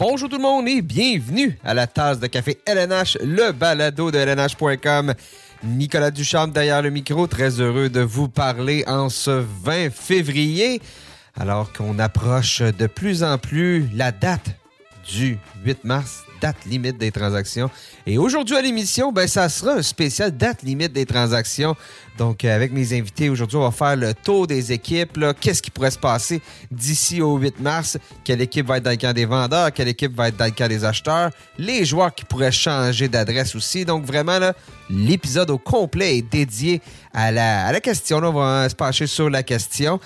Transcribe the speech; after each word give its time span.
Bonjour 0.00 0.30
tout 0.30 0.38
le 0.38 0.42
monde 0.42 0.66
et 0.66 0.80
bienvenue 0.80 1.58
à 1.62 1.74
la 1.74 1.86
tasse 1.86 2.18
de 2.20 2.26
café 2.26 2.58
LNH, 2.64 3.18
le 3.22 3.52
balado 3.52 4.10
de 4.10 4.16
LNH.com. 4.16 5.12
Nicolas 5.62 6.10
Duchamp 6.10 6.48
derrière 6.48 6.80
le 6.80 6.88
micro, 6.88 7.26
très 7.26 7.60
heureux 7.60 7.90
de 7.90 8.00
vous 8.00 8.26
parler 8.26 8.82
en 8.86 9.10
ce 9.10 9.44
20 9.62 9.90
février, 9.90 10.80
alors 11.38 11.70
qu'on 11.74 11.98
approche 11.98 12.62
de 12.62 12.86
plus 12.86 13.22
en 13.22 13.36
plus 13.36 13.90
la 13.94 14.10
date 14.10 14.56
du 15.06 15.36
8 15.66 15.84
mars 15.84 16.24
date 16.40 16.56
limite 16.66 16.98
des 16.98 17.10
transactions. 17.10 17.70
Et 18.06 18.18
aujourd'hui 18.18 18.56
à 18.56 18.62
l'émission, 18.62 19.12
ben, 19.12 19.28
ça 19.28 19.48
sera 19.48 19.74
un 19.74 19.82
spécial 19.82 20.36
date 20.36 20.62
limite 20.62 20.92
des 20.92 21.06
transactions. 21.06 21.76
Donc, 22.18 22.44
euh, 22.44 22.54
avec 22.54 22.72
mes 22.72 22.92
invités, 22.92 23.28
aujourd'hui, 23.28 23.56
on 23.56 23.62
va 23.62 23.70
faire 23.70 23.96
le 23.96 24.12
tour 24.12 24.46
des 24.46 24.72
équipes. 24.72 25.18
Qu'est-ce 25.40 25.62
qui 25.62 25.70
pourrait 25.70 25.90
se 25.90 25.98
passer 25.98 26.42
d'ici 26.70 27.22
au 27.22 27.36
8 27.36 27.60
mars? 27.60 27.98
Quelle 28.24 28.40
équipe 28.40 28.66
va 28.66 28.78
être 28.78 28.84
dans 28.84 28.90
le 28.90 28.96
camp 28.96 29.12
des 29.12 29.24
vendeurs? 29.24 29.72
Quelle 29.72 29.88
équipe 29.88 30.14
va 30.14 30.28
être 30.28 30.36
dans 30.36 30.44
le 30.44 30.50
camp 30.50 30.68
des 30.68 30.84
acheteurs? 30.84 31.30
Les 31.56 31.84
joueurs 31.84 32.14
qui 32.14 32.24
pourraient 32.24 32.52
changer 32.52 33.08
d'adresse 33.08 33.54
aussi. 33.54 33.84
Donc, 33.84 34.04
vraiment, 34.04 34.38
l'épisode 34.90 35.50
au 35.50 35.58
complet 35.58 36.18
est 36.18 36.30
dédié 36.30 36.82
à 37.14 37.32
la, 37.32 37.66
à 37.66 37.72
la 37.72 37.80
question. 37.80 38.18
on 38.18 38.32
va 38.32 38.68
se 38.68 38.74
pencher 38.74 39.06
sur 39.06 39.30
la 39.30 39.42
question. 39.42 40.00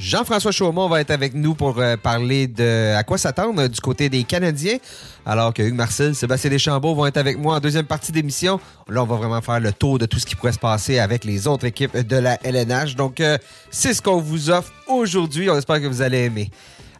Jean-François 0.00 0.50
Chaumont 0.50 0.88
va 0.88 1.02
être 1.02 1.10
avec 1.10 1.34
nous 1.34 1.54
pour 1.54 1.78
euh, 1.78 1.94
parler 1.98 2.46
de 2.46 2.94
à 2.96 3.02
quoi 3.02 3.18
s'attendre 3.18 3.66
du 3.66 3.80
côté 3.82 4.08
des 4.08 4.24
Canadiens, 4.24 4.78
alors 5.26 5.52
que 5.52 5.62
Hugues 5.62 5.74
Marcel, 5.74 6.14
Sébastien 6.14 6.48
Deschambault 6.48 6.94
vont 6.94 7.04
être 7.04 7.18
avec 7.18 7.36
moi 7.36 7.56
en 7.56 7.60
deuxième 7.60 7.84
partie 7.84 8.10
d'émission. 8.10 8.58
Là, 8.88 9.02
on 9.02 9.06
va 9.06 9.16
vraiment 9.16 9.42
faire 9.42 9.60
le 9.60 9.74
tour 9.74 9.98
de 9.98 10.06
tout 10.06 10.18
ce 10.18 10.24
qui 10.24 10.36
pourrait 10.36 10.52
se 10.52 10.58
passer 10.58 10.98
avec 10.98 11.26
les 11.26 11.46
autres 11.46 11.66
équipes 11.66 11.98
de 11.98 12.16
la 12.16 12.38
LNH. 12.42 12.96
Donc, 12.96 13.20
euh, 13.20 13.36
c'est 13.70 13.92
ce 13.92 14.00
qu'on 14.00 14.22
vous 14.22 14.48
offre 14.48 14.72
aujourd'hui. 14.88 15.50
On 15.50 15.58
espère 15.58 15.82
que 15.82 15.86
vous 15.86 16.00
allez 16.00 16.24
aimer. 16.24 16.50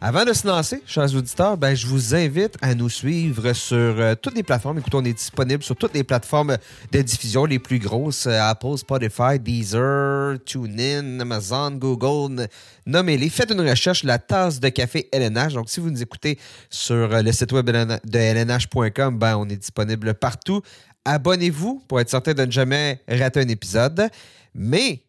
Avant 0.03 0.25
de 0.25 0.33
se 0.33 0.47
lancer, 0.47 0.81
chers 0.87 1.13
auditeurs, 1.13 1.57
ben, 1.57 1.75
je 1.75 1.85
vous 1.85 2.15
invite 2.15 2.57
à 2.63 2.73
nous 2.73 2.89
suivre 2.89 3.53
sur 3.53 3.77
euh, 3.77 4.15
toutes 4.19 4.33
les 4.33 4.41
plateformes. 4.41 4.79
Écoutez, 4.79 4.97
on 4.97 5.05
est 5.05 5.13
disponible 5.13 5.61
sur 5.61 5.75
toutes 5.75 5.93
les 5.93 6.03
plateformes 6.03 6.57
de 6.91 7.01
diffusion 7.03 7.45
les 7.45 7.59
plus 7.59 7.77
grosses. 7.77 8.25
Euh, 8.25 8.41
Apple, 8.41 8.77
Spotify, 8.77 9.37
Deezer, 9.37 10.39
TuneIn, 10.43 11.19
Amazon, 11.19 11.69
Google, 11.69 12.47
nommez-les. 12.87 13.29
Faites 13.29 13.51
une 13.51 13.61
recherche, 13.61 14.03
la 14.03 14.17
tasse 14.17 14.59
de 14.59 14.69
café 14.69 15.07
LNH. 15.11 15.53
Donc, 15.53 15.69
si 15.69 15.79
vous 15.79 15.91
nous 15.91 16.01
écoutez 16.01 16.39
sur 16.71 16.95
euh, 16.95 17.21
le 17.21 17.31
site 17.31 17.51
web 17.51 17.69
de 17.69 18.17
LNH.com, 18.17 19.19
ben, 19.19 19.37
on 19.37 19.47
est 19.49 19.57
disponible 19.57 20.15
partout. 20.15 20.63
Abonnez-vous 21.05 21.83
pour 21.87 21.99
être 21.99 22.09
certain 22.09 22.33
de 22.33 22.43
ne 22.43 22.51
jamais 22.51 23.03
rater 23.07 23.41
un 23.41 23.49
épisode. 23.49 24.09
Mais 24.55 25.03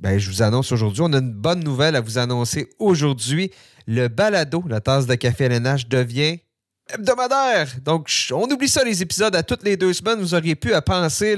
ben, 0.00 0.18
je 0.18 0.30
vous 0.30 0.42
annonce 0.42 0.70
aujourd'hui, 0.72 1.02
on 1.02 1.12
a 1.12 1.18
une 1.18 1.32
bonne 1.32 1.64
nouvelle 1.64 1.96
à 1.96 2.00
vous 2.00 2.18
annoncer 2.18 2.68
aujourd'hui 2.78 3.50
le 3.86 4.08
balado, 4.08 4.62
la 4.68 4.80
tasse 4.80 5.06
de 5.06 5.14
café 5.14 5.44
LNH, 5.44 5.88
devient 5.88 6.38
hebdomadaire. 6.92 7.68
Donc, 7.84 8.10
on 8.32 8.44
oublie 8.50 8.68
ça, 8.68 8.84
les 8.84 9.02
épisodes 9.02 9.34
à 9.34 9.42
toutes 9.42 9.62
les 9.62 9.76
deux 9.76 9.92
semaines. 9.92 10.20
Vous 10.20 10.34
auriez 10.34 10.54
pu 10.54 10.72
à 10.72 10.82
penser, 10.82 11.36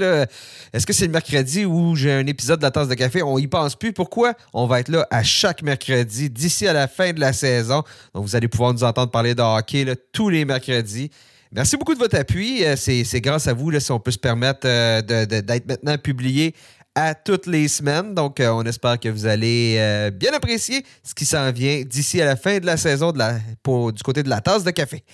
est-ce 0.73 0.87
que 0.87 0.93
c'est 0.93 1.07
le 1.07 1.13
mercredi 1.13 1.65
où 1.65 1.97
j'ai 1.97 2.13
un 2.13 2.27
épisode 2.27 2.59
de 2.59 2.65
la 2.65 2.71
tasse 2.71 2.89
de 2.89 2.95
café? 2.95 3.23
On 3.23 3.39
y 3.39 3.47
pense 3.47 3.77
plus. 3.77 3.93
Pourquoi? 3.93 4.35
On 4.53 4.67
va 4.67 4.81
être 4.81 4.89
là 4.89 5.07
à 5.11 5.23
chaque 5.23 5.63
mercredi 5.63 6.31
d'ici 6.31 6.67
à 6.67 6.73
la 6.73 6.89
fin 6.89 7.13
de 7.13 7.21
la 7.21 7.33
saison. 7.33 7.83
Donc, 8.15 8.25
vous 8.25 8.37
allez 8.37 8.49
pouvoir 8.49 8.73
nous 8.73 8.85
entendre 8.85 9.11
parler 9.11 9.35
de 9.35 9.43
hockey 9.43 9.87
tous 10.13 10.29
les 10.29 10.45
mercredis. 10.45 11.11
Merci 11.53 11.77
beaucoup 11.77 11.95
de 11.95 11.99
votre 11.99 12.17
appui. 12.17 12.65
Euh, 12.65 12.77
c'est 12.77 13.21
grâce 13.21 13.49
à 13.49 13.53
vous 13.53 13.77
si 13.81 13.91
on 13.91 13.99
peut 13.99 14.13
se 14.13 14.19
permettre 14.19 14.61
euh, 14.67 15.03
d'être 15.03 15.67
maintenant 15.67 15.99
publié 15.99 16.55
à 16.95 17.15
toutes 17.15 17.47
les 17.47 17.69
semaines. 17.69 18.15
Donc, 18.15 18.41
euh, 18.41 18.51
on 18.51 18.63
espère 18.65 18.99
que 18.99 19.09
vous 19.09 19.27
allez 19.27 19.77
euh, 19.79 20.11
bien 20.11 20.33
apprécier 20.33 20.85
ce 21.03 21.15
qui 21.15 21.25
s'en 21.25 21.51
vient 21.53 21.83
d'ici 21.83 22.21
à 22.21 22.25
la 22.25 22.37
fin 22.37 22.59
de 22.59 22.67
la 22.67 22.77
saison 22.77 23.13
de 23.13 23.19
la, 23.19 23.35
du 23.35 24.03
côté 24.03 24.23
de 24.23 24.29
la 24.29 24.41
tasse 24.41 24.65
de 24.65 24.71
café. 24.71 25.05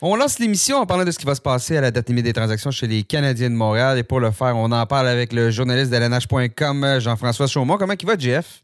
On 0.00 0.16
lance 0.16 0.38
l'émission 0.40 0.78
en 0.78 0.86
parlant 0.86 1.04
de 1.04 1.10
ce 1.12 1.18
qui 1.18 1.26
va 1.26 1.34
se 1.34 1.40
passer 1.40 1.76
à 1.76 1.80
la 1.80 1.90
date 1.90 2.08
limite 2.08 2.24
des 2.24 2.32
transactions 2.32 2.72
chez 2.72 2.88
les 2.88 3.04
Canadiens 3.04 3.50
de 3.50 3.54
Montréal. 3.54 3.98
Et 3.98 4.02
pour 4.02 4.18
le 4.18 4.32
faire, 4.32 4.56
on 4.56 4.70
en 4.72 4.86
parle 4.86 5.06
avec 5.06 5.32
le 5.32 5.50
journaliste 5.50 5.92
de 5.92 5.96
LNH.com, 5.96 6.98
Jean-François 6.98 7.46
Chaumont. 7.46 7.76
Comment 7.78 7.94
il 7.98 8.06
va, 8.06 8.18
Jeff? 8.18 8.62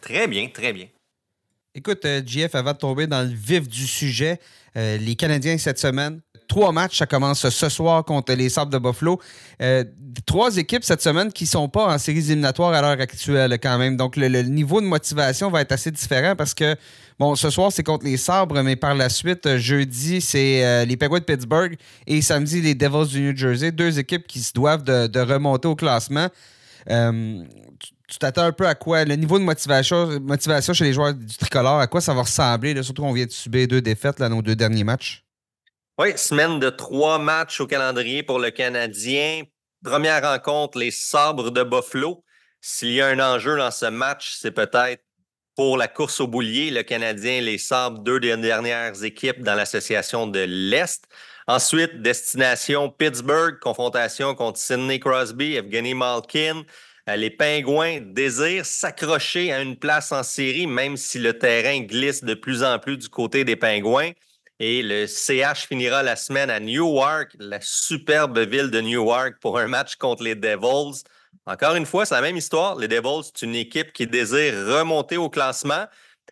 Très 0.00 0.26
bien, 0.26 0.48
très 0.48 0.72
bien. 0.72 0.86
Écoute, 1.74 2.06
Jeff, 2.24 2.54
euh, 2.54 2.58
avant 2.58 2.72
de 2.72 2.78
tomber 2.78 3.06
dans 3.06 3.20
le 3.20 3.34
vif 3.34 3.68
du 3.68 3.86
sujet, 3.86 4.40
les 4.74 5.16
Canadiens 5.16 5.58
cette 5.58 5.78
semaine 5.78 6.20
trois 6.48 6.72
matchs. 6.72 6.98
Ça 6.98 7.06
commence 7.06 7.48
ce 7.48 7.68
soir 7.68 8.04
contre 8.04 8.32
les 8.32 8.48
Sables 8.48 8.72
de 8.72 8.78
Buffalo. 8.78 9.20
Euh, 9.62 9.84
trois 10.26 10.56
équipes 10.56 10.82
cette 10.82 11.02
semaine 11.02 11.32
qui 11.32 11.44
ne 11.44 11.48
sont 11.48 11.68
pas 11.68 11.94
en 11.94 11.98
séries 11.98 12.18
éliminatoires 12.18 12.72
à 12.72 12.80
l'heure 12.80 13.00
actuelle 13.00 13.56
quand 13.62 13.78
même. 13.78 13.96
Donc, 13.96 14.16
le, 14.16 14.42
niveau 14.42 14.80
de 14.80 14.86
motivation 14.86 15.50
va 15.50 15.60
être 15.60 15.72
assez 15.72 15.90
différent 15.90 16.34
parce 16.34 16.54
que, 16.54 16.74
bon, 17.18 17.36
ce 17.36 17.50
soir, 17.50 17.70
c'est 17.70 17.84
contre 17.84 18.06
les 18.06 18.16
Sabres, 18.16 18.62
mais 18.62 18.74
par 18.74 18.94
la 18.94 19.08
suite, 19.08 19.56
jeudi, 19.58 20.20
c'est 20.20 20.64
euh, 20.64 20.84
les 20.84 20.96
Penguins 20.96 21.20
de 21.20 21.24
Pittsburgh 21.24 21.76
et 22.06 22.20
samedi, 22.22 22.60
les 22.60 22.74
Devils 22.74 23.08
du 23.08 23.20
New 23.20 23.36
Jersey. 23.36 23.70
Deux 23.70 23.98
équipes 23.98 24.26
qui 24.26 24.40
se 24.40 24.52
doivent 24.52 24.82
de, 24.82 25.20
remonter 25.20 25.68
au 25.68 25.76
classement. 25.76 26.28
Euh, 26.90 27.44
tu 28.08 28.18
t'attends 28.18 28.44
un 28.44 28.52
peu 28.52 28.66
à 28.66 28.74
quoi? 28.74 29.04
Le 29.04 29.16
niveau 29.16 29.38
de 29.38 29.44
motivation, 29.44 30.18
motivation 30.20 30.72
chez 30.72 30.84
les 30.84 30.94
joueurs 30.94 31.12
du 31.12 31.36
tricolore, 31.36 31.78
à 31.78 31.86
quoi 31.86 32.00
ça 32.00 32.14
va 32.14 32.22
ressembler? 32.22 32.82
surtout 32.82 33.02
qu'on 33.02 33.12
vient 33.12 33.26
de 33.26 33.30
subir 33.30 33.68
deux 33.68 33.82
défaites, 33.82 34.18
là, 34.18 34.30
nos 34.30 34.40
deux 34.40 34.56
derniers 34.56 34.84
matchs. 34.84 35.27
Oui, 36.00 36.16
semaine 36.16 36.60
de 36.60 36.70
trois 36.70 37.18
matchs 37.18 37.60
au 37.60 37.66
calendrier 37.66 38.22
pour 38.22 38.38
le 38.38 38.52
Canadien. 38.52 39.42
Première 39.84 40.22
rencontre, 40.22 40.78
les 40.78 40.92
sabres 40.92 41.50
de 41.50 41.64
Buffalo. 41.64 42.24
S'il 42.60 42.92
y 42.92 43.00
a 43.00 43.08
un 43.08 43.18
enjeu 43.18 43.56
dans 43.56 43.72
ce 43.72 43.86
match, 43.86 44.36
c'est 44.38 44.52
peut-être 44.52 45.02
pour 45.56 45.76
la 45.76 45.88
course 45.88 46.20
au 46.20 46.28
boulier, 46.28 46.70
le 46.70 46.84
Canadien, 46.84 47.40
les 47.40 47.58
sabres, 47.58 47.98
deux 47.98 48.20
des 48.20 48.36
dernières 48.36 49.02
équipes 49.02 49.42
dans 49.42 49.56
l'association 49.56 50.28
de 50.28 50.44
l'Est. 50.46 51.02
Ensuite, 51.48 52.00
destination 52.00 52.90
Pittsburgh, 52.90 53.58
confrontation 53.58 54.36
contre 54.36 54.60
Sidney 54.60 55.00
Crosby, 55.00 55.56
Evgeny 55.56 55.94
Malkin. 55.94 56.62
Euh, 57.08 57.16
les 57.16 57.30
Pingouins 57.30 57.98
désirent 58.02 58.66
s'accrocher 58.66 59.52
à 59.52 59.60
une 59.62 59.76
place 59.76 60.12
en 60.12 60.22
série, 60.22 60.68
même 60.68 60.96
si 60.96 61.18
le 61.18 61.36
terrain 61.36 61.80
glisse 61.80 62.22
de 62.22 62.34
plus 62.34 62.62
en 62.62 62.78
plus 62.78 62.98
du 62.98 63.08
côté 63.08 63.42
des 63.42 63.56
Pingouins. 63.56 64.12
Et 64.60 64.82
le 64.82 65.06
CH 65.06 65.66
finira 65.68 66.02
la 66.02 66.16
semaine 66.16 66.50
à 66.50 66.58
Newark, 66.58 67.32
la 67.38 67.60
superbe 67.60 68.38
ville 68.40 68.70
de 68.70 68.80
Newark, 68.80 69.38
pour 69.40 69.58
un 69.58 69.68
match 69.68 69.94
contre 69.96 70.24
les 70.24 70.34
Devils. 70.34 71.04
Encore 71.46 71.76
une 71.76 71.86
fois, 71.86 72.04
c'est 72.04 72.16
la 72.16 72.22
même 72.22 72.36
histoire. 72.36 72.76
Les 72.76 72.88
Devils, 72.88 73.22
c'est 73.24 73.46
une 73.46 73.54
équipe 73.54 73.92
qui 73.92 74.08
désire 74.08 74.54
remonter 74.66 75.16
au 75.16 75.30
classement. 75.30 75.86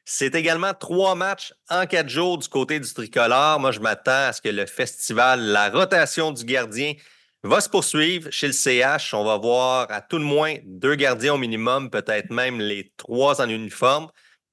C'est 0.04 0.34
également 0.34 0.74
trois 0.74 1.14
matchs 1.14 1.54
en 1.70 1.86
quatre 1.86 2.08
jours 2.08 2.38
du 2.38 2.48
côté 2.48 2.80
du 2.80 2.92
tricolore. 2.92 3.60
Moi, 3.60 3.70
je 3.70 3.80
m'attends 3.80 4.28
à 4.28 4.32
ce 4.32 4.42
que 4.42 4.48
le 4.48 4.66
festival, 4.66 5.40
la 5.40 5.70
rotation 5.70 6.32
du 6.32 6.44
gardien, 6.44 6.94
va 7.44 7.60
se 7.60 7.68
poursuivre 7.68 8.30
chez 8.32 8.48
le 8.48 8.52
CH. 8.52 9.14
On 9.14 9.24
va 9.24 9.36
voir 9.36 9.86
à 9.90 10.00
tout 10.00 10.18
le 10.18 10.24
moins 10.24 10.56
deux 10.64 10.96
gardiens 10.96 11.34
au 11.34 11.38
minimum, 11.38 11.90
peut-être 11.90 12.30
même 12.30 12.60
les 12.60 12.92
trois 12.96 13.40
en 13.40 13.48
uniforme. 13.48 14.08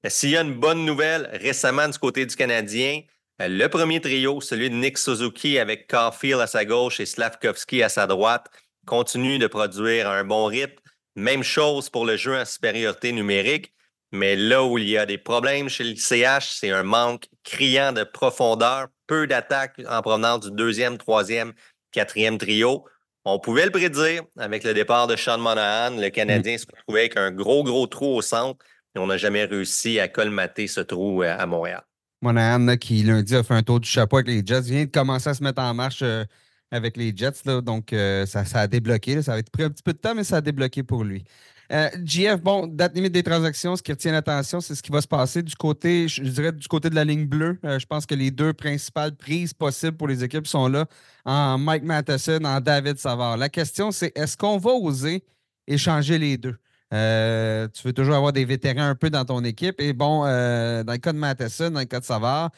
S'il 0.06 0.30
y 0.30 0.36
a 0.36 0.42
une 0.42 0.54
bonne 0.54 0.84
nouvelle 0.84 1.28
récemment 1.32 1.88
du 1.88 1.98
côté 1.98 2.24
du 2.24 2.36
Canadien, 2.36 3.00
le 3.40 3.66
premier 3.66 4.00
trio, 4.00 4.40
celui 4.40 4.70
de 4.70 4.74
Nick 4.74 4.98
Suzuki 4.98 5.58
avec 5.58 5.88
Caulfield 5.88 6.40
à 6.40 6.46
sa 6.46 6.64
gauche 6.64 7.00
et 7.00 7.06
Slavkovski 7.06 7.82
à 7.82 7.88
sa 7.88 8.06
droite, 8.06 8.46
continue 8.86 9.38
de 9.38 9.46
produire 9.46 10.08
un 10.08 10.24
bon 10.24 10.46
rythme. 10.46 10.80
Même 11.16 11.42
chose 11.42 11.90
pour 11.90 12.06
le 12.06 12.16
jeu 12.16 12.36
en 12.36 12.44
supériorité 12.44 13.12
numérique. 13.12 13.72
Mais 14.12 14.36
là 14.36 14.62
où 14.62 14.78
il 14.78 14.88
y 14.88 14.96
a 14.96 15.06
des 15.06 15.18
problèmes 15.18 15.68
chez 15.68 15.82
le 15.82 15.96
CH, 15.96 16.52
c'est 16.52 16.70
un 16.70 16.84
manque 16.84 17.26
criant 17.42 17.92
de 17.92 18.04
profondeur, 18.04 18.86
peu 19.08 19.26
d'attaques 19.26 19.80
en 19.88 20.02
provenance 20.02 20.40
du 20.48 20.50
deuxième, 20.52 20.98
troisième, 20.98 21.52
quatrième 21.90 22.38
trio. 22.38 22.84
On 23.24 23.40
pouvait 23.40 23.64
le 23.64 23.72
prédire 23.72 24.22
avec 24.38 24.62
le 24.62 24.74
départ 24.74 25.08
de 25.08 25.16
Sean 25.16 25.38
Monahan. 25.38 25.96
Le 25.96 26.10
Canadien 26.10 26.58
se 26.58 26.66
retrouvait 26.66 27.00
avec 27.00 27.16
un 27.16 27.32
gros, 27.32 27.64
gros 27.64 27.88
trou 27.88 28.16
au 28.16 28.22
centre 28.22 28.64
et 28.94 29.00
on 29.00 29.08
n'a 29.08 29.16
jamais 29.16 29.44
réussi 29.44 29.98
à 29.98 30.06
colmater 30.06 30.68
ce 30.68 30.80
trou 30.80 31.24
euh, 31.24 31.36
à 31.36 31.46
Montréal. 31.46 31.82
Monahan, 32.24 32.76
qui 32.78 33.02
lundi 33.02 33.36
a 33.36 33.42
fait 33.42 33.52
un 33.52 33.62
tour 33.62 33.80
du 33.80 33.88
chapeau 33.88 34.16
avec 34.16 34.28
les 34.28 34.42
Jets, 34.44 34.62
vient 34.62 34.86
de 34.86 34.90
commencer 34.90 35.28
à 35.28 35.34
se 35.34 35.42
mettre 35.42 35.60
en 35.60 35.74
marche 35.74 36.00
euh, 36.02 36.24
avec 36.70 36.96
les 36.96 37.14
Jets. 37.14 37.44
donc, 37.62 37.92
euh, 37.92 38.24
ça, 38.24 38.44
a 38.54 38.66
débloqué. 38.66 39.20
Ça 39.20 39.34
a 39.34 39.42
pris 39.42 39.64
un 39.64 39.68
petit 39.70 39.82
peu 39.82 39.92
de 39.92 39.98
temps, 39.98 40.14
mais 40.14 40.24
ça 40.24 40.36
a 40.36 40.40
débloqué 40.40 40.82
pour 40.82 41.04
lui. 41.04 41.22
Euh, 41.70 41.88
GF, 42.02 42.40
bon, 42.40 42.66
date 42.66 42.94
limite 42.94 43.12
des 43.12 43.22
transactions, 43.22 43.76
ce 43.76 43.82
qui 43.82 43.92
retient 43.92 44.12
l'attention, 44.12 44.60
c'est 44.60 44.74
ce 44.74 44.82
qui 44.82 44.90
va 44.90 45.02
se 45.02 45.06
passer 45.06 45.42
du 45.42 45.54
côté, 45.54 46.08
je 46.08 46.22
dirais, 46.22 46.52
du 46.52 46.66
côté 46.66 46.88
de 46.88 46.94
la 46.94 47.04
ligne 47.04 47.26
bleue. 47.26 47.58
je 47.62 47.86
pense 47.86 48.06
que 48.06 48.14
les 48.14 48.30
deux 48.30 48.52
principales 48.52 49.14
prises 49.16 49.52
possibles 49.54 49.96
pour 49.96 50.08
les 50.08 50.24
équipes 50.24 50.46
sont 50.46 50.68
là, 50.68 50.86
en 51.24 51.58
Mike 51.58 51.84
Matheson, 51.84 52.40
en 52.44 52.60
David 52.60 52.98
Savard. 52.98 53.36
La 53.36 53.48
question, 53.48 53.90
c'est 53.92 54.16
est-ce 54.16 54.36
qu'on 54.36 54.58
va 54.58 54.72
oser 54.72 55.24
échanger 55.66 56.18
les 56.18 56.36
deux? 56.36 56.56
Euh, 56.94 57.66
tu 57.74 57.86
veux 57.86 57.92
toujours 57.92 58.14
avoir 58.14 58.32
des 58.32 58.44
vétérans 58.44 58.88
un 58.88 58.94
peu 58.94 59.10
dans 59.10 59.24
ton 59.24 59.42
équipe. 59.44 59.80
Et 59.80 59.92
bon, 59.92 60.24
euh, 60.24 60.84
dans 60.84 60.92
le 60.92 60.98
cas 60.98 61.12
de 61.12 61.18
Matheson, 61.18 61.70
dans 61.70 61.80
le 61.80 61.86
cas 61.86 62.00
de 62.00 62.04
Savard, 62.04 62.50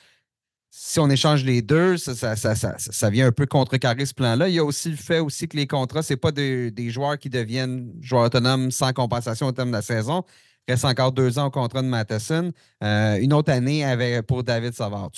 si 0.71 1.00
on 1.00 1.09
échange 1.09 1.43
les 1.43 1.62
deux, 1.62 1.97
ça, 1.97 3.11
vient 3.11 3.29
un 3.29 3.33
peu 3.33 3.47
contrecarrer 3.47 4.05
ce 4.05 4.12
plan-là. 4.12 4.49
Il 4.49 4.55
y 4.55 4.59
a 4.59 4.65
aussi 4.65 4.91
le 4.91 4.97
fait 4.97 5.21
aussi 5.21 5.49
que 5.49 5.56
les 5.56 5.67
contrats, 5.67 6.03
ce 6.03 6.12
n'est 6.12 6.19
pas 6.19 6.33
des 6.33 6.91
joueurs 6.91 7.19
qui 7.19 7.31
deviennent 7.31 7.93
joueurs 8.03 8.25
autonomes 8.25 8.71
sans 8.71 8.93
compensation 8.93 9.47
au 9.47 9.53
terme 9.53 9.71
de 9.71 9.77
la 9.77 9.83
saison. 9.83 10.23
Il 10.69 10.73
reste 10.73 10.85
encore 10.85 11.12
deux 11.12 11.38
ans 11.38 11.47
au 11.47 11.50
contrat 11.50 11.81
de 11.81 11.87
Matheson. 11.87 12.53
Euh, 12.83 13.17
une 13.17 13.33
autre 13.33 13.53
année 13.53 13.87
pour 14.27 14.43
David 14.43 14.75
Savard. 14.75 15.11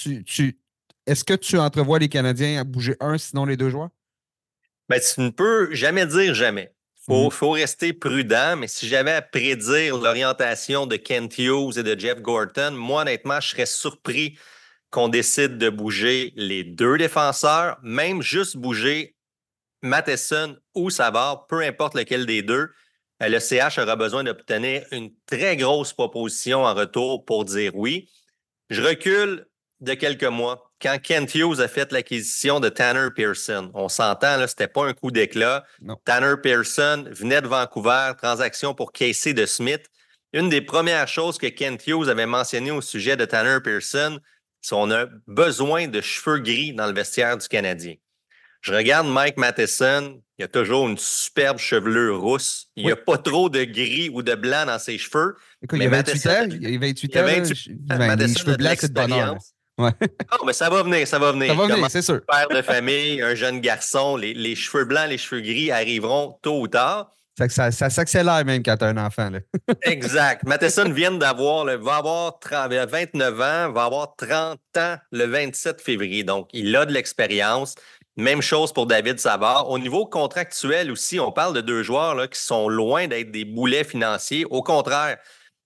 Est-ce 1.06 1.25
que 1.25 1.35
tu 1.35 1.59
entrevois 1.59 1.99
les 1.99 2.09
Canadiens 2.09 2.61
à 2.61 2.65
bouger 2.65 2.94
un, 3.00 3.19
sinon 3.19 3.47
les 3.47 3.56
deux 3.56 3.70
joueurs? 3.70 3.88
Ben, 4.88 5.00
tu 5.00 5.20
ne 5.23 5.31
peux 5.31 5.75
jamais 5.75 6.06
dire 6.06 6.35
jamais. 6.35 6.73
Il 7.08 7.14
faut, 7.14 7.25
mhm. 7.25 7.31
faut, 7.31 7.50
rester 7.52 7.93
prudent, 7.94 8.56
mais 8.56 8.69
si 8.69 8.87
j'avais 8.87 9.12
à 9.12 9.22
prédire 9.22 9.96
l'orientation 9.96 10.87
de 10.87 10.96
Kent 10.96 11.38
Hughes 11.38 11.78
et 11.78 11.82
de 11.82 11.99
Jeff 11.99 12.20
Gorton, 12.20 12.72
moi, 12.72 13.02
honnêtement, 13.02 13.40
je 13.40 13.49
serais 13.49 13.66
surpris 13.66 14.38
qu'on 14.90 15.08
décide 15.08 15.56
de 15.56 15.70
bouger 15.70 16.32
les 16.37 16.64
deux 16.64 16.99
défenseurs, 16.99 17.78
même 17.82 18.20
juste 18.20 18.58
bouger 18.58 19.16
Matheson 19.82 20.58
ou 20.75 20.90
Savard, 20.90 21.46
peu 21.46 21.62
importe 21.62 21.94
lequel 21.94 22.26
des 22.26 22.43
deux. 22.43 22.70
Euh, 23.22 23.28
le 23.28 23.40
CH 23.40 23.78
aura 23.78 23.96
besoin 23.96 24.25
d'obtenir 24.25 24.84
une 24.93 25.10
très 25.25 25.56
grosse 25.56 25.93
proposition 25.93 26.64
en 26.64 26.75
retour 26.75 27.25
pour 27.25 27.44
dire 27.44 27.75
oui. 27.75 28.10
Je 28.70 28.82
recule 28.82 29.46
de 29.81 29.94
quelques 29.94 30.25
mois 30.25 30.68
quand 30.81 30.99
Kent 31.03 31.35
Hughes 31.35 31.61
a 31.61 31.69
fait 31.69 31.93
l'acquisition 31.93 32.61
de 32.61 32.69
Tanner 32.69 33.09
Pearson. 33.15 33.71
On 33.75 33.89
s'entend, 33.89 34.37
ce 34.37 34.43
n'était 34.43 34.69
pas 34.69 34.87
un 34.87 34.93
coup 34.93 35.11
d'éclat. 35.11 35.65
Tanner 36.05 36.35
Pearson 36.43 37.05
venait 37.11 37.43
de 37.43 37.49
Vancouver, 37.49 38.13
transaction 38.17 38.75
pour 38.75 38.93
Casey 38.93 39.35
de 39.35 39.47
Smith. 39.47 39.87
Une 40.33 40.49
des 40.49 40.61
premières 40.61 41.09
choses 41.09 41.39
que 41.39 41.47
Kent 41.47 41.87
Hughes 41.87 42.09
avait 42.09 42.27
mentionné 42.27 42.71
au 42.71 42.81
sujet 42.81 43.17
de 43.17 43.25
Tanner 43.25 43.59
Pearson, 43.63 44.21
c'est 44.61 44.75
qu'on 44.75 44.91
a 44.91 45.07
besoin 45.27 45.89
de 45.89 46.01
cheveux 46.01 46.39
gris 46.39 46.75
dans 46.75 46.87
le 46.87 46.93
vestiaire 46.93 47.37
du 47.37 47.49
Canadien. 47.49 47.95
Je 48.61 48.75
regarde 48.75 49.07
Mike 49.07 49.37
Matheson, 49.37 50.21
il 50.39 50.45
a 50.45 50.49
toujours 50.49 50.89
une 50.89 50.99
superbe 50.99 51.59
chevelure 51.59 52.21
rousse. 52.21 52.67
Il 52.77 52.85
n'y 52.85 52.93
a 52.93 52.97
pas 52.97 53.19
trop 53.19 53.49
de 53.49 53.65
gris 53.65 54.09
ou 54.09 54.23
de 54.23 54.35
blanc 54.35 54.67
dans 54.67 54.79
ses 54.79 54.99
cheveux. 54.99 55.37
Écoute, 55.63 55.79
il, 55.81 55.87
a 55.87 55.91
28 55.91 56.27
ans, 56.27 56.49
il 56.61 56.77
a 56.77 56.79
28 56.79 57.17
ans. 57.17 57.27
Il 57.27 57.93
a 57.93 57.99
28 57.99 58.25
ans. 58.25 58.39
cheveux 58.39 58.57
blancs, 58.57 58.79
c'est 58.81 58.93
de 58.93 58.95
bonheur. 58.95 59.37
Ouais. 59.79 59.93
Non, 60.01 60.45
mais 60.45 60.53
ça 60.53 60.69
va 60.69 60.83
venir, 60.83 61.07
ça 61.07 61.19
va 61.19 61.33
venir. 61.33 61.49
Ça 61.49 61.55
va 61.55 61.67
venir, 61.67 61.91
c'est 61.91 62.03
sûr. 62.03 62.21
Père 62.27 62.49
de 62.49 62.63
famille, 62.63 63.23
un 63.23 63.35
jeune 63.35 63.61
garçon, 63.61 64.17
les, 64.17 64.35
les, 64.35 64.57
cheveux 64.57 64.85
blancs, 64.85 65.09
les 65.09 65.19
cheveux 65.19 65.41
gris 65.41 65.71
arriveront 65.71 66.39
tôt 66.43 66.61
ou 66.61 66.69
tard. 66.69 67.13
Ça, 67.49 67.71
ça, 67.71 67.89
s'accélère 67.89 68.45
même 68.45 68.65
quand 68.65 68.77
tu 68.77 68.85
as 68.85 68.89
un 68.89 68.97
enfant. 68.97 69.31
Là. 69.31 69.39
exact. 69.83 70.43
Matheson 70.45 70.91
vient 70.91 71.13
d'avoir, 71.13 71.67
va 71.67 71.97
avoir 71.97 72.41
29 72.43 73.41
ans, 73.41 73.71
va 73.71 73.85
avoir 73.85 74.17
30 74.17 74.59
ans 74.77 74.97
le 75.13 75.27
27 75.27 75.81
février. 75.81 76.25
Donc, 76.25 76.49
il 76.53 76.75
a 76.75 76.85
de 76.85 76.93
l'expérience. 76.93 77.77
Même 78.17 78.43
chose 78.43 78.73
pour 78.73 78.87
David 78.87 79.21
Savard. 79.21 79.71
Au 79.71 79.79
niveau 79.79 80.05
contractuel 80.05 80.91
aussi, 80.91 81.21
on 81.21 81.31
parle 81.31 81.55
de 81.55 81.61
deux 81.61 81.85
joueurs 81.85 82.17
là, 82.17 82.27
qui 82.27 82.41
sont 82.41 82.69
loin 82.69 83.07
d'être 83.07 83.31
des 83.31 83.45
boulets 83.45 83.85
financiers. 83.85 84.45
Au 84.51 84.61
contraire, 84.61 85.19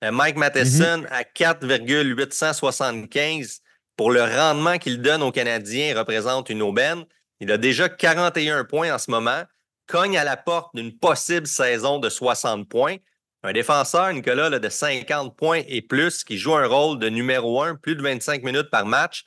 euh, 0.05 0.11
Mike 0.11 0.37
Matheson 0.37 1.05
mm-hmm. 1.05 1.11
à 1.11 1.25
4,875 1.25 3.62
pour 3.97 4.11
le 4.11 4.23
rendement 4.23 4.79
qu'il 4.79 5.01
donne 5.01 5.23
aux 5.23 5.33
Canadiens 5.33 5.97
représente 5.97 6.51
une 6.51 6.63
aubaine. 6.63 7.05
Il 7.41 7.51
a 7.53 7.59
déjà 7.59 7.89
41 7.89 8.65
points 8.65 8.95
en 8.95 8.99
ce 8.99 9.11
moment, 9.11 9.43
cogne 9.87 10.17
à 10.17 10.25
la 10.25 10.37
porte 10.37 10.75
d'une 10.75 10.97
possible 10.97 11.47
saison 11.47 11.99
de 11.99 12.09
60 12.09 12.69
points. 12.69 12.97
Un 13.43 13.53
défenseur, 13.53 14.13
Nicolas, 14.13 14.51
de 14.51 14.69
50 14.69 15.37
points 15.37 15.63
et 15.67 15.83
plus, 15.83 16.23
qui 16.23 16.39
joue 16.39 16.55
un 16.55 16.67
rôle 16.67 16.99
de 17.01 17.09
numéro 17.09 17.61
un, 17.61 17.75
plus 17.75 17.97
de 17.97 18.03
25 18.03 18.45
minutes 18.45 18.71
par 18.71 18.87
match, 18.87 19.25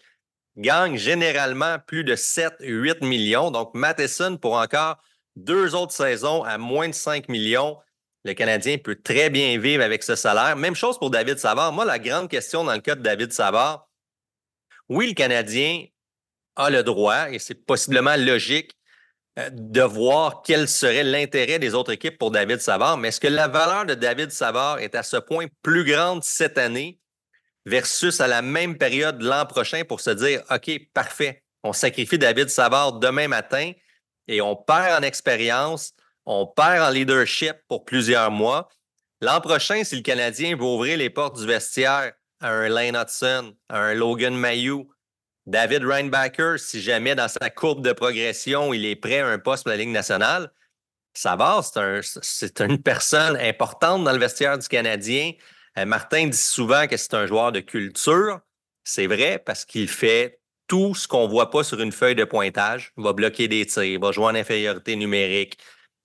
gagne 0.55 0.95
généralement 0.95 1.77
plus 1.85 2.05
de 2.05 2.15
7-8 2.15 3.05
millions. 3.05 3.51
Donc, 3.51 3.73
Matheson, 3.73 4.37
pour 4.37 4.53
encore 4.53 4.97
deux 5.35 5.75
autres 5.75 5.93
saisons 5.93 6.43
à 6.43 6.57
moins 6.57 6.87
de 6.87 6.93
5 6.93 7.27
millions, 7.27 7.77
le 8.23 8.33
Canadien 8.33 8.77
peut 8.77 8.95
très 8.95 9.29
bien 9.29 9.59
vivre 9.59 9.83
avec 9.83 10.01
ce 10.01 10.15
salaire. 10.15 10.55
Même 10.55 10.75
chose 10.75 10.97
pour 10.97 11.11
David 11.11 11.37
Savard. 11.37 11.73
Moi, 11.73 11.85
la 11.85 11.99
grande 11.99 12.29
question 12.29 12.63
dans 12.63 12.73
le 12.73 12.79
cas 12.79 12.95
de 12.95 13.01
David 13.01 13.33
Savard, 13.33 13.84
oui, 14.89 15.07
le 15.07 15.13
Canadien 15.13 15.85
a 16.55 16.69
le 16.69 16.83
droit, 16.83 17.29
et 17.31 17.39
c'est 17.39 17.65
possiblement 17.65 18.15
logique, 18.15 18.71
euh, 19.37 19.49
de 19.51 19.81
voir 19.81 20.43
quel 20.43 20.67
serait 20.67 21.03
l'intérêt 21.03 21.59
des 21.59 21.73
autres 21.73 21.91
équipes 21.91 22.17
pour 22.17 22.31
David 22.31 22.61
Savard, 22.61 22.97
mais 22.97 23.09
est-ce 23.09 23.19
que 23.19 23.27
la 23.27 23.47
valeur 23.47 23.85
de 23.85 23.93
David 23.93 24.31
Savard 24.31 24.79
est 24.79 24.95
à 24.95 25.03
ce 25.03 25.17
point 25.17 25.47
plus 25.61 25.83
grande 25.83 26.23
cette 26.23 26.57
année 26.57 26.99
versus 27.65 28.21
à 28.21 28.27
la 28.27 28.41
même 28.41 28.77
période 28.77 29.21
l'an 29.21 29.45
prochain 29.45 29.83
pour 29.83 29.99
se 29.99 30.11
dire, 30.11 30.43
OK, 30.49 30.71
parfait, 30.93 31.43
on 31.63 31.73
sacrifie 31.73 32.17
David 32.17 32.49
Savard 32.49 32.93
demain 32.93 33.27
matin 33.27 33.71
et 34.27 34.39
on 34.39 34.55
perd 34.55 35.03
en 35.03 35.05
expérience, 35.05 35.93
on 36.25 36.47
perd 36.47 36.83
en 36.83 36.89
leadership 36.89 37.55
pour 37.67 37.85
plusieurs 37.85 38.31
mois. 38.31 38.69
L'an 39.21 39.41
prochain, 39.41 39.83
si 39.83 39.95
le 39.95 40.01
Canadien 40.01 40.55
veut 40.55 40.63
ouvrir 40.63 40.97
les 40.97 41.09
portes 41.09 41.39
du 41.39 41.45
vestiaire 41.45 42.13
à 42.41 42.51
un 42.51 42.69
Lane 42.69 42.95
Hudson, 42.95 43.55
à 43.69 43.79
un 43.79 43.93
Logan 43.93 44.35
Mayou, 44.35 44.89
David 45.45 45.83
Reinbacker, 45.85 46.57
si 46.57 46.81
jamais 46.81 47.15
dans 47.15 47.27
sa 47.27 47.49
courbe 47.49 47.85
de 47.85 47.93
progression, 47.93 48.73
il 48.73 48.85
est 48.85 48.95
prêt 48.95 49.19
à 49.19 49.27
un 49.27 49.37
poste 49.37 49.63
pour 49.63 49.71
la 49.71 49.77
Ligue 49.77 49.89
nationale, 49.89 50.51
Savard, 51.17 51.63
c'est 51.63 52.61
un, 52.61 52.67
une 52.67 52.81
personne 52.81 53.37
importante 53.37 54.03
dans 54.03 54.11
le 54.11 54.19
vestiaire 54.19 54.57
du 54.57 54.67
Canadien. 54.67 55.31
Euh, 55.77 55.85
Martin 55.85 56.27
dit 56.27 56.37
souvent 56.37 56.87
que 56.87 56.97
c'est 56.97 57.13
un 57.13 57.25
joueur 57.25 57.51
de 57.51 57.61
culture. 57.61 58.41
C'est 58.83 59.07
vrai 59.07 59.41
parce 59.43 59.65
qu'il 59.65 59.87
fait 59.87 60.39
tout 60.67 60.93
ce 60.93 61.07
qu'on 61.07 61.25
ne 61.25 61.31
voit 61.31 61.51
pas 61.51 61.63
sur 61.63 61.79
une 61.79 61.91
feuille 61.91 62.15
de 62.15 62.25
pointage. 62.25 62.91
Il 62.97 63.03
va 63.03 63.13
bloquer 63.13 63.47
des 63.47 63.65
tirs, 63.65 63.99
va 63.99 64.11
jouer 64.11 64.25
en 64.25 64.35
infériorité 64.35 64.95
numérique, 64.95 65.57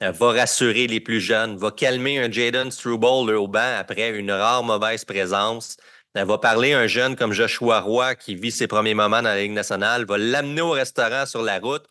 euh, 0.03 0.13
va 0.13 0.33
rassurer 0.33 0.87
les 0.87 1.01
plus 1.01 1.21
jeunes, 1.21 1.57
va 1.57 1.71
calmer 1.71 2.19
un 2.19 2.31
Jaden 2.31 2.71
Struble 2.71 3.35
au 3.35 3.49
banc 3.49 3.77
après 3.79 4.11
une 4.11 4.31
rare 4.31 4.63
mauvaise 4.63 5.05
présence. 5.05 5.77
Elle 6.15 6.23
euh, 6.23 6.25
va 6.25 6.39
parler 6.39 6.73
un 6.73 6.87
jeune 6.87 7.15
comme 7.15 7.33
Joshua 7.33 7.81
Roy 7.81 8.15
qui 8.15 8.35
vit 8.35 8.51
ses 8.51 8.67
premiers 8.67 8.95
moments 8.95 9.23
dans 9.23 9.29
la 9.29 9.41
Ligue 9.41 9.53
nationale, 9.53 10.05
va 10.07 10.19
l'amener 10.19 10.61
au 10.61 10.71
restaurant 10.71 11.25
sur 11.27 11.43
la 11.43 11.59
route, 11.59 11.85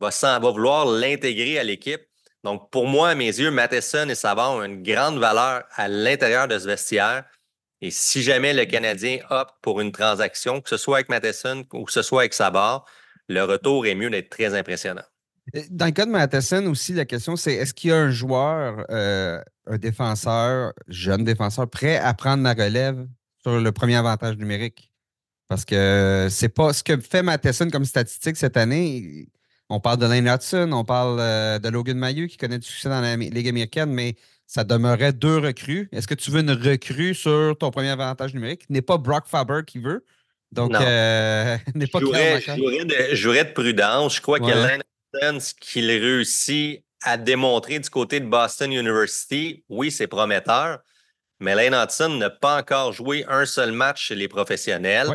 va, 0.00 0.10
va 0.10 0.50
vouloir 0.50 0.86
l'intégrer 0.86 1.58
à 1.58 1.64
l'équipe. 1.64 2.02
Donc, 2.44 2.70
pour 2.70 2.86
moi, 2.86 3.10
à 3.10 3.14
mes 3.14 3.26
yeux, 3.26 3.50
Matheson 3.50 4.08
et 4.08 4.14
Savard 4.14 4.52
ont 4.52 4.62
une 4.62 4.82
grande 4.82 5.18
valeur 5.18 5.64
à 5.74 5.88
l'intérieur 5.88 6.46
de 6.46 6.58
ce 6.58 6.66
vestiaire. 6.66 7.24
Et 7.80 7.90
si 7.90 8.22
jamais 8.22 8.52
le 8.52 8.64
Canadien 8.64 9.18
opte 9.30 9.54
pour 9.62 9.80
une 9.80 9.92
transaction, 9.92 10.60
que 10.60 10.68
ce 10.68 10.76
soit 10.76 10.98
avec 10.98 11.08
Matheson 11.08 11.64
ou 11.72 11.84
que 11.84 11.92
ce 11.92 12.02
soit 12.02 12.22
avec 12.22 12.34
Savard, 12.34 12.84
le 13.28 13.42
retour 13.42 13.86
est 13.86 13.94
mieux 13.94 14.10
d'être 14.10 14.30
très 14.30 14.54
impressionnant. 14.54 15.02
Dans 15.70 15.86
le 15.86 15.92
cas 15.92 16.06
de 16.06 16.10
Matheson 16.10 16.66
aussi, 16.66 16.92
la 16.92 17.04
question, 17.04 17.36
c'est 17.36 17.54
est-ce 17.54 17.74
qu'il 17.74 17.90
y 17.90 17.92
a 17.92 17.96
un 17.96 18.10
joueur, 18.10 18.84
euh, 18.90 19.40
un 19.66 19.78
défenseur, 19.78 20.72
jeune 20.88 21.24
défenseur, 21.24 21.68
prêt 21.68 21.96
à 21.96 22.14
prendre 22.14 22.42
la 22.42 22.54
relève? 22.54 23.06
Sur 23.44 23.60
le 23.60 23.72
premier 23.72 23.96
avantage 23.96 24.36
numérique? 24.36 24.90
Parce 25.48 25.64
que 25.64 26.28
c'est 26.30 26.48
pas 26.48 26.72
ce 26.72 26.82
que 26.82 26.98
fait 26.98 27.22
Matheson 27.22 27.68
comme 27.70 27.84
statistique 27.84 28.36
cette 28.36 28.56
année. 28.56 29.28
On 29.68 29.80
parle 29.80 29.98
de 29.98 30.06
Lane 30.06 30.28
Hudson, 30.28 30.70
on 30.72 30.84
parle 30.84 31.18
euh, 31.20 31.58
de 31.58 31.68
Logan 31.68 31.96
Mayu 31.96 32.28
qui 32.28 32.36
connaît 32.36 32.58
du 32.58 32.66
succès 32.66 32.88
dans 32.88 33.00
la 33.00 33.16
Ligue 33.16 33.48
américaine, 33.48 33.90
mais 33.90 34.14
ça 34.46 34.64
demeurait 34.64 35.12
deux 35.12 35.38
recrues. 35.38 35.88
Est-ce 35.92 36.06
que 36.06 36.14
tu 36.14 36.30
veux 36.30 36.40
une 36.40 36.50
recrue 36.50 37.14
sur 37.14 37.56
ton 37.58 37.70
premier 37.70 37.88
avantage 37.88 38.34
numérique? 38.34 38.68
N'est 38.68 38.82
pas 38.82 38.98
Brock 38.98 39.24
Faber 39.26 39.60
qui 39.66 39.78
veut. 39.78 40.04
Donc, 40.52 40.74
euh, 40.74 41.56
n'est 41.74 41.86
pas 41.86 41.98
Je 41.98 43.14
jouerais 43.14 43.44
de, 43.44 43.52
prudence. 43.52 44.16
Je 44.16 44.20
crois 44.20 44.38
que 44.38 44.46
Lane 44.46 44.82
Hudson, 45.14 45.40
ce 45.40 45.54
qu'il 45.54 45.90
réussit 45.90 46.84
à 47.02 47.16
démontrer 47.16 47.78
du 47.78 47.90
côté 47.90 48.20
de 48.20 48.26
Boston 48.26 48.72
University, 48.72 49.64
oui, 49.68 49.90
c'est 49.90 50.06
prometteur. 50.06 50.80
Mais 51.44 51.54
Lane 51.54 51.74
Hudson 51.74 52.08
n'a 52.08 52.30
pas 52.30 52.56
encore 52.56 52.94
joué 52.94 53.26
un 53.28 53.44
seul 53.44 53.70
match 53.70 54.06
chez 54.06 54.14
les 54.14 54.28
professionnels. 54.28 55.14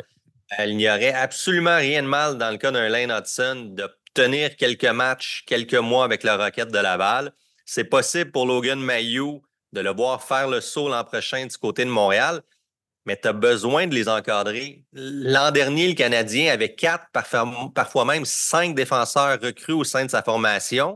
Il 0.59 0.77
n'y 0.77 0.87
aurait 0.87 1.11
absolument 1.11 1.77
rien 1.77 2.03
de 2.03 2.07
mal 2.07 2.37
dans 2.37 2.51
le 2.51 2.57
cas 2.57 2.69
d'un 2.69 2.87
Lane 2.87 3.09
Hudson 3.09 3.69
de 3.71 3.89
tenir 4.13 4.55
quelques 4.55 4.85
matchs, 4.85 5.43
quelques 5.47 5.73
mois 5.73 6.03
avec 6.03 6.21
la 6.21 6.37
Roquette 6.37 6.71
de 6.71 6.77
Laval. 6.77 7.31
C'est 7.65 7.85
possible 7.85 8.29
pour 8.29 8.45
Logan 8.45 8.79
Mayou 8.79 9.41
de 9.73 9.81
le 9.81 9.89
voir 9.91 10.21
faire 10.21 10.47
le 10.47 10.61
saut 10.61 10.87
l'an 10.87 11.03
prochain 11.03 11.47
du 11.47 11.57
côté 11.57 11.83
de 11.83 11.89
Montréal, 11.89 12.41
mais 13.07 13.17
tu 13.19 13.27
as 13.27 13.33
besoin 13.33 13.87
de 13.87 13.95
les 13.95 14.07
encadrer. 14.07 14.83
L'an 14.93 15.49
dernier, 15.49 15.87
le 15.87 15.95
Canadien 15.95 16.53
avait 16.53 16.75
quatre, 16.75 17.05
parfois 17.11 18.05
même 18.05 18.25
cinq 18.25 18.75
défenseurs 18.75 19.41
recrues 19.41 19.73
au 19.73 19.83
sein 19.83 20.05
de 20.05 20.11
sa 20.11 20.21
formation. 20.21 20.95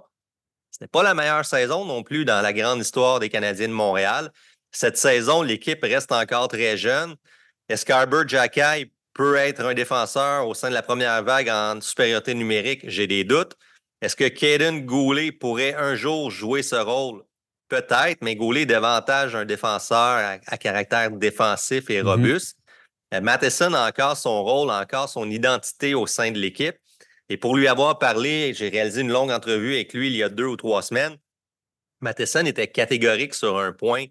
Ce 0.70 0.78
n'est 0.84 0.88
pas 0.88 1.02
la 1.02 1.16
meilleure 1.16 1.46
saison 1.46 1.86
non 1.86 2.04
plus 2.04 2.24
dans 2.24 2.42
la 2.42 2.54
grande 2.54 2.82
histoire 2.82 3.20
des 3.20 3.30
Canadiens 3.30 3.68
de 3.68 3.74
Montréal. 3.74 4.32
Cette 4.74 4.98
saison, 4.98 5.44
l'équipe 5.44 5.84
reste 5.84 6.12
encore 6.12 6.48
très 6.48 6.77
jeune. 6.77 7.15
Est-ce 7.70 7.86
qu'Arbor 7.86 8.27
Jacky 8.27 8.92
peut 9.13 9.36
être 9.36 9.63
un 9.63 9.74
défenseur 9.74 10.48
au 10.48 10.53
sein 10.53 10.70
de 10.70 10.74
la 10.74 10.82
première 10.82 11.24
vague 11.24 11.50
en 11.50 11.80
supériorité 11.80 12.34
numérique? 12.34 12.82
J'ai 12.84 13.08
des 13.08 13.24
doutes. 13.24 13.56
Est-ce 14.01 14.15
que 14.15 14.27
Caden 14.27 14.86
Goulet 14.86 15.32
pourrait 15.32 15.75
un 15.75 15.96
jour 15.96 16.32
jouer 16.32 16.63
ce 16.63 16.75
rôle? 16.75 17.24
Peut-être, 17.70 18.18
mais 18.22 18.36
Goulet 18.36 18.63
est 18.63 18.65
davantage 18.65 19.36
un 19.36 19.46
défenseur 19.46 20.39
à, 20.46 20.58
caractère 20.58 21.12
défensif 21.12 21.89
et 21.89 22.01
mm-hmm. 22.01 22.06
robuste. 22.06 22.58
Euh, 23.13 23.22
Matheson 23.22 23.74
a 23.74 23.88
encore 23.88 24.18
son 24.18 24.44
rôle, 24.44 24.72
encore 24.72 25.08
son 25.08 25.30
identité 25.30 25.94
au 25.94 26.08
sein 26.08 26.32
de 26.32 26.39
l'équipe. 26.39 26.75
Et 27.30 27.38
pour 27.38 27.56
lui 27.56 27.68
avoir 27.68 28.00
parlé, 28.00 28.53
j'ai 28.53 28.70
réalisé 28.70 29.01
une 29.01 29.12
longue 29.12 29.32
entrevue 29.32 29.75
avec 29.75 29.94
lui 29.94 30.08
il 30.08 30.15
y 30.15 30.24
a 30.24 30.30
deux 30.30 30.46
ou 30.46 30.58
trois 30.58 30.82
semaines. 30.82 31.18
Matheson 32.01 32.46
était 32.46 32.68
catégorique 32.68 33.34
sur 33.34 33.58
un 33.58 33.72
point 33.72 34.06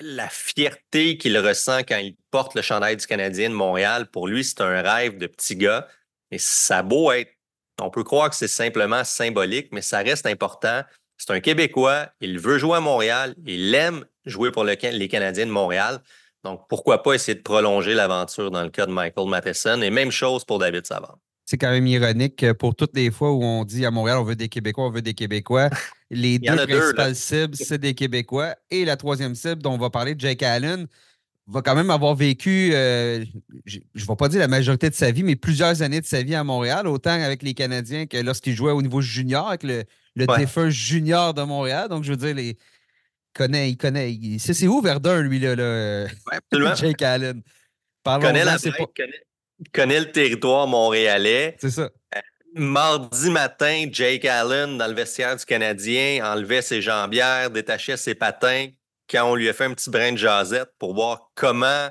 la 0.00 0.28
fierté 0.28 1.16
qu'il 1.18 1.38
ressent 1.38 1.80
quand 1.80 1.98
il 1.98 2.16
porte 2.30 2.54
le 2.54 2.62
chandail 2.62 2.96
du 2.96 3.06
Canadien 3.06 3.50
de 3.50 3.54
Montréal, 3.54 4.06
pour 4.10 4.28
lui, 4.28 4.44
c'est 4.44 4.60
un 4.60 4.82
rêve 4.82 5.18
de 5.18 5.26
petit 5.26 5.56
gars. 5.56 5.86
Et 6.30 6.38
ça 6.38 6.78
a 6.78 6.82
beau 6.82 7.12
être, 7.12 7.32
on 7.80 7.90
peut 7.90 8.04
croire 8.04 8.30
que 8.30 8.36
c'est 8.36 8.48
simplement 8.48 9.04
symbolique, 9.04 9.68
mais 9.72 9.82
ça 9.82 9.98
reste 9.98 10.26
important. 10.26 10.82
C'est 11.16 11.30
un 11.32 11.40
Québécois, 11.40 12.08
il 12.20 12.38
veut 12.38 12.58
jouer 12.58 12.76
à 12.76 12.80
Montréal, 12.80 13.34
il 13.44 13.74
aime 13.74 14.06
jouer 14.24 14.50
pour 14.50 14.64
les 14.64 14.76
Canadiens 14.76 15.46
de 15.46 15.50
Montréal. 15.50 16.00
Donc, 16.44 16.66
pourquoi 16.68 17.02
pas 17.02 17.14
essayer 17.14 17.34
de 17.34 17.42
prolonger 17.42 17.94
l'aventure 17.94 18.50
dans 18.50 18.62
le 18.62 18.70
cas 18.70 18.86
de 18.86 18.92
Michael 18.92 19.28
Matheson? 19.28 19.82
Et 19.82 19.90
même 19.90 20.10
chose 20.10 20.44
pour 20.44 20.58
David 20.58 20.86
Savard. 20.86 21.18
C'est 21.50 21.58
quand 21.58 21.72
même 21.72 21.88
ironique 21.88 22.52
pour 22.52 22.76
toutes 22.76 22.94
les 22.94 23.10
fois 23.10 23.32
où 23.32 23.42
on 23.42 23.64
dit 23.64 23.84
à 23.84 23.90
Montréal, 23.90 24.18
on 24.18 24.22
veut 24.22 24.36
des 24.36 24.48
Québécois, 24.48 24.86
on 24.86 24.90
veut 24.92 25.02
des 25.02 25.14
Québécois. 25.14 25.68
Les 26.10 26.38
deux 26.38 26.54
principales 26.54 27.16
cibles, 27.16 27.56
c'est 27.56 27.78
des 27.78 27.92
Québécois. 27.92 28.54
Et 28.70 28.84
la 28.84 28.96
troisième 28.96 29.34
cible 29.34 29.60
dont 29.60 29.72
on 29.72 29.76
va 29.76 29.90
parler, 29.90 30.14
Jake 30.16 30.44
Allen, 30.44 30.86
va 31.48 31.60
quand 31.60 31.74
même 31.74 31.90
avoir 31.90 32.14
vécu, 32.14 32.70
euh, 32.72 33.24
je 33.64 33.78
ne 33.78 34.00
vais 34.00 34.16
pas 34.16 34.28
dire 34.28 34.38
la 34.38 34.46
majorité 34.46 34.90
de 34.90 34.94
sa 34.94 35.10
vie, 35.10 35.24
mais 35.24 35.34
plusieurs 35.34 35.82
années 35.82 36.00
de 36.00 36.06
sa 36.06 36.22
vie 36.22 36.36
à 36.36 36.44
Montréal, 36.44 36.86
autant 36.86 37.20
avec 37.20 37.42
les 37.42 37.54
Canadiens 37.54 38.06
que 38.06 38.18
lorsqu'il 38.18 38.54
jouait 38.54 38.70
au 38.70 38.80
niveau 38.80 39.00
junior, 39.00 39.48
avec 39.48 39.64
le, 39.64 39.84
défunt 40.14 40.70
junior 40.70 41.34
de 41.34 41.42
Montréal. 41.42 41.88
Donc, 41.88 42.04
je 42.04 42.12
veux 42.12 42.16
dire, 42.16 42.32
les, 42.32 42.58
connaît, 43.34 43.70
il 43.70 43.76
connaît. 43.76 44.16
c'est 44.38 44.68
où 44.68 44.80
Verdun, 44.80 45.20
lui, 45.22 45.40
là, 45.40 45.56
là 45.56 46.06
Jake 46.76 47.02
Allen? 47.02 47.42
Il 48.06 48.18
connaît, 48.20 48.44
la 48.44 48.56
connaît, 48.56 49.24
le 49.74 50.04
territoire 50.04 50.66
montréalais. 50.66 51.56
C'est 51.60 51.70
ça. 51.70 51.90
Euh, 52.16 52.20
mardi 52.54 53.30
matin, 53.30 53.86
Jake 53.90 54.24
Allen, 54.24 54.78
dans 54.78 54.86
le 54.86 54.94
vestiaire 54.94 55.36
du 55.36 55.44
Canadien, 55.44 56.24
enlevait 56.24 56.62
ses 56.62 56.82
jambières, 56.82 57.50
détachait 57.50 57.96
ses 57.96 58.14
patins, 58.14 58.68
quand 59.08 59.30
on 59.30 59.34
lui 59.34 59.48
a 59.48 59.52
fait 59.52 59.64
un 59.64 59.74
petit 59.74 59.90
brin 59.90 60.12
de 60.12 60.18
jasette 60.18 60.70
pour 60.78 60.94
voir 60.94 61.30
comment 61.34 61.88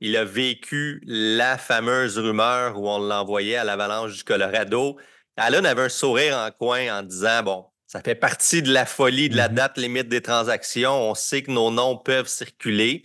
il 0.00 0.16
a 0.16 0.24
vécu 0.24 1.02
la 1.06 1.58
fameuse 1.58 2.18
rumeur 2.18 2.78
où 2.78 2.88
on 2.88 2.98
l'envoyait 2.98 3.56
à 3.56 3.64
l'avalanche 3.64 4.16
du 4.16 4.24
Colorado. 4.24 4.96
Allen 5.36 5.66
avait 5.66 5.82
un 5.82 5.88
sourire 5.88 6.36
en 6.36 6.50
coin 6.50 6.98
en 6.98 7.02
disant 7.02 7.42
Bon, 7.42 7.66
ça 7.86 8.00
fait 8.00 8.14
partie 8.14 8.62
de 8.62 8.72
la 8.72 8.86
folie 8.86 9.28
de 9.28 9.36
la 9.36 9.48
mm-hmm. 9.48 9.54
date 9.54 9.78
limite 9.78 10.08
des 10.08 10.20
transactions. 10.20 11.10
On 11.10 11.14
sait 11.14 11.42
que 11.42 11.50
nos 11.50 11.70
noms 11.70 11.96
peuvent 11.96 12.28
circuler. 12.28 13.04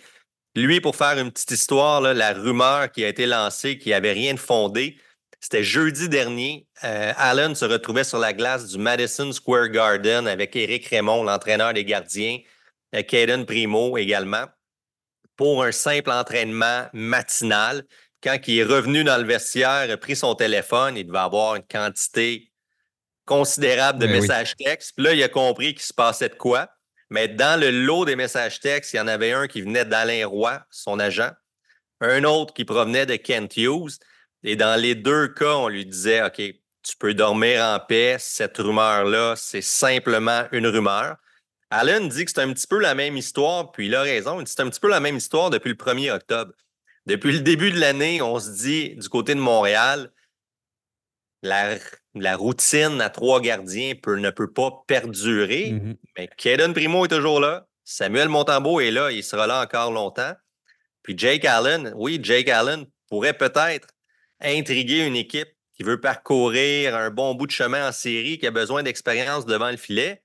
Lui, 0.55 0.81
pour 0.81 0.95
faire 0.95 1.17
une 1.17 1.31
petite 1.31 1.51
histoire, 1.51 2.01
la 2.01 2.33
rumeur 2.33 2.91
qui 2.91 3.03
a 3.03 3.07
été 3.07 3.25
lancée, 3.25 3.77
qui 3.77 3.89
n'avait 3.89 4.11
rien 4.11 4.33
de 4.33 4.39
fondé, 4.39 4.97
c'était 5.39 5.63
jeudi 5.63 6.07
dernier. 6.07 6.67
Euh, 6.83 7.11
Allen 7.17 7.55
se 7.55 7.65
retrouvait 7.65 8.03
sur 8.03 8.19
la 8.19 8.33
glace 8.33 8.67
du 8.67 8.77
Madison 8.77 9.31
Square 9.31 9.69
Garden 9.69 10.27
avec 10.27 10.55
Éric 10.55 10.87
Raymond, 10.87 11.23
l'entraîneur 11.23 11.73
des 11.73 11.83
gardiens. 11.83 12.39
Caden 13.01 13.45
Primo 13.45 13.97
également, 13.97 14.45
pour 15.35 15.63
un 15.63 15.71
simple 15.71 16.11
entraînement 16.11 16.87
matinal. 16.93 17.83
Quand 18.21 18.37
il 18.47 18.59
est 18.59 18.63
revenu 18.63 19.03
dans 19.03 19.17
le 19.17 19.25
vestiaire, 19.25 19.89
a 19.89 19.97
pris 19.97 20.15
son 20.15 20.35
téléphone, 20.35 20.95
il 20.95 21.07
devait 21.07 21.17
avoir 21.17 21.55
une 21.55 21.63
quantité 21.63 22.51
considérable 23.25 23.99
de 23.99 24.05
ben 24.05 24.21
messages 24.21 24.55
textes. 24.55 24.93
Puis 24.95 25.05
là, 25.05 25.13
il 25.13 25.23
a 25.23 25.29
compris 25.29 25.73
qu'il 25.73 25.83
se 25.83 25.93
passait 25.93 26.29
de 26.29 26.35
quoi. 26.35 26.69
Mais 27.09 27.27
dans 27.27 27.59
le 27.59 27.69
lot 27.69 28.05
des 28.05 28.15
messages 28.15 28.59
textes, 28.59 28.93
il 28.93 28.97
y 28.97 28.99
en 28.99 29.07
avait 29.07 29.31
un 29.31 29.47
qui 29.47 29.61
venait 29.61 29.85
d'Alain 29.85 30.25
Roy, 30.25 30.63
son 30.69 30.99
agent, 30.99 31.31
un 32.01 32.23
autre 32.23 32.53
qui 32.53 32.65
provenait 32.65 33.05
de 33.05 33.15
Kent 33.15 33.57
Hughes. 33.57 33.99
Et 34.43 34.55
dans 34.55 34.79
les 34.79 34.95
deux 34.95 35.27
cas, 35.27 35.55
on 35.55 35.67
lui 35.67 35.85
disait 35.85 36.23
OK, 36.23 36.41
tu 36.83 36.97
peux 36.97 37.13
dormir 37.13 37.63
en 37.63 37.79
paix, 37.79 38.17
cette 38.19 38.57
rumeur-là, 38.57 39.35
c'est 39.37 39.61
simplement 39.61 40.45
une 40.51 40.67
rumeur. 40.67 41.17
Allen 41.69 42.07
dit 42.07 42.25
que 42.25 42.31
c'est 42.31 42.41
un 42.41 42.53
petit 42.53 42.67
peu 42.67 42.79
la 42.79 42.93
même 42.93 43.17
histoire, 43.17 43.71
puis 43.71 43.87
il 43.87 43.95
a 43.95 44.01
raison. 44.01 44.43
C'est 44.45 44.59
un 44.59 44.69
petit 44.69 44.79
peu 44.79 44.89
la 44.89 44.99
même 44.99 45.17
histoire 45.17 45.49
depuis 45.49 45.69
le 45.69 45.75
1er 45.75 46.11
octobre. 46.11 46.53
Depuis 47.05 47.31
le 47.31 47.39
début 47.39 47.71
de 47.71 47.79
l'année, 47.79 48.21
on 48.21 48.39
se 48.39 48.51
dit 48.51 48.95
du 48.95 49.09
côté 49.09 49.33
de 49.33 49.39
Montréal, 49.39 50.11
la, 51.41 51.77
routine 52.15 53.01
à 53.01 53.09
trois 53.09 53.41
gardiens 53.41 53.93
ne 54.07 54.29
peut 54.29 54.51
pas 54.51 54.83
perdurer. 54.87 55.71
Mm-hmm. 55.71 55.95
Mais 56.17 56.29
Kaden 56.37 56.73
Primo 56.73 57.05
est 57.05 57.09
toujours 57.09 57.39
là. 57.39 57.67
Samuel 57.83 58.29
Montembeau 58.29 58.79
est 58.79 58.91
là. 58.91 59.11
Il 59.11 59.23
sera 59.23 59.47
là 59.47 59.61
encore 59.61 59.91
longtemps. 59.91 60.33
Puis 61.01 61.15
Jake 61.17 61.45
Allen, 61.45 61.91
oui, 61.95 62.19
Jake 62.21 62.49
Allen 62.49 62.85
pourrait 63.09 63.33
peut-être 63.33 63.89
intriguer 64.41 65.05
une 65.05 65.15
équipe 65.15 65.49
qui 65.75 65.83
veut 65.83 65.99
parcourir 65.99 66.95
un 66.95 67.09
bon 67.09 67.33
bout 67.35 67.47
de 67.47 67.51
chemin 67.51 67.89
en 67.89 67.91
série, 67.91 68.37
qui 68.37 68.47
a 68.47 68.51
besoin 68.51 68.83
d'expérience 68.83 69.45
devant 69.45 69.71
le 69.71 69.77
filet. 69.77 70.23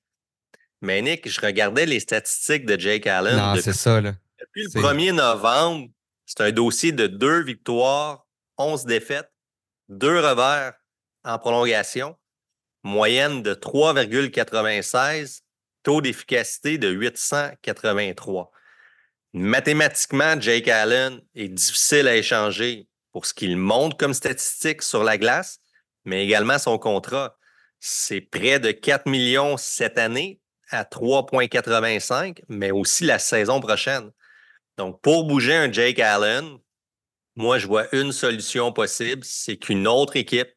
Mais 0.82 1.02
Nick, 1.02 1.28
je 1.28 1.40
regardais 1.40 1.86
les 1.86 2.00
statistiques 2.00 2.66
de 2.66 2.78
Jake 2.78 3.06
Allen. 3.06 3.36
Non, 3.36 3.56
c'est 3.60 3.72
ça. 3.72 4.00
Là. 4.00 4.14
Depuis 4.40 4.64
le 4.72 4.80
1er 4.80 5.12
novembre, 5.12 5.88
c'est 6.26 6.42
un 6.42 6.52
dossier 6.52 6.92
de 6.92 7.06
deux 7.06 7.42
victoires, 7.42 8.26
11 8.58 8.84
défaites, 8.84 9.32
deux 9.88 10.20
revers 10.20 10.74
en 11.24 11.38
prolongation, 11.38 12.16
moyenne 12.82 13.42
de 13.42 13.54
3,96, 13.54 15.40
taux 15.82 16.00
d'efficacité 16.00 16.78
de 16.78 16.88
883. 16.88 18.50
Mathématiquement, 19.32 20.40
Jake 20.40 20.68
Allen 20.68 21.20
est 21.34 21.48
difficile 21.48 22.08
à 22.08 22.16
échanger 22.16 22.88
pour 23.12 23.26
ce 23.26 23.34
qu'il 23.34 23.56
montre 23.56 23.96
comme 23.96 24.14
statistique 24.14 24.82
sur 24.82 25.04
la 25.04 25.18
glace, 25.18 25.60
mais 26.04 26.24
également 26.24 26.58
son 26.58 26.78
contrat. 26.78 27.36
C'est 27.80 28.20
près 28.20 28.58
de 28.58 28.70
4 28.70 29.06
millions 29.06 29.56
cette 29.56 29.98
année, 29.98 30.40
à 30.70 30.84
3,85, 30.84 32.42
mais 32.48 32.70
aussi 32.70 33.04
la 33.04 33.18
saison 33.18 33.60
prochaine. 33.60 34.10
Donc, 34.76 35.00
pour 35.00 35.24
bouger 35.24 35.54
un 35.54 35.72
Jake 35.72 35.98
Allen, 35.98 36.58
moi, 37.36 37.58
je 37.58 37.66
vois 37.66 37.86
une 37.94 38.12
solution 38.12 38.72
possible, 38.72 39.24
c'est 39.24 39.56
qu'une 39.56 39.86
autre 39.86 40.16
équipe 40.16 40.50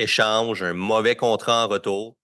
échange 0.00 0.62
un 0.62 0.72
mauvais 0.72 1.16
contrat 1.16 1.64
en 1.64 1.68
retour. 1.68 2.16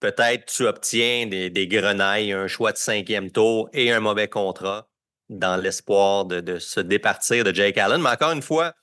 Peut-être 0.00 0.46
tu 0.46 0.66
obtiens 0.66 1.26
des, 1.26 1.68
grenailles, 1.68 2.32
un 2.32 2.46
choix 2.46 2.72
de 2.72 2.78
cinquième 2.78 3.30
tour 3.30 3.68
et 3.72 3.92
un 3.92 4.00
mauvais 4.00 4.28
contrat 4.28 4.88
dans 5.28 5.56
l'espoir 5.60 6.24
de, 6.24 6.58
se 6.58 6.80
départir 6.80 7.44
de 7.44 7.54
Jake 7.54 7.78
Allen. 7.78 8.00
Mais 8.00 8.10
encore 8.10 8.32
une 8.32 8.42
fois, 8.42 8.74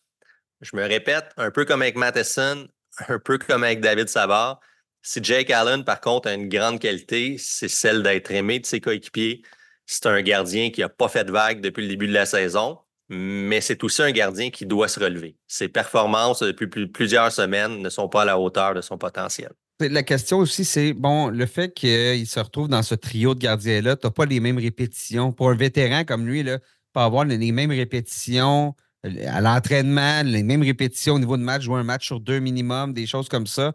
je 0.61 0.75
me 0.75 0.83
répète, 0.83 1.31
un 1.37 1.51
peu 1.51 1.65
comme 1.65 1.81
avec 1.81 1.95
Matheson, 1.95 2.67
un 3.07 3.19
peu 3.19 3.37
comme 3.37 3.63
avec 3.63 3.81
David 3.81 4.09
Savard, 4.09 4.59
si 5.01 5.23
Jake 5.23 5.51
Allen, 5.51 5.85
par 5.85 6.01
contre, 6.01 6.27
a 6.27 6.33
une 6.33 6.49
grande 6.49 6.79
qualité, 6.79 7.37
c'est 7.39 7.69
celle 7.69 8.03
d'être 8.03 8.31
aimé 8.31 8.59
de 8.59 8.65
ses 8.65 8.81
coéquipiers. 8.81 9.41
C'est 9.85 10.05
un 10.05 10.21
gardien 10.21 10.69
qui 10.69 10.81
n'a 10.81 10.89
pas 10.89 11.07
fait 11.07 11.23
de 11.23 11.31
vague 11.31 11.61
depuis 11.61 11.83
le 11.83 11.87
début 11.87 12.07
de 12.07 12.13
la 12.13 12.25
saison, 12.25 12.77
mais 13.09 13.61
c'est 13.61 13.83
aussi 13.83 14.01
un 14.01 14.11
gardien 14.11 14.49
qui 14.49 14.65
doit 14.65 14.87
se 14.87 14.99
relever. 14.99 15.37
Ses 15.47 15.69
performances 15.69 16.43
depuis 16.43 16.67
plusieurs 16.87 17.31
semaines 17.31 17.81
ne 17.81 17.89
sont 17.89 18.09
pas 18.09 18.23
à 18.23 18.25
la 18.25 18.39
hauteur 18.39 18.73
de 18.73 18.81
son 18.81 18.97
potentiel. 18.97 19.51
La 19.79 20.01
question 20.01 20.39
aussi, 20.39 20.65
c'est 20.65 20.93
bon, 20.93 21.27
le 21.27 21.45
fait 21.45 21.73
qu'il 21.73 22.25
se 22.25 22.39
retrouve 22.39 22.67
dans 22.67 22.81
ce 22.81 22.95
trio 22.95 23.35
de 23.35 23.39
gardiens-là, 23.39 23.95
tu 23.95 24.07
n'as 24.07 24.11
pas 24.11 24.25
les 24.25 24.39
mêmes 24.39 24.57
répétitions. 24.57 25.31
Pour 25.31 25.49
un 25.49 25.55
vétéran 25.55 26.03
comme 26.03 26.25
lui, 26.25 26.41
là, 26.41 26.57
pas 26.93 27.05
avoir 27.05 27.25
les 27.25 27.51
mêmes 27.51 27.69
répétitions 27.69 28.75
euh, 29.05 29.27
à 29.27 29.39
l'entraînement, 29.39 30.23
les 30.23 30.41
mêmes 30.41 30.63
répétitions 30.63 31.13
au 31.13 31.19
niveau 31.19 31.37
de 31.37 31.43
match, 31.43 31.61
jouer 31.61 31.79
un 31.79 31.83
match 31.83 32.07
sur 32.07 32.19
deux 32.19 32.39
minimum, 32.39 32.93
des 32.93 33.05
choses 33.05 33.29
comme 33.29 33.45
ça. 33.45 33.73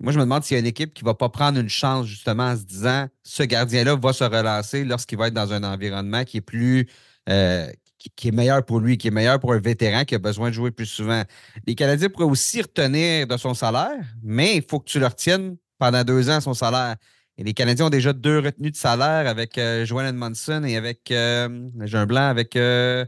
Moi, 0.00 0.12
je 0.12 0.18
me 0.18 0.24
demande 0.24 0.42
s'il 0.42 0.56
y 0.56 0.58
a 0.58 0.60
une 0.60 0.66
équipe 0.66 0.92
qui 0.92 1.04
ne 1.04 1.08
va 1.08 1.14
pas 1.14 1.28
prendre 1.28 1.58
une 1.58 1.68
chance 1.68 2.06
justement 2.06 2.48
en 2.48 2.56
se 2.56 2.64
disant 2.64 3.06
ce 3.22 3.44
gardien-là 3.44 3.94
va 3.94 4.12
se 4.12 4.24
relancer 4.24 4.84
lorsqu'il 4.84 5.16
va 5.16 5.28
être 5.28 5.34
dans 5.34 5.52
un 5.52 5.62
environnement 5.62 6.24
qui 6.24 6.38
est 6.38 6.42
plus 6.42 6.88
euh, 7.28 7.70
qui, 7.98 8.28
est 8.28 8.32
meilleur 8.32 8.64
pour 8.64 8.80
lui, 8.80 8.98
qui 8.98 9.08
est 9.08 9.10
meilleur 9.10 9.40
pour 9.40 9.52
un 9.52 9.58
vétéran 9.58 10.04
qui 10.04 10.14
a 10.14 10.18
besoin 10.18 10.48
de 10.48 10.54
jouer 10.54 10.70
plus 10.70 10.86
souvent. 10.86 11.22
Les 11.66 11.74
Canadiens 11.74 12.08
pourraient 12.08 12.24
aussi 12.24 12.62
retenir 12.62 13.26
de 13.26 13.36
son 13.36 13.54
salaire, 13.54 14.04
mais 14.22 14.56
il 14.56 14.64
faut 14.68 14.80
que 14.80 14.88
tu 14.88 14.98
le 14.98 15.06
retiennes 15.06 15.56
pendant 15.78 16.04
deux 16.04 16.30
ans 16.30 16.40
son 16.40 16.54
salaire. 16.54 16.96
Et 17.38 17.44
les 17.44 17.52
Canadiens 17.52 17.86
ont 17.86 17.90
déjà 17.90 18.12
deux 18.12 18.38
retenues 18.38 18.70
de 18.70 18.76
salaire 18.76 19.26
avec 19.26 19.58
euh, 19.58 19.84
Joel 19.84 20.08
Edmondson 20.08 20.64
et 20.64 20.76
avec 20.76 21.10
euh, 21.10 21.68
j'ai 21.84 21.98
un 21.98 22.06
blanc 22.06 22.28
avec 22.28 22.56
euh, 22.56 23.04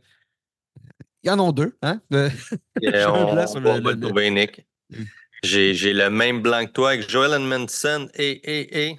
ils 1.22 1.30
en 1.30 1.40
ont 1.40 1.52
deux, 1.52 1.76
hein? 1.82 2.00
J'ai 5.42 5.92
le 5.92 6.10
même 6.10 6.42
blanc 6.42 6.64
que 6.66 6.72
toi 6.72 6.90
avec 6.90 7.08
Joel 7.08 7.40
Edmondson 7.40 8.08
et, 8.14 8.88
et, 8.88 8.98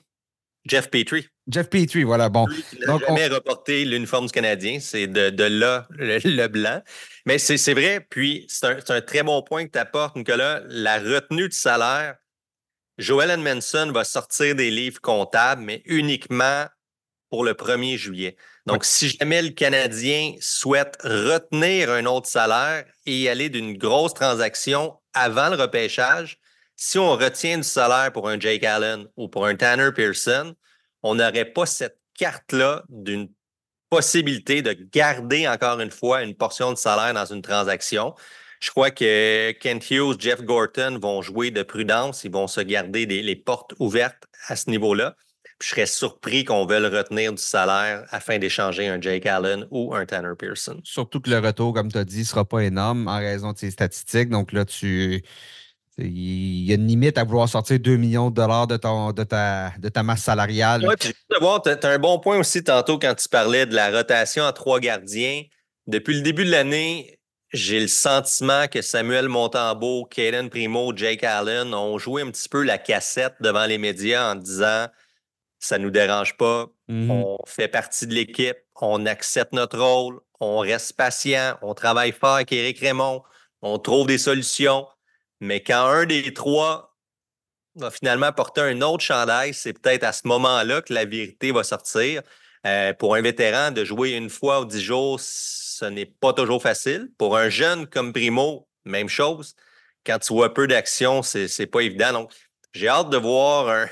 Jeff 0.65 0.89
Petrie. 0.89 1.27
Jeff 1.49 1.69
Petrie, 1.69 2.03
voilà, 2.03 2.29
bon. 2.29 2.45
Il 2.73 2.85
n'a 2.85 2.97
jamais 2.99 3.27
reporté 3.27 3.83
l'uniforme 3.85 4.27
du 4.27 4.31
Canadien, 4.31 4.79
c'est 4.79 5.07
de, 5.07 5.29
de, 5.29 5.43
là 5.43 5.87
le, 5.91 6.47
blanc. 6.47 6.81
Mais 7.25 7.39
c'est 7.39 7.73
vrai, 7.73 8.05
puis 8.07 8.45
c'est 8.47 8.65
un, 8.67 8.77
un, 8.95 9.01
très 9.01 9.23
bon 9.23 9.41
point 9.41 9.65
que 9.65 9.71
tu 9.71 9.79
apportes, 9.79 10.15
Nicolas. 10.15 10.61
La 10.67 10.99
retenue 10.99 11.47
de 11.47 11.53
salaire, 11.53 12.15
Joel 12.99 13.31
Edmondson 13.31 13.91
va 13.93 14.03
sortir 14.03 14.55
des 14.55 14.69
livres 14.69 15.01
comptables, 15.01 15.63
mais 15.63 15.81
uniquement 15.85 16.65
pour 17.29 17.43
le 17.43 17.53
1er 17.53 17.97
juillet. 17.97 18.35
Donc, 18.65 18.83
si 18.85 19.09
jamais 19.09 19.41
le 19.41 19.49
Canadien 19.49 20.35
souhaite 20.41 20.97
retenir 21.03 21.89
un 21.91 22.05
autre 22.05 22.27
salaire 22.27 22.85
et 23.05 23.29
aller 23.29 23.49
d'une 23.49 23.77
grosse 23.77 24.13
transaction 24.13 24.95
avant 25.13 25.49
le 25.49 25.55
repêchage, 25.55 26.39
si 26.75 26.97
on 26.97 27.11
retient 27.11 27.57
du 27.57 27.63
salaire 27.63 28.11
pour 28.11 28.29
un 28.29 28.39
Jake 28.39 28.63
Allen 28.63 29.07
ou 29.17 29.27
pour 29.27 29.45
un 29.45 29.55
Tanner 29.55 29.91
Pearson, 29.93 30.55
on 31.03 31.15
n'aurait 31.15 31.45
pas 31.45 31.65
cette 31.65 31.99
carte-là 32.17 32.83
d'une 32.89 33.29
possibilité 33.89 34.61
de 34.61 34.73
garder 34.73 35.47
encore 35.47 35.79
une 35.79 35.91
fois 35.91 36.23
une 36.23 36.35
portion 36.35 36.71
de 36.71 36.77
salaire 36.77 37.13
dans 37.13 37.25
une 37.25 37.41
transaction. 37.41 38.13
Je 38.59 38.69
crois 38.71 38.91
que 38.91 39.51
Kent 39.53 39.89
Hughes, 39.89 40.19
Jeff 40.19 40.43
Gorton 40.43 40.99
vont 41.01 41.21
jouer 41.21 41.49
de 41.49 41.63
prudence. 41.63 42.23
Ils 42.25 42.31
vont 42.31 42.47
se 42.47 42.61
garder 42.61 43.05
les 43.05 43.35
portes 43.35 43.73
ouvertes 43.79 44.25
à 44.47 44.55
ce 44.55 44.69
niveau-là. 44.69 45.15
Je 45.61 45.67
serais 45.67 45.85
surpris 45.85 46.45
qu'on 46.45 46.65
veuille 46.65 46.87
retenir 46.87 47.33
du 47.33 47.41
salaire 47.41 48.05
afin 48.11 48.37
d'échanger 48.37 48.87
un 48.87 48.99
Jake 49.01 49.25
Allen 49.25 49.67
ou 49.71 49.93
un 49.93 50.05
Tanner 50.05 50.33
Pearson. 50.37 50.79
Surtout 50.83 51.19
que 51.19 51.29
le 51.29 51.39
retour, 51.39 51.73
comme 51.73 51.91
tu 51.91 51.97
as 51.97 52.05
dit, 52.05 52.19
ne 52.19 52.23
sera 52.23 52.45
pas 52.45 52.59
énorme 52.59 53.07
en 53.09 53.17
raison 53.17 53.51
de 53.51 53.57
ses 53.57 53.71
statistiques. 53.71 54.29
Donc 54.29 54.53
là, 54.53 54.63
tu. 54.63 55.21
Il 56.01 56.65
y 56.65 56.71
a 56.71 56.75
une 56.75 56.87
limite 56.87 57.17
à 57.17 57.23
vouloir 57.23 57.49
sortir 57.49 57.79
2 57.79 57.97
millions 57.97 58.29
de 58.29 58.35
dollars 58.35 58.67
de, 58.67 58.77
ton, 58.77 59.11
de, 59.11 59.23
ta, 59.23 59.73
de 59.77 59.89
ta 59.89 60.03
masse 60.03 60.23
salariale. 60.23 60.85
Oui, 60.87 60.95
puis 60.99 61.13
tu 61.29 61.69
as 61.69 61.89
un 61.89 61.99
bon 61.99 62.19
point 62.19 62.37
aussi 62.37 62.63
tantôt 62.63 62.97
quand 62.97 63.15
tu 63.15 63.27
parlais 63.27 63.65
de 63.65 63.75
la 63.75 63.91
rotation 63.91 64.45
à 64.45 64.53
trois 64.53 64.79
gardiens. 64.79 65.43
Depuis 65.87 66.15
le 66.15 66.21
début 66.21 66.45
de 66.45 66.51
l'année, 66.51 67.19
j'ai 67.51 67.79
le 67.79 67.87
sentiment 67.87 68.67
que 68.67 68.81
Samuel 68.81 69.27
Montembeau, 69.27 70.05
Caden 70.05 70.49
Primo, 70.49 70.95
Jake 70.95 71.23
Allen 71.23 71.73
ont 71.73 71.97
joué 71.97 72.21
un 72.21 72.29
petit 72.29 72.47
peu 72.47 72.63
la 72.63 72.77
cassette 72.77 73.33
devant 73.41 73.65
les 73.65 73.77
médias 73.77 74.31
en 74.31 74.35
disant 74.35 74.87
ça 75.59 75.77
ne 75.77 75.83
nous 75.83 75.91
dérange 75.91 76.37
pas, 76.37 76.67
mm-hmm. 76.89 77.11
on 77.11 77.37
fait 77.45 77.67
partie 77.67 78.07
de 78.07 78.13
l'équipe, 78.13 78.57
on 78.79 79.05
accepte 79.05 79.51
notre 79.51 79.79
rôle, 79.79 80.19
on 80.39 80.59
reste 80.59 80.93
patient, 80.93 81.57
on 81.61 81.73
travaille 81.73 82.13
fort 82.13 82.35
avec 82.35 82.51
Éric 82.53 82.79
Raymond, 82.79 83.23
on 83.61 83.77
trouve 83.77 84.07
des 84.07 84.17
solutions. 84.17 84.87
Mais 85.39 85.63
quand 85.63 85.85
un 85.85 86.05
des 86.05 86.33
trois 86.33 86.97
va 87.75 87.91
finalement 87.91 88.31
porter 88.33 88.61
un 88.61 88.81
autre 88.81 89.03
chandail, 89.03 89.53
c'est 89.53 89.73
peut-être 89.73 90.03
à 90.03 90.11
ce 90.11 90.27
moment-là 90.27 90.81
que 90.81 90.93
la 90.93 91.05
vérité 91.05 91.51
va 91.51 91.63
sortir. 91.63 92.21
Euh, 92.65 92.93
pour 92.93 93.15
un 93.15 93.21
vétéran, 93.21 93.71
de 93.71 93.85
jouer 93.85 94.11
une 94.11 94.29
fois 94.29 94.61
ou 94.61 94.65
dix 94.65 94.81
jours, 94.81 95.19
ce 95.19 95.85
n'est 95.85 96.05
pas 96.05 96.33
toujours 96.33 96.61
facile. 96.61 97.09
Pour 97.17 97.37
un 97.37 97.49
jeune 97.49 97.87
comme 97.87 98.11
Primo, 98.11 98.67
même 98.85 99.07
chose. 99.07 99.55
Quand 100.05 100.19
tu 100.19 100.33
vois 100.33 100.53
peu 100.53 100.67
d'action, 100.67 101.21
c'est 101.21 101.47
n'est 101.57 101.67
pas 101.67 101.81
évident. 101.81 102.11
Donc, 102.11 102.33
j'ai 102.73 102.89
hâte 102.89 103.09
de 103.09 103.17
voir 103.17 103.87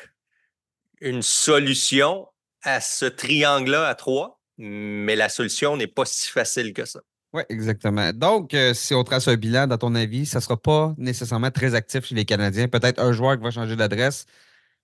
une 1.00 1.22
solution 1.22 2.28
à 2.64 2.82
ce 2.82 3.06
triangle-là 3.06 3.88
à 3.88 3.96
trois, 3.96 4.42
mais 4.58 5.16
la 5.16 5.30
solution 5.30 5.78
n'est 5.78 5.88
pas 5.88 6.06
si 6.06 6.30
facile 6.30 6.74
que 6.74 6.86
ça. 6.86 7.00
Oui, 7.34 7.44
exactement. 7.50 8.12
Donc, 8.14 8.54
euh, 8.54 8.74
si 8.74 8.94
on 8.94 9.04
trace 9.04 9.28
un 9.28 9.36
bilan, 9.36 9.68
dans 9.68 9.78
ton 9.78 9.94
avis, 9.96 10.26
ça 10.26 10.40
ne 10.40 10.44
sera 10.44 10.56
pas 10.56 10.94
nécessairement 10.98 11.52
très 11.52 11.76
actif 11.76 12.06
chez 12.06 12.16
les 12.16 12.26
Canadiens. 12.26 12.68
Peut-être 12.68 13.00
un 13.00 13.12
joueur 13.12 13.38
qui 13.38 13.44
va 13.44 13.52
changer 13.52 13.76
d'adresse, 13.76 14.26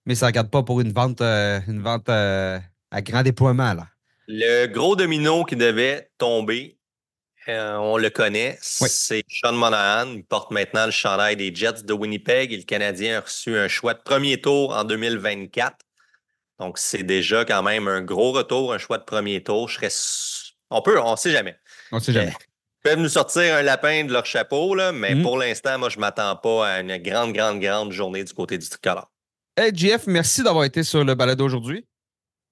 mais 0.04 0.14
ça 0.14 0.26
ne 0.26 0.30
regarde 0.30 0.50
pas 0.50 0.62
pour 0.62 0.80
une 0.80 0.92
vente, 0.92 1.22
euh, 1.22 1.60
une 1.66 1.80
vente 1.80 2.08
euh, 2.10 2.58
à 2.90 3.02
grand 3.02 3.22
déploiement. 3.22 3.72
Là. 3.72 3.88
Le 4.28 4.66
gros 4.66 4.94
domino 4.94 5.44
qui 5.44 5.56
devait 5.56 6.10
tomber, 6.18 6.78
on 7.46 7.96
le 7.96 8.10
connaît, 8.10 8.58
c'est 8.60 9.22
Sean 9.28 9.52
Monahan. 9.52 10.12
Il 10.12 10.24
porte 10.24 10.50
maintenant 10.50 10.86
le 10.86 10.92
chandail 10.92 11.36
des 11.36 11.54
Jets 11.54 11.82
de 11.82 11.92
Winnipeg 11.92 12.52
et 12.52 12.56
le 12.56 12.62
Canadien 12.62 13.18
a 13.18 13.20
reçu 13.20 13.56
un 13.56 13.68
choix 13.68 13.94
de 13.94 14.00
premier 14.00 14.40
tour 14.40 14.74
en 14.74 14.84
2024. 14.84 15.76
Donc, 16.58 16.78
c'est 16.78 17.02
déjà 17.02 17.44
quand 17.44 17.62
même 17.62 17.88
un 17.88 18.02
gros 18.02 18.32
retour, 18.32 18.72
un 18.72 18.78
choix 18.78 18.98
de 18.98 19.04
premier 19.04 19.42
tour. 19.42 19.68
Je 19.68 19.74
serais... 19.74 20.54
On 20.70 20.80
peut, 20.82 20.98
on 21.00 21.12
ne 21.12 21.16
sait 21.16 21.30
jamais. 21.30 21.56
On 21.92 22.00
sait 22.00 22.12
jamais. 22.12 22.32
Ils 22.84 22.90
peuvent 22.90 22.98
nous 22.98 23.08
sortir 23.08 23.56
un 23.56 23.62
lapin 23.62 24.04
de 24.04 24.12
leur 24.12 24.26
chapeau, 24.26 24.74
là, 24.74 24.92
mais 24.92 25.14
mhm. 25.14 25.22
pour 25.22 25.38
l'instant, 25.38 25.78
moi, 25.78 25.88
je 25.88 25.96
ne 25.96 26.00
m'attends 26.00 26.36
pas 26.36 26.68
à 26.68 26.80
une 26.80 26.96
grande, 26.98 27.32
grande, 27.32 27.60
grande 27.60 27.92
journée 27.92 28.24
du 28.24 28.32
côté 28.32 28.58
du 28.58 28.68
tricolore. 28.68 29.10
Hey, 29.56 29.72
JF, 29.74 30.06
merci 30.06 30.42
d'avoir 30.42 30.64
été 30.64 30.82
sur 30.82 31.04
le 31.04 31.14
balado 31.14 31.44
aujourd'hui. 31.44 31.86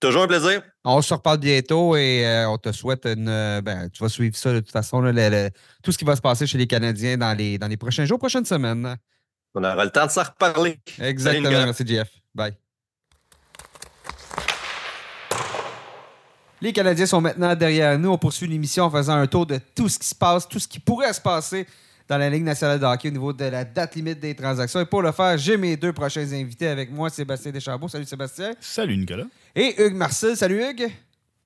Toujours 0.00 0.22
un 0.22 0.26
plaisir. 0.26 0.62
On 0.84 1.00
se 1.00 1.14
reparle 1.14 1.38
bientôt 1.38 1.96
et 1.96 2.26
euh, 2.26 2.48
on 2.48 2.58
te 2.58 2.72
souhaite 2.72 3.06
une. 3.06 3.28
Euh, 3.28 3.60
ben, 3.60 3.88
tu 3.88 4.02
vas 4.02 4.08
suivre 4.08 4.36
ça 4.36 4.52
de 4.52 4.58
toute 4.58 4.72
façon, 4.72 5.00
tout 5.82 5.92
ce 5.92 5.98
qui 5.98 6.04
va 6.04 6.16
se 6.16 6.20
passer 6.20 6.46
chez 6.46 6.58
les 6.58 6.66
Canadiens 6.66 7.16
dans 7.16 7.36
les, 7.36 7.56
dans 7.56 7.68
les 7.68 7.76
prochains 7.76 8.04
jours, 8.04 8.18
prochaines 8.18 8.44
semaines. 8.44 8.96
On 9.54 9.62
aura 9.62 9.84
le 9.84 9.90
temps 9.90 10.06
de 10.06 10.10
s'en 10.10 10.24
reparler. 10.24 10.78
Exactement. 11.00 11.50
merci, 11.50 11.86
JF. 11.86 12.08
Bye. 12.34 12.61
Les 16.62 16.72
Canadiens 16.72 17.06
sont 17.06 17.20
maintenant 17.20 17.56
derrière 17.56 17.98
nous. 17.98 18.10
On 18.10 18.18
poursuit 18.18 18.46
l'émission 18.46 18.84
en 18.84 18.90
faisant 18.90 19.14
un 19.14 19.26
tour 19.26 19.44
de 19.44 19.58
tout 19.74 19.88
ce 19.88 19.98
qui 19.98 20.06
se 20.06 20.14
passe, 20.14 20.48
tout 20.48 20.60
ce 20.60 20.68
qui 20.68 20.78
pourrait 20.78 21.12
se 21.12 21.20
passer 21.20 21.66
dans 22.08 22.16
la 22.16 22.30
Ligue 22.30 22.44
nationale 22.44 22.78
de 22.78 22.84
hockey 22.84 23.08
au 23.08 23.10
niveau 23.10 23.32
de 23.32 23.46
la 23.46 23.64
date 23.64 23.96
limite 23.96 24.20
des 24.20 24.32
transactions. 24.32 24.78
Et 24.78 24.86
pour 24.86 25.02
le 25.02 25.10
faire, 25.10 25.36
j'ai 25.36 25.56
mes 25.56 25.76
deux 25.76 25.92
prochains 25.92 26.32
invités 26.32 26.68
avec 26.68 26.92
moi, 26.92 27.10
Sébastien 27.10 27.50
Deschambault. 27.50 27.88
Salut 27.88 28.04
Sébastien. 28.04 28.52
Salut 28.60 28.96
Nicolas. 28.96 29.24
Et 29.56 29.74
Hugues 29.82 29.96
Marcel. 29.96 30.36
Salut 30.36 30.62
Hugues. 30.62 30.88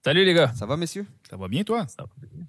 Salut 0.05 0.23
les 0.23 0.35
gars. 0.35 0.53
Ça 0.55 0.67
va, 0.67 0.77
messieurs? 0.77 1.07
Ça 1.31 1.39
va 1.39 1.49
bien, 1.49 1.65
toi? 1.65 1.87
Ça 1.89 2.03
va 2.03 2.09
bien. 2.21 2.45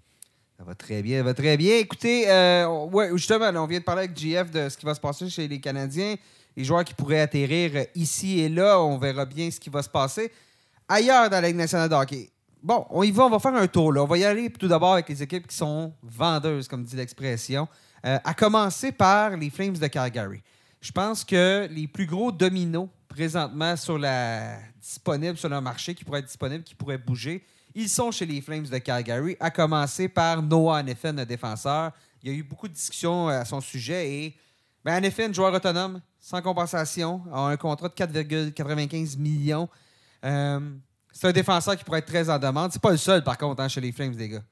Ça 0.57 0.65
va 0.65 0.75
très 0.75 1.01
bien, 1.01 1.19
ça 1.19 1.23
va 1.23 1.33
très 1.33 1.55
bien. 1.55 1.77
Écoutez, 1.77 2.29
euh, 2.29 2.67
ouais, 2.91 3.11
justement, 3.13 3.49
on 3.63 3.67
vient 3.67 3.79
de 3.79 3.85
parler 3.85 4.03
avec 4.03 4.17
GF 4.17 4.51
de 4.51 4.67
ce 4.67 4.75
qui 4.75 4.85
va 4.85 4.93
se 4.93 4.99
passer 4.99 5.29
chez 5.29 5.47
les 5.47 5.61
Canadiens. 5.61 6.15
Les 6.57 6.65
joueurs 6.65 6.83
qui 6.83 6.93
pourraient 6.93 7.21
atterrir 7.21 7.85
ici 7.95 8.41
et 8.41 8.49
là, 8.49 8.81
on 8.81 8.97
verra 8.97 9.23
bien 9.23 9.49
ce 9.49 9.57
qui 9.57 9.69
va 9.69 9.81
se 9.81 9.89
passer. 9.89 10.29
Ailleurs 10.89 11.29
dans 11.29 11.39
la 11.39 11.47
Ligue 11.47 11.55
nationale 11.55 11.87
de 11.87 11.95
hockey, 11.95 12.29
Bon, 12.67 12.85
on 12.89 13.01
y 13.01 13.11
va, 13.11 13.27
on 13.27 13.29
va 13.29 13.39
faire 13.39 13.55
un 13.55 13.67
tour. 13.67 13.93
Là. 13.93 14.03
On 14.03 14.07
va 14.07 14.17
y 14.17 14.25
aller 14.25 14.49
tout 14.49 14.67
d'abord 14.67 14.91
avec 14.91 15.07
les 15.07 15.23
équipes 15.23 15.47
qui 15.47 15.55
sont 15.55 15.93
vendeuses, 16.03 16.67
comme 16.67 16.83
dit 16.83 16.97
l'expression. 16.97 17.65
Euh, 18.05 18.19
à 18.21 18.33
commencer 18.33 18.91
par 18.91 19.37
les 19.37 19.49
Flames 19.49 19.77
de 19.77 19.87
Calgary. 19.87 20.41
Je 20.81 20.91
pense 20.91 21.23
que 21.23 21.65
les 21.71 21.87
plus 21.87 22.05
gros 22.05 22.29
dominos 22.29 22.89
présentement 23.07 23.77
sur 23.77 23.97
la 23.97 24.57
disponible 24.81 25.37
sur 25.37 25.47
le 25.47 25.61
marché, 25.61 25.95
qui 25.95 26.03
pourraient 26.03 26.19
être 26.19 26.25
disponibles, 26.25 26.65
qui 26.65 26.75
pourraient 26.75 26.97
bouger, 26.97 27.41
ils 27.73 27.87
sont 27.87 28.11
chez 28.11 28.25
les 28.25 28.41
Flames 28.41 28.65
de 28.65 28.77
Calgary, 28.79 29.37
à 29.39 29.49
commencer 29.49 30.09
par 30.09 30.43
Noah 30.43 30.83
Neffen, 30.83 31.15
le 31.15 31.25
défenseur. 31.25 31.93
Il 32.21 32.29
y 32.29 32.35
a 32.35 32.37
eu 32.37 32.43
beaucoup 32.43 32.67
de 32.67 32.73
discussions 32.73 33.29
à 33.29 33.45
son 33.45 33.61
sujet 33.61 34.11
et 34.11 34.35
ben, 34.83 35.01
joueur 35.33 35.53
autonome, 35.53 36.01
sans 36.19 36.41
compensation, 36.41 37.21
a 37.31 37.47
un 37.47 37.55
contrat 37.55 37.87
de 37.87 37.93
4,95 37.93 39.17
millions. 39.17 39.69
Euh, 40.25 40.59
c'est 41.17 41.27
un 41.27 41.31
défenseur 41.31 41.75
qui 41.75 41.83
pourrait 41.83 41.99
être 41.99 42.05
très 42.05 42.29
en 42.29 42.37
demande. 42.37 42.71
C'est 42.71 42.81
pas 42.81 42.91
le 42.91 42.97
seul, 42.97 43.23
par 43.23 43.39
contre, 43.39 43.59
hein, 43.63 43.67
chez 43.67 43.81
les 43.81 43.91
Flames, 43.91 44.13
des 44.13 44.29
gars. 44.29 44.43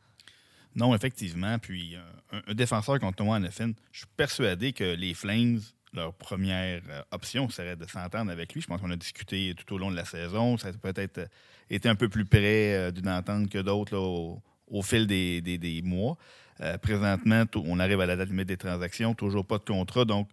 Non, 0.75 0.95
effectivement. 0.95 1.59
Puis 1.59 1.95
euh, 1.95 2.41
un, 2.47 2.53
défenseur 2.55 2.99
contre 2.99 3.17
Thomas 3.17 3.37
Neffin, 3.37 3.73
je 3.91 3.99
suis 3.99 4.07
persuadé 4.17 4.73
que 4.73 4.95
les 4.95 5.13
Flames, 5.13 5.59
leur 5.93 6.11
première 6.15 6.81
euh, 6.89 7.01
option 7.11 7.47
serait 7.49 7.75
de 7.75 7.85
s'entendre 7.85 8.31
avec 8.31 8.51
lui. 8.53 8.61
Je 8.61 8.67
pense 8.67 8.81
qu'on 8.81 8.89
a 8.89 8.95
discuté 8.95 9.53
tout 9.55 9.75
au 9.75 9.77
long 9.77 9.91
de 9.91 9.95
la 9.95 10.05
saison. 10.05 10.57
Ça 10.57 10.69
a 10.69 10.73
peut-être 10.73 11.19
euh, 11.19 11.27
été 11.69 11.87
un 11.87 11.95
peu 11.95 12.09
plus 12.09 12.25
près 12.25 12.91
d'une 12.91 13.09
entente 13.09 13.47
que 13.49 13.59
d'autres 13.59 13.95
au, 13.95 14.81
fil 14.81 15.05
des, 15.05 15.81
mois. 15.83 16.17
présentement, 16.81 17.43
on 17.55 17.79
arrive 17.79 18.01
à 18.01 18.07
la 18.07 18.15
date 18.15 18.29
limite 18.29 18.47
des 18.47 18.57
transactions, 18.57 19.13
toujours 19.13 19.45
pas 19.45 19.59
de 19.59 19.65
contrat. 19.65 20.03
Donc, 20.03 20.29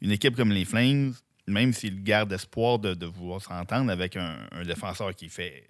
une 0.00 0.10
équipe 0.10 0.36
comme 0.36 0.52
les 0.52 0.64
Flames, 0.64 1.12
même 1.46 1.72
s'il 1.72 2.02
garde 2.02 2.32
espoir 2.32 2.78
de, 2.78 2.94
de 2.94 3.06
vouloir 3.06 3.40
s'entendre 3.40 3.90
avec 3.90 4.16
un, 4.16 4.36
défenseur 4.64 5.14
qui 5.14 5.28
fait 5.28 5.68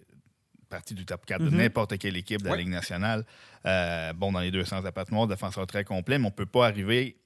partie 0.69 0.95
du 0.95 1.05
top 1.05 1.25
4 1.27 1.43
de 1.45 1.51
mhm. 1.51 1.57
n'importe 1.57 1.99
quelle 1.99 2.17
équipe 2.17 2.43
de 2.43 2.49
la 2.49 2.57
Ligue 2.57 2.69
nationale, 2.69 3.25
euh, 3.67 4.13
bon, 4.13 4.33
dans 4.33 4.41
les 4.41 4.51
deux 4.51 4.65
sens 4.65 4.85
à 4.85 5.27
défenseur 5.27 5.67
très 5.67 5.85
complet, 5.85 6.19
mais 6.19 6.27
on 6.27 6.31
ne 6.31 6.35
peut 6.35 6.47
pas 6.47 6.67
arriver 6.67 7.17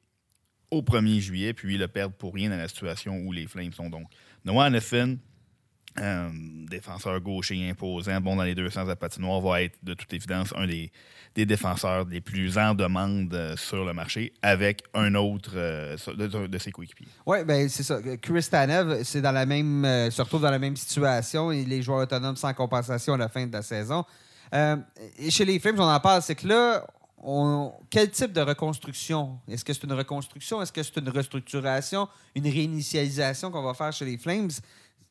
au 0.71 0.83
1er 0.83 1.21
juillet 1.21 1.53
puis 1.53 1.79
le 1.79 1.89
perdre 1.89 2.15
pour 2.15 2.35
rien 2.35 2.51
dans 2.51 2.57
la 2.57 2.69
situation 2.69 3.19
où 3.19 3.33
les 3.33 3.47
Flames 3.47 3.73
sont 3.73 3.89
donc. 3.89 4.07
Noah 4.45 4.71
Neffin, 4.71 5.17
un 5.97 6.31
défenseur 6.69 7.21
gaucher 7.21 7.69
imposant, 7.69 8.21
bon 8.21 8.37
dans 8.37 8.45
les 8.45 8.55
deux 8.55 8.71
sens 8.71 8.89
à 8.89 8.97
patinoire, 8.97 9.41
va 9.41 9.63
être 9.63 9.77
de 9.83 9.95
toute 9.95 10.13
évidence 10.13 10.53
un 10.57 10.67
des, 10.67 10.91
défenseurs 11.35 12.05
les 12.05 12.21
plus 12.21 12.59
en 12.59 12.75
demande 12.75 13.33
euh, 13.33 13.57
sur 13.57 13.85
le 13.85 13.95
marché 13.95 14.33
avec 14.43 14.83
un 14.95 15.15
autre 15.15 15.53
euh, 15.55 15.97
de, 16.17 16.59
ses 16.59 16.71
coéquipiers. 16.71 17.09
Oui, 17.25 17.45
ben 17.45 17.69
c'est 17.69 17.83
ça. 17.83 17.99
Chris 18.21 18.47
Tanev, 18.51 19.03
dans 19.21 19.33
la 19.33 19.47
même, 19.47 19.85
euh, 19.85 20.11
se 20.11 20.21
retrouve 20.21 20.43
dans 20.43 20.51
la 20.51 20.59
même 20.59 20.77
situation. 20.77 21.51
Il 21.51 21.73
est 21.73 21.83
joueur 21.83 22.01
autonome 22.01 22.37
sans 22.37 22.53
compensation 22.53 23.15
à 23.15 23.19
la 23.19 23.29
fin 23.29 23.47
de 23.47 23.53
la 23.53 23.63
saison. 23.63 24.05
chez 24.53 25.45
les 25.45 25.59
Flames, 25.59 25.79
on 25.79 25.85
en 25.89 26.01
parle, 26.01 26.23
c'est 26.23 26.35
que 26.35 26.47
là, 26.47 26.87
quel 27.91 28.11
type 28.11 28.33
de 28.33 28.41
reconstruction? 28.41 29.39
Est-ce 29.49 29.65
que 29.65 29.73
c'est 29.73 29.85
une 29.85 29.93
reconstruction? 29.93 30.63
Est-ce 30.63 30.73
que 30.73 30.83
c'est 30.83 30.97
une 30.97 31.09
restructuration? 31.11 32.09
Une 32.35 32.45
réinitialisation 32.45 33.51
qu'on 33.51 33.63
va 33.63 33.75
faire 33.75 33.93
chez 33.93 34.05
les 34.05 34.17
Flames? 34.19 34.51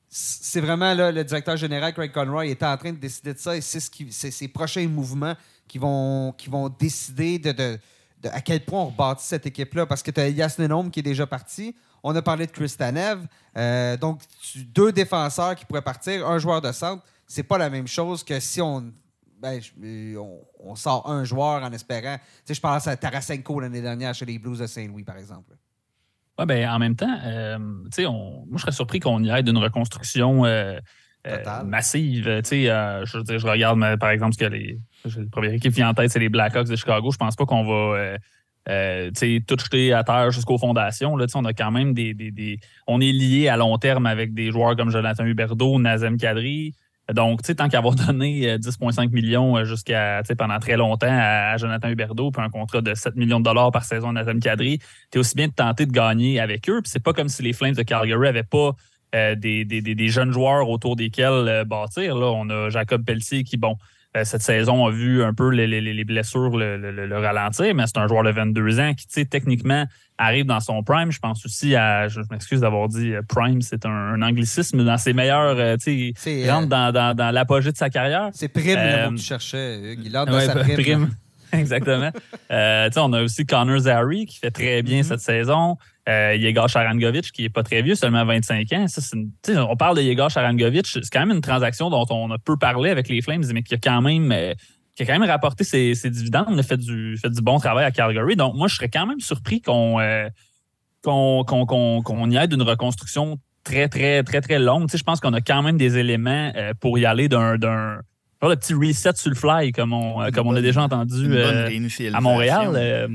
C'est 0.09 0.61
vraiment 0.61 0.93
le 0.95 1.23
directeur 1.23 1.55
général 1.55 1.93
Craig 1.93 2.11
Conroy 2.11 2.47
est 2.47 2.63
en 2.63 2.75
train 2.77 2.91
de 2.91 2.97
décider 2.97 3.33
de 3.33 3.39
ça 3.39 3.55
et 3.55 3.61
c'est 3.61 3.79
ce 3.79 3.89
ces 4.31 4.47
prochains 4.47 4.87
mouvements 4.87 5.35
qui 5.67 5.77
vont, 5.77 6.33
décider 6.79 7.37
de, 7.39 7.79
à 8.23 8.41
quel 8.41 8.65
point 8.65 8.81
on 8.81 8.85
rebâtit 8.87 9.25
cette 9.25 9.45
équipe-là. 9.45 9.85
Parce 9.85 10.01
que 10.01 10.11
tu 10.11 10.19
as 10.19 10.27
Elias 10.27 10.55
Nenome 10.57 10.91
qui 10.91 10.99
est 10.99 11.03
déjà 11.03 11.27
parti. 11.27 11.75
On 12.01 12.15
a 12.15 12.21
parlé 12.21 12.47
de 12.47 12.51
Chris 12.51 12.73
Tanev. 12.77 13.25
Euh, 13.55 13.95
donc, 13.97 14.21
deux 14.55 14.91
défenseurs 14.91 15.55
qui 15.55 15.65
pourraient 15.65 15.81
partir, 15.81 16.27
un 16.27 16.39
joueur 16.39 16.61
de 16.61 16.71
centre, 16.71 17.03
c'est 17.27 17.43
pas 17.43 17.57
la 17.57 17.69
même 17.69 17.87
chose 17.87 18.23
que 18.23 18.39
si 18.39 18.61
on, 18.61 18.91
ben, 19.39 19.61
on, 20.59 20.75
sort 20.75 21.09
un 21.09 21.23
joueur 21.23 21.63
en 21.63 21.71
espérant. 21.71 22.17
je 22.49 22.59
pense 22.59 22.87
à 22.87 22.97
Tarasenko 22.97 23.59
l'année 23.59 23.81
dernière 23.81 24.15
chez 24.15 24.25
les 24.25 24.39
Blues 24.39 24.59
de 24.59 24.67
Saint-Louis, 24.67 25.03
par 25.03 25.17
exemple. 25.17 25.55
Ouais, 26.39 26.45
ben, 26.45 26.69
en 26.69 26.79
même 26.79 26.95
temps, 26.95 27.17
euh, 27.25 27.57
on, 28.07 28.45
moi, 28.47 28.55
je 28.55 28.61
serais 28.61 28.71
surpris 28.71 29.01
qu'on 29.01 29.21
y 29.21 29.29
aille 29.29 29.43
d'une 29.43 29.57
reconstruction 29.57 30.45
euh, 30.45 30.79
euh, 31.27 31.63
massive. 31.65 32.23
je, 32.25 33.03
je 33.05 33.45
regarde, 33.47 33.99
par 33.99 34.09
exemple, 34.11 34.33
ce 34.33 34.39
que 34.39 34.45
les. 34.45 34.79
Le 35.03 35.29
première 35.29 35.51
équipe 35.51 35.73
qui 35.73 35.79
vient 35.79 35.89
en 35.89 35.93
tête, 35.93 36.11
c'est 36.11 36.19
les 36.19 36.29
Blackhawks 36.29 36.69
de 36.69 36.77
Chicago. 36.77 37.11
Je 37.11 37.17
pense 37.17 37.35
pas 37.35 37.45
qu'on 37.45 37.65
va 37.65 38.15
euh, 38.69 39.11
tout 39.47 39.57
jeté 39.59 39.93
à 39.93 40.03
terre 40.03 40.31
jusqu'aux 40.31 40.57
fondations. 40.57 41.17
Là, 41.17 41.25
on 41.35 41.43
a 41.43 41.53
quand 41.53 41.71
même 41.71 41.93
des, 41.93 42.13
des, 42.13 42.59
On 42.87 43.01
est 43.01 43.11
lié 43.11 43.49
à 43.49 43.57
long 43.57 43.77
terme 43.77 44.05
avec 44.05 44.33
des 44.33 44.51
joueurs 44.51 44.75
comme 44.75 44.91
Jonathan 44.91 45.25
Huberdeau, 45.25 45.77
Nazem 45.79 46.17
Kadri. 46.17 46.73
Donc, 47.13 47.41
tant 47.41 47.69
qu'avoir 47.69 47.95
donné 47.95 48.57
10,5 48.57 49.05
euh, 49.05 49.09
millions 49.09 49.57
euh, 49.57 49.65
jusqu'à 49.65 50.21
pendant 50.37 50.59
très 50.59 50.77
longtemps 50.77 51.07
à, 51.09 51.57
Jonathan 51.57 51.89
Huberdeau, 51.89 52.31
puis 52.31 52.43
un 52.43 52.49
contrat 52.49 52.81
de 52.81 52.93
7 52.93 53.15
millions 53.15 53.39
de 53.39 53.45
dollars 53.45 53.71
par 53.71 53.83
saison 53.83 54.09
à 54.09 54.13
Nazem 54.13 54.39
Kadri, 54.39 54.79
tu 55.11 55.17
es 55.17 55.19
aussi 55.19 55.35
bien 55.35 55.47
de 55.47 55.53
tenter 55.53 55.85
de 55.85 55.91
gagner 55.91 56.39
avec 56.39 56.69
eux. 56.69 56.81
Puis 56.81 56.91
c'est 56.91 57.03
pas 57.03 57.13
comme 57.13 57.29
si 57.29 57.41
les 57.41 57.53
Flames 57.53 57.73
de 57.73 57.83
Calgary 57.83 58.19
n'avaient 58.19 58.43
pas 58.43 58.71
des, 59.13 59.65
des, 59.65 60.07
jeunes 60.07 60.31
joueurs 60.31 60.69
autour 60.69 60.95
desquels 60.95 61.63
bâtir. 61.65 62.15
Là, 62.15 62.27
on 62.27 62.47
a 62.49 62.69
Jacob 62.69 63.03
Pelletier 63.03 63.43
qui, 63.43 63.57
bon, 63.57 63.75
euh, 63.75 63.75
cette 64.23 64.41
saison 64.41 64.87
a 64.87 64.91
vu 64.91 65.23
un 65.23 65.33
peu 65.33 65.49
les, 65.49 66.03
blessures 66.03 66.57
le, 66.57 67.19
ralentir, 67.19 67.75
mais 67.75 67.83
c'est 67.85 67.97
un 67.97 68.07
joueur 68.07 68.23
de 68.23 68.31
22 68.31 68.79
ans 68.79 68.93
qui, 68.93 69.27
techniquement, 69.27 69.85
arrive 70.17 70.45
dans 70.45 70.59
son 70.59 70.83
prime. 70.83 71.11
Je 71.11 71.19
pense 71.19 71.45
aussi 71.45 71.75
à, 71.75 72.07
je 72.07 72.21
m'excuse 72.31 72.61
d'avoir 72.61 72.87
dit 72.89 73.13
euh, 73.13 73.21
prime, 73.27 73.61
c'est 73.61 73.85
un, 73.85 74.21
anglicisme 74.21 74.83
dans 74.83 74.97
ses 74.97 75.13
meilleurs, 75.13 75.57
euh, 75.57 75.77
tu 75.77 76.13
sais, 76.17 76.39
il 76.41 76.49
rentre 76.49 76.67
dans, 76.67 77.31
l'apogée 77.31 77.71
de 77.71 77.77
sa 77.77 77.89
carrière. 77.89 78.29
C'est 78.33 78.49
prime 78.49 78.77
le 78.77 79.05
mot 79.05 79.11
que 79.11 79.19
tu 79.19 79.25
cherchais, 79.25 79.95
Il 80.03 80.17
rentre 80.17 80.31
dans 80.31 80.39
sa 80.39 80.55
prime. 80.55 81.09
Exactement. 81.51 82.11
on 82.49 83.13
a 83.13 83.23
aussi 83.23 83.45
Connor 83.45 83.79
Zary 83.79 84.25
qui 84.27 84.37
fait 84.37 84.51
très 84.51 84.83
bien 84.83 85.01
mm-hmm. 85.01 85.03
cette 85.03 85.21
saison. 85.21 85.77
Euh, 86.09 86.35
Yegor 86.35 86.67
Sharangovic, 86.67 87.31
qui 87.31 87.43
n'est 87.43 87.49
pas 87.49 87.61
très 87.61 87.83
vieux, 87.83 87.93
seulement 87.93 88.25
25 88.25 88.73
ans. 88.73 88.85
on 89.47 89.75
parle 89.75 89.97
de 89.97 90.01
Yegor 90.01 90.31
Sharangovic, 90.31 90.87
c'est 90.87 91.01
quand 91.11 91.19
même 91.19 91.35
une 91.35 91.41
transaction 91.41 91.91
dont 91.91 92.05
on 92.09 92.31
a 92.31 92.39
peu 92.39 92.57
parlé 92.57 92.89
avec 92.89 93.09
les 93.09 93.21
Flames, 93.21 93.43
mais 93.53 93.61
qui 93.61 93.75
a 93.75 93.77
quand 93.77 94.01
même, 94.01 94.31
euh, 94.31 94.53
qui 94.95 95.03
a 95.03 95.05
quand 95.05 95.19
même 95.19 95.29
rapporté 95.29 95.63
ses, 95.63 95.93
dividendes, 96.09 96.57
a 96.57 96.63
fait 96.63 96.77
du, 96.77 97.15
fait 97.17 97.29
du 97.29 97.41
bon 97.41 97.59
travail 97.59 97.85
à 97.85 97.91
Calgary. 97.91 98.35
Donc, 98.35 98.55
moi, 98.55 98.67
je 98.67 98.75
serais 98.75 98.89
quand 98.89 99.05
même 99.05 99.19
surpris 99.19 99.61
qu'on 99.61 99.99
euh, 99.99 100.29
qu'on 101.03 102.31
y 102.31 102.37
ait 102.37 102.47
d'une 102.47 102.63
reconstruction 102.63 103.37
très, 103.63 103.87
très, 103.87 104.23
très, 104.23 104.41
très 104.41 104.57
longue. 104.57 104.89
je 104.91 105.03
pense 105.03 105.19
qu'on 105.19 105.33
a 105.33 105.41
quand 105.41 105.61
même 105.61 105.77
des 105.77 105.97
éléments 105.97 106.51
euh, 106.55 106.73
pour 106.79 106.97
y 106.97 107.05
aller 107.05 107.29
d'un 107.29 107.55
le 108.41 108.55
petit 108.55 108.73
reset 108.73 109.11
sur 109.15 109.29
le 109.29 109.35
fly, 109.35 109.71
comme 109.73 109.93
on, 109.93 110.31
comme 110.31 110.47
on 110.47 110.55
a 110.55 110.61
déjà 110.61 110.81
entendu 110.81 111.37
à 111.37 112.21
Montréal. 112.21 113.09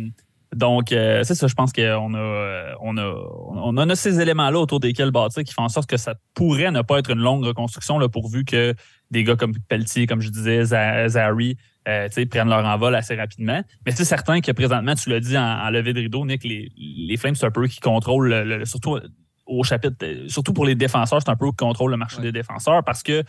Donc, 0.55 0.93
euh, 0.93 1.23
c'est 1.25 1.35
ça, 1.35 1.47
je 1.47 1.55
pense 1.55 1.73
qu'on 1.73 2.15
a, 2.15 2.19
euh, 2.19 2.73
on 2.81 2.97
a, 2.97 3.15
on 3.49 3.77
a 3.77 3.97
ces 3.97 4.21
éléments-là 4.21 4.59
autour 4.59 4.81
desquels 4.81 5.11
bâtir 5.11 5.43
qui 5.45 5.53
font 5.53 5.65
en 5.65 5.69
sorte 5.69 5.89
que 5.89 5.97
ça 5.97 6.15
pourrait 6.35 6.71
ne 6.71 6.83
pas 6.83 6.99
être 6.99 7.11
une 7.11 7.19
longue 7.19 7.45
reconstruction, 7.45 7.99
là, 7.99 8.09
pourvu 8.09 8.45
que 8.45 8.75
des 9.11 9.25
gars 9.25 9.37
comme 9.37 9.55
Pelletier, 9.69 10.07
comme 10.07 10.21
je 10.21 10.31
disais, 10.31 10.65
Zary, 10.65 11.57
euh, 11.89 12.09
prennent 12.31 12.49
leur 12.49 12.65
envol 12.65 12.95
assez 12.95 13.15
rapidement. 13.15 13.63
Mais 13.85 13.93
c'est 13.93 14.05
certain 14.05 14.41
que 14.41 14.53
présentement, 14.53 14.95
tu 14.95 15.11
l'as 15.11 15.21
dit 15.21 15.37
en, 15.37 15.71
levée 15.71 15.93
de 15.93 16.01
rideau, 16.01 16.25
Nick, 16.25 16.45
les, 16.45 16.73
les 16.77 17.17
Flames, 17.17 17.35
c'est 17.35 17.47
un 17.47 17.51
peu 17.51 17.67
qui 17.67 17.81
contrôlent, 17.81 18.63
surtout 18.65 18.99
au 19.47 19.63
chapitre, 19.63 19.97
surtout 20.29 20.53
pour 20.53 20.65
les 20.65 20.75
défenseurs, 20.75 21.21
c'est 21.23 21.31
un 21.31 21.37
peu 21.37 21.51
qui 21.51 21.57
contrôle 21.57 21.91
le 21.91 21.97
marché 21.97 22.21
des 22.23 22.33
défenseurs 22.33 22.83
parce 22.83 23.03
que 23.03 23.23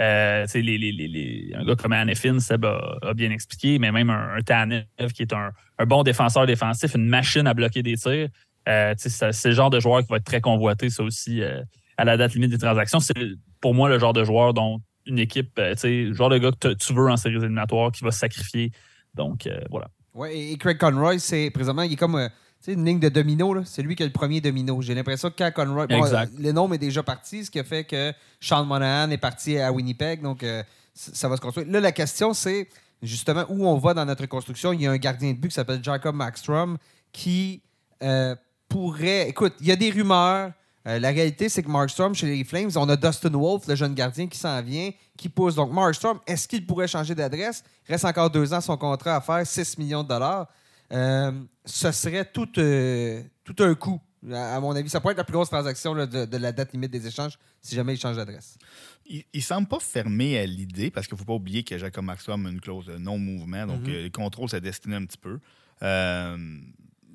euh, 0.00 0.46
les, 0.54 1.52
un 1.54 1.64
gars 1.64 1.76
comme 1.76 1.92
Anefin, 1.92 2.40
Seb 2.40 2.64
a, 2.64 3.14
bien 3.14 3.30
expliqué, 3.30 3.78
mais 3.78 3.92
même 3.92 4.10
un, 4.10 4.34
un 4.34 4.40
Tanev 4.40 4.86
qui 5.14 5.22
est 5.22 5.32
un, 5.32 5.52
bon 5.86 6.02
défenseur 6.02 6.46
défensif, 6.46 6.94
une 6.94 7.06
machine 7.06 7.46
à 7.46 7.54
bloquer 7.54 7.82
des 7.82 7.96
tirs. 7.96 8.28
Euh, 8.68 8.94
c'est 8.96 9.48
le 9.48 9.54
genre 9.54 9.70
de 9.70 9.80
joueur 9.80 10.02
qui 10.02 10.08
va 10.08 10.16
être 10.16 10.24
très 10.24 10.40
convoité, 10.40 10.90
ça 10.90 11.02
aussi, 11.02 11.42
euh, 11.42 11.62
à 11.96 12.04
la 12.04 12.16
date 12.16 12.34
limite 12.34 12.50
des 12.50 12.58
transactions. 12.58 13.00
C'est 13.00 13.14
pour 13.60 13.74
moi 13.74 13.88
le 13.88 13.98
genre 13.98 14.12
de 14.12 14.24
joueur 14.24 14.54
dont 14.54 14.80
une 15.06 15.18
équipe, 15.18 15.58
le 15.58 16.12
genre 16.14 16.30
de 16.30 16.38
gars 16.38 16.52
que 16.58 16.74
tu 16.74 16.94
veux 16.94 17.10
en 17.10 17.16
séries 17.16 17.36
éliminatoires 17.36 17.92
qui 17.92 18.04
va 18.04 18.10
sacrifier. 18.10 18.70
Donc, 19.14 19.48
voilà. 19.70 19.88
Ouais, 20.14 20.36
et 20.36 20.56
Craig 20.56 20.78
Conroy, 20.78 21.18
c'est 21.18 21.50
présentement, 21.50 21.82
il 21.82 21.92
est 21.92 21.96
comme 21.96 22.28
c'est 22.60 22.74
une 22.74 22.84
ligne 22.84 23.00
de 23.00 23.08
domino, 23.08 23.64
c'est 23.64 23.82
lui 23.82 23.96
qui 23.96 24.02
a 24.02 24.06
le 24.06 24.12
premier 24.12 24.40
domino. 24.40 24.82
J'ai 24.82 24.94
l'impression 24.94 25.30
que 25.30 25.36
quand 25.36 25.50
Conroy. 25.50 25.86
Bon, 25.86 26.04
le 26.38 26.52
nom 26.52 26.70
est 26.72 26.78
déjà 26.78 27.02
parti, 27.02 27.44
ce 27.44 27.50
qui 27.50 27.58
a 27.58 27.64
fait 27.64 27.84
que 27.84 28.12
Sean 28.38 28.64
Monahan 28.64 29.10
est 29.10 29.18
parti 29.18 29.58
à 29.58 29.72
Winnipeg, 29.72 30.20
donc 30.20 30.42
euh, 30.42 30.62
ça 30.94 31.28
va 31.28 31.36
se 31.36 31.40
construire. 31.40 31.66
Là, 31.68 31.80
la 31.80 31.92
question, 31.92 32.34
c'est 32.34 32.68
justement 33.02 33.46
où 33.48 33.66
on 33.66 33.78
va 33.78 33.94
dans 33.94 34.04
notre 34.04 34.26
construction. 34.26 34.74
Il 34.74 34.82
y 34.82 34.86
a 34.86 34.90
un 34.90 34.98
gardien 34.98 35.32
de 35.32 35.38
but 35.38 35.48
qui 35.48 35.54
s'appelle 35.54 35.82
Jacob 35.82 36.14
Maxstrom 36.14 36.76
qui 37.12 37.62
euh, 38.02 38.36
pourrait. 38.68 39.28
Écoute, 39.28 39.54
il 39.60 39.66
y 39.66 39.72
a 39.72 39.76
des 39.76 39.90
rumeurs. 39.90 40.52
Euh, 40.86 40.98
la 40.98 41.10
réalité, 41.10 41.48
c'est 41.48 41.62
que 41.62 41.68
Markstrom, 41.68 42.14
chez 42.14 42.26
les 42.26 42.44
Flames, 42.44 42.70
on 42.76 42.88
a 42.88 42.96
Dustin 42.96 43.30
Wolf, 43.30 43.66
le 43.68 43.74
jeune 43.74 43.94
gardien 43.94 44.26
qui 44.26 44.38
s'en 44.38 44.60
vient, 44.62 44.90
qui 45.16 45.28
pousse. 45.28 45.54
Donc, 45.54 45.72
Markstrom, 45.72 46.20
est-ce 46.26 46.48
qu'il 46.48 46.66
pourrait 46.66 46.88
changer 46.88 47.14
d'adresse? 47.14 47.62
Reste 47.86 48.04
encore 48.04 48.30
deux 48.30 48.52
ans 48.52 48.60
son 48.60 48.76
contrat 48.76 49.16
à 49.16 49.20
faire, 49.20 49.46
6 49.46 49.78
millions 49.78 50.02
de 50.02 50.08
dollars. 50.08 50.46
Euh, 50.92 51.32
ce 51.64 51.92
serait 51.92 52.24
tout, 52.24 52.48
euh, 52.58 53.22
tout 53.44 53.56
un 53.60 53.74
coup, 53.74 54.00
à, 54.32 54.60
mon 54.60 54.74
avis. 54.74 54.88
Ça 54.88 55.00
pourrait 55.00 55.12
être 55.12 55.18
la 55.18 55.24
plus 55.24 55.34
grosse 55.34 55.48
transaction 55.48 55.94
de, 55.94 56.36
la 56.36 56.52
date 56.52 56.72
limite 56.72 56.90
des 56.90 57.06
échanges 57.06 57.38
si 57.60 57.74
jamais 57.74 57.94
il 57.94 58.00
change 58.00 58.16
d'adresse. 58.16 58.58
Il 59.06 59.24
ne 59.34 59.40
semble 59.40 59.68
pas 59.68 59.80
fermé 59.80 60.38
à 60.38 60.46
l'idée, 60.46 60.90
parce 60.90 61.06
qu'il 61.06 61.14
ne 61.14 61.18
faut 61.18 61.24
pas 61.24 61.34
oublier 61.34 61.62
que 61.62 61.76
Jacob 61.78 62.04
Maxwell 62.04 62.44
a 62.44 62.48
une 62.48 62.60
clause 62.60 62.86
de 62.86 62.96
non-mouvement, 62.96 63.66
donc 63.66 63.82
mm-hmm. 63.82 63.94
euh, 63.94 64.02
les 64.02 64.10
contrôles 64.10 64.48
se 64.48 64.56
destinent 64.56 64.96
un 64.96 65.06
petit 65.06 65.18
peu. 65.18 65.38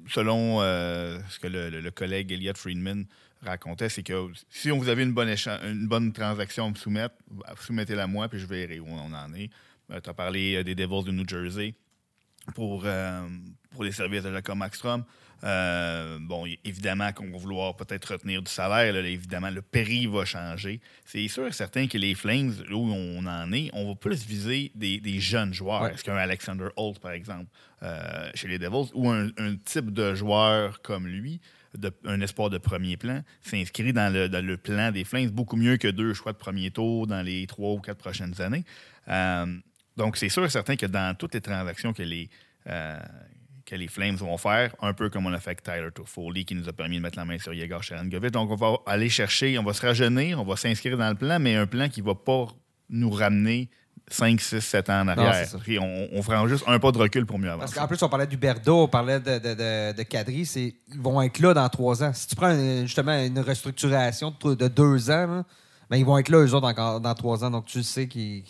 selon 0.08 0.60
ce 0.60 1.40
que 1.40 1.48
le, 1.48 1.92
collègue 1.92 2.32
Elliot 2.32 2.54
Friedman 2.56 3.06
racontait, 3.42 3.90
c'est 3.90 4.04
que 4.04 4.30
si 4.50 4.70
vous 4.70 4.90
avez 4.90 5.04
une 5.04 5.14
bonne, 5.14 5.30
une 5.64 5.88
bonne 5.88 6.12
transaction 6.14 6.68
à 6.68 6.70
me 6.70 6.76
soumettre, 6.76 7.16
soumettez-la 7.62 8.08
moi, 8.08 8.28
puis 8.30 8.40
je 8.40 8.46
verrai 8.46 8.80
où 8.80 8.88
on 8.88 9.14
en 9.14 9.34
est. 9.34 9.50
tu 9.90 10.10
as 10.10 10.14
parlé 10.14 10.64
des 10.64 10.76
Devils 10.76 11.04
de 11.06 11.12
New 11.12 11.28
Jersey 11.28 11.76
pour, 12.54 12.84
euh, 12.86 13.28
pour 13.76 13.84
les 13.84 13.92
services 13.92 14.24
de 14.24 14.32
Jacob 14.32 14.58
Maxstrom. 14.58 15.04
Euh, 15.44 16.18
bon, 16.20 16.46
évidemment 16.64 17.12
qu'on 17.12 17.30
va 17.30 17.38
vouloir 17.38 17.76
peut-être 17.76 18.14
retenir 18.14 18.42
du 18.42 18.50
salaire. 18.50 18.96
évidemment, 18.96 19.52
le 19.52 19.62
prix 19.62 20.08
va 20.08 20.26
changer. 20.26 20.80
C'est 21.06 21.28
sûr 21.28 21.46
et 21.46 21.52
certain 21.52 21.88
que 21.88 21.98
les 21.98 22.16
Flames, 22.16 22.54
là 22.68 22.76
où 22.76 22.90
on 22.92 23.26
en 23.26 23.52
est, 23.52 23.70
on 23.74 23.88
va 23.90 23.96
plus 23.96 24.26
viser 24.26 24.72
des, 24.74 25.20
jeunes 25.20 25.54
joueurs. 25.54 25.88
Est-ce 25.88 26.04
qu'un 26.04 26.16
Alexander 26.16 26.70
Holt, 26.78 27.00
par 27.00 27.12
exemple, 27.12 27.48
euh, 27.84 28.30
chez 28.34 28.48
les 28.48 28.58
Devils, 28.58 28.90
ou 28.94 29.10
un, 29.10 29.30
type 29.66 29.92
de 29.92 30.16
joueur 30.16 30.82
comme 30.82 31.06
lui, 31.06 31.42
un 32.06 32.22
espoir 32.22 32.50
de 32.50 32.58
premier 32.58 32.96
plan, 32.96 33.22
s'inscrit 33.42 33.92
dans 33.92 34.12
le, 34.12 34.30
dans 34.30 34.44
le, 34.44 34.58
plan 34.58 34.92
des 34.92 35.04
Flames 35.04 35.30
beaucoup 35.30 35.58
mieux 35.58 35.78
que 35.78 35.90
deux 35.90 36.14
choix 36.14 36.32
de 36.32 36.38
premier 36.38 36.72
tour 36.72 37.06
dans 37.06 37.22
les 37.22 37.46
trois 37.46 37.74
ou 37.74 37.80
quatre 37.80 37.98
prochaines 37.98 38.42
années? 38.42 38.64
Donc, 39.98 40.18
c'est 40.18 40.30
sûr 40.30 40.44
et 40.44 40.50
certain 40.50 40.76
que 40.76 40.86
dans 40.86 41.16
toutes 41.16 41.34
les 41.34 41.42
transactions 41.42 41.94
que 41.94 42.04
les, 42.04 42.30
euh, 42.68 43.00
que 43.66 43.76
les 43.76 43.88
Flames 43.88 44.16
vont 44.16 44.38
faire, 44.38 44.76
un 44.82 44.94
peu 44.94 45.10
comme 45.10 45.26
on 45.26 45.34
a 45.34 45.40
fait 45.40 45.52
avec 45.52 45.64
Tyler 45.64 45.90
Toffoli, 45.94 46.46
qui 46.46 46.56
nous 46.56 46.70
a 46.70 46.74
permis 46.74 46.98
de 46.98 47.02
mettre 47.02 47.18
la 47.18 47.26
main 47.26 47.40
sur 47.40 47.54
Yegor 47.54 47.84
Sharangovich. 47.84 48.32
Donc, 48.32 48.52
on 48.52 48.56
va 48.56 48.78
aller 48.86 49.10
chercher, 49.10 49.58
on 49.58 49.64
va 49.64 49.74
se 49.74 49.86
rajeunir, 49.86 50.40
on 50.40 50.46
va 50.46 50.56
s'inscrire 50.56 50.98
dans 50.98 51.10
le 51.10 51.16
plan, 51.16 51.40
mais 51.40 51.56
un 51.56 51.66
plan 51.66 51.90
qui 51.90 52.02
ne 52.02 52.06
va 52.06 52.16
pas 52.16 52.48
nous 52.90 53.10
ramener 53.10 53.70
5, 54.08 54.40
6, 54.40 54.60
7 54.60 54.90
ans 54.90 55.02
en 55.02 55.08
arrière. 55.08 55.48
on, 55.82 56.08
on, 56.14 56.22
fera 56.22 56.48
juste 56.48 56.64
un 56.68 56.78
pas 56.78 56.92
de 56.92 57.00
recul 57.00 57.26
pour 57.26 57.40
mieux 57.40 57.50
avancer. 57.50 57.74
Parce 57.74 57.74
qu'en 57.74 57.88
plus, 57.88 58.02
on 58.04 58.10
parlait 58.10 58.28
du 58.28 58.38
Berdo, 58.38 58.84
on 58.84 58.88
parlait 58.88 59.20
de, 59.20 59.40
de, 59.40 60.56
ils 60.58 61.00
vont 61.00 61.22
être 61.24 61.40
là 61.40 61.54
dans 61.56 61.68
3 61.68 62.04
ans. 62.04 62.14
Si 62.14 62.28
tu 62.28 62.36
prends 62.36 62.56
justement 62.86 63.20
une 63.20 63.40
restructuration 63.40 64.34
de 64.44 64.68
2 64.68 65.10
ans, 65.10 65.44
ben, 65.90 65.98
ils 65.98 66.06
vont 66.06 66.18
être 66.20 66.30
là, 66.30 66.46
eux 66.46 66.54
autres, 66.54 66.68
encore 66.68 67.02
dans 67.02 67.16
3 67.16 67.46
ans. 67.46 67.52
Donc, 67.52 67.66
tu 67.66 67.82
sais 67.82 68.08
qu'ils 68.08 68.44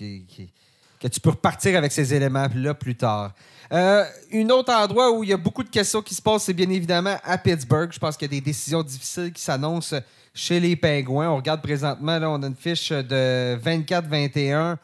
tu 1.10 1.20
peux 1.20 1.32
repartir 1.32 1.78
avec 1.78 1.92
ces 1.92 2.14
éléments-là 2.14 2.74
plus 2.74 2.96
tard. 2.96 3.34
Euh, 3.72 4.04
un 4.34 4.50
autre 4.50 4.74
endroit 4.74 5.12
où 5.12 5.24
il 5.24 5.30
y 5.30 5.34
a 5.34 5.38
beaucoup 5.38 5.64
de 5.64 5.70
questions 5.70 6.02
qui 6.02 6.14
se 6.14 6.22
posent, 6.22 6.44
c'est 6.44 6.54
bien 6.54 6.70
évidemment 6.70 7.18
à 7.24 7.38
Pittsburgh. 7.38 7.90
Je 7.92 8.00
pense 8.00 8.16
qu'il 8.16 8.32
y 8.32 8.36
a 8.36 8.40
des 8.40 8.46
décisions 8.46 8.84
difficiles 8.84 9.32
qui 9.32 9.42
s'annoncent 9.42 9.96
chez 10.34 10.60
les 10.60 10.76
Pingouins. 10.76 11.30
On 11.30 11.38
regarde 11.38 11.62
présentement, 11.62 12.20
là, 12.20 12.30
on 12.30 12.42
a 12.44 12.48
une 12.48 12.56
fiche 12.56 12.90
de 12.90 13.58
24-21, 13.58 14.78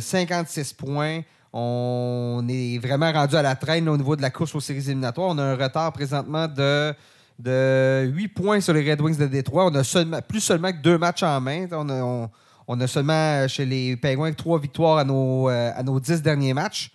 56 0.00 0.74
euh, 0.74 0.84
points. 0.84 1.20
On 1.52 2.44
est 2.48 2.78
vraiment 2.78 3.10
rendu 3.12 3.34
à 3.36 3.42
la 3.42 3.56
traîne 3.56 3.88
au 3.88 3.96
niveau 3.96 4.14
de 4.14 4.22
la 4.22 4.30
course 4.30 4.54
aux 4.54 4.60
séries 4.60 4.84
éliminatoires. 4.84 5.28
On 5.30 5.38
a 5.38 5.42
un 5.42 5.56
retard 5.56 5.90
présentement 5.92 6.46
de, 6.48 6.92
de 7.38 8.10
8 8.12 8.28
points 8.28 8.60
sur 8.60 8.74
les 8.74 8.90
Red 8.90 9.00
Wings 9.00 9.16
de 9.16 9.26
Détroit. 9.26 9.70
On 9.72 9.74
a 9.74 10.22
plus 10.22 10.40
seulement 10.40 10.70
que 10.70 10.82
deux 10.82 10.98
matchs 10.98 11.22
en 11.22 11.40
main. 11.40 11.66
On 11.72 11.88
on 11.88 12.30
a 12.68 12.86
seulement 12.86 13.12
euh, 13.12 13.48
chez 13.48 13.64
les 13.64 13.96
Penguins 13.96 14.32
trois 14.32 14.58
victoires 14.58 14.98
à 14.98 15.04
nos, 15.04 15.48
euh, 15.48 16.00
dix 16.00 16.22
derniers 16.22 16.54
matchs. 16.54 16.90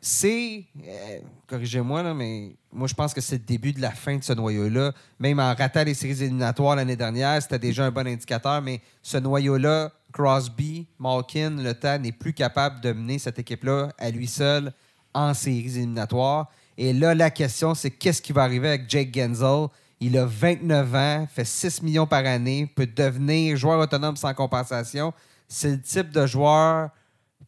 C'est, 0.00 0.64
euh, 0.84 1.18
corrigez-moi, 1.46 2.14
mais 2.14 2.56
moi 2.72 2.88
je 2.88 2.94
pense 2.94 3.14
que 3.14 3.20
c'est 3.20 3.38
le 3.38 3.44
début 3.44 3.72
de 3.72 3.80
la 3.80 3.92
fin 3.92 4.16
de 4.16 4.22
ce 4.22 4.32
noyau-là. 4.32 4.92
Même 5.20 5.38
en 5.38 5.54
ratant 5.54 5.84
les 5.84 5.94
séries 5.94 6.24
éliminatoires 6.24 6.74
l'année 6.74 6.96
dernière, 6.96 7.40
c'était 7.40 7.58
déjà 7.58 7.84
un 7.86 7.90
bon 7.92 8.06
indicateur, 8.06 8.60
mais 8.62 8.80
ce 9.00 9.18
noyau-là, 9.18 9.92
Crosby, 10.12 10.86
Malkin, 10.98 11.50
Le 11.62 11.74
Temps 11.74 11.98
n'est 11.98 12.12
plus 12.12 12.32
capable 12.32 12.80
de 12.80 12.92
mener 12.92 13.18
cette 13.20 13.38
équipe-là 13.38 13.90
à 13.98 14.10
lui 14.10 14.26
seul 14.26 14.72
en 15.14 15.34
séries 15.34 15.76
éliminatoires. 15.76 16.50
Et 16.76 16.92
là, 16.92 17.14
la 17.14 17.30
question, 17.30 17.74
c'est 17.74 17.90
qu'est-ce 17.90 18.22
qui 18.22 18.32
va 18.32 18.42
arriver 18.42 18.68
avec 18.68 18.90
Jake 18.90 19.14
Genzel 19.14 19.68
il 20.02 20.18
a 20.18 20.26
29 20.26 20.94
ans, 20.94 21.26
fait 21.32 21.44
6 21.44 21.82
millions 21.82 22.06
par 22.06 22.26
année, 22.26 22.66
peut 22.66 22.86
devenir 22.86 23.56
joueur 23.56 23.78
autonome 23.78 24.16
sans 24.16 24.34
compensation. 24.34 25.14
C'est 25.46 25.70
le 25.70 25.80
type 25.80 26.10
de 26.10 26.26
joueur 26.26 26.90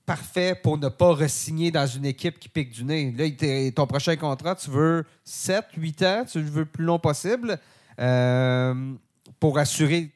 parfait 0.06 0.54
pour 0.54 0.78
ne 0.78 0.88
pas 0.88 1.14
re-signer 1.14 1.72
dans 1.72 1.86
une 1.86 2.04
équipe 2.04 2.38
qui 2.38 2.48
pique 2.48 2.70
du 2.70 2.84
nez. 2.84 3.12
Là, 3.12 3.70
ton 3.74 3.86
prochain 3.86 4.14
contrat, 4.16 4.54
tu 4.54 4.70
veux 4.70 5.04
7, 5.24 5.64
8 5.76 6.02
ans, 6.02 6.24
tu 6.30 6.42
veux 6.42 6.60
le 6.60 6.66
plus 6.66 6.84
long 6.84 6.98
possible 6.98 7.58
euh, 7.98 8.92
pour 9.40 9.58
assurer, 9.58 10.12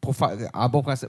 pour 0.00 0.16
faire, 0.16 0.30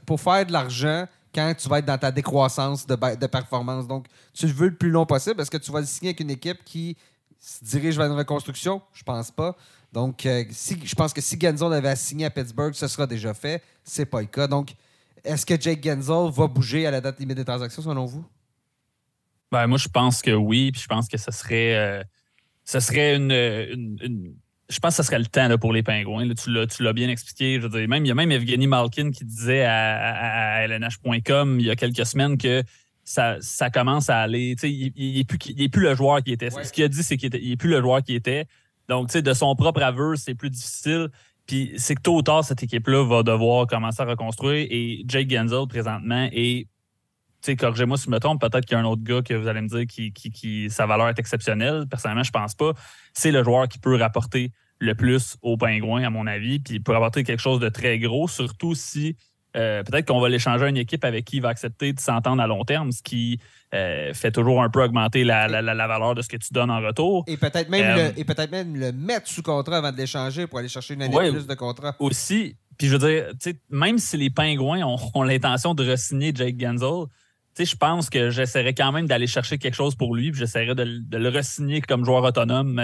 pour 0.06 0.20
faire 0.20 0.46
de 0.46 0.52
l'argent 0.52 1.06
quand 1.34 1.54
tu 1.58 1.70
vas 1.70 1.80
être 1.80 1.86
dans 1.86 1.98
ta 1.98 2.12
décroissance 2.12 2.86
de, 2.86 2.96
de 3.16 3.28
performance. 3.28 3.88
Donc, 3.88 4.08
tu 4.34 4.48
le 4.48 4.54
veux 4.54 4.68
le 4.68 4.76
plus 4.76 4.90
long 4.90 5.06
possible. 5.06 5.40
Est-ce 5.40 5.52
que 5.52 5.58
tu 5.58 5.72
vas 5.72 5.80
le 5.80 5.86
signer 5.86 6.10
avec 6.10 6.20
une 6.20 6.32
équipe 6.32 6.64
qui 6.66 6.98
se 7.40 7.64
dirige 7.64 7.98
vers 7.98 8.08
une 8.08 8.18
reconstruction? 8.18 8.82
Je 8.94 9.04
pense 9.04 9.32
pas. 9.32 9.56
Donc, 9.96 10.26
euh, 10.26 10.44
si, 10.50 10.78
je 10.84 10.94
pense 10.94 11.14
que 11.14 11.22
si 11.22 11.40
Genzel 11.40 11.72
avait 11.72 11.96
signé 11.96 12.26
à 12.26 12.30
Pittsburgh, 12.30 12.74
ce 12.74 12.86
sera 12.86 13.08
déjà 13.08 13.34
fait. 13.34 13.64
C'est 13.86 14.06
pas 14.06 14.20
le 14.20 14.28
cas. 14.28 14.46
Donc, 14.46 14.72
est-ce 15.24 15.46
que 15.46 15.60
Jake 15.60 15.82
Genzel 15.82 16.30
va 16.34 16.48
bouger 16.48 16.86
à 16.86 16.92
la 16.92 17.00
date 17.00 17.18
limite 17.18 17.38
des 17.38 17.46
transactions, 17.46 17.82
selon 17.82 18.04
vous? 18.04 18.26
Ben, 19.54 19.68
moi, 19.68 19.78
je 19.78 19.88
pense 19.88 20.22
que 20.22 20.32
oui. 20.32 20.74
Puis 20.74 20.82
je 20.82 20.88
pense 20.88 21.08
que 21.08 21.18
ce 21.18 21.32
serait, 21.32 21.76
euh, 21.78 22.04
ce 22.66 22.82
serait 22.82 23.16
une, 23.16 24.36
Je 24.68 24.80
pense 24.80 24.98
que 24.98 25.02
ce 25.02 25.04
serait 25.04 25.20
le 25.20 25.28
temps 25.28 25.58
pour 25.58 25.72
les 25.72 25.82
Pingouins. 25.82 26.28
tu 26.36 26.84
l'as 26.84 26.94
bien 26.94 27.08
expliqué. 27.08 27.62
Je 27.62 27.68
veux 27.68 27.88
même, 27.88 28.04
il 28.04 28.10
y 28.10 28.12
a 28.12 28.16
même 28.16 28.34
Evgeny 28.34 28.68
Malkin 28.68 29.12
qui 29.12 29.24
disait 29.24 29.64
à, 29.64 30.56
à, 30.56 30.68
LNH.com 30.68 31.58
il 31.62 31.68
y 31.68 31.72
a 31.72 31.78
quelques 31.78 32.06
semaines 32.06 32.38
que 32.38 32.64
ça, 33.06 33.38
ça 33.40 33.70
commence 33.70 34.10
à 34.10 34.20
aller. 34.20 34.58
Il 34.62 35.18
n'est 35.20 35.24
plus, 35.24 35.38
plus, 35.38 35.82
le 35.84 35.96
joueur 35.96 36.22
qui 36.22 36.34
était. 36.34 36.50
Ce 36.50 36.74
qu'il 36.74 36.84
a 36.84 36.90
dit, 36.90 37.02
c'est 37.02 37.16
qu'il 37.16 37.32
n'est 37.32 37.56
plus 37.56 37.70
le 37.70 37.80
joueur 37.80 38.04
qui 38.04 38.14
était. 38.14 38.46
Donc, 38.90 39.12
de 39.12 39.34
son 39.34 39.56
propre 39.56 39.82
aveu, 39.82 40.16
c'est 40.16 40.36
plus 40.36 40.50
difficile. 40.50 41.10
Puis 41.48 41.74
c'est 41.78 41.96
que 41.96 42.02
tôt 42.02 42.18
ou 42.18 42.22
tard, 42.22 42.44
cette 42.44 42.64
équipe-là 42.64 43.06
va 43.06 43.24
devoir 43.24 43.68
commencer 43.68 44.02
à 44.02 44.06
reconstruire. 44.06 44.68
Et 44.70 45.04
Jake 45.08 45.30
Genzel, 45.30 45.68
présentement, 45.68 46.28
est. 46.32 46.68
Corrigez-moi 47.60 47.96
si 47.96 48.06
je 48.06 48.10
me 48.10 48.20
trompe, 48.20 48.42
peut-être 48.42 48.66
qu'il 48.66 48.76
y 48.76 48.80
a 48.80 48.82
un 48.82 48.86
autre 48.86 49.04
gars 49.04 49.22
que 49.22 49.36
vous 49.36 49.48
allez 49.48 49.62
me 49.62 49.68
dire 49.68 49.86
qui, 49.86 50.12
qui, 50.12 50.68
sa 50.72 50.88
valeur 50.88 51.10
est 51.10 51.20
exceptionnelle. 51.20 51.86
Personnellement, 51.88 52.24
je 52.24 52.32
pense 52.32 52.56
pas. 52.56 52.74
C'est 53.14 53.32
le 53.32 53.44
joueur 53.44 53.68
qui 53.68 53.78
peut 53.78 53.96
rapporter 53.98 54.52
le 54.80 54.96
plus 54.96 55.38
aux 55.44 55.56
Pingouins, 55.56 56.04
à 56.04 56.10
mon 56.10 56.26
avis, 56.26 56.60
puis 56.60 56.76
il 56.76 56.84
peut 56.84 56.92
rapporter 56.94 57.24
quelque 57.24 57.40
chose 57.40 57.60
de 57.60 57.70
très 57.70 58.00
gros, 58.00 58.28
surtout 58.28 58.74
si 58.74 59.16
euh, 59.56 59.84
peut-être 59.84 60.08
qu'on 60.08 60.20
va 60.20 60.28
l'échanger 60.28 60.66
à 60.66 60.68
une 60.68 60.78
équipe 60.78 61.06
avec 61.06 61.26
qui 61.26 61.38
il 61.38 61.42
va 61.42 61.50
accepter 61.50 61.94
de 61.94 62.00
s'entendre 62.00 62.42
à 62.42 62.48
long 62.48 62.64
terme, 62.66 62.92
ce 62.92 63.02
qui 63.02 63.40
euh, 63.74 64.14
fait 64.14 64.32
toujours 64.32 64.62
un 64.62 64.70
peu 64.70 64.84
augmenter 64.84 65.24
la, 65.24 65.48
valeur 65.48 66.14
de 66.14 66.22
ce 66.22 66.28
que 66.28 66.38
tu 66.38 66.54
donnes 66.54 66.72
en 66.72 66.82
retour. 66.82 67.24
Et 67.28 67.38
peut-être 67.38 67.70
même, 67.70 67.96
le, 67.96 68.22
euh, 68.22 68.24
peut 68.24 68.48
même 68.52 68.76
le 68.76 68.92
mettre 68.92 69.28
sous 69.28 69.42
contrat 69.42 69.78
avant 69.78 69.92
de 69.92 69.98
l'échanger 69.98 70.48
pour 70.48 70.60
aller 70.60 70.68
chercher 70.68 70.96
une 70.96 71.04
année 71.04 71.32
plus 71.32 71.48
de 71.48 71.54
contrat. 71.54 71.96
Aussi. 72.00 72.58
Puis 72.78 72.88
je 72.88 72.98
veux 72.98 73.08
dire, 73.08 73.56
même 73.70 73.98
si 73.98 74.18
les 74.18 74.30
Pingouins 74.30 74.84
ont, 74.84 75.24
l'intention 75.24 75.74
de 75.74 75.90
re-signer 75.90 76.34
Jake 76.36 76.60
Genzel, 76.60 77.06
je 77.58 77.76
pense 77.76 78.10
que 78.10 78.32
j'essaierai 78.32 78.74
quand 78.74 78.92
même 78.92 79.08
d'aller 79.08 79.28
chercher 79.28 79.58
quelque 79.58 79.76
chose 79.76 79.96
pour 79.96 80.14
lui. 80.14 80.34
J'essaierai 80.34 80.76
de, 80.76 80.84
le 81.18 81.30
re-signer 81.30 81.80
comme 81.80 82.04
joueur 82.04 82.24
autonome 82.24 82.82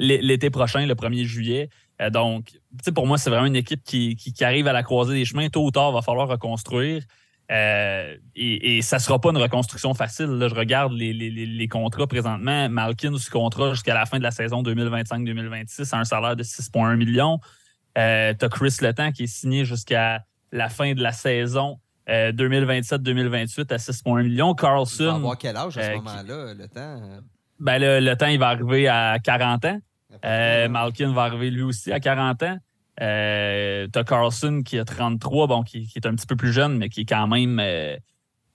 l'été 0.00 0.50
prochain, 0.50 0.86
le 0.86 0.94
1er 0.94 1.24
juillet. 1.24 1.68
Euh, 2.00 2.10
donc, 2.10 2.58
pour 2.94 3.06
moi, 3.06 3.18
c'est 3.18 3.30
vraiment 3.30 3.46
une 3.46 3.56
équipe 3.56 3.82
qui, 3.84 4.16
arrive 4.40 4.66
à 4.66 4.72
la 4.72 4.82
croisée 4.82 5.14
des 5.14 5.24
chemins. 5.24 5.48
Tôt 5.48 5.64
ou 5.64 5.70
tard, 5.70 5.90
il 5.90 5.94
va 5.94 6.02
falloir 6.02 6.28
reconstruire. 6.28 7.02
Euh, 7.50 8.16
et, 8.36 8.80
ça 8.82 8.96
ne 8.96 9.00
sera 9.00 9.20
pas 9.20 9.30
une 9.30 9.38
reconstruction 9.38 9.92
facile. 9.92 10.28
je 10.40 10.54
regarde 10.54 10.92
les, 10.92 11.68
contrats 11.68 12.06
présentement. 12.06 12.68
Malkin 12.68 13.16
sous 13.18 13.30
contrat 13.30 13.74
jusqu'à 13.74 13.94
la 13.94 14.06
fin 14.06 14.18
de 14.18 14.22
la 14.22 14.30
saison 14.30 14.62
2025-2026 14.62 15.94
à 15.94 15.98
un 15.98 16.04
salaire 16.04 16.36
de 16.36 16.44
6,1 16.44 16.96
millions. 16.96 17.38
Euh, 17.98 18.32
tu 18.38 18.44
as 18.44 18.48
Chris 18.48 18.76
Letang 18.80 19.10
qui 19.10 19.24
est 19.24 19.26
signé 19.26 19.64
jusqu'à 19.64 20.24
la 20.52 20.68
fin 20.68 20.94
de 20.94 21.02
la 21.02 21.12
saison 21.12 21.80
2027-2028 22.08 23.72
à 23.72 23.76
6,1 23.76 24.22
millions. 24.22 24.54
Carlson. 24.54 25.04
Il 25.04 25.06
va 25.06 25.14
avoir 25.14 25.38
quel 25.38 25.56
âge 25.56 25.76
à 25.76 25.82
ce 25.82 25.96
moment-là, 25.96 26.54
le 26.54 26.68
temps? 26.68 27.00
Ben, 27.58 27.78
le, 27.78 28.14
temps, 28.14 28.26
il 28.26 28.38
va 28.38 28.48
arriver 28.48 28.88
à 28.88 29.18
40 29.22 29.64
ans. 29.66 29.80
Euh, 30.24 30.68
Malkin 30.68 31.12
va 31.12 31.22
arriver 31.22 31.50
lui 31.50 31.62
aussi 31.62 31.92
à 31.92 32.00
40 32.00 32.42
ans. 32.42 32.58
Euh, 33.00 33.86
T'as 33.92 34.04
Carlson 34.04 34.62
qui 34.64 34.78
a 34.78 34.84
33, 34.84 35.46
bon, 35.46 35.62
qui, 35.62 35.90
est 35.94 36.06
un 36.06 36.14
petit 36.14 36.26
peu 36.26 36.36
plus 36.36 36.52
jeune, 36.52 36.76
mais 36.76 36.88
qui 36.88 37.02
est 37.02 37.06
quand 37.06 37.26
même, 37.26 37.58
euh, 37.60 37.96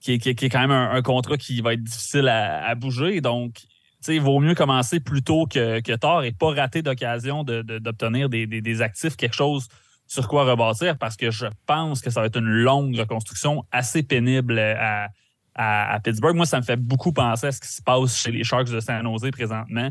qui, 0.00 0.12
est, 0.12 0.48
quand 0.48 0.60
même 0.60 0.70
un, 0.70 1.02
contrat 1.02 1.36
qui 1.36 1.60
va 1.60 1.74
être 1.74 1.82
difficile 1.82 2.28
à, 2.28 2.74
bouger. 2.74 3.20
Donc, 3.20 3.62
il 4.06 4.20
vaut 4.20 4.38
mieux 4.38 4.54
commencer 4.54 5.00
plus 5.00 5.22
tôt 5.22 5.46
que, 5.46 5.96
tard 5.96 6.22
et 6.22 6.32
pas 6.32 6.54
rater 6.54 6.82
d'occasion 6.82 7.42
d'obtenir 7.42 8.28
des, 8.28 8.82
actifs, 8.82 9.16
quelque 9.16 9.34
chose 9.34 9.68
sur 10.06 10.28
quoi 10.28 10.44
rebâtir, 10.44 10.96
parce 10.98 11.16
que 11.16 11.32
je 11.32 11.46
pense 11.66 12.00
que 12.00 12.10
ça 12.10 12.20
va 12.20 12.26
être 12.26 12.38
une 12.38 12.44
longue 12.44 12.96
reconstruction 12.96 13.64
assez 13.72 14.04
pénible 14.04 14.60
à, 14.60 15.08
à 15.56 15.98
Pittsburgh. 15.98 16.36
Moi, 16.36 16.46
ça 16.46 16.60
me 16.60 16.64
fait 16.64 16.76
beaucoup 16.76 17.12
penser 17.12 17.48
à 17.48 17.52
ce 17.52 17.60
qui 17.60 17.66
se 17.66 17.82
passe 17.82 18.16
chez 18.16 18.30
les 18.30 18.44
Sharks 18.44 18.70
de 18.70 18.78
San 18.78 19.02
Jose 19.02 19.28
présentement 19.32 19.90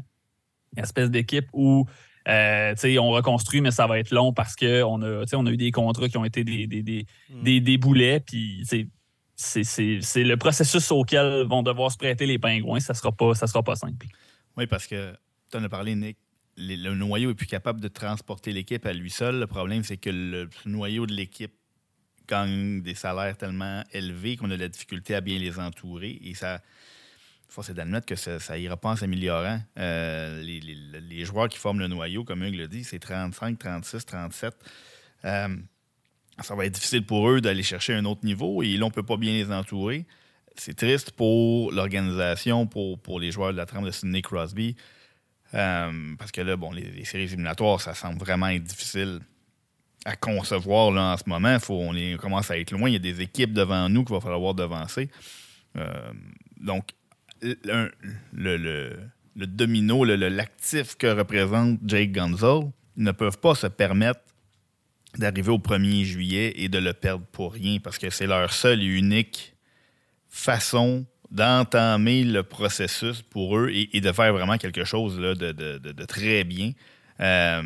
une 0.78 0.84
espèce 0.84 1.10
d'équipe 1.10 1.48
où 1.54 1.86
euh, 2.28 2.76
on 3.00 3.12
reconstruit, 3.12 3.62
mais 3.62 3.72
ça 3.72 3.88
va 3.88 4.00
être 4.00 4.12
long 4.12 4.34
parce 4.34 4.56
qu'on 4.56 5.02
a, 5.02 5.26
on 5.34 5.46
a 5.46 5.52
eu 5.52 5.58
des 5.58 5.72
contrats 5.72 6.10
qui 6.10 6.18
ont 6.18 6.26
été 6.26 6.44
des, 6.44 6.68
des, 6.68 6.82
des, 6.82 7.06
mm. 7.30 7.60
des, 7.60 7.78
boulets. 7.78 8.20
Puis 8.20 8.64
c'est 8.66 10.24
le 10.24 10.36
processus 10.36 10.92
auquel 10.92 11.46
vont 11.48 11.62
devoir 11.62 11.92
se 11.92 11.98
prêter 11.98 12.26
les 12.26 12.40
pingouins. 12.40 12.80
Ça 12.80 12.94
ne 12.94 12.98
sera, 12.98 13.12
pas, 13.12 13.36
ça 13.36 13.48
sera 13.48 13.64
pas 13.64 13.76
simple. 13.76 14.08
Oui, 14.58 14.66
parce 14.68 14.88
que 14.88 15.14
tu 15.52 15.58
en 15.58 15.64
as 15.64 15.70
parlé, 15.70 15.96
Nick. 15.96 16.18
Le, 16.58 16.96
noyau 16.96 17.32
est 17.32 17.36
plus 17.36 17.48
capable 17.48 17.82
de 17.82 17.90
transporter 17.90 18.54
l'équipe 18.54 18.86
à 18.86 18.94
lui 18.94 19.10
seul. 19.10 19.40
Le 19.40 19.48
problème, 19.48 19.84
c'est 19.84 19.98
que 19.98 20.10
le 20.10 20.50
noyau 20.66 21.06
de 21.06 21.14
l'équipe 21.14 21.54
gagne 22.28 22.82
des 22.82 22.96
salaires 22.96 23.38
tellement 23.38 23.84
élevés 23.92 24.38
qu'on 24.38 24.50
a 24.50 24.56
de 24.56 24.62
la 24.62 24.70
difficulté 24.70 25.16
à 25.16 25.22
bien 25.22 25.38
les 25.38 25.60
entourer. 25.60 26.18
Et 26.24 26.34
ça, 26.34 26.62
force 27.50 27.70
est 27.70 27.74
d'admettre 27.74 28.06
que 28.06 28.16
ça, 28.16 28.40
ça 28.40 28.58
ira 28.58 28.78
pas 28.78 28.90
en 28.90 28.96
s'améliorant. 28.96 29.60
Euh, 29.78 30.42
les, 30.42 31.26
joueurs 31.26 31.50
qui 31.50 31.58
forment 31.58 31.80
le 31.80 31.88
noyau, 31.88 32.24
comme 32.24 32.44
Hugues 32.44 32.56
le 32.56 32.68
dit, 32.68 32.84
c'est 32.84 33.00
35, 33.00 33.58
36, 33.58 34.06
37. 34.06 34.54
ça 35.24 36.56
va 36.56 36.66
être 36.66 36.74
difficile 36.74 37.06
pour 37.06 37.30
eux 37.30 37.42
d'aller 37.42 37.64
chercher 37.64 37.94
un 37.94 38.06
autre 38.06 38.26
niveau 38.26 38.62
et 38.62 38.76
là, 38.78 38.86
on 38.86 38.90
ne 38.90 38.94
peut 38.94 39.04
pas 39.04 39.18
bien 39.18 39.34
les 39.34 39.52
entourer. 39.52 40.06
C'est 40.58 40.76
triste 40.76 41.12
pour 41.12 41.72
l'organisation, 41.72 42.66
pour, 42.66 43.00
pour 43.00 43.20
les 43.20 43.32
joueurs 43.32 43.52
de 43.52 43.58
la 43.58 43.66
trame 43.66 43.86
de 43.86 43.92
Sidney 43.92 44.22
Crosby. 44.22 44.76
Euh, 45.54 46.16
parce 46.18 46.32
que 46.32 46.42
là, 46.42 46.56
bon, 46.56 46.72
les, 46.72 47.06
séries 47.06 47.24
éliminatoires, 47.24 47.82
ça 47.82 47.94
semble 47.94 48.20
vraiment 48.20 48.48
être 48.48 48.64
difficile 48.64 49.20
à 50.06 50.16
concevoir 50.16 50.92
là, 50.92 51.14
en 51.14 51.18
ce 51.18 51.24
moment. 51.28 51.60
Faut, 51.60 51.80
on, 51.80 52.18
commence 52.18 52.52
à 52.52 52.58
être 52.58 52.72
loin. 52.72 52.90
Il 52.90 52.94
y 52.94 52.98
a 52.98 53.00
des 53.00 53.22
équipes 53.22 53.54
devant 53.54 53.90
nous 53.90 54.04
qu'il 54.04 54.14
va 54.14 54.22
falloir 54.22 54.54
devancer. 54.54 55.10
Euh, 55.78 56.12
donc, 56.58 56.90
le, 57.42 57.92
le, 58.34 58.90
le 59.36 59.48
domino, 59.48 60.04
l'actif 60.04 60.96
que 60.96 61.08
représente 61.08 61.80
Jake 61.86 62.12
Gonzalez, 62.12 62.68
ne 62.98 63.12
peuvent 63.12 63.40
pas 63.40 63.56
se 63.56 63.68
permettre 63.68 64.22
d'arriver 65.18 65.50
au 65.50 65.60
1er 65.60 66.04
juillet 66.04 66.54
et 66.56 66.70
de 66.70 66.78
le 66.78 66.94
perdre 66.94 67.26
pour 67.32 67.54
rien 67.54 67.80
parce 67.80 67.98
que 67.98 68.10
c'est 68.10 68.28
leur 68.28 68.52
seule 68.52 68.82
et 68.82 68.86
unique 68.86 69.56
façon 70.30 71.06
d'entamer 71.32 72.24
le 72.24 72.44
processus 72.44 73.22
pour 73.22 73.58
eux 73.58 73.70
et, 73.72 74.00
de 74.00 74.12
faire 74.12 74.34
vraiment 74.34 74.58
quelque 74.58 74.84
chose 74.84 75.18
de, 75.18 75.34
de, 75.34 76.06
très 76.06 76.44
bien. 76.44 76.72
Euh, 77.20 77.62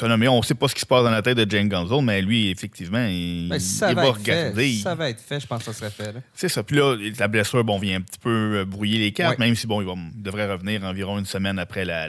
on 0.00 0.38
ne 0.38 0.42
sait 0.42 0.54
pas 0.54 0.68
ce 0.68 0.74
qui 0.74 0.80
se 0.80 0.86
passe 0.86 1.04
dans 1.04 1.10
la 1.10 1.22
tête 1.22 1.36
de 1.36 1.50
Jane 1.50 1.68
Gonzalez, 1.68 2.02
mais 2.02 2.22
lui, 2.22 2.50
effectivement, 2.50 3.04
il, 3.06 3.48
ben, 3.48 3.58
va, 3.94 4.10
regarder. 4.12 4.68
si 4.68 4.80
ça 4.80 4.94
va 4.94 5.10
être 5.10 5.20
fait, 5.20 5.40
je 5.40 5.46
pense 5.46 5.64
que 5.64 5.72
ça 5.72 5.72
serait 5.72 5.90
fait. 5.90 6.14
C'est 6.34 6.48
ça. 6.48 6.62
Puis 6.62 6.76
là, 6.76 6.96
la 7.18 7.28
blessure 7.28 7.64
bon, 7.64 7.78
vient 7.78 7.98
un 7.98 8.00
petit 8.00 8.18
peu 8.18 8.58
euh, 8.58 8.64
brouiller 8.64 8.98
les 8.98 9.12
cartes, 9.12 9.38
même 9.38 9.56
si 9.56 9.66
bon, 9.66 9.82
il, 9.82 10.22
devrait 10.22 10.50
revenir 10.50 10.84
environ 10.84 11.18
une 11.18 11.26
semaine 11.26 11.58
après 11.58 11.84
la, 11.84 12.08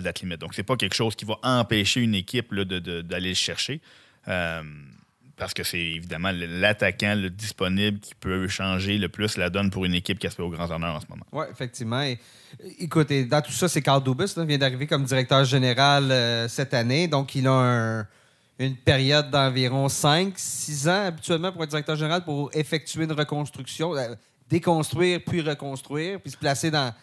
date 0.00 0.20
limite. 0.20 0.40
Donc, 0.40 0.54
c'est 0.54 0.62
pas 0.62 0.76
quelque 0.76 0.94
chose 0.94 1.14
qui 1.14 1.24
va 1.24 1.38
empêcher 1.42 2.00
une 2.00 2.14
équipe 2.14 2.54
d'aller 2.54 3.30
le 3.30 3.34
chercher. 3.34 3.80
Euh, 4.28 4.62
parce 5.36 5.52
que 5.52 5.62
c'est 5.62 5.78
évidemment 5.78 6.30
l'attaquant 6.32 7.14
le 7.14 7.28
disponible 7.28 8.00
qui 8.00 8.14
peut 8.14 8.48
changer 8.48 8.96
le 8.96 9.08
plus 9.08 9.36
la 9.36 9.50
donne 9.50 9.70
pour 9.70 9.84
une 9.84 9.94
équipe 9.94 10.18
qui 10.18 10.26
aspire 10.26 10.46
aux 10.46 10.50
grands 10.50 10.70
honneurs 10.70 10.96
en 10.96 11.00
ce 11.00 11.06
moment. 11.08 11.24
Oui, 11.32 11.44
effectivement. 11.50 12.02
écoute, 12.78 13.12
dans 13.28 13.42
tout 13.42 13.52
ça, 13.52 13.68
c'est 13.68 13.82
Carl 13.82 14.02
Dubus 14.02 14.32
qui 14.32 14.46
vient 14.46 14.58
d'arriver 14.58 14.86
comme 14.86 15.04
directeur 15.04 15.44
général 15.44 16.10
euh, 16.10 16.48
cette 16.48 16.72
année. 16.72 17.06
Donc, 17.06 17.34
il 17.34 17.46
a 17.46 18.06
une 18.58 18.76
période 18.76 19.30
d'environ 19.30 19.88
5-6 19.88 20.88
ans 20.88 21.06
habituellement 21.08 21.52
pour 21.52 21.62
être 21.64 21.70
directeur 21.70 21.96
général 21.96 22.24
pour 22.24 22.50
effectuer 22.54 23.04
une 23.04 23.12
reconstruction, 23.12 23.94
euh, 23.94 24.14
déconstruire 24.48 25.20
puis 25.26 25.42
reconstruire, 25.42 26.18
puis 26.18 26.30
se 26.30 26.38
placer 26.38 26.70
dans, 26.70 26.94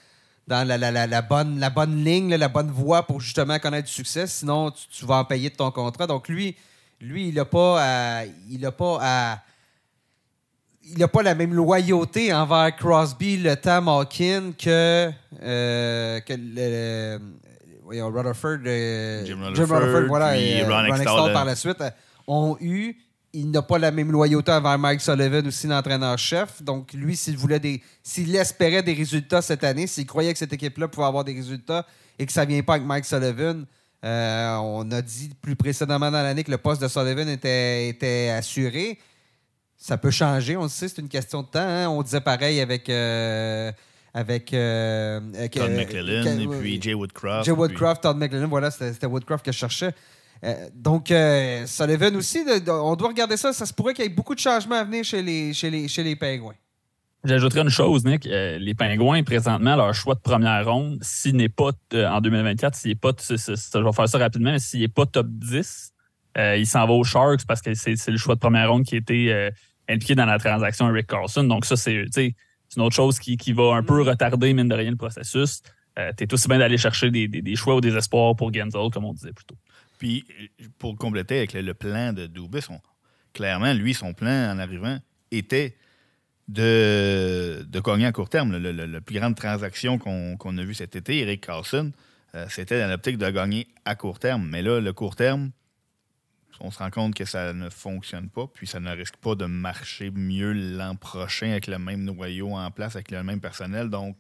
dans 0.48 0.68
la, 0.68 1.22
bonne, 1.22 1.60
la 1.60 1.70
bonne 1.70 2.04
ligne, 2.04 2.34
la 2.34 2.50
bonne 2.50 2.72
voie 2.72 3.06
pour 3.06 3.22
justement 3.22 3.60
connaître 3.60 3.88
du 3.88 3.94
succès. 3.94 4.26
Sinon, 4.26 4.72
tu, 4.72 4.88
tu 4.90 5.06
vas 5.06 5.18
en 5.18 5.26
payer 5.26 5.52
de 5.52 5.56
ton 5.56 5.70
contrat. 5.70 6.08
Donc, 6.08 6.28
lui 6.28 6.56
lui, 7.04 7.30
il 7.30 7.36
n'a 7.36 7.46
pas 7.46 8.24
il 8.50 8.66
a 8.66 8.72
pas 8.72 9.44
il 10.84 11.08
pas 11.08 11.24
la 11.24 11.36
même 11.36 11.54
loyauté 11.54 12.34
envers 12.34 12.76
Crosby, 12.76 13.38
le 13.38 13.56
temps 13.56 13.82
Malkin 13.82 14.52
que, 14.58 15.10
euh, 15.42 16.20
que 16.20 16.34
le, 16.34 17.20
Rutherford, 17.86 18.60
Jim 19.26 19.40
Rutherford, 19.44 20.08
voilà, 20.08 20.38
et, 20.38 20.64
Ron, 20.64 20.88
Ron 21.06 21.34
par 21.34 21.46
la 21.46 21.56
suite 21.56 21.84
ont 22.28 22.58
eu. 22.60 22.96
il 23.34 23.52
n'a 23.52 23.62
pas 23.62 23.78
la 23.78 23.92
même 23.92 24.12
loyauté 24.12 24.52
envers 24.52 24.78
Mike 24.78 25.02
Sullivan 25.02 25.46
aussi, 25.48 25.68
l'entraîneur-chef. 25.68 26.62
Donc, 26.62 26.94
lui, 26.94 27.16
s'il 27.16 27.38
voulait 27.38 27.60
des. 27.60 27.82
S'il 28.02 28.36
espérait 28.36 28.84
des 28.84 28.94
résultats 28.94 29.42
cette 29.42 29.64
année, 29.64 29.88
s'il 29.88 30.06
croyait 30.06 30.34
que 30.34 30.40
cette 30.40 30.54
équipe-là 30.54 30.88
pouvait 30.88 31.08
avoir 31.08 31.24
des 31.24 31.34
résultats 31.34 31.86
et 32.20 32.26
que 32.26 32.32
ça 32.32 32.46
ne 32.46 32.52
vient 32.52 32.64
pas 32.64 32.76
avec 32.76 32.86
Mike 32.86 33.06
Sullivan, 33.06 33.66
euh, 34.04 34.56
on 34.58 34.90
a 34.92 35.02
dit 35.02 35.32
plus 35.42 35.56
précédemment 35.56 36.12
dans 36.12 36.22
l'année 36.22 36.44
que 36.44 36.52
le 36.52 36.58
poste 36.58 36.82
de 36.82 36.88
Sullivan 36.88 37.28
était, 37.30 37.88
était 37.88 38.34
assuré. 38.36 39.00
Ça 39.78 39.98
peut 39.98 40.12
changer, 40.12 40.58
on 40.58 40.64
le 40.64 40.70
sait, 40.70 40.88
c'est 40.88 41.02
une 41.02 41.10
question 41.10 41.42
de 41.42 41.48
temps. 41.48 41.60
Hein. 41.60 41.88
On 41.88 42.02
disait 42.02 42.22
pareil 42.22 42.60
avec. 42.60 42.90
Euh, 42.90 43.72
avec. 44.14 44.54
Euh, 44.54 45.20
Todd 45.52 45.72
McClellan 45.72 46.40
et 46.40 46.48
puis 46.60 46.82
Jay 46.82 46.94
Woodcroft. 46.94 47.46
Jay 47.46 47.52
Woodcroft, 47.52 48.04
Todd 48.04 48.18
McClellan, 48.18 48.48
voilà, 48.48 48.72
c'était 48.72 49.08
Woodcroft 49.08 49.46
que 49.46 49.52
je 49.52 49.58
cherchais. 49.58 49.94
Donc, 50.74 51.08
Sullivan 51.66 52.16
aussi, 52.18 52.44
on 52.68 52.96
doit 52.96 53.08
regarder 53.08 53.38
ça. 53.38 53.54
Ça 53.54 53.66
se 53.66 53.74
pourrait 53.74 53.94
qu'il 53.94 54.04
y 54.04 54.08
ait 54.08 54.10
beaucoup 54.10 54.36
de 54.36 54.40
changements 54.40 54.76
à 54.76 54.84
venir 54.84 55.06
chez 55.06 55.22
les, 55.22 55.54
chez 55.54 55.70
les, 55.70 55.88
chez 55.88 56.04
les 56.04 56.18
Pingouins. 56.18 56.56
J'ajouterais 57.26 57.62
une 57.62 57.70
chose, 57.70 58.04
Nick. 58.04 58.28
Euh, 58.28 58.58
les 58.58 58.74
Pingouins, 58.74 59.24
présentement, 59.24 59.78
leur 59.78 59.94
choix 59.94 60.14
de 60.14 60.20
première 60.20 60.66
ronde, 60.66 61.00
s'il 61.02 61.38
n'est 61.38 61.48
pas 61.48 61.72
en 61.94 62.20
2024, 62.20 62.76
s'il 62.76 62.92
n'est 62.92 62.96
pas, 62.96 63.12
je 63.18 63.34
vais 63.34 63.94
faire 63.94 64.10
ça 64.10 64.18
rapidement, 64.18 64.52
mais 64.52 64.60
s'il 64.60 64.82
n'est 64.82 64.90
pas 64.90 65.06
top 65.06 65.28
10, 65.30 65.94
il 66.58 66.68
s'en 66.68 66.86
va 66.86 66.94
aux 66.94 67.06
Sharks 67.06 67.46
parce 67.48 67.62
que 67.62 67.74
c'est 67.76 68.08
le 68.10 68.18
choix 68.18 68.36
de 68.36 68.42
première 68.42 68.70
ronde 68.70 68.84
qui 68.84 68.96
a 68.96 68.98
été 68.98 69.50
impliqué 69.88 70.16
dans 70.16 70.26
la 70.26 70.38
transaction 70.38 70.92
Rick 70.92 71.08
Carlson. 71.08 71.46
Donc, 71.46 71.64
ça, 71.64 71.78
c'est 71.78 72.08
une 72.76 72.82
autre 72.82 72.96
chose 72.96 73.20
qui, 73.20 73.38
qui, 73.38 73.54
va 73.54 73.76
un 73.76 73.84
peu 73.84 74.04
mm. 74.04 74.08
retarder, 74.10 74.54
mine 74.54 74.68
de 74.68 74.76
rien, 74.76 74.92
le 74.92 74.98
processus. 74.98 75.62
tu 75.96 76.24
es 76.24 76.34
aussi 76.34 76.50
bien 76.50 76.60
d'aller 76.60 76.78
chercher 76.78 77.10
des, 77.10 77.30
des, 77.30 77.56
choix 77.56 77.76
ou 77.76 77.82
des 77.82 77.96
espoirs 77.96 78.36
pour 78.36 78.54
Genzel, 78.54 78.90
comme 78.92 79.06
on 79.06 79.14
disait 79.14 79.32
plus 79.32 79.46
tôt. 79.46 79.56
Puis, 79.98 80.26
pour 80.78 80.98
compléter 80.98 81.38
avec 81.38 81.54
le, 81.54 81.74
plan 81.74 82.12
de 82.12 82.28
Dubis, 82.28 82.68
clairement, 83.34 83.72
lui, 83.72 83.94
son 83.94 84.14
plan 84.14 84.52
en 84.52 84.60
arrivant 84.60 85.00
était 85.32 85.78
de, 86.48 87.66
de 87.68 87.80
gagner 87.80 88.06
à 88.06 88.12
court 88.12 88.30
terme. 88.30 88.56
la 88.58 89.02
plus 89.02 89.20
grande 89.20 89.36
transaction 89.36 89.98
qu'on 89.98 90.58
a 90.58 90.64
vue 90.64 90.74
cet 90.74 90.96
été, 90.96 91.20
Eric 91.20 91.46
Carlson, 91.46 91.92
euh, 92.36 92.46
c'était 92.50 92.80
dans 92.80 92.90
l'optique 92.90 93.18
de 93.18 93.30
gagner 93.30 93.68
à 93.86 93.96
court 93.96 94.20
terme. 94.20 94.48
Mais 94.50 94.62
là, 94.62 94.80
le 94.80 94.94
court 94.94 95.16
terme, 95.16 95.52
on 96.60 96.72
se 96.72 96.80
rend 96.80 96.90
compte 96.90 97.16
que 97.16 97.26
ça 97.26 97.54
ne 97.54 97.70
fonctionne 97.70 98.30
pas, 98.30 98.48
puis 98.48 98.68
ça 98.68 98.80
ne 98.80 98.92
risque 98.92 99.18
pas 99.18 99.36
de 99.36 99.46
marcher 99.46 100.12
mieux 100.12 100.54
l'an 100.54 100.96
prochain 100.96 101.52
avec 101.52 101.68
le 101.68 101.80
même 101.80 102.04
noyau 102.04 102.56
en 102.56 102.72
place, 102.72 102.96
avec 102.96 103.12
le 103.12 103.24
même 103.24 103.40
personnel. 103.40 103.90
Donc, 103.90 104.18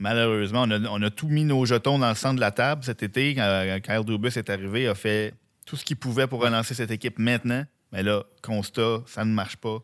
Malheureusement, 0.00 0.64
on 0.68 1.02
a, 1.02 1.10
tout 1.10 1.26
mis 1.26 1.44
nos 1.44 1.66
jetons 1.66 1.98
dans 1.98 2.08
le 2.08 2.14
centre 2.14 2.36
de 2.36 2.40
la 2.40 2.52
table 2.52 2.84
cet 2.84 3.02
été. 3.02 3.34
Quand 3.34 4.04
Dubus 4.04 4.38
est 4.38 4.48
arrivé, 4.48 4.86
a 4.86 4.94
fait 4.94 5.34
tout 5.66 5.74
ce 5.74 5.84
qu'il 5.84 5.96
pouvait 5.96 6.28
pour 6.28 6.40
relancer 6.40 6.72
cette 6.72 6.92
équipe 6.92 7.18
maintenant. 7.18 7.64
Mais 7.90 8.04
là, 8.04 8.22
constat, 8.40 9.02
ça 9.06 9.24
ne 9.24 9.32
marche 9.32 9.56
pas 9.56 9.80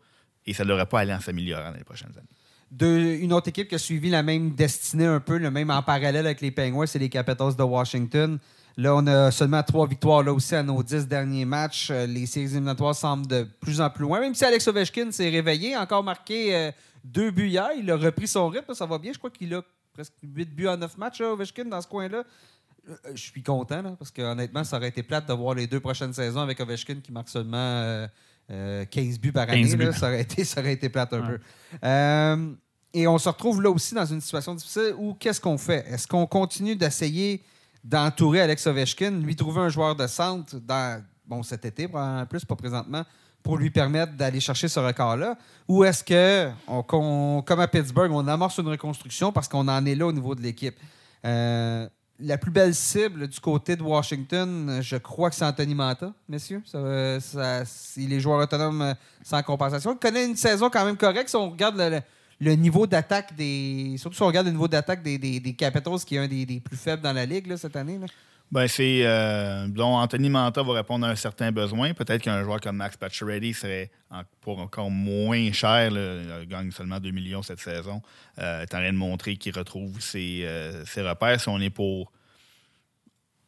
et 0.47 0.55
ça 0.55 0.65
ne 0.65 0.69
devrait 0.69 0.87
pas 0.87 1.01
aller 1.01 1.13
en 1.13 1.21
s'améliorant 1.21 1.71
dans 1.71 1.77
les 1.77 1.85
prochaines 1.85 2.13
années. 2.17 3.23
une 3.23 3.33
autre 3.33 3.49
équipe 3.49 3.69
qui 3.69 3.75
a 3.75 3.79
suivi 3.79 4.11
la 4.11 4.23
même 4.23 4.55
destinée 4.55 5.07
un 5.07 5.21
peu, 5.21 5.39
le 5.39 5.51
même 5.51 5.71
en 5.71 5.83
parallèle 5.83 6.27
avec 6.27 6.41
les 6.41 6.51
Penguins, 6.51 6.87
c'est 6.87 6.99
les 6.99 7.09
Capitals 7.09 7.57
de 7.57 7.63
Washington. 7.63 8.39
Là, 8.77 8.97
on 8.97 9.07
a 9.07 9.31
seulement 9.31 9.63
trois 9.63 9.87
victoires 9.87 10.23
là 10.23 10.33
aussi 10.33 10.55
à 10.55 10.63
nos 10.63 10.83
dix 10.83 11.07
derniers 11.07 11.45
matchs. 11.45 11.91
Euh, 11.91 12.07
les 12.07 12.27
séries 12.27 12.47
éliminatoires 12.47 12.95
semblent 12.95 13.27
de 13.27 13.45
plus 13.61 13.81
en 13.81 13.89
plus 13.89 14.03
loin. 14.03 14.19
Même 14.19 14.35
si 14.35 14.45
Alex 14.45 14.67
Ovechkin 14.67 15.13
s'est 15.13 15.31
réveillé, 15.31 15.77
encore 15.77 16.03
marqué 16.03 16.55
euh, 16.55 16.73
deux 17.05 17.31
buts 17.31 17.49
hier, 17.49 17.71
il 17.79 17.89
a 17.91 17.97
repris 17.97 18.27
son 18.27 18.49
rythme, 18.49 18.75
ça 18.75 18.85
va 18.85 18.99
bien. 18.99 19.13
Je 19.13 19.19
crois 19.19 19.31
qu'il 19.31 19.55
a 19.55 19.63
presque 19.93 20.15
8 20.25 20.55
buts 20.57 20.67
en 20.67 20.77
9 20.77 20.99
matchs, 20.99 21.21
Ovechkin, 21.21 21.67
dans 21.67 21.81
ce 21.81 21.87
coin-là. 21.87 22.25
Euh, 22.89 22.97
je 23.15 23.23
suis 23.23 23.45
content, 23.45 23.95
parce 23.97 24.11
que 24.11 24.23
honnêtement, 24.23 24.65
ça 24.65 24.77
aurait 24.77 24.89
été 24.89 25.05
plate 25.05 25.29
de 25.29 25.33
voir 25.35 25.55
les 25.55 25.69
deux 25.69 25.81
prochaines 25.81 26.13
saisons 26.13 26.41
avec 26.41 26.59
Ovechkin 26.59 26.97
qui 26.97 27.13
marque 27.13 27.29
seulement 27.29 28.09
15 28.09 28.11
euh, 28.51 28.85
euh, 28.97 29.17
buts 29.21 29.33
par 29.33 29.49
année. 29.49 29.93
Ça, 29.93 30.09
aurait 30.09 30.21
été, 30.23 30.45
ça 30.45 30.61
aurait 30.61 30.75
été 30.75 30.89
plate 30.89 31.13
un 31.13 31.23
peu. 31.23 32.57
et 32.93 33.07
on 33.07 33.19
se 33.19 33.29
retrouve 33.29 33.63
là 33.63 33.71
aussi 33.71 33.95
dans 33.95 34.07
une 34.07 34.21
situation 34.21 34.55
difficile 34.55 34.95
où 34.99 35.15
qu'est-ce 35.15 35.41
qu'on 35.41 35.59
fait? 35.59 35.85
Est-ce 35.89 36.07
qu'on 36.07 36.27
continue 36.27 36.77
d'essayer 36.77 37.43
d'entourer 37.83 38.41
Alex 38.41 38.67
Ovechkin, 38.67 39.11
lui 39.11 39.37
trouver 39.37 39.61
un 39.61 39.69
joueur 39.69 39.95
de 39.95 40.07
centre 40.07 40.57
dans, 40.59 41.03
bon, 41.27 41.43
cet 41.43 41.65
été, 41.65 41.89
en 41.93 42.25
plus, 42.27 42.45
pas 42.45 42.57
présentement, 42.57 43.05
pour 43.43 43.59
lui 43.59 43.71
permettre 43.71 44.15
d'aller 44.15 44.41
chercher 44.41 44.69
ce 44.69 44.81
record-là? 44.81 45.37
Ou 45.69 45.85
est-ce 45.85 46.03
que, 46.03 46.51
comme 47.43 47.61
à 47.61 47.69
Pittsburgh, 47.69 48.11
on 48.11 48.27
amorce 48.27 48.59
une 48.59 48.69
reconstruction 48.69 49.33
parce 49.33 49.49
qu'on 49.49 49.69
en 49.69 49.85
est 49.85 49.95
là 49.95 50.07
au 50.07 50.13
niveau 50.13 50.35
de 50.35 50.41
l'équipe? 50.41 50.77
Euh, 51.25 51.89
la 52.21 52.39
plus 52.39 52.51
belle 52.51 52.75
cible 52.75 53.27
du 53.29 53.41
côté 53.41 53.77
de 53.77 53.83
Washington, 53.83 54.79
je 54.81 54.97
crois 54.97 55.31
que 55.31 55.37
c'est 55.37 55.45
Anthony 55.45 55.75
Manta, 55.75 56.13
messieurs. 56.29 56.63
il 57.97 58.13
est 58.13 58.21
joueur 58.21 58.41
autonome 58.41 58.83
euh, 58.83 58.95
sans 59.23 59.43
compensation. 59.43 59.93
Il 59.93 59.99
connaît 59.99 60.27
une 60.27 60.37
saison 60.37 60.71
quand 60.71 60.85
même 60.85 60.97
correcte. 60.97 61.29
Si 61.29 61.37
on 61.37 61.51
regarde 61.51 62.03
le, 62.41 62.55
niveau 62.55 62.87
d'attaque 62.87 63.35
des. 63.35 63.97
Surtout 63.99 64.17
si 64.17 64.23
on 64.23 64.27
regarde 64.27 64.47
le 64.47 64.53
niveau 64.53 64.69
d'attaque 64.69 65.03
des, 65.03 65.55
Capitals, 65.59 65.99
qui 66.07 66.17
est 66.17 66.19
un 66.19 66.29
des, 66.29 66.61
plus 66.61 66.77
faibles 66.77 67.03
dans 67.03 67.13
la 67.13 67.27
Ligue 67.27 67.57
cette 67.57 67.77
année. 67.77 67.99
Ben, 68.53 68.69
c'est. 68.69 69.01
Euh, 69.05 69.67
Anthony 69.79 70.31
Manta 70.31 70.63
va 70.63 70.75
répondre 70.75 71.07
à 71.07 71.11
un 71.11 71.17
certain 71.17 71.51
besoin. 71.51 71.95
Peut-être 71.95 72.23
qu'un 72.23 72.43
joueur 72.45 72.61
comme 72.61 72.77
Max 72.77 72.97
Pacioretty 72.97 73.55
serait 73.55 73.91
pour 74.41 74.61
encore 74.61 74.91
moins 74.91 75.51
cher. 75.53 75.91
il 75.91 76.47
gagne 76.47 76.71
seulement 76.71 77.01
2 77.01 77.11
millions 77.11 77.43
cette 77.43 77.61
saison. 77.61 78.01
Euh, 78.39 78.63
est 78.63 78.75
en 78.75 78.79
train 78.79 78.93
de 78.93 78.99
montrer 78.99 79.37
qu'il 79.37 79.57
retrouve 79.57 79.99
euh, 80.15 80.85
ses, 80.85 81.03
repères. 81.03 81.41
Si 81.41 81.49
on 81.49 81.61
est 81.61 81.71
pour 81.71 82.13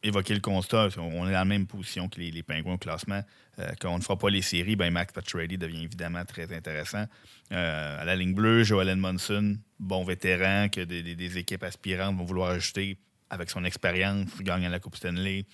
évoquer 0.03 0.33
le 0.33 0.41
constat, 0.41 0.89
on 0.97 1.27
est 1.27 1.31
dans 1.31 1.31
la 1.31 1.45
même 1.45 1.67
position 1.67 2.09
que 2.09 2.19
les, 2.19 2.31
les 2.31 2.43
Pingouins 2.43 2.73
au 2.73 2.77
classement. 2.77 3.21
Euh, 3.59 3.71
quand 3.79 3.93
on 3.93 3.97
ne 3.97 4.03
fera 4.03 4.17
pas 4.17 4.29
les 4.29 4.41
séries, 4.41 4.75
ben 4.75 4.91
Max 4.91 5.13
Pacioretty 5.13 5.57
devient 5.57 5.83
évidemment 5.83 6.25
très 6.25 6.53
intéressant. 6.53 7.05
à 7.49 8.03
la 8.03 8.15
ligne 8.15 8.33
bleue, 8.33 8.63
Joel 8.63 8.89
Edmondson, 8.89 9.57
bon 9.79 10.03
vétéran 10.03 10.67
que 10.69 10.81
des 10.81 11.37
équipes 11.37 11.63
aspirantes 11.63 12.17
vont 12.17 12.25
vouloir 12.25 12.51
ajouter 12.51 12.97
avec 13.29 13.49
son 13.49 13.63
expérience, 13.65 14.29
gagnant 14.41 14.69
la 14.69 14.79
Coupe 14.79 14.95
Stanley. 14.95 15.45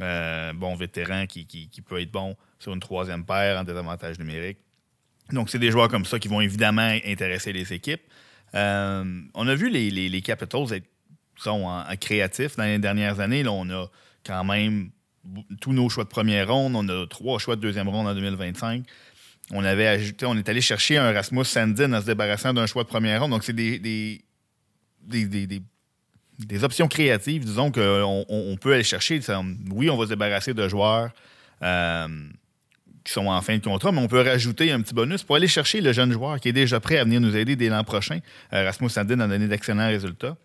Euh, 0.00 0.54
bon 0.54 0.74
vétéran 0.76 1.26
qui, 1.26 1.68
peut 1.86 2.00
être 2.00 2.10
bon 2.10 2.34
sur 2.58 2.72
une 2.72 2.80
troisième 2.80 3.24
paire 3.24 3.60
en 3.60 3.64
désavantage 3.64 4.18
numérique. 4.18 4.58
Donc, 5.30 5.50
c'est 5.50 5.58
des 5.58 5.70
joueurs 5.70 5.88
comme 5.88 6.06
ça 6.06 6.18
qui 6.18 6.28
vont 6.28 6.40
évidemment 6.40 6.96
intéresser 7.04 7.52
les 7.52 7.72
équipes. 7.72 8.00
Euh, 8.54 9.20
on 9.34 9.46
a 9.46 9.54
vu 9.54 9.68
les, 9.68 9.90
les, 9.90 10.22
Capitals 10.22 10.72
être 10.72 10.86
sont 11.36 11.64
en, 11.64 11.84
créatifs 11.96 12.56
dans 12.56 12.64
les 12.64 12.78
dernières 12.78 13.20
années. 13.20 13.42
Là, 13.42 13.52
on 13.52 13.68
a 13.70 13.86
quand 14.24 14.44
même 14.44 14.90
tous 15.60 15.72
nos 15.72 15.88
choix 15.90 16.04
de 16.04 16.08
première 16.08 16.48
ronde. 16.48 16.74
On 16.74 16.88
a 16.88 17.06
trois 17.06 17.38
choix 17.38 17.56
de 17.56 17.60
deuxième 17.60 17.88
ronde 17.88 18.08
en 18.08 18.14
2025. 18.14 18.84
On 19.52 19.64
avait 19.64 19.86
ajouté, 19.86 20.24
on 20.26 20.36
est 20.36 20.48
allé 20.48 20.60
chercher 20.60 20.96
un 20.96 21.12
Rasmus 21.12 21.44
Sandin 21.44 21.92
en 21.92 22.00
se 22.00 22.06
débarrassant 22.06 22.54
d'un 22.54 22.66
choix 22.66 22.84
de 22.84 22.88
première 22.88 23.20
ronde. 23.20 23.32
Donc, 23.32 23.44
c'est 23.44 23.52
des, 23.52 23.78
des 23.78 24.22
des 25.02 25.62
options 26.62 26.88
créatives, 26.88 27.44
disons 27.44 27.70
qu'on 27.70 28.24
on 28.28 28.56
peut 28.56 28.74
aller 28.74 28.84
chercher. 28.84 29.20
Oui, 29.70 29.90
on 29.90 29.96
va 29.96 30.04
se 30.04 30.10
débarrasser 30.10 30.54
de 30.54 30.68
joueurs 30.68 31.10
euh, 31.62 32.08
qui 33.04 33.12
sont 33.12 33.26
en 33.26 33.40
fin 33.40 33.56
de 33.56 33.62
contrat, 33.62 33.92
mais 33.92 34.00
on 34.00 34.08
peut 34.08 34.20
rajouter 34.20 34.70
un 34.72 34.80
petit 34.80 34.94
bonus 34.94 35.22
pour 35.22 35.36
aller 35.36 35.48
chercher 35.48 35.80
le 35.80 35.92
jeune 35.92 36.12
joueur 36.12 36.40
qui 36.40 36.48
est 36.48 36.52
déjà 36.52 36.80
prêt 36.80 36.98
à 36.98 37.04
venir 37.04 37.20
nous 37.20 37.36
aider 37.36 37.56
dès 37.56 37.68
l'an 37.68 37.84
prochain. 37.84 38.20
Euh, 38.52 38.64
Rasmus 38.64 38.90
Sandin 38.90 39.20
a 39.20 39.28
donné 39.28 39.48
d'excellents 39.48 39.88
résultats. 39.88 40.36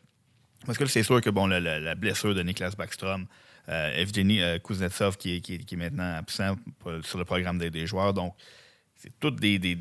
Parce 0.65 0.77
que 0.77 0.85
c'est 0.87 1.03
sûr 1.03 1.21
que 1.21 1.29
bon, 1.29 1.47
la, 1.47 1.95
blessure 1.95 2.33
de 2.33 2.41
Niklas 2.41 2.73
Backstrom, 2.75 3.27
euh, 3.69 4.01
Evgeny 4.01 4.41
Kuznetsov 4.63 5.17
qui 5.17 5.35
est, 5.35 5.73
maintenant 5.73 6.15
absent 6.17 6.55
sur 7.03 7.19
le 7.19 7.25
programme 7.25 7.59
des, 7.59 7.85
joueurs. 7.85 8.13
Donc, 8.13 8.33
c'est 8.95 9.11
toutes 9.19 9.39
des, 9.39 9.59
des, 9.59 9.75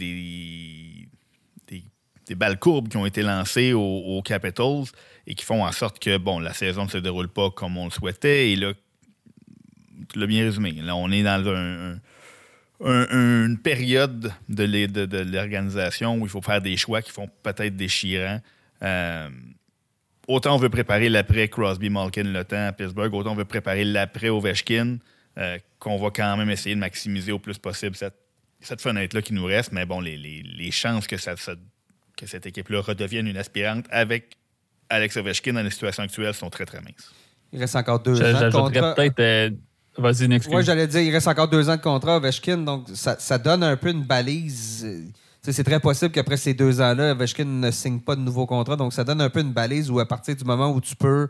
des 2.27 2.35
balles 2.35 2.59
courbes 2.59 2.89
qui 2.89 2.97
ont 2.97 3.07
été 3.07 3.23
lancées 3.23 3.73
aux, 3.73 4.23
Capitals 4.25 4.85
et 5.27 5.35
qui 5.35 5.45
font 5.45 5.65
en 5.65 5.73
sorte 5.73 5.99
que 5.99 6.19
bon, 6.19 6.39
la 6.39 6.53
saison 6.53 6.85
ne 6.85 6.91
se 6.91 6.99
déroule 6.99 7.29
pas 7.29 7.51
comme 7.51 7.77
on 7.77 7.87
le 7.87 7.91
souhaitait. 7.91 8.53
Et 8.53 8.57
là, 8.57 8.73
tu 10.13 10.19
l'as 10.19 10.27
bien 10.27 10.45
résumé. 10.45 10.73
Là, 10.73 10.97
on 10.97 11.11
est 11.11 11.23
dans 11.23 11.99
une 12.81 13.59
période 13.59 14.33
de 14.49 15.33
l'organisation 15.33 16.17
où 16.17 16.27
il 16.27 16.29
faut 16.29 16.43
faire 16.43 16.61
des 16.61 16.77
choix 16.77 17.03
qui 17.03 17.11
font 17.11 17.29
peut-être 17.43 17.77
déchirants. 17.77 18.41
Euh, 18.83 19.31
autant 20.29 20.55
on 20.55 20.59
veut 20.59 20.69
préparer 20.69 21.09
l'après 21.09 21.49
Crosby, 21.49 21.89
Malkin, 21.89 22.25
le 22.25 22.45
temps 22.45 22.67
à 22.67 22.73
Pittsburgh, 22.73 23.15
autant 23.15 23.33
on 23.33 23.37
veut 23.37 23.45
préparer 23.45 23.85
l'après 23.85 24.29
Ovechkin, 24.29 24.99
euh, 25.39 25.59
qu'on 25.79 25.97
va 25.99 26.11
quand 26.11 26.37
même 26.37 26.51
essayer 26.51 26.75
de 26.75 26.81
maximiser 26.81 27.33
au 27.33 27.39
plus 27.39 27.59
possible 27.59 27.97
cette, 27.97 28.15
fenêtre-là 28.81 29.23
qui 29.23 29.33
nous 29.33 29.45
reste. 29.45 29.73
Mais 29.73 29.87
bon, 29.87 30.01
les, 30.01 30.71
chances 30.71 31.07
que 31.07 31.17
ça, 31.17 31.35
que 32.17 32.27
cette 32.27 32.47
équipe-là 32.47 32.81
redevienne 32.81 33.27
une 33.27 33.37
aspirante 33.37 33.87
avec 33.91 34.37
Alex 34.89 35.17
Ovechkin 35.17 35.53
dans 35.53 35.63
la 35.63 35.71
situation 35.71 36.03
actuelle 36.03 36.35
sont 36.35 36.51
très, 36.51 36.65
très 36.65 36.81
minces. 36.81 37.13
Il 37.53 37.61
reste 37.61 37.77
encore 37.77 38.01
deux 38.01 38.21
ans 38.21 38.41
de 38.41 38.51
contrat. 38.51 38.95
peut-être... 38.95 39.21
Euh, 39.21 39.51
vas-y, 39.97 40.27
Oui, 40.27 40.65
j'allais 40.65 40.87
dire, 40.87 41.01
il 41.01 41.13
reste 41.13 41.29
encore 41.29 41.49
deux 41.49 41.69
ans 41.69 41.77
de 41.77 41.81
contrat 41.81 42.17
Ovechkin, 42.17 42.59
donc 42.59 42.89
ça, 42.95 43.39
donne 43.39 43.63
un 43.63 43.77
peu 43.77 43.91
une 43.91 44.03
balise. 44.03 44.87
C'est 45.43 45.65
très 45.65 45.79
possible 45.79 46.11
qu'après 46.11 46.37
ces 46.37 46.55
deux 46.55 46.81
ans-là, 46.81 47.13
Ovechkin 47.13 47.45
ne 47.45 47.71
signe 47.71 48.01
pas 48.01 48.17
de 48.17 48.21
nouveau 48.21 48.47
contrat, 48.47 48.77
donc 48.77 48.93
ça 48.93 49.05
donne 49.05 49.21
un 49.21 49.31
peu 49.31 49.41
une 49.41 49.53
balise 49.53 49.91
où 49.91 50.01
à 50.01 50.07
partir 50.07 50.35
du 50.35 50.45
moment 50.45 50.71
où 50.71 50.81
tu 50.81 50.97
peux 50.97 51.29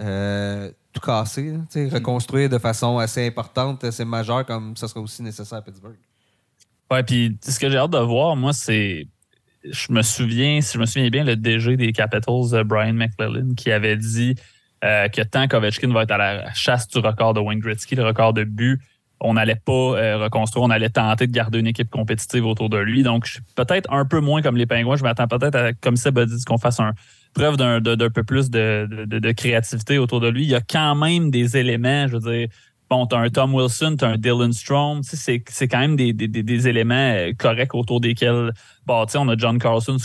euh, 0.00 0.70
tout 0.92 1.00
casser, 1.00 1.54
reconstruire 1.92 2.48
de 2.48 2.58
façon 2.58 2.98
assez 2.98 3.26
importante, 3.26 3.90
c'est 3.90 4.04
majeur 4.04 4.44
comme 4.46 4.76
ça 4.76 4.88
sera 4.88 5.00
aussi 5.00 5.22
nécessaire 5.22 5.58
à 5.58 5.62
Pittsburgh. 5.62 5.96
Ouais, 6.90 7.02
puis 7.02 7.38
ce 7.42 7.58
que 7.58 7.70
j'ai 7.70 7.78
hâte 7.78 7.90
de 7.90 7.98
voir, 7.98 8.36
moi, 8.36 8.52
c'est. 8.52 9.06
Je 9.70 9.92
me 9.92 10.02
souviens, 10.02 10.60
si 10.60 10.74
je 10.74 10.78
me 10.78 10.86
souviens 10.86 11.08
bien, 11.08 11.24
le 11.24 11.36
DG 11.36 11.76
des 11.76 11.92
Capitals, 11.92 12.64
Brian 12.64 12.92
McClellan, 12.92 13.54
qui 13.56 13.70
avait 13.70 13.96
dit 13.96 14.34
euh, 14.84 15.08
que 15.08 15.22
tant 15.22 15.48
qu'Ovechkin 15.48 15.92
va 15.92 16.02
être 16.02 16.10
à 16.10 16.18
la 16.18 16.52
chasse 16.54 16.88
du 16.88 16.98
record 16.98 17.34
de 17.34 17.40
Wayne 17.40 17.60
Gretzky, 17.60 17.94
le 17.94 18.04
record 18.04 18.34
de 18.34 18.44
but, 18.44 18.80
on 19.20 19.34
n'allait 19.34 19.54
pas 19.56 19.72
euh, 19.72 20.18
reconstruire, 20.18 20.64
on 20.64 20.70
allait 20.70 20.90
tenter 20.90 21.26
de 21.26 21.32
garder 21.32 21.60
une 21.60 21.66
équipe 21.66 21.88
compétitive 21.88 22.44
autour 22.44 22.68
de 22.68 22.76
lui. 22.76 23.02
Donc, 23.02 23.38
peut-être 23.54 23.90
un 23.90 24.04
peu 24.04 24.20
moins 24.20 24.42
comme 24.42 24.56
les 24.56 24.66
Pingouins. 24.66 24.96
Je 24.96 25.02
m'attends 25.02 25.28
peut-être 25.28 25.54
à, 25.54 25.72
comme 25.72 25.96
ça, 25.96 26.10
dit, 26.10 26.44
qu'on 26.44 26.58
fasse 26.58 26.80
un, 26.80 26.92
preuve 27.34 27.56
d'un 27.56 27.80
peu 28.10 28.22
plus 28.22 28.50
de, 28.50 29.32
créativité 29.32 29.98
autour 29.98 30.20
de 30.20 30.28
lui. 30.28 30.44
Il 30.44 30.48
y 30.48 30.54
a 30.54 30.60
quand 30.60 30.94
même 30.94 31.30
des 31.30 31.56
éléments, 31.56 32.06
je 32.08 32.16
veux 32.16 32.32
dire, 32.32 32.48
bon, 32.90 33.06
tu 33.06 33.14
as 33.14 33.18
un 33.18 33.28
Tom 33.28 33.54
Wilson, 33.54 33.96
tu 33.98 34.04
as 34.04 34.08
un 34.08 34.16
Dylan 34.16 34.52
Strom, 34.52 35.00
c'est 35.02 35.42
quand 35.68 35.78
même 35.78 35.96
des, 35.96 36.68
éléments 36.68 36.94
euh, 36.94 37.32
corrects 37.36 37.74
autour 37.74 38.00
desquels, 38.00 38.52
bon, 38.86 39.06
on 39.14 39.28
a 39.28 39.36
John 39.36 39.58
Carlson 39.58 39.96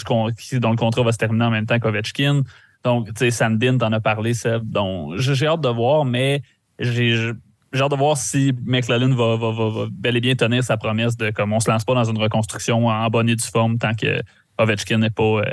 dont 0.54 0.72
le 0.72 0.76
contrat 0.76 1.04
va 1.04 1.12
se 1.12 1.18
terminer 1.18 1.46
en 1.46 1.52
même 1.52 1.66
temps 1.66 1.80
qu'Ovechkin. 1.80 2.44
Donc, 2.84 3.08
tu 3.08 3.14
sais, 3.18 3.32
Sandin, 3.32 3.78
t'en 3.78 3.92
as 3.92 4.00
parlé, 4.00 4.34
Seb. 4.34 4.70
Donc, 4.70 5.18
j'ai 5.18 5.48
hâte 5.48 5.62
de 5.62 5.70
voir, 5.70 6.06
mais 6.06 6.42
j'ai 6.80 7.34
hâte 7.76 7.92
de 7.92 7.96
voir 7.98 8.18
si 8.18 8.54
McLellan 8.66 9.14
va, 9.16 9.36
va, 9.36 9.86
bel 9.92 10.16
et 10.16 10.22
bien 10.22 10.36
tenir 10.36 10.64
sa 10.64 10.78
promesse 10.78 11.18
de 11.18 11.30
comme 11.30 11.52
on 11.54 11.60
se 11.60 11.70
lance 11.70 11.84
pas 11.84 11.94
dans 11.94 12.06
une 12.06 12.18
reconstruction 12.18 12.88
en 12.88 13.10
bonne 13.10 13.30
et 13.30 13.36
due 13.36 13.44
forme 13.44 13.78
tant 13.78 13.94
que 13.94 14.22
Ovechkin 14.58 15.00
n'est 15.00 15.10
pas, 15.10 15.24
euh, 15.24 15.44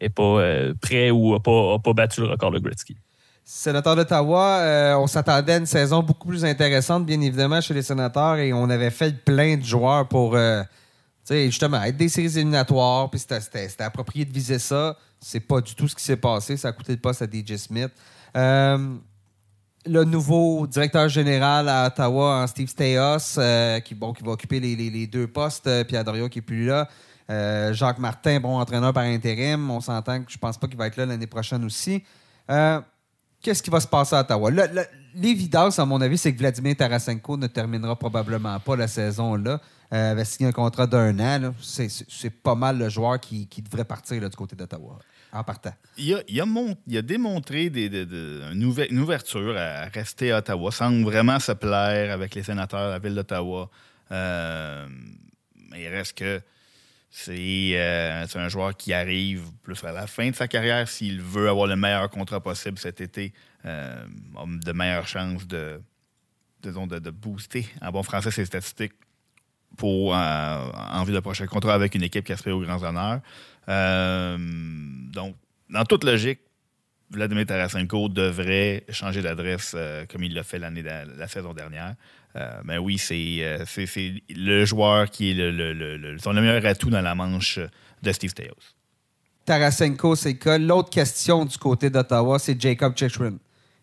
est 0.00 0.08
pas 0.08 0.22
euh, 0.22 0.74
prêt 0.80 1.10
ou 1.10 1.34
n'a 1.34 1.40
pas, 1.40 1.78
pas, 1.78 1.92
battu 1.92 2.20
le 2.20 2.28
record 2.28 2.50
de 2.50 2.58
Gretzky. 2.58 2.96
Sénateur 3.48 3.94
d'Ottawa, 3.94 4.58
euh, 4.58 4.96
on 4.96 5.06
s'attendait 5.06 5.52
à 5.52 5.56
une 5.58 5.66
saison 5.66 6.02
beaucoup 6.02 6.26
plus 6.26 6.44
intéressante, 6.44 7.06
bien 7.06 7.20
évidemment, 7.20 7.60
chez 7.60 7.74
les 7.74 7.82
sénateurs, 7.82 8.36
et 8.36 8.52
on 8.52 8.68
avait 8.68 8.90
fait 8.90 9.24
plein 9.24 9.56
de 9.56 9.64
joueurs 9.64 10.08
pour 10.08 10.36
justement 11.30 11.82
être 11.82 11.96
des 11.96 12.08
séries 12.08 12.36
éliminatoires, 12.38 13.08
puis 13.08 13.20
c'était 13.20 13.82
approprié 13.84 14.24
de 14.24 14.32
viser 14.32 14.58
ça. 14.58 14.96
C'est 15.20 15.40
pas 15.40 15.60
du 15.60 15.74
tout 15.74 15.88
ce 15.88 15.94
qui 15.94 16.02
s'est 16.02 16.16
passé. 16.16 16.56
Ça 16.56 16.68
a 16.68 16.72
coûté 16.72 16.92
le 16.92 16.98
poste 16.98 17.22
à 17.22 17.26
DJ 17.26 17.56
Smith. 17.56 17.90
Euh, 18.36 18.96
le 19.86 20.04
nouveau 20.04 20.66
directeur 20.66 21.08
général 21.08 21.68
à 21.68 21.86
Ottawa, 21.86 22.46
Steve 22.48 22.68
Steyos, 22.68 23.38
euh, 23.38 23.80
qui, 23.80 23.94
bon, 23.94 24.12
qui 24.12 24.22
va 24.22 24.32
occuper 24.32 24.60
les, 24.60 25.06
deux 25.06 25.26
postes, 25.26 25.66
euh, 25.66 25.84
puis 25.84 25.96
Adorio 25.96 26.28
qui 26.28 26.38
n'est 26.38 26.42
plus 26.42 26.66
là. 26.66 26.88
Jacques 27.72 27.98
Martin, 27.98 28.38
bon 28.40 28.58
entraîneur 28.58 28.92
par 28.92 29.04
intérim. 29.04 29.70
On 29.70 29.80
s'entend 29.80 30.22
que 30.22 30.30
je 30.30 30.38
pense 30.38 30.58
pas 30.58 30.68
qu'il 30.68 30.76
va 30.76 30.86
être 30.86 30.96
là 30.96 31.06
l'année 31.06 31.26
prochaine 31.26 31.64
aussi. 31.64 32.04
Qu'est-ce 33.46 33.62
qui 33.62 33.70
va 33.70 33.78
se 33.78 33.86
passer 33.86 34.16
à 34.16 34.22
Ottawa? 34.22 34.50
L'évidence, 35.14 35.78
à 35.78 35.84
mon 35.86 36.00
avis, 36.00 36.18
c'est 36.18 36.32
que 36.32 36.38
Vladimir 36.38 36.74
Tarasenko 36.74 37.36
ne 37.36 37.46
terminera 37.46 37.94
probablement 37.94 38.58
pas 38.58 38.74
la 38.74 38.88
saison 38.88 39.36
là. 39.36 39.60
Euh, 39.92 40.10
avait 40.10 40.24
signé 40.24 40.48
un 40.48 40.52
contrat 40.52 40.88
d'un 40.88 41.16
an. 41.20 41.54
C'est 41.62 42.42
pas 42.42 42.56
mal 42.56 42.76
le 42.76 42.88
joueur 42.88 43.20
qui, 43.20 43.46
devrait 43.62 43.84
partir 43.84 44.28
du 44.28 44.36
côté 44.36 44.56
d'Ottawa 44.56 44.98
en 45.32 45.44
partant. 45.44 45.70
Il 45.96 46.16
a, 46.16 47.02
démontré 47.02 47.66
une, 47.66 48.98
ouverture 48.98 49.56
à 49.56 49.84
rester 49.94 50.32
à 50.32 50.38
Ottawa 50.38 50.72
sans 50.72 50.90
vraiment 51.04 51.38
se 51.38 51.52
plaire 51.52 52.12
avec 52.12 52.34
les 52.34 52.42
sénateurs 52.42 52.90
la 52.90 52.98
ville 52.98 53.14
d'Ottawa. 53.14 53.70
Euh, 54.10 54.88
mais 55.70 55.84
il 55.84 55.88
reste 55.88 56.18
que 56.18 56.40
euh, 57.28 58.26
c'est 58.26 58.38
un 58.38 58.48
joueur 58.48 58.76
qui 58.76 58.92
arrive 58.92 59.42
plus 59.62 59.82
à 59.84 59.92
la 59.92 60.06
fin 60.06 60.30
de 60.30 60.34
sa 60.34 60.48
carrière 60.48 60.88
s'il 60.88 61.20
veut 61.20 61.48
avoir 61.48 61.66
le 61.66 61.76
meilleur 61.76 62.10
contrat 62.10 62.40
possible 62.40 62.78
cet 62.78 63.00
été, 63.00 63.32
euh, 63.64 64.04
de 64.46 64.72
meilleures 64.72 65.08
chances 65.08 65.46
de, 65.46 65.80
de, 66.62 67.10
booster 67.10 67.66
en 67.80 67.90
bon 67.90 68.02
français 68.02 68.30
ses 68.30 68.44
statistiques 68.44 68.94
pour 69.76 70.14
euh, 70.14 70.18
en 70.18 71.04
vue 71.04 71.12
de 71.12 71.20
prochain 71.20 71.46
contrat 71.46 71.74
avec 71.74 71.94
une 71.94 72.02
équipe 72.02 72.24
qui 72.24 72.32
aspire 72.32 72.56
aux 72.56 72.62
grands 72.62 72.82
honneurs. 72.82 73.20
Euh, 73.68 74.36
donc, 75.12 75.36
dans 75.68 75.84
toute 75.84 76.04
logique, 76.04 76.40
Vladimir 77.10 77.46
Tarasenko 77.46 78.08
devrait 78.08 78.84
changer 78.88 79.22
d'adresse 79.22 79.74
euh, 79.76 80.06
comme 80.06 80.24
il 80.24 80.34
l'a 80.34 80.42
fait 80.42 80.58
l'année 80.58 80.82
la 80.82 81.28
saison 81.28 81.54
dernière. 81.54 81.94
Mais 82.64 82.78
oui, 82.78 82.98
c'est 82.98 83.56
le 84.28 84.64
joueur 84.64 85.10
qui 85.10 85.30
est 85.30 85.34
le, 85.34 86.16
son 86.18 86.32
meilleur 86.34 86.64
atout 86.66 86.90
dans 86.90 87.00
la 87.02 87.14
manche 87.14 87.58
de 88.02 88.12
Steve 88.12 88.30
Stajos. 88.30 88.74
Tarasenko, 89.46 90.16
c'est 90.16 90.34
que 90.34 90.58
l'autre 90.58 90.90
question 90.90 91.44
du 91.44 91.56
côté 91.56 91.88
d'Ottawa, 91.88 92.38
c'est 92.38 92.60
Jacob 92.60 92.94
Chikrin. 92.96 93.34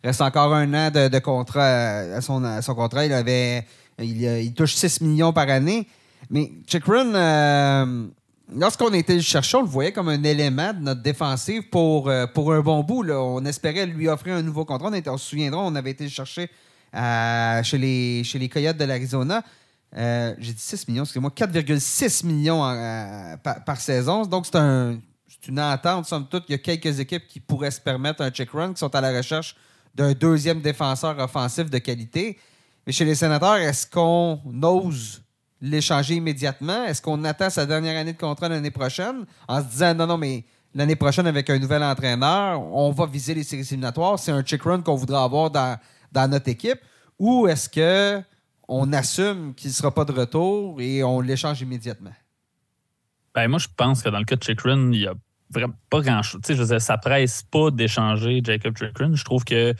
Il 0.04 0.08
reste 0.08 0.22
encore 0.22 0.54
un 0.54 0.74
an 0.74 0.92
de, 0.92 1.20
contrat 1.20 1.66
à 1.66 2.22
son, 2.22 2.44
à 2.44 2.62
son 2.62 2.76
contrat. 2.76 3.06
Il 3.06 3.14
avait 3.14 3.66
il, 3.98 4.54
touche 4.54 4.74
6 4.76 5.02
millions 5.02 5.32
par 5.32 5.48
année. 5.50 5.88
Mais 6.30 6.52
Chikrin, 6.68 7.16
euh, 7.16 8.08
lorsqu'on 8.54 8.92
était 8.92 9.20
chercher, 9.22 9.56
on 9.56 9.62
le 9.62 9.68
voyait 9.68 9.94
comme 9.94 10.10
un 10.10 10.24
élément 10.24 10.74
de 10.74 10.80
notre 10.80 11.02
défensive 11.02 11.70
pour, 11.70 12.10
euh, 12.10 12.28
pour 12.28 12.54
un 12.54 12.60
bon 12.60 12.84
bout. 12.84 13.10
On 13.10 13.46
espérait 13.46 13.86
lui 13.86 14.10
offrir 14.10 14.36
un 14.36 14.42
nouveau 14.42 14.66
contrat. 14.66 14.92
On, 15.08 15.18
se 15.18 15.30
souviendra, 15.30 15.62
on 15.62 15.76
avait 15.76 15.92
été 15.92 16.04
le 16.04 16.10
chercher 16.10 16.50
euh, 16.94 17.64
chez, 17.64 17.78
les, 17.78 18.24
chez 18.24 18.50
Coyotes 18.50 18.78
de 18.78 18.86
l'Arizona. 18.86 19.44
J'ai 19.96 20.54
dit 20.54 20.60
6 20.60 20.88
millions, 20.88 21.04
excusez-moi, 21.04 21.32
4,6 21.36 22.26
millions 22.26 22.62
par, 23.44 23.80
saison. 23.80 24.24
Donc, 24.26 24.46
c'est 24.46 24.56
un, 24.56 24.98
une 25.48 25.60
entente, 25.60 26.06
somme 26.06 26.28
toute. 26.28 26.46
Il 26.50 26.54
y 26.54 26.56
a 26.56 26.58
quelques 26.58 27.00
équipes 27.00 27.28
qui 27.28 27.40
pourraient 27.40 27.72
se 27.72 27.82
permettre 27.82 28.22
un 28.22 28.30
check 28.30 28.52
run, 28.52 28.74
qui 28.74 28.80
sont 28.80 28.94
à 28.96 29.02
la 29.02 29.16
recherche 29.16 29.56
d'un 29.94 30.14
deuxième 30.14 30.62
défenseur 30.62 31.18
offensif 31.20 31.70
de 31.70 31.78
qualité. 31.78 32.38
Mais 32.86 32.94
chez 32.94 33.06
les 33.06 33.16
sénateurs, 33.16 33.58
est-ce 33.58 33.88
qu'on 33.88 34.40
ose 34.64 35.22
l'échanger 35.62 36.16
immédiatement? 36.16 36.86
Est-ce 36.86 37.02
qu'on 37.02 37.24
attend 37.24 37.50
sa 37.50 37.66
dernière 37.66 37.98
année 38.00 38.14
de 38.14 38.18
contrat 38.18 38.50
l'année 38.50 38.72
prochaine? 38.72 39.26
En 39.48 39.62
se 39.62 39.68
disant 39.68 39.94
non, 39.94 40.08
non, 40.08 40.18
mais 40.18 40.44
l'année 40.74 40.96
prochaine, 40.96 41.28
avec 41.28 41.50
un 41.50 41.60
nouvel 41.60 41.84
entraîneur, 41.84 42.62
on 42.62 42.92
va 42.92 43.06
viser 43.06 43.34
les 43.34 43.44
séries 43.44 43.62
éliminatoires. 43.62 44.20
C'est 44.20 44.32
un 44.32 44.42
check 44.42 44.62
run 44.64 44.82
qu'on 44.82 44.96
voudra 44.96 45.24
avoir 45.24 45.52
dans, 45.52 45.78
notre 46.28 46.50
équipe. 46.50 46.80
Ou 47.20 47.48
est-ce 47.48 47.70
que 47.70 48.22
on 48.68 48.94
assume 48.94 49.54
qu'il 49.56 49.70
ne 49.70 49.74
sera 49.74 49.94
pas 49.94 50.06
de 50.06 50.12
retour 50.12 50.80
et 50.82 51.04
on 51.04 51.22
l'échange 51.22 51.62
immédiatement? 51.62 52.14
Ben, 53.36 53.48
moi, 53.48 53.60
je 53.60 53.68
pense 53.76 54.02
que 54.02 54.10
dans 54.10 54.20
le 54.20 54.26
cas 54.26 54.36
de 54.36 54.44
Chikrin, 54.44 54.92
il 54.94 55.00
n'y 55.00 55.08
a 55.08 55.14
vraiment 55.50 55.74
pas 55.90 56.02
grand-chose. 56.02 56.42
Je 56.48 56.54
veux 56.54 56.66
dire, 56.66 56.82
ça 56.82 56.98
presse 56.98 57.44
pas 57.44 57.72
d'échanger 57.72 58.42
Jacob 58.44 58.78
Chikrin. 58.78 59.16
Je 59.16 59.24
trouve 59.24 59.44
que 59.44 59.74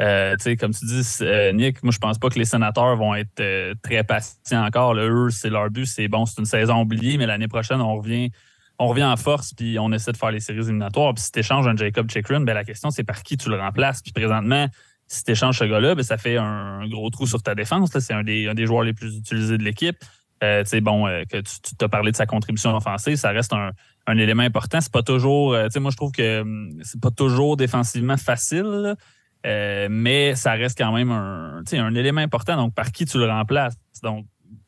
euh, 0.00 0.36
comme 0.58 0.72
tu 0.72 0.86
dis, 0.86 1.02
euh, 1.20 1.52
Nick, 1.52 1.82
moi, 1.82 1.92
je 1.92 1.98
pense 1.98 2.18
pas 2.18 2.28
que 2.28 2.38
les 2.38 2.44
sénateurs 2.44 2.96
vont 2.96 3.14
être 3.14 3.40
euh, 3.40 3.74
très 3.82 4.02
patients 4.04 4.64
encore. 4.64 4.94
Eux, 4.94 5.30
c'est 5.30 5.50
leur 5.50 5.70
but. 5.70 5.86
C'est 5.86 6.08
bon, 6.08 6.26
c'est 6.26 6.40
une 6.40 6.46
saison 6.46 6.82
oubliée, 6.82 7.18
mais 7.18 7.26
l'année 7.26 7.48
prochaine, 7.48 7.80
on 7.80 7.96
revient, 7.96 8.30
on 8.78 8.88
revient 8.88 9.04
en 9.04 9.16
force 9.16 9.52
puis 9.52 9.78
on 9.78 9.92
essaie 9.92 10.12
de 10.12 10.16
faire 10.16 10.30
les 10.30 10.40
séries 10.40 10.60
éliminatoires. 10.60 11.12
Puis 11.14 11.24
si 11.24 11.32
tu 11.32 11.40
échanges 11.40 11.68
un 11.68 11.76
Jacob 11.76 12.10
Chikrin, 12.10 12.40
ben, 12.40 12.54
la 12.54 12.64
question, 12.64 12.90
c'est 12.90 13.04
par 13.04 13.22
qui 13.22 13.36
tu 13.36 13.50
le 13.50 13.60
remplaces? 13.60 14.02
Puis 14.02 14.12
présentement, 14.12 14.66
si 15.12 15.24
tu 15.24 15.32
échanges 15.32 15.58
ce 15.58 15.64
gars-là, 15.64 15.94
ben, 15.94 16.02
ça 16.02 16.16
fait 16.16 16.36
un, 16.36 16.86
gros 16.88 17.10
trou 17.10 17.26
sur 17.26 17.42
ta 17.42 17.54
défense. 17.54 17.90
C'est 17.98 18.14
un 18.14 18.24
des, 18.24 18.52
des, 18.54 18.66
joueurs 18.66 18.82
les 18.82 18.92
plus 18.92 19.16
utilisés 19.16 19.58
de 19.58 19.62
l'équipe. 19.62 19.96
bon, 20.40 21.04
que 21.28 21.40
tu 21.40 21.76
t'as 21.76 21.88
parlé 21.88 22.12
de 22.12 22.16
sa 22.16 22.26
contribution 22.26 22.74
offensive, 22.74 23.16
ça 23.16 23.30
reste 23.30 23.52
un, 23.52 23.70
un 24.06 24.18
élément 24.18 24.42
important. 24.42 24.80
C'est 24.80 24.92
pas 24.92 25.02
toujours, 25.02 25.50
moi, 25.52 25.90
je 25.90 25.96
trouve 25.96 26.12
que 26.12 26.40
hum, 26.40 26.70
c'est 26.82 27.00
pas 27.00 27.10
toujours 27.10 27.56
défensivement 27.56 28.16
facile. 28.16 28.96
Euh, 29.44 29.88
mais 29.90 30.36
ça 30.36 30.52
reste 30.52 30.78
quand 30.78 30.92
même 30.92 31.10
un, 31.10 31.62
un 31.72 31.94
élément 31.94 32.20
important. 32.20 32.56
Donc, 32.56 32.74
par 32.74 32.92
qui 32.92 33.04
tu 33.04 33.18
le 33.18 33.26
remplaces? 33.26 33.74
Donc, 34.02 34.26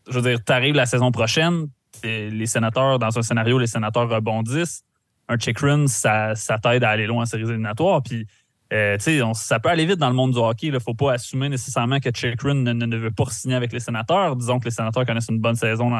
je 0.08 0.18
veux 0.18 0.28
dire, 0.28 0.42
tu 0.44 0.52
arrives 0.52 0.74
la 0.74 0.86
saison 0.86 1.10
prochaine, 1.10 1.68
les 2.02 2.46
sénateurs, 2.46 2.98
dans 2.98 3.18
un 3.18 3.22
scénario, 3.22 3.58
les 3.58 3.66
sénateurs 3.66 4.08
rebondissent. 4.08 4.82
Un 5.28 5.38
check 5.38 5.58
run, 5.60 5.86
ça, 5.86 6.34
ça 6.34 6.58
t'aide 6.58 6.84
à 6.84 6.90
aller 6.90 7.06
loin 7.06 7.22
en 7.22 7.26
séries 7.26 7.44
éliminatoires. 7.44 8.02
Puis, 8.02 8.26
euh, 8.72 8.96
ça 9.34 9.60
peut 9.60 9.68
aller 9.68 9.86
vite 9.86 9.98
dans 9.98 10.08
le 10.08 10.14
monde 10.14 10.32
du 10.32 10.38
hockey. 10.38 10.68
Il 10.68 10.72
ne 10.72 10.78
faut 10.78 10.94
pas 10.94 11.12
assumer 11.12 11.48
nécessairement 11.48 12.00
que 12.00 12.10
check 12.10 12.40
run 12.42 12.54
ne, 12.54 12.96
veut 12.96 13.10
pas 13.10 13.26
signer 13.26 13.54
avec 13.54 13.72
les 13.72 13.80
sénateurs. 13.80 14.36
Disons 14.36 14.58
que 14.58 14.64
les 14.64 14.70
sénateurs 14.70 15.04
connaissent 15.04 15.28
une 15.28 15.40
bonne 15.40 15.54
saison 15.54 15.90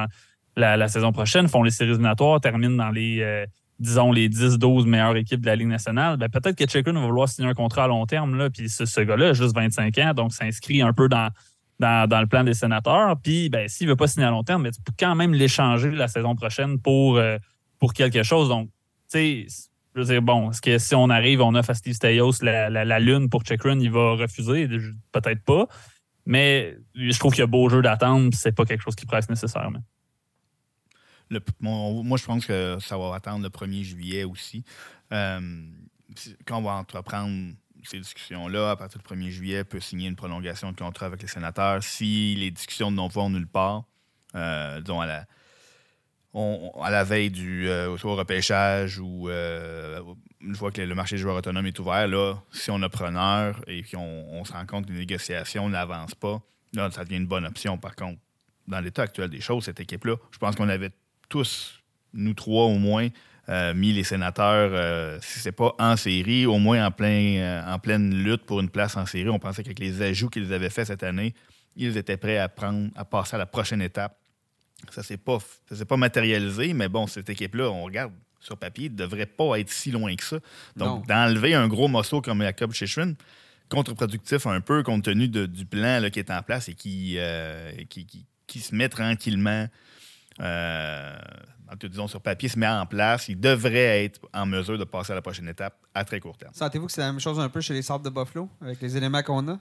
la, 0.57 0.77
la, 0.77 0.89
saison 0.89 1.13
prochaine, 1.13 1.49
font 1.49 1.63
les 1.63 1.71
séries 1.71 1.91
éliminatoires, 1.91 2.41
terminent 2.41 2.77
dans 2.77 2.91
les. 2.91 3.21
Euh, 3.21 3.47
disons, 3.81 4.13
les 4.13 4.29
10-12 4.29 4.87
meilleures 4.87 5.17
équipes 5.17 5.41
de 5.41 5.47
la 5.47 5.57
Ligue 5.57 5.69
nationale, 5.69 6.17
ben, 6.17 6.29
peut-être 6.29 6.57
que 6.57 6.65
Chikrin 6.71 6.93
va 6.93 7.07
vouloir 7.07 7.29
signer 7.29 7.49
un 7.49 7.55
contrat 7.55 7.85
à 7.85 7.89
long 7.89 8.07
terme. 8.07 8.37
Là, 8.37 8.49
puis 8.49 8.69
ce, 8.69 9.01
gars-là 9.01 9.31
a 9.31 9.33
juste 9.33 9.55
25 9.55 9.99
ans, 9.99 10.15
donc 10.15 10.33
s'inscrit 10.33 10.81
un 10.81 10.93
peu 10.93 11.09
dans, 11.09 11.29
dans, 11.81 12.21
le 12.21 12.27
plan 12.27 12.45
des 12.45 12.55
sénateurs. 12.55 13.17
Puis 13.21 13.49
ben, 13.49 13.69
s'il 13.69 13.89
ne 13.89 13.93
veut 13.93 13.97
pas 13.97 14.07
signer 14.07 14.27
à 14.27 14.31
long 14.31 14.45
terme, 14.45 14.63
ben, 14.63 14.73
tu 14.73 14.81
peux 14.81 14.93
quand 14.99 15.15
même 15.17 15.35
l'échanger 15.35 15.91
la 15.91 16.09
saison 16.09 16.37
prochaine 16.37 16.79
pour, 16.79 17.17
euh, 17.17 17.37
pour 17.81 17.95
quelque 17.95 18.23
chose. 18.23 18.49
Donc, 18.49 18.69
tu 19.11 19.47
sais, 19.49 19.67
je 19.95 20.01
veux 20.01 20.07
dire, 20.07 20.23
bon, 20.23 20.51
est-ce 20.51 20.61
que 20.61 20.79
si 20.79 20.95
on 20.95 21.09
arrive, 21.09 21.41
on 21.41 21.55
offre 21.55 21.71
à 21.71 21.75
Steve 21.75 21.97
la, 22.43 23.01
lune 23.01 23.29
pour 23.29 23.45
Chikrin, 23.45 23.79
il 23.79 23.91
va 23.91 24.13
refuser? 24.13 24.69
Peut-être 25.13 25.43
pas. 25.45 25.69
Mais 26.27 26.77
je 26.95 27.19
trouve 27.19 27.33
qu'il 27.33 27.41
y 27.41 27.45
a 27.45 27.47
beau 27.47 27.69
jeu 27.69 27.83
d'attendre, 27.83 28.31
c'est 28.35 28.53
pas 28.53 28.65
quelque 28.65 28.83
chose 28.83 28.97
qui 28.97 29.07
presse 29.07 29.29
nécessairement 29.29 29.83
moi, 31.61 32.19
je 32.19 32.25
pense 32.25 32.47
que 32.47 32.79
ça 32.81 32.99
va 32.99 33.15
attendre 33.15 33.43
le 33.43 33.49
1er 33.49 33.83
juillet 33.83 34.25
aussi. 34.25 34.65
Euh, 35.13 35.41
quand 36.45 36.59
on 36.59 36.63
va 36.63 36.73
entreprendre 36.73 37.55
ces 37.83 37.99
discussions-là, 37.99 38.71
à 38.71 38.77
partir 38.77 39.01
du 39.01 39.15
1er 39.15 39.31
juillet, 39.31 39.61
on 39.61 39.65
peut 39.65 39.81
signer 39.81 40.09
une 40.09 40.17
prolongation 40.17 40.73
de 40.73 40.77
contrat 40.77 41.07
avec 41.07 41.23
les 41.23 41.29
sénateurs. 41.29 41.83
Si 41.83 42.35
les 42.37 42.51
discussions 42.51 42.91
ne 42.91 43.09
vont 43.09 43.31
nulle 43.31 43.47
part, 43.47 43.85
euh, 44.35 44.81
disons 44.81 45.01
à 45.01 45.07
la, 45.07 45.27
à 46.35 46.91
la 46.91 47.05
veille 47.05 47.31
du 47.31 47.69
euh, 47.69 47.97
repêchage 48.03 48.99
ou 48.99 49.29
euh, 49.29 50.01
une 50.41 50.55
fois 50.57 50.73
que 50.73 50.81
le 50.81 50.95
marché 50.95 51.17
des 51.17 51.23
joueurs 51.23 51.37
autonomes 51.37 51.67
est 51.67 51.79
ouvert, 51.79 52.09
là, 52.09 52.35
si 52.51 52.71
on 52.71 52.83
a 52.83 52.89
preneur 52.89 53.61
et 53.67 53.83
qu'on 53.83 54.27
on 54.33 54.45
se 54.45 54.53
rend 54.53 54.67
compte 54.67 54.87
que 54.87 54.93
les 54.93 54.99
négociations 55.01 55.69
n'avancent 55.69 56.17
pas, 56.17 56.43
là, 56.75 56.91
ça 56.91 57.05
devient 57.05 57.19
une 57.19 57.27
bonne 57.27 57.47
option. 57.47 57.79
Par 57.79 57.95
contre, 57.95 58.19
dans 58.67 58.81
l'état 58.81 59.03
actuel 59.03 59.31
des 59.31 59.41
choses, 59.41 59.65
cette 59.65 59.81
équipe-là, 59.81 60.17
je 60.33 60.39
pense 60.39 60.57
qu'on 60.57 60.69
avait 60.69 60.91
tous, 61.29 61.81
nous 62.13 62.35
trois 62.35 62.65
au 62.65 62.79
moins, 62.79 63.09
euh, 63.49 63.75
mis 63.75 63.93
les 63.93 64.05
sénateurs, 64.05 64.71
euh, 64.73 65.19
si 65.21 65.39
c'est 65.39 65.53
pas 65.53 65.75
en 65.79 65.97
série, 65.97 66.47
au 66.47 66.59
moins 66.59 66.87
en, 66.87 66.91
euh, 67.01 67.79
pleine 67.79 68.15
lutte 68.15 68.45
pour 68.45 68.61
une 68.61 68.71
place 68.71 68.97
en 68.97 69.07
série. 69.07 69.29
On 69.29 69.39
pensait 69.39 69.63
qu'avec 69.63 69.79
les 69.79 70.01
ajouts 70.03 70.31
qu'ils 70.31 70.53
avaient 70.53 70.71
faits 70.71 70.87
cette 70.87 71.03
année, 71.03 71.35
ils 71.77 71.97
étaient 71.97 72.17
prêts 72.17 72.39
à 72.39 72.49
passer 72.49 73.35
à 73.35 73.39
la 73.39 73.47
prochaine 73.47 73.83
étape. 73.83 74.17
Ça 74.91 75.01
ne 75.01 75.05
s'est 75.05 75.17
pas, 75.17 75.39
pas 75.89 75.97
matérialisé, 75.97 76.73
mais 76.73 76.89
bon, 76.89 77.07
cette 77.07 77.31
équipe-là, 77.31 77.71
on 77.71 77.85
regarde 77.85 78.13
sur 78.41 78.57
papier, 78.59 78.91
ne 78.91 78.97
devrait 78.97 79.27
pas 79.27 79.59
être 79.59 79.71
si 79.71 79.91
loin 79.91 80.15
que 80.15 80.25
ça. 80.25 80.39
Donc, 80.77 81.07
d'enlever 81.07 81.55
un 81.55 81.69
gros 81.69 81.89
morceau 81.89 82.21
comme 82.21 82.43
Jacob 82.43 82.73
Shishrin, 82.73 83.15
contre-productif 83.69 84.47
un 84.47 84.61
peu 84.61 84.83
compte 84.83 85.05
tenu 85.05 85.29
du 85.29 85.65
plan 85.65 86.01
qui 86.13 86.19
est 86.19 86.31
en 86.31 86.43
place 86.43 86.69
et 86.69 86.75
qui, 86.75 87.19
qui, 87.89 88.27
qui, 88.47 88.61
se 88.61 88.75
met 88.75 88.89
tranquillement 88.89 89.69
disons 91.83 92.09
sur 92.09 92.21
papier, 92.21 92.49
se 92.49 92.59
met 92.59 92.69
en 92.69 92.87
place, 92.87 93.29
il 93.29 93.39
devrait 93.39 94.05
être 94.05 94.21
en 94.33 94.47
mesure 94.47 94.79
de 94.79 94.85
passer 94.85 95.13
à 95.13 95.15
la 95.15 95.23
prochaine 95.23 95.49
étape 95.49 95.77
à 95.95 96.05
très 96.05 96.21
court 96.21 96.37
terme. 96.37 96.53
Sentez-vous 96.55 96.87
que 96.87 96.93
c'est 96.93 97.01
la 97.01 97.13
même 97.13 97.21
chose 97.21 97.39
un 97.41 97.49
peu 97.49 97.61
chez 97.61 97.75
les 97.75 97.83
Sables 97.83 98.05
de 98.05 98.11
Buffalo, 98.11 98.49
avec 98.61 98.81
les 98.81 98.97
éléments 98.97 99.23
qu'on 99.23 99.49
a? 99.49 99.59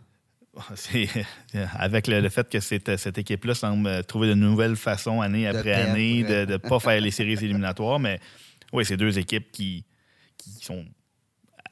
avec 1.79 2.07
le, 2.07 2.29
fait 2.29 2.47
que 2.47 2.59
cette 2.59 3.17
équipe-là 3.17 3.55
semble 3.55 4.03
trouver 4.03 4.27
de 4.27 4.35
nouvelles 4.35 4.75
façons 4.75 5.21
année 5.21 5.47
après 5.47 5.73
année 5.73 6.23
de 6.23 6.45
ne 6.45 6.57
pas 6.57 6.79
faire 6.79 7.01
les 7.01 7.11
séries 7.11 7.33
éliminatoires, 7.33 7.99
mais 7.99 8.19
oui, 8.71 8.85
c'est 8.85 8.97
deux 8.97 9.17
équipes 9.17 9.51
qui, 9.51 9.83
qui 10.37 10.51
sont 10.63 10.85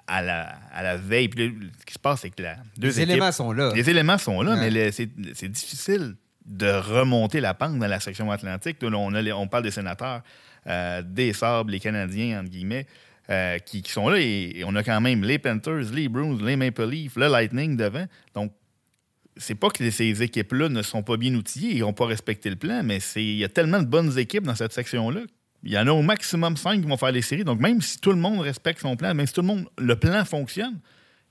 à 0.07 0.21
la, 0.21 0.55
à 0.73 0.84
la 0.84 0.97
veille. 0.97 1.29
ce 1.36 1.86
qui 1.86 1.93
se 1.93 1.99
passe, 1.99 2.21
c'est 2.21 2.32
que 2.32 2.41
la, 2.41 2.57
deux 2.77 2.88
les 2.88 3.01
éléments 3.01 3.32
sont 3.32 3.51
là. 3.51 3.71
Les 3.75 3.89
éléments 3.89 4.17
sont 4.17 4.41
là, 4.41 4.55
mais 4.55 4.91
c'est 4.91 5.49
difficile 5.49 6.15
de 6.45 6.71
remonter 6.71 7.39
la 7.39 7.53
pente 7.53 7.77
dans 7.77 7.88
la 7.88 7.99
section 7.99 8.32
atlantique. 8.32 8.77
on, 8.82 9.13
on 9.13 9.47
parle 9.47 9.63
des 9.63 9.71
sénateurs, 9.71 10.21
euh, 10.67 11.01
des 11.03 11.34
Sables, 11.34 11.71
les 11.71 11.79
Canadiens, 11.79 12.41
entre 12.41 12.49
guillemets, 12.49 12.88
euh, 13.29 13.59
qui, 13.59 13.84
sont 13.88 14.09
là. 14.09 14.19
Et, 14.19 14.63
on 14.65 14.75
a 14.75 14.84
quand 14.84 14.99
même 14.99 15.23
les 15.23 15.39
Panthers, 15.39 15.91
les 15.93 16.09
Bruins, 16.09 16.38
les 16.41 16.55
Maple 16.55 16.88
Leafs, 16.88 17.15
le 17.15 17.27
Lightning 17.27 17.77
devant. 17.77 18.05
Donc, 18.34 18.51
c'est 19.38 19.55
pas 19.55 19.69
que 19.69 19.89
ces 19.89 20.23
équipes-là 20.23 20.69
ne 20.69 20.82
sont 20.82 21.03
pas 21.03 21.17
bien 21.17 21.34
outillées, 21.36 21.75
ils 21.75 21.82
n'ont 21.82 21.93
pas 21.93 22.05
respecté 22.05 22.49
le 22.49 22.55
plan, 22.55 22.82
mais 22.84 22.99
il 23.15 23.38
y 23.38 23.43
a 23.43 23.49
tellement 23.49 23.79
de 23.79 23.88
bonnes 23.88 24.17
équipes 24.17 24.43
dans 24.43 24.55
cette 24.55 24.73
section-là. 24.73 25.21
Il 25.63 25.71
y 25.71 25.77
en 25.77 25.88
a 25.88 25.91
au 25.91 26.01
maximum 26.01 26.57
cinq 26.57 26.82
qui 26.82 26.88
vont 26.88 26.97
faire 26.97 27.11
les 27.11 27.21
séries. 27.21 27.43
Donc, 27.43 27.59
même 27.59 27.82
si 27.82 27.99
tout 27.99 28.11
le 28.11 28.17
monde 28.17 28.39
respecte 28.39 28.82
son 28.82 28.95
plan, 28.95 29.13
même 29.13 29.27
si 29.27 29.34
tout 29.34 29.41
le 29.41 29.47
monde, 29.47 29.69
le 29.77 29.95
plan 29.95 30.25
fonctionne, 30.25 30.79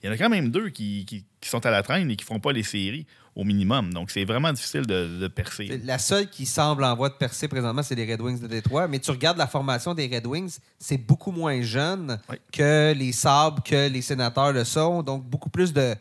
il 0.03 0.07
y 0.07 0.09
en 0.09 0.13
a 0.13 0.17
quand 0.17 0.31
même 0.31 0.51
deux 0.51 0.71
qui, 0.71 1.27
sont 1.43 1.65
à 1.67 1.71
la 1.71 1.83
traîne 1.83 2.11
et 2.11 2.17
qui 2.17 2.25
ne 2.25 2.27
font 2.27 2.41
pas 2.41 2.53
les 2.53 2.63
séries 2.63 3.07
au 3.35 3.45
minimum. 3.45 3.93
Donc, 3.93 4.11
c'est 4.11 4.25
vraiment 4.25 4.53
difficile 4.53 4.87
de, 4.87 5.29
percer. 5.29 5.81
La 5.85 5.99
seule 5.99 6.29
qui 6.29 6.47
semble 6.47 6.85
en 6.85 6.95
voie 6.95 7.09
de 7.09 7.15
percer 7.15 7.49
présentement, 7.49 7.83
c'est 7.83 7.97
les 7.97 8.11
Red 8.11 8.21
Wings 8.21 8.41
de 8.41 8.47
Détroit. 8.47 8.89
Mais 8.89 8.99
tu 8.99 9.11
regardes 9.11 9.37
la 9.37 9.47
formation 9.47 9.95
des 9.95 10.07
Red 10.07 10.27
Wings, 10.27 10.59
c'est 10.79 10.97
beaucoup 10.97 11.33
moins 11.33 11.61
jeune 11.61 12.19
que 12.53 12.95
les 12.95 13.13
Sabres, 13.13 13.63
que 13.63 13.89
les 13.89 14.03
Sénateurs 14.03 14.53
le 14.53 14.65
sont. 14.65 15.03
Donc, 15.03 15.25
beaucoup 15.25 15.51
plus 15.51 15.73
de, 15.73 15.95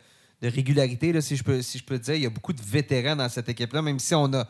régularité, 0.48 1.12
là, 1.12 1.20
si, 1.20 1.36
je 1.36 1.44
peux, 1.44 1.62
si 1.62 1.78
je 1.78 1.84
peux 1.84 1.98
dire. 1.98 2.14
Il 2.14 2.22
y 2.22 2.26
a 2.26 2.30
beaucoup 2.30 2.52
de 2.52 2.62
vétérans 2.62 3.16
dans 3.16 3.28
cette 3.28 3.48
équipe-là, 3.48 3.82
même 3.82 3.98
si 3.98 4.14
on 4.14 4.32
a. 4.34 4.46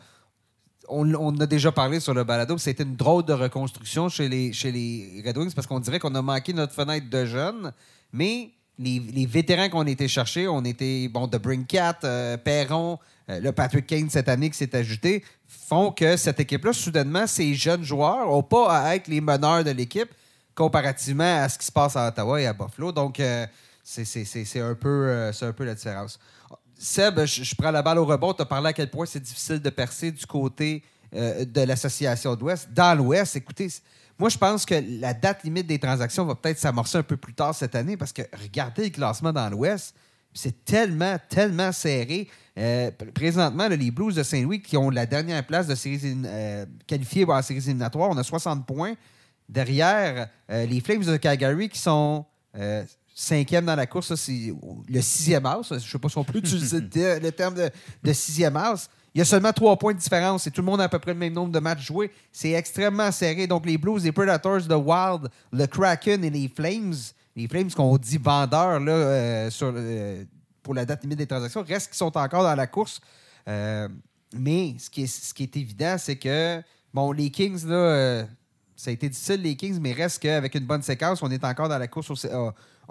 On, 0.93 1.39
a 1.39 1.45
déjà 1.45 1.71
parlé 1.71 2.01
sur 2.01 2.13
le 2.13 2.25
balado, 2.25 2.57
c'était 2.57 2.83
une 2.83 2.97
drôle 2.97 3.23
de 3.23 3.31
reconstruction 3.31 4.09
chez 4.09 4.27
les, 4.27 4.51
chez 4.51 4.73
les 4.73 5.23
Red 5.25 5.37
Wings 5.37 5.53
parce 5.53 5.65
qu'on 5.65 5.79
dirait 5.79 5.99
qu'on 5.99 6.15
a 6.15 6.21
manqué 6.21 6.51
notre 6.51 6.73
fenêtre 6.73 7.09
de 7.09 7.23
jeunes. 7.23 7.71
Mais 8.11 8.49
les, 8.77 9.25
vétérans 9.25 9.69
qu'on 9.69 9.85
été 9.85 10.07
chercher, 10.07 10.47
on 10.47 10.65
était, 10.65 11.07
bon, 11.07 11.27
de 11.27 11.37
Brinkat, 11.37 11.99
euh, 12.03 12.35
Perron, 12.35 12.99
euh, 13.29 13.39
le 13.39 13.51
Patrick 13.51 13.87
Kane 13.87 14.09
cette 14.09 14.27
année 14.27 14.49
qui 14.49 14.57
s'est 14.57 14.75
ajouté, 14.75 15.23
font 15.47 15.91
que 15.91 16.17
cette 16.17 16.39
équipe-là, 16.39 16.73
soudainement, 16.73 17.27
ces 17.27 17.53
jeunes 17.53 17.83
joueurs 17.83 18.25
n'ont 18.25 18.43
pas 18.43 18.75
à 18.75 18.95
être 18.95 19.07
les 19.07 19.21
meneurs 19.21 19.63
de 19.63 19.71
l'équipe 19.71 20.09
comparativement 20.55 21.43
à 21.43 21.47
ce 21.47 21.57
qui 21.57 21.65
se 21.65 21.71
passe 21.71 21.95
à 21.95 22.07
Ottawa 22.07 22.41
et 22.41 22.47
à 22.47 22.53
Buffalo. 22.53 22.91
Donc, 22.91 23.19
euh, 23.19 23.45
c'est 23.83 24.61
un, 24.61 24.75
peu, 24.75 25.31
un 25.41 25.53
peu 25.53 25.65
la 25.65 25.75
différence. 25.75 26.19
Seb, 26.77 27.25
je, 27.25 27.55
prends 27.55 27.71
la 27.71 27.81
balle 27.81 27.99
au 27.99 28.05
rebond. 28.05 28.33
Tu 28.33 28.41
as 28.41 28.45
parlé 28.45 28.69
à 28.69 28.73
quel 28.73 28.89
point 28.89 29.05
c'est 29.05 29.19
difficile 29.19 29.59
de 29.59 29.69
percer 29.69 30.11
du 30.11 30.25
côté 30.25 30.83
de 31.13 31.61
l'association 31.61 32.35
de 32.35 32.39
l'Ouest. 32.39 32.69
Dans 32.71 32.97
l'Ouest, 32.97 33.35
écoutez, 33.35 33.67
moi, 34.21 34.29
je 34.29 34.37
pense 34.37 34.67
que 34.67 34.75
la 34.99 35.15
date 35.15 35.43
limite 35.43 35.65
des 35.65 35.79
transactions 35.79 36.23
va 36.25 36.35
peut-être 36.35 36.59
s'amorcer 36.59 36.99
un 36.99 37.03
peu 37.03 37.17
plus 37.17 37.33
tard 37.33 37.55
cette 37.55 37.73
année 37.73 37.97
parce 37.97 38.13
que 38.13 38.21
regardez 38.39 38.83
le 38.83 38.89
classement 38.91 39.33
dans 39.33 39.49
l'Ouest, 39.49 39.95
c'est 40.31 40.63
tellement, 40.63 41.17
tellement 41.27 41.71
serré. 41.71 42.27
Euh, 42.55 42.91
présentement, 43.15 43.67
les 43.67 43.89
Blues 43.89 44.13
de 44.13 44.21
Saint-Louis 44.21 44.61
qui 44.61 44.77
ont 44.77 44.91
la 44.91 45.07
dernière 45.07 45.43
place 45.43 45.65
de 45.65 45.73
séries 45.73 46.21
euh, 46.23 46.67
qualifiée 46.85 47.25
pour 47.25 47.33
la 47.33 47.41
série 47.41 47.61
éliminatoire, 47.61 48.11
on 48.11 48.17
a 48.17 48.23
60 48.23 48.63
points. 48.67 48.93
Derrière, 49.49 50.29
euh, 50.51 50.67
les 50.67 50.81
Flames 50.81 51.03
de 51.03 51.17
Calgary 51.17 51.69
qui 51.69 51.79
sont 51.79 52.23
cinquième 53.21 53.65
dans 53.65 53.75
la 53.75 53.85
course, 53.85 54.15
c'est 54.15 54.53
le 54.89 55.01
sixième 55.01 55.45
house. 55.45 55.69
Je 55.69 55.75
ne 55.75 55.79
sais 55.79 55.99
pas 55.99 56.09
si 56.09 56.17
on 56.17 56.23
peut 56.23 56.39
utiliser 56.39 56.79
le 56.79 57.29
terme 57.31 57.53
de, 57.53 57.69
de 58.03 58.13
sixième 58.13 58.57
house. 58.57 58.89
Il 59.13 59.19
y 59.19 59.21
a 59.21 59.25
seulement 59.25 59.51
trois 59.51 59.77
points 59.77 59.93
de 59.93 59.99
différence 59.99 60.47
et 60.47 60.51
tout 60.51 60.61
le 60.61 60.65
monde 60.65 60.81
a 60.81 60.85
à 60.85 60.89
peu 60.89 60.97
près 60.97 61.13
le 61.13 61.19
même 61.19 61.33
nombre 61.33 61.51
de 61.51 61.59
matchs 61.59 61.85
joués. 61.85 62.11
C'est 62.31 62.51
extrêmement 62.51 63.11
serré. 63.11 63.45
Donc, 63.45 63.65
les 63.65 63.77
Blues, 63.77 64.03
les 64.03 64.11
Predators, 64.11 64.61
le 64.67 64.75
Wild, 64.75 65.29
le 65.51 65.65
Kraken 65.67 66.23
et 66.23 66.29
les 66.29 66.47
Flames, 66.47 66.95
les 67.35 67.47
Flames 67.47 67.69
qu'on 67.71 67.97
dit 67.97 68.17
vendeurs 68.17 68.79
là, 68.79 68.91
euh, 68.91 69.49
sur, 69.49 69.71
euh, 69.75 70.23
pour 70.63 70.73
la 70.73 70.85
date 70.85 71.03
limite 71.03 71.17
des 71.17 71.27
transactions, 71.27 71.63
restent 71.67 71.91
qui 71.91 71.97
sont 71.97 72.17
encore 72.17 72.43
dans 72.43 72.55
la 72.55 72.67
course. 72.67 73.01
Euh, 73.47 73.87
mais 74.33 74.75
ce 74.79 74.89
qui 74.89 75.03
est, 75.03 75.07
ce 75.07 75.33
qui 75.33 75.43
est 75.43 75.57
évident, 75.57 75.95
c'est 75.97 76.15
que, 76.15 76.61
bon, 76.93 77.11
les 77.11 77.29
Kings, 77.29 77.67
là, 77.67 78.25
ça 78.77 78.89
a 78.89 78.93
été 78.93 79.09
difficile, 79.09 79.41
les 79.41 79.57
Kings, 79.57 79.77
mais 79.79 79.91
reste 79.91 80.21
qu'avec 80.21 80.55
une 80.55 80.65
bonne 80.65 80.81
séquence, 80.81 81.21
on 81.21 81.29
est 81.29 81.43
encore 81.43 81.67
dans 81.67 81.77
la 81.77 81.87
course 81.87 82.25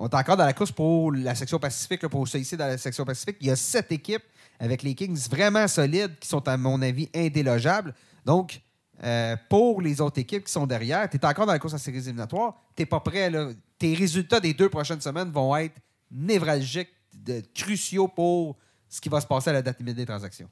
on 0.00 0.08
est 0.08 0.14
encore 0.14 0.36
dans 0.38 0.46
la 0.46 0.54
course 0.54 0.72
pour 0.72 1.12
la 1.12 1.34
section 1.34 1.58
Pacifique, 1.58 2.06
pour 2.08 2.26
se 2.26 2.38
ici 2.38 2.56
dans 2.56 2.66
la 2.66 2.78
section 2.78 3.04
Pacifique. 3.04 3.36
Il 3.42 3.48
y 3.48 3.50
a 3.50 3.56
sept 3.56 3.92
équipes 3.92 4.22
avec 4.58 4.82
les 4.82 4.94
Kings 4.94 5.28
vraiment 5.28 5.68
solides 5.68 6.18
qui 6.18 6.26
sont, 6.26 6.46
à 6.48 6.56
mon 6.56 6.80
avis, 6.80 7.10
indélogeables. 7.14 7.94
Donc, 8.24 8.62
euh, 9.04 9.36
pour 9.50 9.82
les 9.82 10.00
autres 10.00 10.18
équipes 10.18 10.44
qui 10.44 10.52
sont 10.52 10.66
derrière, 10.66 11.08
tu 11.10 11.18
es 11.18 11.26
encore 11.26 11.44
dans 11.44 11.52
la 11.52 11.58
course 11.58 11.74
à 11.74 11.78
séries 11.78 11.98
éliminatoires, 11.98 12.54
tu 12.74 12.86
pas 12.86 13.00
prêt. 13.00 13.30
Tes 13.78 13.94
résultats 13.94 14.40
des 14.40 14.54
deux 14.54 14.70
prochaines 14.70 15.02
semaines 15.02 15.30
vont 15.30 15.54
être 15.56 15.76
névralgiques, 16.10 16.88
de, 17.12 17.42
cruciaux 17.54 18.08
pour 18.08 18.56
ce 18.88 19.02
qui 19.02 19.10
va 19.10 19.20
se 19.20 19.26
passer 19.26 19.50
à 19.50 19.52
la 19.52 19.62
date 19.62 19.80
limite 19.80 19.96
des 19.96 20.06
transactions. 20.06 20.48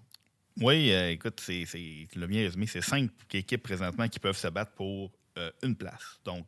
Oui, 0.60 0.92
euh, 0.92 1.10
écoute, 1.10 1.40
c'est, 1.42 1.64
le 2.14 2.26
bien 2.26 2.42
résumé. 2.42 2.66
C'est 2.66 2.82
cinq 2.82 3.10
équipes 3.32 3.62
présentement 3.62 4.08
qui 4.08 4.18
peuvent 4.18 4.36
se 4.36 4.48
battre 4.48 4.72
pour 4.72 5.10
euh, 5.38 5.50
une 5.62 5.74
place. 5.74 6.20
Donc, 6.24 6.44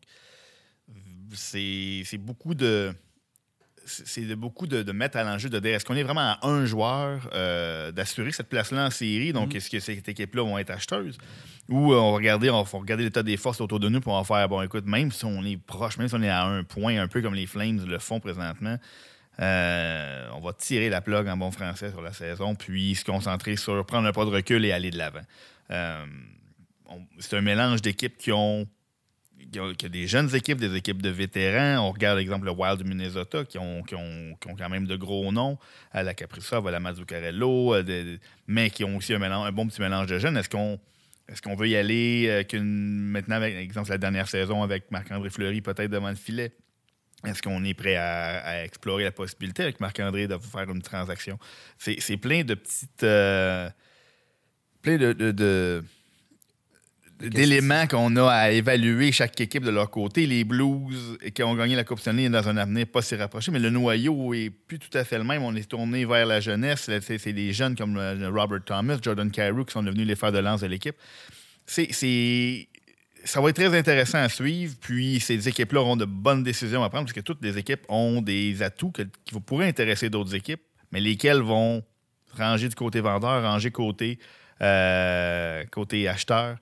c'est 1.35 2.19
beaucoup 2.19 2.55
de 2.55 2.95
c'est 3.87 4.23
de 4.23 4.35
beaucoup 4.35 4.67
de, 4.67 4.93
mettre 4.93 5.17
à 5.17 5.25
l'enjeu 5.25 5.49
de 5.49 5.59
dire 5.59 5.75
est-ce 5.75 5.85
qu'on 5.85 5.97
est 5.97 6.03
vraiment 6.03 6.21
à 6.21 6.39
un 6.47 6.65
joueur 6.65 7.29
euh, 7.33 7.91
d'assurer 7.93 8.33
cette 8.33 8.49
place-là 8.49 8.87
en 8.87 8.91
série? 8.91 9.33
Donc 9.33 9.53
mm-hmm. 9.53 9.57
est-ce 9.57 9.71
que 9.71 9.81
cette 9.81 10.09
équipe-là 10.09 10.43
vont 10.43 10.59
être 10.59 10.71
acheteuses? 10.71 11.19
Ou 11.69 11.93
euh, 11.93 11.97
on 11.97 12.13
va 12.13 12.17
regarder 12.17 12.51
on 12.51 12.63
va 12.63 12.79
regarder 12.79 13.05
l'état 13.05 13.23
des 13.23 13.37
forces 13.37 13.61
autour 13.61 13.81
de 13.81 13.89
nous 13.89 14.01
pour 14.01 14.15
en 14.15 14.25
faire 14.25 14.49
bon 14.49 14.63
écoute 14.63 14.87
même 14.87 15.11
si 15.11 15.25
on 15.25 15.45
est 15.45 15.57
proche 15.57 15.99
même 15.99 16.09
si 16.09 16.15
on 16.15 16.23
est 16.23 16.29
à 16.29 16.45
un 16.45 16.65
point 16.65 17.01
un 17.01 17.09
peu 17.09 17.23
comme 17.23 17.35
les 17.35 17.47
Flames 17.47 17.85
le 17.87 17.99
font 17.99 18.21
présentement 18.21 18.77
euh, 19.41 20.29
on 20.35 20.41
va 20.41 20.53
tirer 20.53 20.91
la 20.91 21.01
plug 21.01 21.29
en 21.29 21.37
bon 21.37 21.51
français 21.51 21.91
sur 21.91 22.03
la 22.03 22.13
saison 22.13 22.55
puis 22.55 22.95
se 22.95 23.05
concentrer 23.05 23.57
sur 23.57 23.85
prendre 23.87 24.07
un 24.07 24.13
pas 24.13 24.25
de 24.25 24.31
recul 24.31 24.65
et 24.65 24.73
aller 24.73 24.91
de 24.91 24.99
l'avant. 24.99 25.23
C'est 27.21 27.37
un 27.37 27.41
mélange 27.41 27.83
d'équipes 27.83 28.19
qui 28.19 28.33
ont 28.33 28.67
il 29.53 29.57
y, 29.57 29.87
a, 29.87 29.89
des 29.89 30.07
jeunes 30.07 30.35
équipes, 30.35 30.59
des 30.59 30.77
équipes 30.77 31.03
de 31.03 31.09
vétérans. 31.09 31.85
On 31.85 31.93
regarde 31.93 32.19
l'exemple 32.19 32.47
le 32.47 32.53
Wild 32.53 32.83
du 32.83 32.89
Minnesota 32.89 33.45
qui 33.45 33.59
ont, 33.59 33.83
quand 33.89 34.69
même 34.69 34.87
de 34.87 34.97
gros 34.97 35.33
noms. 35.33 35.59
À 35.93 36.03
la 36.03 36.15
Capricov, 36.15 36.67
à 36.67 36.71
la 36.71 36.81
Mazzuccarello, 36.81 37.75
euh, 37.75 38.19
mais 38.47 38.71
qui 38.71 38.85
ont 38.85 38.97
aussi 38.97 39.13
un, 39.15 39.53
bon 39.53 39.67
petit 39.67 39.81
mélange 39.81 40.07
de 40.07 40.19
jeunes. 40.19 40.37
Est-ce 40.37 40.49
qu'on 40.49 40.79
est 41.29 41.41
qu'on 41.41 41.55
veut 41.55 41.69
y 41.69 41.77
aller 41.77 42.27
euh, 42.29 42.63
maintenant, 42.63 43.37
avec 43.37 43.57
exemple, 43.57 43.91
la 43.91 43.99
dernière 43.99 44.29
saison 44.29 44.63
avec 44.63 44.91
Marc-André 44.91 45.31
Fleury 45.31 45.61
peut-être 45.61 45.91
devant 45.91 46.11
le 46.11 46.17
filet? 46.17 46.53
Est-ce 47.25 47.43
qu'on 47.43 47.65
est 47.65 47.75
prêt 47.75 47.97
à, 47.97 48.65
explorer 48.65 49.05
la 49.05 49.13
possibilité 49.13 49.63
avec 49.65 49.81
Marc-André 49.81 50.27
de 50.27 50.39
faire 50.39 50.71
une 50.71 50.83
transaction? 50.83 51.39
C'est 51.77 52.17
plein 52.17 52.45
de 52.45 52.55
petites. 52.55 53.03
Euh, 53.03 53.69
plein 54.81 54.97
de 54.97 55.85
d'éléments 57.21 57.87
qu'on 57.87 58.15
a 58.17 58.29
à 58.29 58.51
évaluer 58.51 59.13
chaque 59.13 59.41
équipe 59.41 59.65
de 59.65 59.71
leur 59.71 59.91
côté. 59.91 60.27
Les 60.27 60.45
Blues 60.45 61.19
qui 61.35 61.43
ont 61.43 61.55
gagné 61.55 61.77
la 61.77 61.85
Coupe 61.85 62.01
Stanley 62.01 62.29
dans 62.29 62.49
un 62.49 62.57
avenir 62.57 62.87
pas 62.87 63.03
si 63.03 63.15
rapproché, 63.17 63.51
mais 63.51 63.59
le 63.59 63.71
noyau 63.71 64.35
est 64.35 64.51
plus 64.51 64.79
tout 64.79 64.97
à 64.97 65.05
fait 65.05 65.19
le 65.19 65.25
même. 65.25 65.43
On 65.43 65.55
est 65.55 65.69
tourné 65.69 66.05
vers 66.05 66.27
la 66.27 66.41
jeunesse. 66.41 66.91
C'est 67.01 67.33
des 67.33 67.53
jeunes 67.53 67.77
comme 67.77 67.97
euh, 67.97 68.31
Robert 68.31 68.65
Thomas, 68.65 68.99
Jordan 69.03 69.31
Carew 69.31 69.65
qui 69.65 69.73
sont 69.73 69.83
devenus 69.83 70.07
les 70.07 70.17
fers 70.17 70.33
de 70.33 70.39
lance 70.39 70.61
de 70.63 70.67
l'équipe. 70.67 70.97
C'est 71.67 71.93
ça 73.25 73.41
va 73.41 73.51
être 73.51 73.57
très 73.57 73.77
intéressant 73.77 74.19
à 74.19 74.29
suivre. 74.29 74.75
Puis 74.81 75.21
ces 75.21 75.49
équipes-là 75.49 75.81
auront 75.81 75.97
de 75.97 76.05
bonnes 76.05 76.43
décisions 76.43 76.83
à 76.83 76.89
prendre 76.89 77.05
parce 77.05 77.13
que 77.13 77.21
toutes 77.21 77.43
les 77.43 77.59
équipes 77.59 77.85
ont 77.89 78.23
des 78.23 78.63
atouts 78.63 78.93
qui 78.93 79.41
pourraient 79.41 79.69
intéresser 79.69 80.11
d'autres 80.11 80.35
équipes, 80.35 80.63
mais 80.93 81.01
lesquels 81.01 81.41
vont 81.41 81.83
ranger 82.37 82.69
du 82.69 82.75
côté 82.75 83.01
vendeur, 83.01 83.43
ranger 83.43 83.71
côté, 83.71 84.19
euh, 84.63 85.65
côté 85.71 86.09
acheteur. 86.09 86.57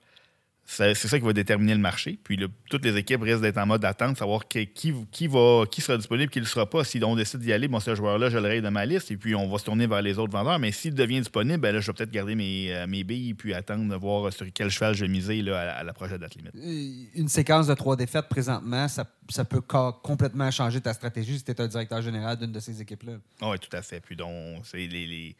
C'est 0.71 0.93
ça 0.93 1.17
qui 1.17 1.25
va 1.25 1.33
déterminer 1.33 1.73
le 1.73 1.79
marché. 1.79 2.19
Puis 2.23 2.39
toutes 2.69 2.85
les 2.85 2.95
équipes 2.95 3.23
risquent 3.23 3.41
d'être 3.41 3.57
en 3.57 3.65
mode 3.65 3.81
d'attente, 3.81 4.17
savoir 4.17 4.47
qui, 4.47 4.67
qui, 4.67 5.27
va, 5.27 5.65
qui 5.69 5.81
sera 5.81 5.97
disponible, 5.97 6.31
qui 6.31 6.37
ne 6.37 6.43
le 6.43 6.47
sera 6.47 6.69
pas. 6.69 6.83
Si 6.83 7.03
on 7.03 7.15
décide 7.15 7.39
d'y 7.39 7.51
aller, 7.51 7.67
bon, 7.67 7.79
ce 7.79 7.95
joueur-là, 7.95 8.29
je 8.29 8.37
le 8.37 8.47
raye 8.47 8.61
de 8.61 8.69
ma 8.69 8.85
liste, 8.85 9.09
et 9.09 9.17
puis 9.17 9.33
on 9.33 9.49
va 9.49 9.57
se 9.57 9.65
tourner 9.65 9.87
vers 9.87 10.03
les 10.03 10.19
autres 10.19 10.31
vendeurs. 10.31 10.59
Mais 10.59 10.71
s'il 10.71 10.93
devient 10.93 11.19
disponible, 11.19 11.57
ben 11.57 11.73
là, 11.73 11.81
je 11.81 11.87
vais 11.87 11.93
peut-être 11.93 12.11
garder 12.11 12.35
mes, 12.35 12.71
euh, 12.71 12.85
mes 12.85 13.03
billes, 13.03 13.33
puis 13.33 13.55
attendre 13.55 13.89
de 13.89 13.95
voir 13.95 14.31
sur 14.31 14.45
quel 14.53 14.69
cheval 14.69 14.93
je 14.93 15.05
vais 15.05 15.11
miser 15.11 15.41
là, 15.41 15.59
à, 15.71 15.83
la 15.83 15.91
prochaine 15.91 16.19
date 16.19 16.35
limite. 16.35 16.53
Euh, 16.55 17.19
une 17.19 17.29
séquence 17.29 17.65
de 17.65 17.73
trois 17.73 17.95
défaites 17.95 18.29
présentement, 18.29 18.87
ça, 18.87 19.05
ça 19.27 19.45
peut 19.45 19.61
complètement 19.61 20.51
changer 20.51 20.81
ta 20.81 20.93
stratégie 20.93 21.39
si 21.39 21.43
tu 21.43 21.51
es 21.51 21.59
un 21.59 21.67
directeur 21.67 22.01
général 22.03 22.37
d'une 22.37 22.51
de 22.51 22.59
ces 22.59 22.79
équipes-là. 22.79 23.13
Oui, 23.41 23.57
tout 23.57 23.75
à 23.75 23.81
fait. 23.81 24.01
Puis 24.01 24.15
donc, 24.15 24.63
c'est 24.65 24.85
les, 24.85 25.35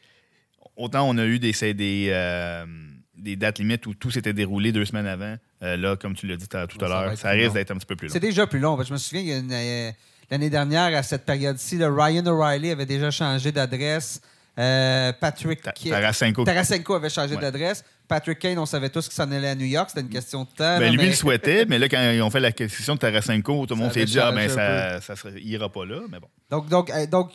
Autant 0.76 1.08
on 1.08 1.18
a 1.18 1.24
eu 1.24 1.38
des, 1.38 1.52
des, 1.74 2.08
euh, 2.10 2.66
des 3.20 3.36
dates 3.36 3.58
limites 3.58 3.86
où 3.86 3.94
tout 3.94 4.10
s'était 4.10 4.32
déroulé 4.32 4.72
deux 4.72 4.84
semaines 4.84 5.06
avant. 5.06 5.36
Euh, 5.62 5.76
là, 5.76 5.96
comme 5.96 6.14
tu 6.14 6.26
l'as 6.26 6.36
dit 6.36 6.48
tout 6.48 6.84
à 6.84 6.88
l'heure, 6.88 7.16
ça, 7.16 7.30
risque 7.30 7.54
d'être 7.54 7.70
un 7.70 7.76
petit 7.76 7.86
peu 7.86 7.96
plus 7.96 8.08
long. 8.08 8.12
C'est 8.12 8.20
déjà 8.20 8.46
plus 8.46 8.58
long. 8.58 8.82
Je 8.82 8.92
me 8.92 8.98
souviens, 8.98 9.42
euh, 9.50 9.90
l'année 10.30 10.50
dernière, 10.50 10.96
à 10.96 11.02
cette 11.02 11.24
période-ci, 11.24 11.78
Ryan 11.82 12.26
O'Reilly 12.26 12.70
avait 12.70 12.86
déjà 12.86 13.10
changé 13.10 13.52
d'adresse. 13.52 14.20
Euh, 14.58 15.12
Patrick 15.18 15.62
Tarasenko. 15.62 16.44
Tarasenko 16.44 16.94
avait 16.94 17.08
changé 17.08 17.36
d'adresse. 17.36 17.84
Patrick 18.08 18.40
Kane, 18.40 18.58
on 18.58 18.66
savait 18.66 18.88
tous 18.88 19.06
qu'il 19.06 19.14
s'en 19.14 19.30
allait 19.30 19.50
à 19.50 19.54
New 19.54 19.66
York. 19.66 19.88
C'était 19.88 20.00
une 20.00 20.08
question 20.08 20.42
de 20.42 20.48
temps. 20.48 20.78
Ben, 20.78 20.92
lui, 20.92 21.04
il 21.04 21.10
le 21.10 21.14
souhaitait, 21.14 21.64
mais 21.64 21.78
là, 21.78 21.88
quand 21.88 22.10
ils 22.10 22.20
ont 22.20 22.30
fait 22.30 22.40
la 22.40 22.50
question 22.50 22.94
de 22.94 22.98
Tarasenko, 22.98 23.66
tout 23.66 23.74
le 23.74 23.80
monde 23.80 23.92
s'est 23.92 24.04
dit 24.04 24.18
ah, 24.18 24.32
ben, 24.32 24.48
ça, 24.48 25.00
ça, 25.00 25.14
ira 25.36 25.68
pas 25.68 25.84
là. 25.84 26.00
Mais 26.10 26.18
bon. 26.18 26.26
Donc, 26.50 26.68
donc, 26.68 26.90
donc 27.08 27.30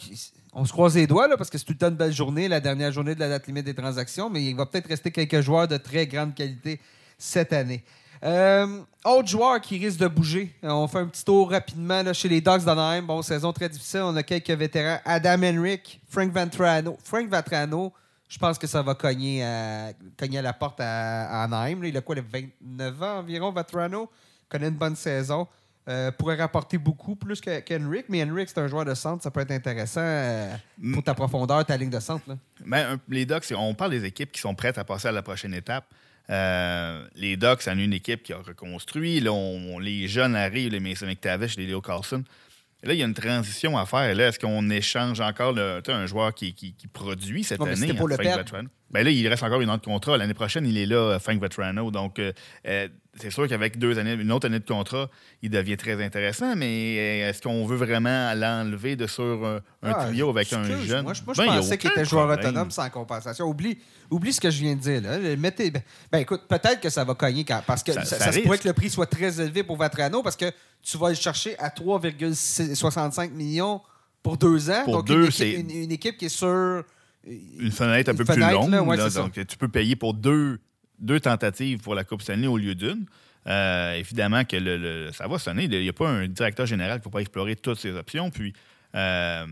on 0.55 0.63
se 0.63 0.71
croise 0.71 0.95
les 0.95 1.05
doigts 1.05 1.27
parce 1.37 1.49
que 1.49 1.57
c'est 1.57 1.65
tout 1.65 1.75
le 1.79 1.87
une 1.87 1.95
belle 1.95 2.13
journée, 2.13 2.47
la 2.47 2.61
dernière 2.61 2.91
journée 2.91 3.13
de 3.13 3.19
la 3.19 3.27
date 3.27 3.45
limite 3.45 3.65
des 3.65 3.75
transactions, 3.75 4.29
mais 4.29 4.41
il 4.43 4.55
va 4.55 4.65
peut-être 4.65 4.87
rester 4.87 5.11
quelques 5.11 5.41
joueurs 5.41 5.67
de 5.67 5.75
très 5.75 6.07
grande 6.07 6.33
qualité 6.33 6.79
cette 7.17 7.51
année. 7.51 7.83
Euh, 8.23 8.81
autre 9.03 9.27
joueur 9.27 9.59
qui 9.59 9.77
risque 9.77 9.99
de 9.99 10.07
bouger. 10.07 10.55
Euh, 10.63 10.69
on 10.69 10.87
fait 10.87 10.99
un 10.99 11.07
petit 11.07 11.25
tour 11.25 11.51
rapidement 11.51 12.01
chez 12.13 12.29
les 12.29 12.39
Dogs 12.39 12.63
d'Anaheim. 12.63 13.03
Bon, 13.03 13.21
saison 13.21 13.51
très 13.51 13.67
difficile. 13.67 13.99
On 14.03 14.15
a 14.15 14.23
quelques 14.23 14.49
vétérans. 14.49 14.99
Adam 15.03 15.43
Henrik, 15.43 15.99
Frank 16.07 16.31
Ventrano. 16.31 16.97
Frank 17.03 17.29
Ventrano, 17.29 17.91
je 18.29 18.37
pense 18.39 18.57
que 18.57 18.65
ça 18.65 18.81
va 18.81 18.95
cogner 18.95 19.43
à, 19.43 19.91
cogner 20.17 20.39
à 20.39 20.41
la 20.41 20.53
porte 20.53 20.79
à, 20.79 21.43
Anaheim. 21.43 21.83
il 21.83 21.97
a 21.97 22.01
quoi, 22.01 22.15
les 22.15 22.21
29 22.21 23.03
ans 23.03 23.17
environ, 23.19 23.51
Ventrano? 23.51 24.09
connaît 24.47 24.69
une 24.69 24.75
bonne 24.75 24.95
saison. 24.95 25.47
Euh, 25.87 26.11
pourrait 26.11 26.37
rapporter 26.37 26.79
beaucoup 26.79 27.15
plus 27.15 27.39
qu'Henrik, 27.39 28.05
mais 28.09 28.23
Henrik, 28.23 28.49
c'est 28.49 28.57
un 28.57 28.67
joueur 28.67 28.85
de 28.85 28.95
centre, 28.95 29.21
ça 29.21 29.29
peut 29.29 29.41
être 29.41 29.51
intéressant 29.51 30.01
euh, 30.01 30.55
pour 30.93 31.03
ta 31.03 31.13
profondeur, 31.13 31.63
ta 31.63 31.77
ligne 31.77 31.91
de 31.91 31.99
centre. 31.99 32.23
Ben, 32.65 32.99
les 33.07 33.27
Ducks, 33.27 33.53
on 33.55 33.75
parle 33.75 33.91
des 33.91 34.03
équipes 34.03 34.31
qui 34.31 34.41
sont 34.41 34.55
prêtes 34.55 34.79
à 34.79 34.83
passer 34.83 35.09
à 35.09 35.11
la 35.11 35.21
prochaine 35.21 35.53
étape. 35.53 35.85
Euh, 36.31 37.05
les 37.15 37.37
Ducks, 37.37 37.61
c'est 37.61 37.71
une 37.73 37.93
équipe 37.93 38.23
qui 38.23 38.33
a 38.33 38.37
reconstruit. 38.37 39.19
Là, 39.19 39.31
les 39.79 40.07
jeunes 40.07 40.35
arrivent, 40.35 40.71
les 40.71 40.79
Mason 40.79 41.05
McTavish, 41.05 41.55
les 41.55 41.67
Leo 41.67 41.81
Carlson. 41.81 42.23
là, 42.81 42.93
il 42.93 42.99
y 42.99 43.03
a 43.03 43.05
une 43.05 43.13
transition 43.13 43.77
à 43.77 43.85
faire. 43.85 44.15
Là, 44.15 44.29
est-ce 44.29 44.39
qu'on 44.39 44.67
échange 44.71 45.21
encore 45.21 45.53
le, 45.53 45.83
un 45.87 46.07
joueur 46.07 46.33
qui, 46.33 46.75
produit 46.93 47.43
cette 47.43 47.61
année? 47.61 47.93
Pour 47.93 48.07
le 48.07 48.17
ben 48.99 49.05
là, 49.05 49.11
il 49.11 49.27
reste 49.27 49.43
encore 49.43 49.61
une 49.61 49.69
autre 49.69 49.83
contrat. 49.83 50.17
L'année 50.17 50.33
prochaine, 50.33 50.65
il 50.65 50.77
est 50.77 50.85
là, 50.85 51.19
Frank 51.19 51.41
Vetrano. 51.41 51.91
Donc, 51.91 52.19
c'est 53.17 53.31
sûr 53.31 53.47
qu'avec 53.47 53.77
deux 53.79 53.97
années, 53.97 54.13
une 54.13 54.31
autre 54.31 54.47
année 54.47 54.59
de 54.59 54.65
contrat, 54.65 55.09
il 55.41 55.49
devient 55.49 55.77
très 55.77 56.03
intéressant, 56.03 56.55
mais 56.55 56.97
euh, 56.97 57.29
est-ce 57.29 57.41
qu'on 57.41 57.65
veut 57.65 57.77
vraiment 57.77 58.33
l'enlever 58.33 58.95
de 58.95 59.07
sur 59.07 59.45
un, 59.45 59.61
ah, 59.83 60.05
trio 60.05 60.29
avec 60.29 60.51
un 60.51 60.63
jeune? 60.81 61.03
Moi, 61.03 61.13
je, 61.13 61.21
ben, 61.23 61.45
pensais 61.45 61.77
qu'il 61.77 61.91
était 61.91 62.03
joueur 62.03 62.29
autonome 62.29 62.71
sans 62.71 62.89
compensation. 62.89 63.45
Oublie, 63.45 63.77
oublie 64.09 64.33
ce 64.33 64.41
que 64.41 64.49
je 64.49 64.59
viens 64.59 64.75
de 64.75 64.81
dire. 64.81 65.01
Là. 65.01 65.17
Mettez, 65.37 65.71
ben, 66.11 66.19
écoute, 66.19 66.41
peut-être 66.47 66.81
que 66.81 66.89
ça 66.89 67.03
va 67.03 67.13
cogner 67.15 67.45
parce 67.65 67.83
que 67.83 67.93
ça, 67.93 68.31
se 68.31 68.39
pourrait 68.39 68.57
que 68.57 68.67
le 68.67 68.73
prix 68.73 68.89
soit 68.89 69.05
très 69.07 69.39
élevé 69.39 69.63
pour 69.63 69.77
Vatrano 69.77 70.21
parce 70.21 70.35
que 70.35 70.51
tu 70.83 70.97
vas 70.97 71.09
le 71.09 71.15
chercher 71.15 71.57
à 71.57 71.69
3,65 71.69 73.31
millions 73.31 73.81
pour 74.21 74.37
deux 74.37 74.69
ans. 74.69 74.83
Pour 74.83 75.03
donc, 75.03 75.07
deux, 75.07 75.43
une, 75.43 75.71
une, 75.71 75.91
équipe 75.91 76.17
qui 76.17 76.25
est 76.25 76.29
sur. 76.29 76.83
Une 77.25 77.71
fenêtre 77.71 78.11
un 78.11 78.15
peu 78.15 78.25
plus 78.25 78.39
longue. 78.39 78.69
donc, 79.13 79.47
tu 79.47 79.57
peux 79.57 79.67
payer 79.67 79.95
pour 79.95 80.13
deux 80.13 80.59
deux 80.99 81.19
tentatives 81.19 81.79
pour 81.79 81.95
la 81.95 82.03
Coupe 82.03 82.21
Stanley 82.21 82.47
au 82.47 82.57
lieu 82.57 82.75
d'une. 82.75 83.05
Euh, 83.47 83.93
évidemment 83.93 84.43
que 84.43 84.57
le, 84.57 85.11
ça 85.11 85.27
va 85.27 85.37
sonner. 85.37 85.65
Il 85.65 85.81
n'y 85.81 85.89
a 85.89 85.93
pas 85.93 86.09
un 86.09 86.27
directeur 86.27 86.65
général 86.65 86.99
qui 86.99 87.07
ne 87.07 87.11
va 87.11 87.17
pas 87.17 87.21
explorer 87.21 87.55
toutes 87.55 87.77
ces 87.77 87.93
options. 87.93 88.31
Puis, 88.31 88.53
euh, 88.95 89.45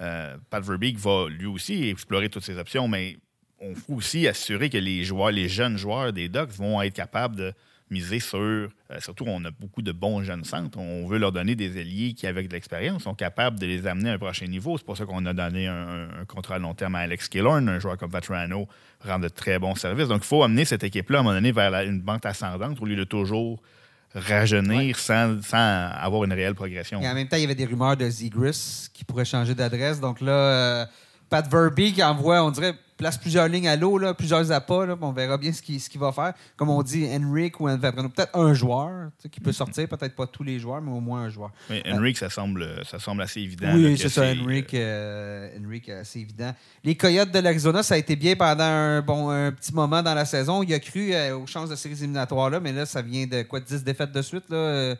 euh, 0.00 0.36
Pat 0.50 0.64
Verbeek 0.64 0.98
va 0.98 1.28
lui 1.28 1.46
aussi 1.46 1.88
explorer 1.88 2.28
toutes 2.28 2.44
ces 2.44 2.58
options, 2.58 2.88
mais 2.88 3.16
on 3.60 3.74
faut 3.74 3.94
aussi 3.94 4.26
assurer 4.26 4.68
que 4.68 4.78
les 4.78 5.04
joueurs, 5.04 5.30
les 5.30 5.48
jeunes 5.48 5.78
joueurs 5.78 6.12
des 6.12 6.28
Ducks 6.28 6.50
vont 6.50 6.82
être 6.82 6.94
capables 6.94 7.36
de 7.36 7.52
miser 7.90 8.20
sur. 8.20 8.38
Euh, 8.38 8.68
surtout, 8.98 9.24
on 9.26 9.44
a 9.44 9.50
beaucoup 9.50 9.82
de 9.82 9.92
bons 9.92 10.22
jeunes 10.22 10.44
centres. 10.44 10.78
On 10.78 11.06
veut 11.06 11.18
leur 11.18 11.32
donner 11.32 11.54
des 11.54 11.80
alliés 11.80 12.14
qui, 12.14 12.26
avec 12.26 12.48
de 12.48 12.52
l'expérience, 12.52 13.04
sont 13.04 13.14
capables 13.14 13.58
de 13.58 13.66
les 13.66 13.86
amener 13.86 14.10
à 14.10 14.14
un 14.14 14.18
prochain 14.18 14.46
niveau. 14.46 14.76
C'est 14.78 14.84
pour 14.84 14.96
ça 14.96 15.04
qu'on 15.04 15.24
a 15.26 15.32
donné 15.32 15.66
un, 15.66 16.08
contrat 16.26 16.56
à 16.56 16.58
long 16.58 16.74
terme 16.74 16.94
à 16.94 17.00
Alex 17.00 17.28
Killorn, 17.28 17.68
un 17.68 17.78
joueur 17.78 17.96
comme 17.96 18.10
Vatrano 18.10 18.68
rend 19.04 19.18
de 19.18 19.28
très 19.28 19.58
bons 19.58 19.74
services. 19.74 20.08
Donc, 20.08 20.22
il 20.22 20.26
faut 20.26 20.42
amener 20.42 20.64
cette 20.64 20.84
équipe-là 20.84 21.18
à 21.18 21.20
un 21.20 21.24
moment 21.24 21.34
donné 21.34 21.52
vers 21.52 21.72
une 21.82 22.00
banque 22.00 22.26
ascendante 22.26 22.80
au 22.80 22.84
lieu 22.84 22.96
de 22.96 23.04
toujours 23.04 23.60
rajeunir 24.14 24.98
sans, 24.98 25.38
avoir 25.52 26.24
une 26.24 26.32
réelle 26.32 26.54
progression. 26.54 27.00
Et 27.02 27.08
en 27.08 27.14
même 27.14 27.28
temps, 27.28 27.36
il 27.36 27.42
y 27.42 27.44
avait 27.44 27.54
des 27.54 27.66
rumeurs 27.66 27.96
de 27.96 28.08
Zigris 28.08 28.88
qui 28.92 29.04
pourrait 29.04 29.24
changer 29.24 29.54
d'adresse. 29.54 30.00
Donc 30.00 30.20
là, 30.20 30.32
euh, 30.32 30.86
Pat 31.28 31.48
Verbeek 31.50 32.00
envoie, 32.00 32.42
on 32.44 32.50
dirait, 32.50 32.74
place 32.96 33.18
plusieurs 33.18 33.48
lignes 33.48 33.68
à 33.68 33.76
l'eau, 33.76 34.00
plusieurs 34.14 34.50
appâts. 34.52 34.96
on 35.00 35.12
verra 35.12 35.36
bien 35.36 35.52
ce 35.52 35.60
qu'il 35.60 35.80
ce 35.80 35.98
va 35.98 36.12
faire. 36.12 36.32
Comme 36.56 36.70
on 36.70 36.82
dit, 36.82 37.06
Henrik 37.06 37.60
ou 37.60 37.66
peut-être 37.66 38.36
un 38.36 38.54
joueur 38.54 39.10
qui 39.30 39.40
peut 39.40 39.52
sortir, 39.52 39.88
peut-être 39.88 40.14
pas 40.14 40.26
tous 40.26 40.42
les 40.42 40.58
joueurs, 40.58 40.80
mais 40.80 40.90
au 40.90 41.00
moins 41.00 41.22
un 41.22 41.28
joueur. 41.28 41.50
Oui, 41.70 41.82
Henrik, 41.86 42.16
ça, 42.16 42.30
semble, 42.30 42.82
ça 42.84 42.98
semble 42.98 43.22
assez 43.22 43.40
évident. 43.40 43.74
Oui, 43.74 43.96
c'est 43.98 44.08
ça, 44.08 44.24
Henrik, 44.30 44.72
euh, 44.74 45.50
Henrik, 45.60 45.88
assez 45.88 46.20
évident. 46.20 46.54
Les 46.82 46.94
Coyotes 46.94 47.30
de 47.30 47.38
l'Arizona, 47.38 47.82
ça 47.82 47.94
a 47.94 47.98
été 47.98 48.16
bien 48.16 48.34
pendant 48.36 48.64
un, 48.64 49.02
bon, 49.02 49.30
un 49.30 49.52
petit 49.52 49.74
moment 49.74 50.02
dans 50.02 50.14
la 50.14 50.24
saison. 50.24 50.62
Il 50.62 50.72
a 50.72 50.78
cru 50.78 51.12
euh, 51.12 51.36
aux 51.36 51.46
chances 51.46 51.68
de 51.68 51.76
séries 51.76 51.98
éliminatoires, 51.98 52.50
là, 52.50 52.60
mais 52.60 52.72
là, 52.72 52.86
ça 52.86 53.02
vient 53.02 53.26
de 53.26 53.42
quoi, 53.42 53.60
10 53.60 53.84
défaites 53.84 54.12
de 54.12 54.22
suite 54.22 54.44
là, 54.48 54.96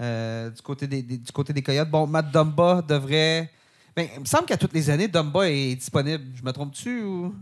euh, 0.00 0.50
du, 0.50 0.62
côté 0.62 0.86
des, 0.86 1.02
du 1.02 1.32
côté 1.32 1.52
des 1.52 1.62
Coyotes. 1.62 1.90
Bon, 1.90 2.06
Matt 2.06 2.30
Dumba 2.30 2.82
devrait 2.86 3.50
ben, 3.98 4.08
il 4.14 4.20
me 4.20 4.26
semble 4.26 4.46
qu'à 4.46 4.56
toutes 4.56 4.74
les 4.74 4.90
années, 4.90 5.08
Dumba 5.08 5.50
est 5.50 5.74
disponible. 5.74 6.22
Je 6.36 6.44
me 6.44 6.52
trompe-tu 6.52 7.02
ou? 7.02 7.34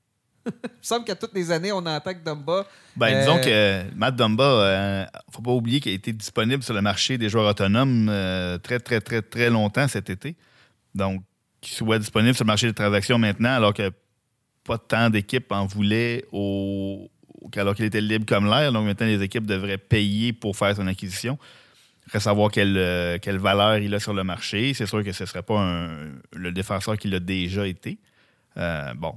il 0.46 0.50
me 0.50 0.82
semble 0.82 1.04
qu'à 1.04 1.14
toutes 1.14 1.32
les 1.32 1.52
années, 1.52 1.70
on 1.70 1.86
attaque 1.86 2.24
Dumba. 2.24 2.66
Ben, 2.96 3.20
disons 3.20 3.38
euh, 3.46 3.84
que 3.84 3.94
Matt 3.94 4.16
Dumba, 4.16 4.44
ne 4.44 4.48
euh, 4.48 5.04
faut 5.30 5.42
pas 5.42 5.52
oublier 5.52 5.78
qu'il 5.78 5.92
a 5.92 5.94
été 5.94 6.12
disponible 6.12 6.64
sur 6.64 6.74
le 6.74 6.82
marché 6.82 7.18
des 7.18 7.28
joueurs 7.28 7.48
autonomes 7.48 8.08
euh, 8.10 8.58
très, 8.58 8.80
très, 8.80 9.00
très, 9.00 9.22
très 9.22 9.48
longtemps 9.48 9.86
cet 9.86 10.10
été. 10.10 10.34
Donc, 10.92 11.22
qu'il 11.60 11.76
soit 11.76 12.00
disponible 12.00 12.34
sur 12.34 12.44
le 12.44 12.48
marché 12.48 12.66
des 12.66 12.74
transactions 12.74 13.18
maintenant, 13.18 13.54
alors 13.54 13.72
que 13.72 13.92
pas 14.64 14.78
tant 14.78 15.08
d'équipes 15.08 15.52
en 15.52 15.66
voulaient 15.66 16.24
alors 17.54 17.76
qu'il 17.76 17.84
était 17.84 18.00
libre 18.00 18.26
comme 18.26 18.46
l'air. 18.46 18.72
Donc, 18.72 18.86
maintenant, 18.86 19.06
les 19.06 19.22
équipes 19.22 19.46
devraient 19.46 19.78
payer 19.78 20.32
pour 20.32 20.56
faire 20.56 20.74
son 20.74 20.88
acquisition. 20.88 21.38
Reste 22.12 22.24
savoir 22.24 22.50
quelle, 22.50 22.76
euh, 22.76 23.18
quelle 23.20 23.38
valeur 23.38 23.78
il 23.78 23.92
a 23.94 24.00
sur 24.00 24.14
le 24.14 24.22
marché. 24.22 24.74
C'est 24.74 24.86
sûr 24.86 25.02
que 25.02 25.12
ce 25.12 25.24
ne 25.24 25.26
serait 25.26 25.42
pas 25.42 25.88
le 26.32 26.52
défenseur 26.52 26.96
qu'il 26.96 27.14
a 27.14 27.20
déjà 27.20 27.66
été. 27.66 27.98
Euh, 28.56 28.94
bon, 28.94 29.14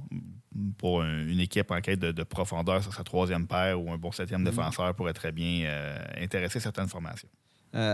pour 0.76 1.02
une 1.02 1.38
équipe 1.40 1.70
en 1.70 1.80
quête 1.80 2.00
de, 2.00 2.22
profondeur 2.24 2.82
sur 2.82 2.92
sa 2.92 3.04
troisième 3.04 3.46
paire 3.46 3.80
ou 3.80 3.92
un 3.92 3.96
bon 3.96 4.10
septième 4.10 4.42
mm-hmm. 4.42 4.44
défenseur 4.44 4.94
pourrait 4.94 5.12
très 5.12 5.30
bien 5.32 5.66
euh, 5.66 5.98
intéresser 6.20 6.58
certaines 6.58 6.88
formations. 6.88 7.28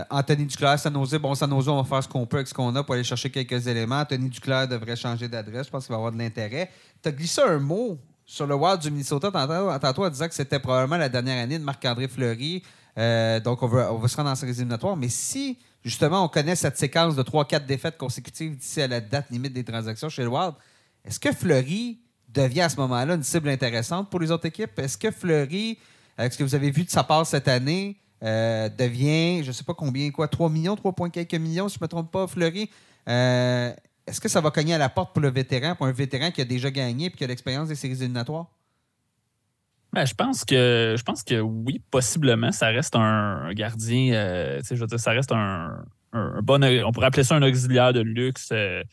Anthony 0.09 0.47
Duclair, 0.47 0.79
San 0.79 0.91
Jose. 0.91 1.19
Bon, 1.19 1.35
San 1.35 1.51
Jose, 1.51 1.69
on 1.69 1.79
va 1.79 1.83
faire 1.83 2.03
ce 2.03 2.07
qu'on 2.07 2.25
peut 2.25 2.37
avec 2.37 2.47
ce 2.47 2.53
qu'on 2.55 2.75
a 2.75 2.83
pour 2.83 2.95
aller 2.95 3.03
chercher 3.03 3.29
quelques 3.29 3.67
éléments. 3.67 3.99
Anthony 3.99 4.27
Duclair 4.27 4.67
devrait 4.67 4.95
changer 4.95 5.27
d'adresse. 5.27 5.67
Je 5.67 5.71
pense 5.71 5.85
qu'il 5.85 5.91
va 5.91 5.97
avoir 5.97 6.11
de 6.11 6.17
l'intérêt. 6.17 6.71
Tu 7.03 7.09
as 7.09 7.11
glissé 7.11 7.41
un 7.41 7.59
mot 7.59 7.99
sur 8.25 8.47
le 8.47 8.55
Wild 8.55 8.81
du 8.81 8.89
Minnesota 8.89 9.31
tantôt 9.31 10.03
en 10.03 10.09
disant 10.09 10.27
que 10.27 10.33
c'était 10.33 10.59
probablement 10.59 10.97
la 10.97 11.09
dernière 11.09 11.41
année 11.41 11.59
de 11.59 11.63
Marc-André 11.63 12.07
Fleury. 12.07 12.63
Euh, 12.97 13.39
donc, 13.39 13.61
on 13.61 13.67
va, 13.67 14.07
se 14.07 14.15
rendre 14.15 14.29
dans 14.29 14.35
ces 14.35 14.49
éliminatoires. 14.49 14.97
Mais 14.97 15.09
si, 15.09 15.57
justement, 15.83 16.23
on 16.23 16.27
connaît 16.27 16.55
cette 16.55 16.77
séquence 16.77 17.15
de 17.15 17.23
3-4 17.23 17.65
défaites 17.65 17.97
consécutives 17.97 18.57
d'ici 18.57 18.81
à 18.81 18.87
la 18.87 19.01
date 19.01 19.29
limite 19.29 19.53
des 19.53 19.63
transactions 19.63 20.09
chez 20.09 20.23
le 20.23 20.29
Wild, 20.29 20.53
est-ce 21.05 21.19
que 21.19 21.31
Fleury 21.31 21.99
devient 22.29 22.61
à 22.61 22.69
ce 22.69 22.77
moment-là 22.77 23.13
une 23.13 23.23
cible 23.23 23.49
intéressante 23.49 24.09
pour 24.09 24.19
les 24.19 24.31
autres 24.31 24.45
équipes? 24.45 24.77
Est-ce 24.79 24.97
que 24.97 25.11
Fleury, 25.11 25.77
avec 26.17 26.33
ce 26.33 26.37
que 26.37 26.43
vous 26.43 26.55
avez 26.55 26.71
vu 26.71 26.83
de 26.83 26.89
sa 26.89 27.03
part 27.03 27.25
cette 27.25 27.47
année, 27.47 27.97
euh, 28.23 28.67
devient, 28.69 29.43
je 29.43 29.49
ne 29.49 29.53
sais 29.53 29.63
pas 29.63 29.75
combien, 29.75 30.09
quoi, 30.09 30.27
3 30.27 30.49
millions, 30.49 30.75
3 30.75 30.93
points 30.93 31.09
quelques 31.09 31.35
millions, 31.35 31.69
si 31.69 31.75
je 31.75 31.79
ne 31.79 31.85
me 31.85 31.87
trompe 31.87 32.11
pas, 32.11 32.25
Fleury? 32.25 32.69
Euh, 33.07 33.71
est-ce 34.07 34.19
que 34.19 34.27
ça 34.27 34.41
va 34.41 34.51
cogner 34.51 34.73
à 34.73 34.77
la 34.77 34.89
porte 34.89 35.13
pour 35.13 35.21
le 35.21 35.29
vétéran, 35.29 35.75
pour 35.75 35.85
un 35.85 35.91
vétéran 35.91 36.31
qui 36.31 36.41
a 36.41 36.45
déjà 36.45 36.71
gagné 36.71 37.07
et 37.07 37.11
qui 37.11 37.23
a 37.23 37.27
l'expérience 37.27 37.67
des 37.67 37.75
séries 37.75 37.93
éliminatoires? 37.93 38.47
Ben, 39.93 40.05
je 40.05 40.13
pense 40.13 40.43
que 40.43 40.95
je 40.97 41.03
pense 41.03 41.23
que 41.23 41.39
oui, 41.39 41.81
possiblement, 41.91 42.51
ça 42.51 42.67
reste 42.67 42.95
un, 42.95 43.51
gardien. 43.53 44.13
Euh, 44.13 44.61
je 44.69 44.97
ça 44.97 45.11
reste 45.11 45.31
un, 45.31 45.83
bon. 46.41 46.61
On 46.63 46.91
pourrait 46.91 47.07
appeler 47.07 47.23
ça 47.23 47.35
un 47.35 47.41
auxiliaire 47.41 47.93
de 47.93 48.01
luxe 48.01 48.49
euh, 48.51 48.83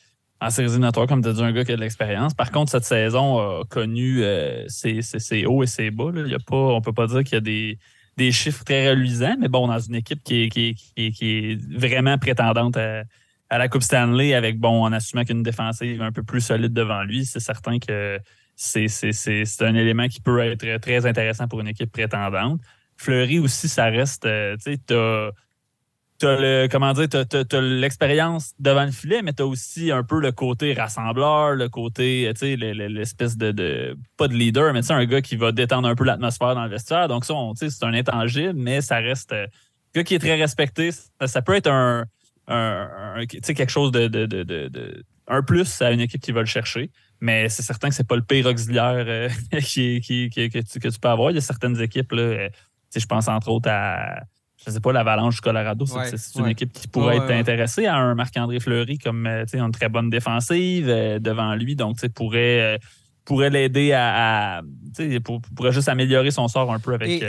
en 0.40 0.50
séries 0.50 0.68
éliminatoires, 0.68 1.06
comme 1.06 1.22
tu 1.22 1.28
as 1.28 1.32
dit, 1.32 1.42
un 1.42 1.52
gars 1.52 1.64
qui 1.64 1.72
a 1.72 1.76
de 1.76 1.80
l'expérience. 1.80 2.34
Par 2.34 2.50
contre, 2.50 2.70
cette 2.70 2.84
saison 2.84 3.38
a 3.38 3.64
connu 3.64 4.22
euh, 4.22 4.64
ses, 4.68 5.46
hauts 5.46 5.62
et 5.62 5.66
ses 5.66 5.90
bas. 5.90 6.10
Il 6.14 6.28
y 6.28 6.34
a 6.34 6.38
pas, 6.38 6.56
on 6.56 6.76
ne 6.76 6.80
peut 6.80 6.92
pas 6.92 7.06
dire 7.06 7.24
qu'il 7.24 7.34
y 7.34 7.36
a 7.36 7.40
des, 7.40 7.78
des, 8.16 8.30
chiffres 8.30 8.62
très 8.64 8.90
reluisants, 8.90 9.36
mais 9.40 9.48
bon, 9.48 9.66
dans 9.66 9.78
une 9.78 9.96
équipe 9.96 10.22
qui 10.22 10.44
est, 10.44 10.48
qui 10.48 10.76
est, 10.96 11.76
vraiment 11.76 12.18
prétendante 12.18 12.76
à, 12.76 13.02
à, 13.50 13.58
la 13.58 13.68
Coupe 13.68 13.82
Stanley, 13.82 14.34
avec 14.34 14.58
bon, 14.58 14.84
en 14.84 14.92
assumant 14.92 15.24
qu'une 15.24 15.42
défensive 15.42 16.02
un 16.02 16.12
peu 16.12 16.22
plus 16.22 16.40
solide 16.40 16.72
devant 16.72 17.02
lui, 17.02 17.24
c'est 17.24 17.40
certain 17.40 17.78
que 17.78 18.20
c'est 18.56 19.62
un 19.62 19.74
élément 19.74 20.08
qui 20.08 20.20
peut 20.20 20.38
être 20.40 20.80
très 20.80 21.06
intéressant 21.06 21.48
pour 21.48 21.60
une 21.60 21.68
équipe 21.68 21.92
prétendante. 21.92 22.60
Fleury 22.96 23.38
aussi, 23.38 23.68
ça 23.68 23.86
reste, 23.86 24.24
euh, 24.24 24.56
tu 24.56 24.72
sais, 24.72 24.80
t'as 24.86 25.30
le, 26.22 26.68
comment 26.68 26.92
dire, 26.92 27.08
l'expérience 27.60 28.52
devant 28.58 28.84
le 28.84 28.92
filet, 28.92 29.22
mais 29.22 29.32
t'as 29.32 29.44
aussi 29.44 29.90
un 29.90 30.02
peu 30.02 30.20
le 30.20 30.32
côté 30.32 30.72
rassembleur, 30.72 31.54
le 31.54 31.68
côté, 31.68 32.30
tu 32.34 32.40
sais, 32.40 32.56
l'espèce 32.56 33.36
de, 33.36 33.96
pas 34.16 34.28
de 34.28 34.34
leader, 34.34 34.72
mais 34.72 34.82
tu 34.82 34.92
un 34.92 35.04
gars 35.04 35.22
qui 35.22 35.36
va 35.36 35.52
détendre 35.52 35.88
un 35.88 35.94
peu 35.94 36.04
l'atmosphère 36.04 36.54
dans 36.54 36.64
le 36.64 36.70
vestiaire. 36.70 37.08
Donc 37.08 37.24
ça, 37.24 37.34
c'est 37.56 37.84
un 37.84 37.94
intangible, 37.94 38.54
mais 38.54 38.80
ça 38.80 38.96
reste 38.96 39.32
euh, 39.32 39.46
un 39.46 40.00
gars 40.00 40.04
qui 40.04 40.14
est 40.14 40.18
très 40.20 40.36
respecté. 40.36 40.90
Ça, 41.26 41.42
peut 41.42 41.54
être 41.54 41.68
un, 41.68 42.04
quelque 43.26 43.70
chose 43.70 43.90
de, 43.92 44.06
de, 44.08 45.04
un 45.26 45.42
plus 45.42 45.82
à 45.82 45.90
une 45.90 46.00
équipe 46.00 46.20
qui 46.20 46.32
va 46.32 46.40
le 46.40 46.46
chercher. 46.46 46.90
Mais 47.20 47.48
c'est 47.48 47.62
certain 47.62 47.88
que 47.88 47.94
c'est 47.94 48.06
pas 48.06 48.16
le 48.16 48.22
pire 48.22 48.46
auxiliaire 48.46 49.04
euh, 49.06 49.28
qui, 49.60 50.00
que, 50.00 50.60
tu, 50.60 50.98
peux 51.00 51.08
avoir. 51.08 51.30
Il 51.30 51.34
y 51.34 51.38
a 51.38 51.40
certaines 51.40 51.80
équipes, 51.80 52.12
là, 52.12 52.22
euh, 52.22 52.48
je 52.94 53.06
pense 53.06 53.28
entre 53.28 53.48
autres 53.48 53.70
à 53.70 54.22
je 54.66 54.70
sais 54.70 54.80
pas, 54.80 54.92
l'Avalanche 54.94 55.34
du 55.34 55.40
Colorado, 55.42 55.84
c'est 55.84 56.38
une 56.38 56.46
équipe 56.46 56.72
qui 56.72 56.88
pourrait 56.88 57.16
être 57.16 57.30
intéressée 57.30 57.84
à 57.84 57.96
un 57.96 58.14
Marc-André 58.14 58.60
Fleury 58.60 58.96
comme 58.96 59.26
euh, 59.26 59.44
une 59.52 59.72
très 59.72 59.90
bonne 59.90 60.08
défensive 60.08 60.86
devant 60.86 61.54
lui. 61.54 61.76
Donc, 61.76 61.98
pourrait, 62.14 62.80
pourrait 63.26 63.50
l'aider 63.50 63.92
à. 63.92 64.62
pourrait 65.54 65.72
juste 65.72 65.90
améliorer 65.90 66.30
son 66.30 66.48
sort 66.48 66.72
un 66.72 66.78
peu 66.78 66.94
avec 66.94 67.20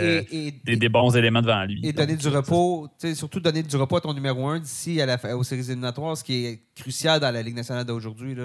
des, 0.63 0.89
bons 0.89 1.13
éléments 1.17 1.41
devant 1.41 1.65
lui. 1.65 1.81
Et 1.83 1.91
donner 1.91 2.15
du 2.15 2.29
repos, 2.29 2.87
surtout 3.13 3.41
donner 3.41 3.63
du 3.63 3.75
repos 3.75 3.97
à 3.97 4.01
ton 4.01 4.13
numéro 4.13 4.47
un 4.47 4.59
d'ici 4.59 5.01
aux 5.33 5.43
séries 5.43 5.65
éliminatoires, 5.65 6.15
ce 6.15 6.23
qui 6.23 6.45
est 6.45 6.61
crucial 6.73 7.19
dans 7.19 7.31
la 7.31 7.41
Ligue 7.41 7.55
nationale 7.55 7.83
d'aujourd'hui. 7.83 8.35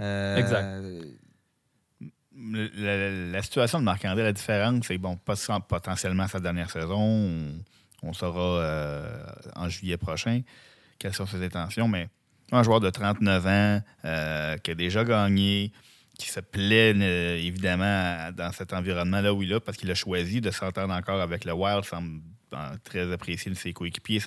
Euh, 0.00 0.36
exact. 0.36 0.66
La, 2.78 3.42
situation 3.42 3.78
de 3.78 3.84
Marc-André, 3.84 4.22
la 4.22 4.32
différence, 4.32 4.86
c'est 4.86 4.98
bon, 4.98 5.16
potentiellement 5.16 6.28
sa 6.28 6.38
dernière 6.38 6.70
saison. 6.70 7.54
On, 8.02 8.12
saura 8.12 8.60
euh, 8.60 9.26
en 9.56 9.68
juillet 9.68 9.96
prochain 9.96 10.42
quelles 10.98 11.14
sont 11.14 11.26
ses 11.26 11.42
intentions, 11.42 11.88
mais 11.88 12.08
un 12.52 12.62
joueur 12.62 12.80
de 12.80 12.90
39 12.90 13.46
ans 13.46 13.80
euh, 14.04 14.56
qui 14.58 14.70
a 14.70 14.74
déjà 14.74 15.02
gagné, 15.04 15.72
qui 16.18 16.28
se 16.28 16.40
plaît 16.40 16.90
évidemment 17.44 18.30
dans 18.32 18.52
cet 18.52 18.72
environnement-là 18.72 19.32
où 19.32 19.42
il 19.42 19.52
est, 19.52 19.60
parce 19.60 19.78
qu'il 19.78 19.90
a 19.90 19.94
choisi 19.94 20.40
de 20.40 20.50
s'entendre 20.50 20.94
encore 20.94 21.20
avec 21.20 21.44
le 21.44 21.52
Wild, 21.52 21.84
semble 21.84 22.20
très 22.84 23.10
apprécié 23.12 23.50
de 23.50 23.56
ses 23.56 23.72
coéquipiers, 23.72 24.20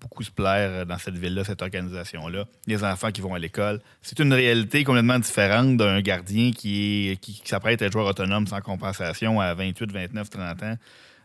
beaucoup 0.00 0.22
se 0.22 0.30
plaire 0.30 0.70
euh, 0.70 0.84
dans 0.84 0.98
cette 0.98 1.16
ville-là, 1.16 1.44
cette 1.44 1.62
organisation-là. 1.62 2.46
Les 2.66 2.84
enfants 2.84 3.10
qui 3.10 3.20
vont 3.20 3.34
à 3.34 3.38
l'école. 3.38 3.80
C'est 4.02 4.18
une 4.20 4.32
réalité 4.32 4.84
complètement 4.84 5.18
différente 5.18 5.76
d'un 5.76 6.00
gardien 6.00 6.52
qui, 6.52 7.18
qui, 7.20 7.42
s'apprête 7.44 7.82
à 7.82 7.86
être 7.86 7.92
joueur 7.92 8.06
autonome 8.06 8.46
sans 8.46 8.60
compensation 8.60 9.40
à 9.40 9.54
28, 9.54 9.92
29, 9.92 10.30
30 10.30 10.62
ans. 10.62 10.76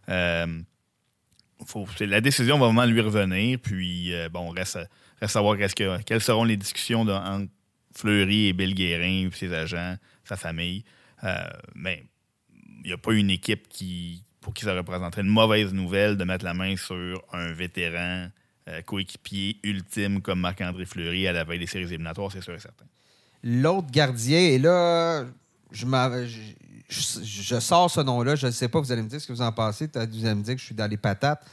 Euh, 0.09 0.47
la 2.01 2.21
décision 2.21 2.57
va 2.57 2.65
vraiment 2.65 2.85
lui 2.85 3.01
revenir. 3.01 3.59
Puis, 3.59 4.13
euh, 4.13 4.29
bon, 4.29 4.49
reste, 4.49 4.79
reste 5.21 5.35
à 5.35 5.41
voir 5.41 5.57
que, 5.57 6.01
quelles 6.03 6.21
seront 6.21 6.43
les 6.43 6.57
discussions 6.57 7.01
entre 7.01 7.47
Fleury 7.95 8.47
et 8.47 8.53
Bill 8.53 8.73
Guérin, 8.73 9.29
ses 9.33 9.53
agents, 9.53 9.95
sa 10.23 10.35
famille. 10.35 10.83
mais 11.75 12.03
il 12.83 12.87
n'y 12.87 12.93
a 12.93 12.97
pas 12.97 13.13
une 13.13 13.29
équipe 13.29 13.69
qui, 13.69 14.23
pour 14.41 14.53
qui 14.53 14.65
ça 14.65 14.73
représenterait 14.73 15.21
une 15.21 15.29
mauvaise 15.29 15.73
nouvelle 15.73 16.17
de 16.17 16.23
mettre 16.23 16.43
la 16.43 16.53
main 16.53 16.75
sur 16.75 17.23
un 17.31 17.53
vétéran 17.53 18.27
euh, 18.67 18.81
coéquipier 18.81 19.57
ultime 19.63 20.21
comme 20.21 20.39
Marc-André 20.39 20.85
Fleury 20.85 21.27
à 21.27 21.33
la 21.33 21.43
veille 21.43 21.59
des 21.59 21.67
séries 21.67 21.85
éliminatoires, 21.85 22.31
c'est 22.31 22.41
sûr 22.41 22.53
et 22.53 22.59
certain. 22.59 22.85
L'autre 23.43 23.87
gardien, 23.91 24.39
et 24.39 24.57
là, 24.57 25.25
je, 25.71 27.59
sors 27.59 27.91
ce 27.91 28.01
nom-là, 28.01 28.35
je 28.35 28.47
ne 28.47 28.51
sais 28.51 28.69
pas, 28.69 28.79
vous 28.79 28.91
allez 28.91 29.01
me 29.01 29.09
dire 29.09 29.19
ce 29.19 29.27
que 29.27 29.33
vous 29.33 29.41
en 29.41 29.51
pensez, 29.51 29.89
vous 29.93 30.25
allez 30.25 30.35
me 30.35 30.43
dire 30.43 30.55
que 30.55 30.61
je 30.61 30.65
suis 30.65 30.75
dans 30.75 30.89
les 30.89 30.97
patates, 30.97 31.45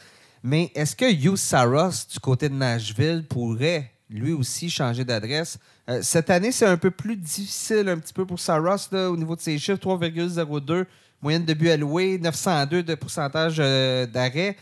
mais 0.43 0.71
est-ce 0.75 0.95
que 0.95 1.13
Hugh 1.13 1.37
Saros, 1.37 2.07
du 2.13 2.21
côté 2.21 2.49
de 2.49 2.55
Nashville, 2.55 3.25
pourrait 3.29 3.91
lui 4.09 4.33
aussi 4.33 4.71
changer 4.71 5.05
d'adresse? 5.05 5.59
Euh, 5.89 6.01
cette 6.03 6.31
année, 6.31 6.53
c'est 6.53 6.67
un 6.67 6.77
peu 6.77 6.91
plus 6.91 7.17
difficile 7.17 7.89
un 7.89 7.99
petit 7.99 8.13
peu 8.13 8.25
pour 8.25 8.39
Saros 8.39 8.95
au 8.95 9.17
niveau 9.17 9.35
de 9.35 9.41
ses 9.41 9.59
chiffres, 9.59 9.81
3,02 9.81 10.87
moyenne 11.23 11.45
de 11.45 11.55
but 11.55 11.71
alloué, 11.71 12.19
902 12.19 12.83
de 12.83 12.95
pourcentage 12.95 13.57
euh, 13.59 14.07
d'arrêt. 14.07 14.57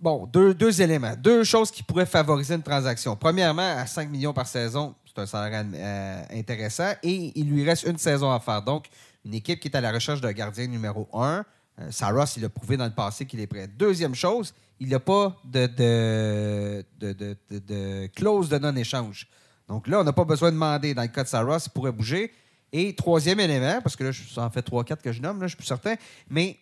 Bon, 0.00 0.26
deux, 0.26 0.80
éléments. 0.80 1.14
Deux 1.16 1.42
choses 1.42 1.72
qui 1.72 1.82
pourraient 1.82 2.06
favoriser 2.06 2.54
une 2.54 2.62
transaction. 2.62 3.16
Premièrement, 3.16 3.76
à 3.76 3.84
5 3.84 4.08
millions 4.08 4.32
par 4.32 4.46
saison, 4.46 4.94
c'est 5.04 5.20
un 5.20 5.26
salaire 5.26 5.64
euh, 5.74 6.22
intéressant 6.30 6.92
et 7.02 7.32
il 7.34 7.50
lui 7.50 7.64
reste 7.64 7.82
une 7.82 7.98
saison 7.98 8.30
à 8.30 8.38
faire. 8.38 8.62
Donc, 8.62 8.86
une 9.24 9.34
équipe 9.34 9.58
qui 9.58 9.66
est 9.66 9.76
à 9.76 9.80
la 9.80 9.90
recherche 9.90 10.20
d'un 10.20 10.32
gardien 10.32 10.68
numéro 10.68 11.08
un. 11.12 11.44
Euh, 11.80 11.90
Saros, 11.90 12.24
il 12.36 12.44
a 12.44 12.48
prouvé 12.48 12.76
dans 12.76 12.84
le 12.84 12.92
passé 12.92 13.26
qu'il 13.26 13.40
est 13.40 13.48
prêt. 13.48 13.66
Deuxième 13.66 14.14
chose, 14.14 14.54
il 14.78 14.88
n'a 14.88 15.00
pas 15.00 15.36
de, 15.44 15.66
de, 15.66 16.84
de, 17.00 18.06
clause 18.14 18.48
de 18.48 18.58
non-échange. 18.58 19.26
Donc 19.66 19.88
là, 19.88 20.00
on 20.00 20.04
n'a 20.04 20.12
pas 20.12 20.24
besoin 20.24 20.50
de 20.50 20.54
demander. 20.54 20.94
Dans 20.94 21.02
le 21.02 21.08
cas 21.08 21.24
de 21.24 21.28
Saros, 21.28 21.58
il 21.58 21.70
pourrait 21.70 21.92
bouger. 21.92 22.32
Et 22.72 22.94
troisième 22.94 23.40
élément, 23.40 23.80
parce 23.82 23.96
que 23.96 24.04
là, 24.04 24.10
ça 24.12 24.44
en 24.44 24.50
fait 24.50 24.64
3-4 24.64 25.02
que 25.02 25.10
je 25.10 25.20
nomme, 25.20 25.40
là, 25.40 25.46
je 25.46 25.52
suis 25.52 25.56
plus 25.56 25.66
certain, 25.66 25.96
mais 26.28 26.56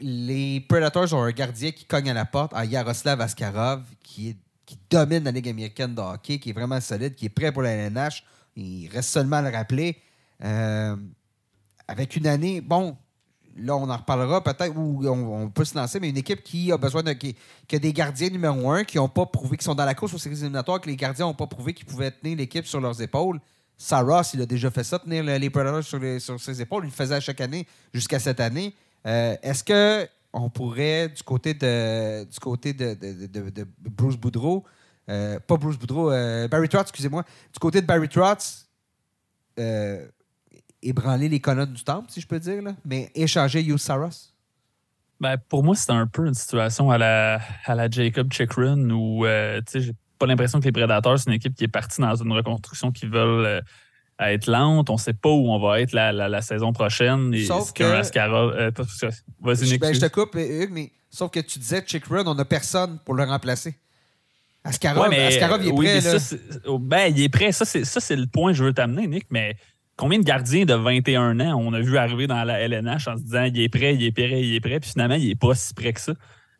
les 0.00 0.60
Predators 0.60 1.12
ont 1.14 1.22
un 1.22 1.30
gardien 1.30 1.70
qui 1.72 1.84
cogne 1.84 2.10
à 2.10 2.14
la 2.14 2.24
porte, 2.24 2.52
à 2.54 2.64
Yaroslav 2.64 3.20
Askarov, 3.20 3.82
qui, 4.02 4.36
domine 4.90 5.24
la 5.24 5.30
Ligue 5.30 5.48
américaine 5.48 5.94
de 5.94 6.00
hockey, 6.00 6.38
qui 6.38 6.50
est 6.50 6.52
vraiment 6.52 6.80
solide, 6.80 7.14
qui 7.14 7.26
est 7.26 7.30
prêt 7.30 7.52
pour 7.52 7.62
la 7.62 7.70
LNH. 7.70 8.22
Il 8.54 8.88
reste 8.88 9.08
seulement 9.08 9.36
à 9.36 9.42
le 9.42 9.48
rappeler. 9.48 9.96
Euh, 10.44 10.94
avec 11.86 12.16
une 12.16 12.26
année, 12.26 12.60
bon, 12.60 12.96
là, 13.56 13.76
on 13.76 13.88
en 13.88 13.96
reparlera 13.96 14.44
peut-être, 14.44 14.76
où 14.76 15.06
on, 15.08 15.48
peut 15.48 15.64
se 15.64 15.74
lancer, 15.74 15.98
mais 16.00 16.10
une 16.10 16.18
équipe 16.18 16.42
qui 16.42 16.70
a 16.70 16.76
besoin 16.76 17.02
de. 17.02 17.12
qui, 17.12 17.34
des 17.70 17.92
gardiens 17.92 18.28
numéro 18.28 18.70
un, 18.70 18.84
qui 18.84 18.98
n'ont 18.98 19.08
pas 19.08 19.26
prouvé, 19.26 19.56
qui 19.56 19.64
sont 19.64 19.74
dans 19.74 19.86
la 19.86 19.94
course 19.94 20.12
aux 20.14 20.18
séries 20.18 20.36
éliminatoires, 20.36 20.80
que 20.80 20.88
les 20.90 20.96
gardiens 20.96 21.26
n'ont 21.26 21.34
pas 21.34 21.46
prouvé 21.46 21.72
qu'ils 21.72 21.86
pouvaient 21.86 22.10
tenir 22.10 22.36
l'équipe 22.36 22.66
sur 22.66 22.80
leurs 22.80 23.00
épaules. 23.00 23.40
Saros, 23.76 24.22
il 24.34 24.42
a 24.42 24.46
déjà 24.46 24.70
fait 24.70 24.84
ça, 24.84 24.98
tenir 24.98 25.22
les 25.24 25.50
Predators 25.50 25.84
sur, 25.84 26.00
sur 26.20 26.40
ses 26.40 26.60
épaules. 26.60 26.84
Il 26.84 26.88
le 26.88 26.92
faisait 26.92 27.14
à 27.14 27.20
chaque 27.20 27.40
année 27.40 27.66
jusqu'à 27.94 28.18
cette 28.18 28.40
année. 28.40 28.74
Euh, 29.08 29.36
est-ce 29.42 29.64
que 29.64 30.06
on 30.32 30.50
pourrait, 30.50 31.08
du 31.08 31.22
côté 31.22 31.54
de, 31.54 32.24
du 32.24 32.38
côté 32.38 32.74
de, 32.74 33.66
Bruce 33.80 34.16
Boudreau, 34.16 34.64
euh, 35.08 35.40
pas 35.40 35.56
Bruce 35.56 35.78
Boudreau, 35.78 36.12
euh, 36.12 36.46
Barry 36.48 36.68
Trotz, 36.68 36.82
excusez-moi, 36.82 37.24
du 37.52 37.58
côté 37.58 37.80
de 37.80 37.86
Barry 37.86 38.08
Trotz, 38.08 38.68
ébranler 40.82 41.28
les 41.28 41.40
colonnes 41.40 41.72
du 41.72 41.82
temple, 41.82 42.10
si 42.10 42.20
je 42.20 42.26
peux 42.26 42.38
dire, 42.38 42.62
mais 42.84 43.10
échanger 43.14 43.62
Hugh 43.62 43.78
Saros? 43.78 44.34
Ben, 45.18 45.36
pour 45.48 45.64
moi, 45.64 45.74
c'est 45.74 45.90
un 45.90 46.06
peu 46.06 46.26
une 46.26 46.34
situation 46.34 46.90
à 46.90 46.98
la, 46.98 47.40
à 47.64 47.74
la 47.74 47.90
Jacob 47.90 48.30
Chikrin 48.32 48.90
où, 48.90 49.24
tu 49.24 49.62
sais, 49.66 49.80
j'ai 49.80 49.92
pas 50.18 50.26
l'impression 50.26 50.60
que 50.60 50.66
les 50.66 50.72
Prédateurs, 50.72 51.18
c'est 51.18 51.30
une 51.30 51.36
équipe 51.36 51.54
qui 51.54 51.64
est 51.64 51.68
partie 51.68 52.00
dans 52.02 52.14
une 52.14 52.32
reconstruction 52.32 52.92
qui 52.92 53.06
veulent 53.06 53.62
à 54.18 54.32
être 54.32 54.46
lente. 54.46 54.90
On 54.90 54.94
ne 54.94 54.98
sait 54.98 55.14
pas 55.14 55.30
où 55.30 55.50
on 55.50 55.58
va 55.58 55.80
être 55.80 55.92
la, 55.92 56.42
saison 56.42 56.72
prochaine. 56.72 57.34
sauf 57.46 57.72
que. 57.72 57.84
Euh, 57.84 58.70
vas-y, 59.40 59.78
ben, 59.78 59.94
je 59.94 60.00
te 60.00 60.08
coupe, 60.08 60.34
Hugues, 60.34 60.70
mais 60.70 60.92
sauf 61.10 61.30
que 61.30 61.40
tu 61.40 61.58
disais 61.58 61.82
Chick 61.86 62.04
Run, 62.06 62.26
on 62.26 62.34
n'a 62.34 62.44
personne 62.44 62.98
pour 63.04 63.14
le 63.14 63.24
remplacer. 63.24 63.76
Askarov, 64.64 65.12
il 65.12 65.68
est 65.68 65.72
prêt. 65.72 66.00
Ça, 66.00 66.36
oh, 66.66 66.78
ben, 66.78 67.12
il 67.16 67.22
est 67.22 67.28
prêt. 67.28 67.52
Ça, 67.52 67.64
c'est 67.64 68.16
le 68.16 68.26
point 68.26 68.52
que 68.52 68.58
je 68.58 68.64
veux 68.64 68.74
t'amener, 68.74 69.06
Nick. 69.06 69.26
Mais 69.30 69.56
combien 69.96 70.18
de 70.18 70.24
gardiens 70.24 70.64
de 70.64 70.74
21 70.74 71.40
ans 71.40 71.60
on 71.60 71.72
a 71.72 71.80
vu 71.80 71.96
arriver 71.96 72.26
dans 72.26 72.44
la 72.44 72.60
LNH 72.60 73.08
en 73.08 73.16
se 73.16 73.22
disant 73.22 73.44
il 73.44 73.60
est 73.60 73.68
prêt, 73.68 73.94
il 73.94 74.04
est 74.04 74.12
prêt, 74.12 74.42
il 74.42 74.54
est 74.54 74.60
prêt, 74.60 74.80
puis 74.80 74.90
finalement, 74.90 75.14
il 75.14 75.28
n'est 75.28 75.34
pas 75.34 75.54
si 75.54 75.74
prêt 75.74 75.92
que 75.92 76.00
ça? 76.00 76.12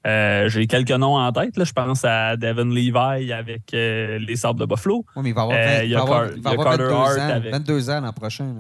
Euh, 0.07 0.49
j'ai 0.49 0.67
quelques 0.67 0.93
noms 0.93 1.17
en 1.17 1.33
tête. 1.33 1.57
Là. 1.57 1.65
Je 1.65 1.73
pense 1.73 2.05
à 2.05 2.37
Devin 2.37 2.67
Levi 2.67 3.33
avec 3.33 3.75
euh, 3.75 4.19
les 4.19 4.37
Sables 4.37 4.61
de 4.61 4.67
Buffalo. 4.67 5.05
Oui, 5.17 5.23
mais 5.23 5.31
il 5.31 5.35
va 5.35 5.43
avoir, 5.43 5.59
euh, 5.59 5.85
il 5.85 5.91
y 5.91 5.97
a, 5.97 5.99
Carter 5.99 6.85
22 6.85 6.91
Hart 6.93 7.19
ans, 7.19 7.31
avec... 7.31 7.53
22 7.53 7.91
ans 7.91 8.01
l'an 8.01 8.13
prochain. 8.13 8.55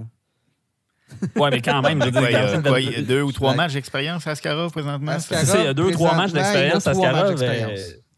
Oui, 1.36 1.48
mais 1.50 1.62
quand 1.62 1.80
même. 1.80 2.02
il 2.04 2.30
y 2.30 2.94
a 2.94 3.02
deux 3.02 3.22
ou 3.22 3.32
trois 3.32 3.54
matchs 3.54 3.74
d'expérience 3.74 4.26
à 4.26 4.32
Askarov 4.32 4.72
présentement. 4.72 5.16
il 5.30 5.64
y 5.64 5.66
a 5.66 5.74
deux 5.74 5.84
ou 5.84 5.90
trois 5.90 6.14
matchs 6.14 6.32
d'expérience 6.32 6.86
à 6.86 6.90
Askarov. 6.90 7.36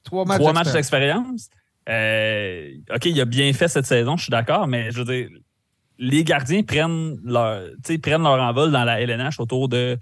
Trois 0.02 0.52
matchs 0.52 0.72
d'expérience. 0.72 1.50
OK, 1.86 3.04
il 3.04 3.20
a 3.20 3.24
bien 3.26 3.52
fait 3.52 3.68
cette 3.68 3.86
saison, 3.86 4.16
je 4.16 4.24
suis 4.24 4.30
d'accord, 4.30 4.66
mais 4.66 4.90
je 4.90 4.98
veux 4.98 5.04
dire, 5.04 5.28
les 5.98 6.24
gardiens 6.24 6.62
prennent 6.62 7.18
leur, 7.22 7.62
prennent 8.02 8.22
leur 8.22 8.40
envol 8.40 8.72
dans 8.72 8.84
la 8.84 9.00
LNH 9.02 9.38
autour 9.38 9.68
de 9.68 9.98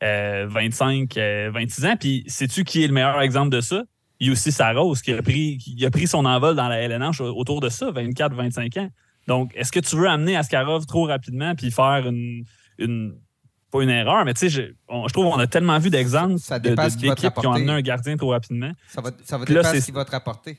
25, 0.00 1.14
26 1.52 1.86
ans. 1.86 1.96
Puis, 1.98 2.24
sais-tu 2.26 2.64
qui 2.64 2.84
est 2.84 2.86
le 2.86 2.92
meilleur 2.92 3.20
exemple 3.20 3.50
de 3.50 3.60
ça? 3.60 3.82
Yussi 4.20 4.50
Saros, 4.50 4.94
qui 4.94 5.12
a 5.12 5.22
pris, 5.22 5.58
qui 5.58 5.84
a 5.86 5.90
pris 5.90 6.06
son 6.06 6.24
envol 6.24 6.56
dans 6.56 6.68
la 6.68 6.80
LNH 6.80 7.20
autour 7.20 7.60
de 7.60 7.68
ça, 7.68 7.90
24-25 7.92 8.80
ans. 8.80 8.90
Donc, 9.28 9.52
est-ce 9.54 9.70
que 9.70 9.80
tu 9.80 9.96
veux 9.96 10.08
amener 10.08 10.36
Askarov 10.36 10.86
trop 10.86 11.04
rapidement 11.04 11.54
puis 11.54 11.70
faire 11.70 12.06
une, 12.06 12.44
une 12.78 13.14
pas 13.70 13.82
une 13.82 13.90
erreur, 13.90 14.24
mais 14.24 14.32
tu 14.32 14.40
sais, 14.40 14.48
je, 14.48 14.62
je, 14.62 15.12
trouve 15.12 15.30
qu'on 15.30 15.38
a 15.38 15.46
tellement 15.46 15.78
vu 15.78 15.90
d'exemples 15.90 16.36
d'équipes 16.60 17.34
qui 17.34 17.46
ont 17.46 17.52
amené 17.52 17.72
un 17.72 17.80
gardien 17.82 18.16
trop 18.16 18.30
rapidement. 18.30 18.72
Ça 18.88 19.02
va, 19.02 19.10
ça 19.24 19.36
va 19.36 19.44
dépendre 19.44 19.74
de 19.74 19.80
ce 19.80 19.84
qu'il 19.84 19.94
va 19.94 20.04
te 20.06 20.10
rapporter. 20.10 20.58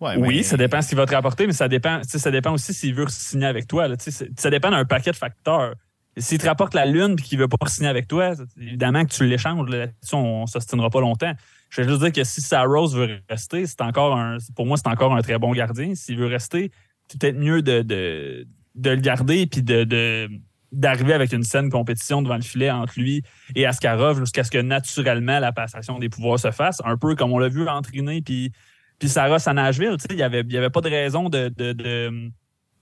oui, 0.00 0.44
ça 0.44 0.56
dépend 0.56 0.78
de 0.78 0.82
ce 0.82 0.88
qu'il 0.88 0.96
va 0.96 1.06
te 1.06 1.14
rapporter, 1.14 1.48
mais 1.48 1.52
ça 1.52 1.66
dépend, 1.66 2.00
ça 2.04 2.30
dépend 2.30 2.52
aussi 2.52 2.72
s'il 2.72 2.94
veut 2.94 3.06
signer 3.08 3.46
avec 3.46 3.66
toi. 3.66 3.88
Là, 3.88 3.96
ça 3.98 4.50
dépend 4.50 4.70
d'un 4.70 4.84
paquet 4.84 5.10
de 5.10 5.16
facteurs. 5.16 5.74
S'il 6.16 6.38
te 6.38 6.46
rapporte 6.46 6.74
la 6.74 6.86
lune 6.86 7.16
et 7.18 7.22
qu'il 7.22 7.38
ne 7.38 7.42
veut 7.42 7.48
pas 7.48 7.66
signer 7.66 7.88
avec 7.88 8.06
toi, 8.06 8.32
évidemment 8.60 9.04
que 9.04 9.12
tu 9.12 9.26
l'échanges. 9.26 9.68
Là-dessus, 9.68 10.14
on 10.14 10.42
ne 10.42 10.46
s'ostinera 10.46 10.90
pas 10.90 11.00
longtemps. 11.00 11.32
Je 11.70 11.82
veux 11.82 11.88
juste 11.88 12.02
dire 12.02 12.12
que 12.12 12.24
si 12.24 12.40
Saros 12.40 12.94
veut 12.94 13.20
rester, 13.28 13.66
c'est 13.66 13.80
encore 13.80 14.16
un, 14.16 14.36
pour 14.54 14.64
moi, 14.64 14.76
c'est 14.76 14.88
encore 14.88 15.14
un 15.14 15.22
très 15.22 15.38
bon 15.38 15.52
gardien. 15.52 15.94
S'il 15.96 16.18
veut 16.18 16.26
rester, 16.26 16.70
c'est 17.08 17.20
peut-être 17.20 17.36
mieux 17.36 17.62
de, 17.62 17.82
de, 17.82 18.46
le 18.76 18.96
garder 18.96 19.40
et 19.40 19.46
de, 19.46 20.28
d'arriver 20.70 21.14
avec 21.14 21.32
une 21.32 21.42
saine 21.42 21.70
compétition 21.70 22.22
devant 22.22 22.36
le 22.36 22.42
filet 22.42 22.70
entre 22.70 22.94
lui 22.96 23.22
et 23.56 23.66
Askarov 23.66 24.20
jusqu'à 24.20 24.44
ce 24.44 24.52
que 24.52 24.58
naturellement 24.58 25.40
la 25.40 25.52
passation 25.52 25.98
des 25.98 26.08
pouvoirs 26.08 26.38
se 26.38 26.52
fasse, 26.52 26.80
un 26.84 26.96
peu 26.96 27.16
comme 27.16 27.32
on 27.32 27.38
l'a 27.38 27.48
vu 27.48 27.68
entraîner 27.68 28.22
puis, 28.22 28.52
puis 29.00 29.08
Saros 29.08 29.48
à 29.48 29.52
Nashville. 29.52 29.96
Il 30.10 30.16
n'y 30.16 30.22
avait, 30.22 30.44
y 30.48 30.56
avait 30.56 30.70
pas 30.70 30.80
de 30.80 30.90
raison 30.90 31.28
de 31.28 31.48
de, 31.48 31.72
de, 31.72 32.30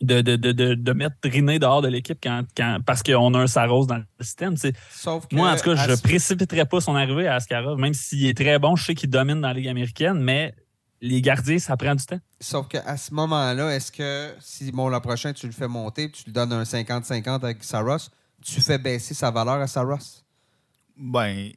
de, 0.03 0.21
de, 0.21 0.93
mettre 0.93 1.17
Riné 1.25 1.59
dehors 1.59 1.83
de 1.83 1.89
l'équipe 1.89 2.19
quand, 2.23 2.43
quand, 2.57 2.79
parce 2.85 3.03
qu'on 3.03 3.35
a 3.35 3.39
un 3.39 3.47
Saros 3.47 3.87
dans 3.87 3.97
le 3.97 4.05
système. 4.21 4.55
Sauf 4.91 5.27
que 5.27 5.35
Moi, 5.35 5.51
en 5.51 5.57
tout 5.57 5.65
cas, 5.65 5.77
je 5.77 5.91
ne 5.91 5.97
précipiterais 5.97 6.67
pas 6.67 6.81
son 6.81 6.95
arrivée 6.95 7.27
à 7.27 7.37
Askarov, 7.37 7.79
même 7.79 7.95
s'il 7.95 8.27
est 8.27 8.37
très 8.37 8.59
bon, 8.59 8.77
je 8.77 8.85
sais 8.85 8.95
qu'il 8.95 9.11
domine 9.11 9.41
dans 9.41 9.49
la 9.49 9.55
Ligue 9.55 9.69
américaine, 9.69 10.21
mais 10.21 10.55
les 11.01 11.21
gardiens, 11.21 11.59
ça 11.59 11.77
prend 11.77 11.95
du 11.95 12.05
temps. 12.05 12.21
Sauf 12.41 12.69
qu'à 12.69 12.97
ce 12.97 13.13
moment-là, 13.15 13.75
est-ce 13.75 13.91
que 13.91 14.35
si 14.41 14.71
bon, 14.71 14.89
l'an 14.89 15.01
prochain, 15.01 15.33
tu 15.33 15.47
le 15.47 15.53
fais 15.53 15.69
monter, 15.69 16.11
tu 16.11 16.25
lui 16.25 16.33
donnes 16.33 16.53
un 16.53 16.63
50-50 16.63 17.45
avec 17.45 17.65
Saros, 17.65 18.11
tu 18.45 18.61
fais 18.61 18.79
baisser 18.79 19.15
sa 19.15 19.31
valeur 19.31 19.55
à 19.55 19.67
Saros? 19.67 20.23
Ben, 20.97 21.51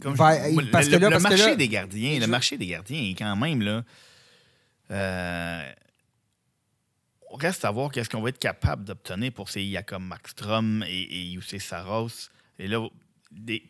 comme 0.00 0.14
je, 0.14 0.70
parce 0.70 0.88
le, 0.88 0.98
que 0.98 1.04
le, 1.04 1.18
marché 1.18 1.56
des 1.56 1.68
gardiens, 1.68 2.18
le 2.18 2.26
marché 2.26 2.56
des 2.56 2.66
gardiens 2.66 3.02
est 3.02 3.14
quand 3.14 3.36
même 3.36 3.60
là. 3.62 3.82
Euh, 4.90 5.72
reste 7.36 7.64
à 7.64 7.70
voir 7.70 7.90
qu'est-ce 7.90 8.10
qu'on 8.10 8.20
va 8.20 8.30
être 8.30 8.38
capable 8.38 8.84
d'obtenir 8.84 9.32
pour 9.32 9.48
ces 9.48 9.68
Jacob 9.70 10.02
Maxstrom 10.02 10.84
et, 10.88 11.34
et 11.34 11.58
Saros. 11.58 12.30
Et 12.58 12.68
là, 12.68 12.86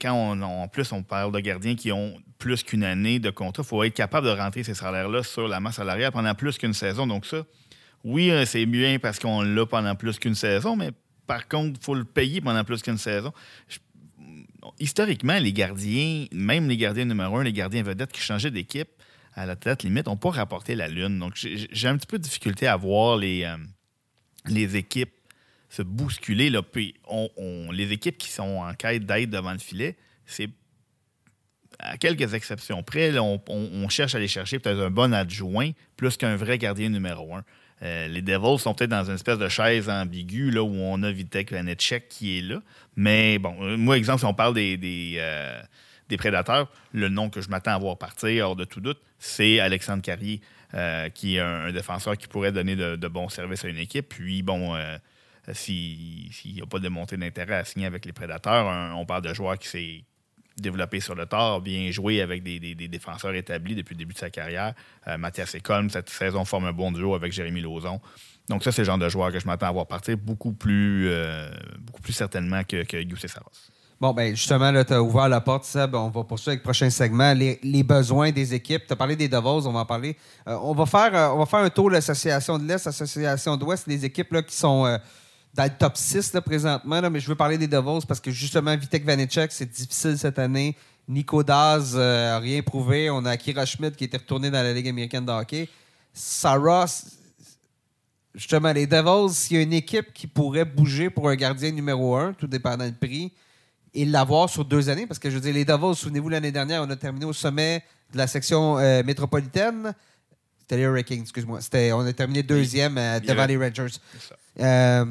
quand 0.00 0.14
on, 0.14 0.42
en 0.42 0.68
plus 0.68 0.90
on 0.92 1.02
parle 1.02 1.32
de 1.32 1.40
gardiens 1.40 1.74
qui 1.74 1.92
ont 1.92 2.20
plus 2.38 2.62
qu'une 2.62 2.84
année 2.84 3.18
de 3.18 3.30
contrat, 3.30 3.62
il 3.62 3.66
faut 3.66 3.82
être 3.84 3.94
capable 3.94 4.26
de 4.26 4.32
rentrer 4.32 4.62
ces 4.62 4.74
salaires-là 4.74 5.22
sur 5.22 5.46
la 5.48 5.60
masse 5.60 5.76
salariale 5.76 6.12
pendant 6.12 6.34
plus 6.34 6.56
qu'une 6.56 6.72
saison. 6.72 7.06
Donc 7.06 7.26
ça, 7.26 7.44
oui, 8.04 8.30
euh, 8.30 8.46
c'est 8.46 8.66
bien 8.66 8.98
parce 8.98 9.18
qu'on 9.18 9.42
l'a 9.42 9.66
pendant 9.66 9.94
plus 9.94 10.18
qu'une 10.18 10.34
saison, 10.34 10.76
mais 10.76 10.90
par 11.26 11.46
contre, 11.46 11.78
il 11.80 11.84
faut 11.84 11.94
le 11.94 12.04
payer 12.04 12.40
pendant 12.40 12.64
plus 12.64 12.82
qu'une 12.82 12.98
saison. 12.98 13.32
historiquement, 14.78 15.38
les 15.38 15.52
gardiens, 15.52 16.26
même 16.32 16.68
les 16.68 16.76
gardiens 16.76 17.04
numéro 17.04 17.36
un, 17.36 17.44
les 17.44 17.52
gardiens 17.52 17.82
vedettes 17.82 18.12
qui 18.12 18.20
changeaient 18.20 18.50
d'équipe, 18.50 18.88
à 19.34 19.46
la 19.46 19.56
tête 19.56 19.82
limite, 19.82 20.06
n'ont 20.06 20.16
pas 20.16 20.30
rapporté 20.30 20.74
la 20.74 20.88
Lune. 20.88 21.18
Donc, 21.18 21.34
j'ai 21.34 21.88
un 21.88 21.96
petit 21.96 22.06
peu 22.06 22.18
de 22.18 22.22
difficulté 22.22 22.66
à 22.66 22.76
voir 22.76 23.16
les, 23.16 23.44
euh, 23.44 24.68
équipes 24.74 25.12
se 25.68 25.82
bousculer. 25.82 26.50
Là. 26.50 26.62
Puis, 26.62 26.94
les 27.72 27.92
équipes 27.92 28.18
qui 28.18 28.30
sont 28.30 28.58
en 28.58 28.74
quête 28.74 29.06
d'aide 29.06 29.30
devant 29.30 29.52
le 29.52 29.58
filet, 29.58 29.96
c'est 30.26 30.50
à 31.78 31.96
quelques 31.96 32.34
exceptions 32.34 32.82
près, 32.82 33.16
on, 33.18 33.88
cherche 33.88 34.14
à 34.14 34.18
aller 34.18 34.28
chercher 34.28 34.58
peut-être 34.58 34.80
un 34.80 34.90
bon 34.90 35.14
adjoint 35.14 35.70
plus 35.96 36.16
qu'un 36.16 36.36
vrai 36.36 36.58
gardien 36.58 36.90
numéro 36.90 37.34
un. 37.34 37.44
Euh, 37.82 38.08
les 38.08 38.20
Devils 38.20 38.58
sont 38.58 38.74
peut-être 38.74 38.90
dans 38.90 39.04
une 39.04 39.14
espèce 39.14 39.38
de 39.38 39.48
chaise 39.48 39.88
ambiguë 39.88 40.50
là, 40.50 40.62
où 40.62 40.74
on 40.74 41.02
a 41.02 41.10
Vitek 41.10 41.52
Vanecek 41.52 42.08
qui 42.10 42.38
est 42.38 42.42
là. 42.42 42.60
Mais 42.96 43.38
bon, 43.38 43.56
euh, 43.62 43.78
moi, 43.78 43.96
exemple, 43.96 44.18
si 44.18 44.26
on 44.26 44.34
parle 44.34 44.54
des 44.54 44.76
prédateurs, 46.16 46.68
le 46.92 47.08
nom 47.08 47.30
que 47.30 47.40
je 47.40 47.48
m'attends 47.48 47.74
à 47.74 47.78
voir 47.78 47.98
partir, 47.98 48.48
hors 48.48 48.56
de 48.56 48.64
tout 48.64 48.80
doute, 48.80 49.00
c'est 49.18 49.60
Alexandre 49.60 50.02
Carrier, 50.02 50.40
euh, 50.74 51.08
qui 51.08 51.36
est 51.36 51.40
un, 51.40 51.72
défenseur 51.72 52.16
qui 52.16 52.26
pourrait 52.26 52.52
donner 52.52 52.76
de, 52.76 53.08
bons 53.08 53.28
services 53.28 53.64
à 53.64 53.68
une 53.68 53.78
équipe. 53.78 54.08
Puis, 54.08 54.42
bon, 54.42 54.74
euh, 54.74 54.96
s'il 55.52 56.30
n'y 56.46 56.62
a 56.62 56.66
pas 56.66 56.78
de 56.78 56.88
montée 56.88 57.16
d'intérêt 57.16 57.56
à 57.56 57.64
signer 57.64 57.86
avec 57.86 58.04
les 58.06 58.12
prédateurs, 58.12 58.66
on 58.96 59.04
parle 59.04 59.22
de 59.22 59.34
joueurs 59.34 59.58
qui 59.58 59.68
s'est 59.68 60.04
développé 60.56 61.00
sur 61.00 61.14
le 61.14 61.26
tard, 61.26 61.60
bien 61.60 61.90
joué 61.90 62.20
avec 62.20 62.42
des, 62.42 62.74
défenseurs 62.74 63.34
établis 63.34 63.74
depuis 63.74 63.94
le 63.94 63.98
début 63.98 64.14
de 64.14 64.18
sa 64.18 64.30
carrière. 64.30 64.74
Euh, 65.08 65.16
Mathias 65.16 65.54
Ecolm, 65.54 65.90
cette 65.90 66.10
saison, 66.10 66.44
forme 66.44 66.66
un 66.66 66.72
bon 66.72 66.92
duo 66.92 67.14
avec 67.14 67.32
Jérémy 67.32 67.60
Lauzon. 67.60 68.00
Donc, 68.48 68.64
ça, 68.64 68.72
c'est 68.72 68.82
le 68.82 68.86
genre 68.86 68.98
de 68.98 69.08
joueur 69.08 69.32
que 69.32 69.38
je 69.38 69.46
m'attends 69.46 69.68
à 69.68 69.72
voir 69.72 69.86
partir 69.86 70.16
beaucoup 70.16 70.52
plus, 70.52 71.10
beaucoup 71.78 72.02
plus 72.02 72.12
certainement 72.12 72.64
que, 72.64 72.84
que 72.84 72.96
Youssef 72.96 73.32
Saros. 73.32 73.70
Bon, 74.00 74.14
ben 74.14 74.34
justement, 74.34 74.72
tu 74.82 74.94
as 74.94 75.02
ouvert 75.02 75.28
la 75.28 75.42
porte, 75.42 75.64
Seb. 75.64 75.94
On 75.94 76.08
va 76.08 76.24
poursuivre 76.24 76.52
avec 76.52 76.60
le 76.60 76.64
prochain 76.64 76.88
segment. 76.88 77.34
Les, 77.34 77.82
besoins 77.82 78.32
des 78.32 78.54
équipes. 78.54 78.86
Tu 78.86 78.94
as 78.94 78.96
parlé 78.96 79.14
des 79.14 79.28
Devils, 79.28 79.66
on 79.66 79.72
va 79.72 79.80
en 79.80 79.84
parler. 79.84 80.16
Euh, 80.48 80.56
on, 80.62 80.72
va 80.72 80.86
faire, 80.86 81.14
euh, 81.14 81.34
on 81.34 81.38
va 81.38 81.44
faire 81.44 81.58
un 81.58 81.68
tour 81.68 81.90
de 81.90 81.96
l'association 81.96 82.58
de 82.58 82.66
l'Est, 82.66 82.86
l'association 82.86 83.58
d'Ouest, 83.58 83.86
les 83.86 84.02
équipes 84.06 84.32
là, 84.32 84.42
qui 84.42 84.56
sont 84.56 84.86
euh, 84.86 84.96
dans 85.52 85.64
le 85.64 85.70
top 85.78 85.98
6 85.98 86.34
présentement. 86.42 87.10
mais 87.10 87.20
je 87.20 87.28
veux 87.28 87.34
parler 87.34 87.58
des 87.58 87.66
Devils 87.66 88.06
parce 88.08 88.20
que 88.20 88.30
justement, 88.30 88.74
Vitek 88.74 89.04
Vanecek, 89.04 89.52
c'est 89.52 89.70
difficile 89.70 90.16
cette 90.16 90.38
année. 90.38 90.74
Nico 91.06 91.42
Daz 91.42 91.94
n'a 91.94 92.38
rien 92.38 92.62
prouvé. 92.62 93.10
On 93.10 93.26
a 93.26 93.32
Akira 93.32 93.66
Schmidt 93.66 93.96
qui 93.96 94.04
était 94.04 94.16
retourné 94.16 94.50
dans 94.50 94.62
la 94.62 94.72
Ligue 94.72 94.88
américaine 94.88 95.26
de 95.26 95.32
hockey. 95.32 95.68
Saros, 96.14 97.04
justement, 98.34 98.72
les 98.72 98.86
Devils, 98.86 99.34
s'il 99.34 99.58
y 99.58 99.60
a 99.60 99.62
une 99.62 99.74
équipe 99.74 100.14
qui 100.14 100.26
pourrait 100.26 100.64
bouger 100.64 101.10
pour 101.10 101.28
un 101.28 101.36
gardien 101.36 101.70
numéro 101.70 102.16
un, 102.16 102.32
tout 102.32 102.46
dépendant 102.46 102.86
du 102.86 102.94
prix, 102.94 103.30
et 103.94 104.04
l'avoir 104.04 104.48
sur 104.48 104.64
deux 104.64 104.88
années. 104.88 105.06
Parce 105.06 105.18
que 105.18 105.30
je 105.30 105.36
veux 105.36 105.40
dire, 105.40 105.54
les 105.54 105.64
Davos, 105.64 105.94
souvenez-vous, 105.94 106.28
l'année 106.28 106.52
dernière, 106.52 106.82
on 106.82 106.90
a 106.90 106.96
terminé 106.96 107.24
au 107.24 107.32
sommet 107.32 107.82
de 108.12 108.18
la 108.18 108.26
section 108.26 108.78
euh, 108.78 109.02
métropolitaine. 109.02 109.94
C'était 110.60 110.76
les 110.76 110.82
Hurricanes, 110.84 111.20
excuse-moi. 111.20 111.60
On 111.94 112.06
a 112.06 112.12
terminé 112.12 112.42
deuxième 112.42 112.96
euh, 112.98 113.20
devant 113.20 113.46
les 113.46 113.56
Rangers. 113.56 113.96
Euh, 114.60 115.04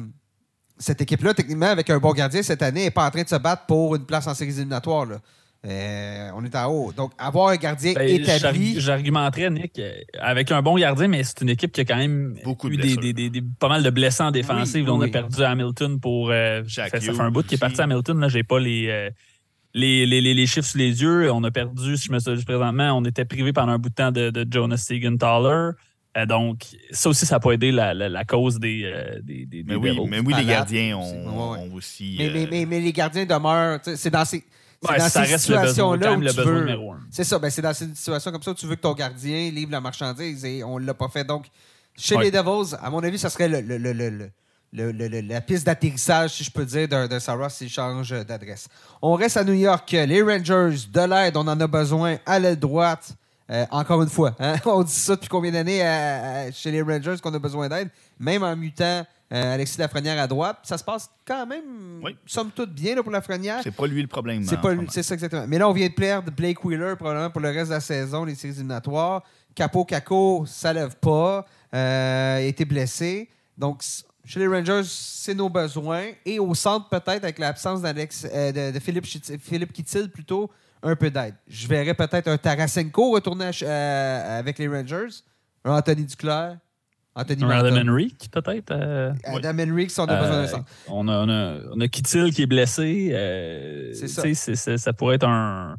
cette 0.78 1.02
équipe-là, 1.02 1.34
techniquement, 1.34 1.66
avec 1.66 1.90
un 1.90 1.98
bon 1.98 2.12
gardien 2.12 2.42
cette 2.42 2.62
année, 2.62 2.84
n'est 2.84 2.90
pas 2.90 3.06
en 3.06 3.10
train 3.10 3.22
de 3.22 3.28
se 3.28 3.36
battre 3.36 3.66
pour 3.66 3.96
une 3.96 4.06
place 4.06 4.26
en 4.26 4.34
séries 4.34 4.52
éliminatoires. 4.52 5.06
Là. 5.06 5.20
Euh, 5.66 6.30
on 6.34 6.44
est 6.44 6.56
en 6.56 6.72
haut. 6.72 6.92
Donc, 6.92 7.12
avoir 7.18 7.48
un 7.48 7.56
gardien 7.56 7.92
ben, 7.92 8.08
établi. 8.08 8.80
J'argumenterais, 8.80 9.50
Nick, 9.50 9.78
euh, 9.78 9.92
avec 10.18 10.50
un 10.52 10.62
bon 10.62 10.78
gardien, 10.78 11.08
mais 11.08 11.22
c'est 11.22 11.42
une 11.42 11.50
équipe 11.50 11.72
qui 11.72 11.82
a 11.82 11.84
quand 11.84 11.98
même 11.98 12.38
Beaucoup 12.44 12.70
eu 12.70 12.78
des, 12.78 13.42
pas 13.58 13.68
mal 13.68 13.82
de 13.82 13.90
blessants 13.90 14.28
en 14.28 14.30
défensive. 14.30 14.88
on 14.88 15.00
a 15.02 15.08
perdu 15.08 15.42
Hamilton 15.42 16.00
pour. 16.00 16.30
Euh, 16.30 16.62
ça, 16.66 16.88
fait 16.88 17.20
un 17.20 17.30
bout 17.30 17.46
qui 17.46 17.56
est 17.56 17.58
parti 17.58 17.80
à 17.80 17.84
Hamilton. 17.84 18.26
Je 18.28 18.38
n'ai 18.38 18.42
pas 18.42 18.58
les, 18.58 19.10
les, 19.74 20.06
les, 20.06 20.46
chiffres 20.46 20.66
sous 20.66 20.78
les 20.78 21.02
yeux. 21.02 21.30
On 21.30 21.44
a 21.44 21.50
perdu, 21.50 21.98
si 21.98 22.06
je 22.06 22.12
me 22.12 22.18
souviens 22.18 22.42
présentement, 22.42 22.96
on 22.96 23.04
était 23.04 23.26
privé 23.26 23.52
pendant 23.52 23.72
un 23.72 23.78
bout 23.78 23.90
de 23.90 23.94
temps 23.94 24.12
de, 24.12 24.46
Jonas 24.50 24.78
Siegenthaler. 24.78 25.72
donc, 26.26 26.64
ça 26.90 27.10
aussi, 27.10 27.26
ça 27.26 27.34
n'a 27.34 27.40
pas 27.40 27.52
aidé 27.52 27.70
la, 27.70 28.24
cause 28.24 28.58
des, 28.58 28.90
des, 29.22 29.62
mais, 29.66 29.74
oui, 29.74 29.90
mais 30.08 30.20
oui, 30.20 30.32
les 30.38 30.46
gardiens 30.46 30.96
ont, 30.96 31.74
aussi. 31.74 32.16
Mais, 32.18 32.64
mais, 32.64 32.80
les 32.80 32.92
gardiens 32.94 33.26
demeurent. 33.26 33.80
C'est 33.82 34.08
dans 34.08 34.24
ces 34.24 34.42
c'est 34.82 34.98
dans 34.98 35.08
ces 35.08 35.38
situations-là 35.38 36.12
où 36.12 36.20
tu 36.20 36.32
veux. 36.32 36.78
C'est 37.10 37.24
ça, 37.24 37.38
ben 37.38 37.50
c'est 37.50 37.62
dans 37.62 37.74
ces 37.74 37.86
situations 37.94 38.32
comme 38.32 38.42
ça 38.42 38.50
où 38.52 38.54
tu 38.54 38.66
veux 38.66 38.76
que 38.76 38.80
ton 38.80 38.94
gardien 38.94 39.50
livre 39.50 39.72
la 39.72 39.80
marchandise 39.80 40.44
et 40.44 40.64
on 40.64 40.78
ne 40.78 40.86
l'a 40.86 40.94
pas 40.94 41.08
fait. 41.08 41.24
Donc, 41.24 41.46
chez 41.96 42.16
les 42.16 42.30
Devils, 42.30 42.76
à 42.80 42.90
mon 42.90 43.02
avis, 43.02 43.18
ça 43.18 43.28
serait 43.30 43.48
le, 43.48 43.60
le, 43.60 45.20
la 45.20 45.40
piste 45.40 45.66
d'atterrissage, 45.66 46.34
si 46.34 46.44
je 46.44 46.50
peux 46.50 46.64
dire, 46.64 46.88
d'un 46.88 47.20
Sarah 47.20 47.50
s'il 47.50 47.68
change 47.68 48.10
d'adresse. 48.24 48.68
On 49.02 49.14
reste 49.14 49.36
à 49.36 49.44
New 49.44 49.54
York. 49.54 49.90
Les 49.90 50.22
Rangers, 50.22 50.86
de 50.92 51.00
l'aide, 51.00 51.36
on 51.36 51.46
en 51.46 51.60
a 51.60 51.66
besoin 51.66 52.18
à 52.24 52.38
l'aile 52.38 52.58
droite. 52.58 53.12
Euh, 53.50 53.66
encore 53.72 54.00
une 54.00 54.08
fois, 54.08 54.36
hein? 54.38 54.54
on 54.64 54.84
dit 54.84 54.92
ça 54.92 55.16
depuis 55.16 55.28
combien 55.28 55.50
d'années 55.50 55.80
chez 56.52 56.70
les 56.70 56.82
Rangers 56.82 57.16
qu'on 57.20 57.34
a 57.34 57.38
besoin 57.40 57.68
d'aide, 57.68 57.88
même 58.18 58.44
en 58.44 58.54
mutant 58.54 59.04
euh, 59.32 59.54
Alexis 59.54 59.78
Lafrenière 59.78 60.20
à 60.20 60.26
droite. 60.26 60.58
Ça 60.64 60.76
se 60.76 60.82
passe 60.82 61.08
quand 61.24 61.46
même, 61.46 62.02
somme 62.26 62.50
toute, 62.50 62.74
bien 62.74 62.96
là, 62.96 63.02
pour 63.02 63.12
Lafrenière. 63.12 63.60
C'est 63.62 63.70
pas 63.70 63.86
lui 63.86 64.02
le 64.02 64.08
problème. 64.08 64.42
C'est 64.44 64.60
pas 64.60 64.72
c'est 64.88 65.04
ça 65.04 65.14
exactement. 65.14 65.44
Mais 65.46 65.58
là, 65.58 65.68
on 65.68 65.72
vient 65.72 65.88
de 65.88 65.92
perdre 65.92 66.32
Blake 66.32 66.64
Wheeler 66.64 66.94
probablement 66.96 67.30
pour 67.30 67.40
le 67.40 67.50
reste 67.50 67.68
de 67.68 67.74
la 67.74 67.80
saison, 67.80 68.24
les 68.24 68.34
séries 68.34 68.54
éliminatoires. 68.54 69.22
Capo 69.54 69.84
Caco, 69.84 70.44
ça 70.46 70.72
lève 70.72 70.96
pas. 70.96 71.46
Euh, 71.72 72.36
a 72.36 72.40
été 72.40 72.64
blessé. 72.64 73.28
Donc, 73.56 73.82
chez 74.24 74.40
les 74.40 74.48
Rangers, 74.48 74.82
c'est 74.84 75.34
nos 75.34 75.48
besoins. 75.48 76.08
Et 76.24 76.40
au 76.40 76.54
centre, 76.54 76.88
peut-être, 76.88 77.22
avec 77.22 77.38
l'absence 77.38 77.82
d'Alex, 77.82 78.26
euh, 78.32 78.72
de, 78.72 78.80
Philippe, 78.80 79.06
Philippe 79.06 79.72
Kittil, 79.72 80.10
plutôt, 80.10 80.50
un 80.82 80.96
peu 80.96 81.10
d'aide. 81.10 81.34
Je 81.46 81.68
verrais 81.68 81.94
peut-être 81.94 82.26
un 82.26 82.38
Tarasenko 82.38 83.12
retourner 83.12 83.50
avec 83.64 84.58
les 84.58 84.66
Rangers, 84.66 85.22
un 85.64 85.76
Anthony 85.76 86.04
Duclair, 86.04 86.56
Anthony 87.14 87.44
Adam 87.44 87.76
Henrique, 87.76 88.30
peut-être. 88.30 88.72
Adam 89.24 89.58
Henrique, 89.58 89.90
si 89.90 90.00
on 90.00 90.04
a 90.04 90.20
besoin 90.20 90.42
de 90.42 90.46
ça. 90.46 90.64
On 90.88 91.08
a, 91.08 91.18
on 91.18 91.28
a, 91.28 91.58
on 91.74 91.80
a 91.80 91.88
Kittil 91.88 92.32
qui 92.32 92.42
est 92.42 92.46
blessé. 92.46 93.10
c'est 93.94 94.34
ça. 94.34 94.78
ça 94.78 94.92
pourrait 94.92 95.16
être 95.16 95.26
un 95.28 95.76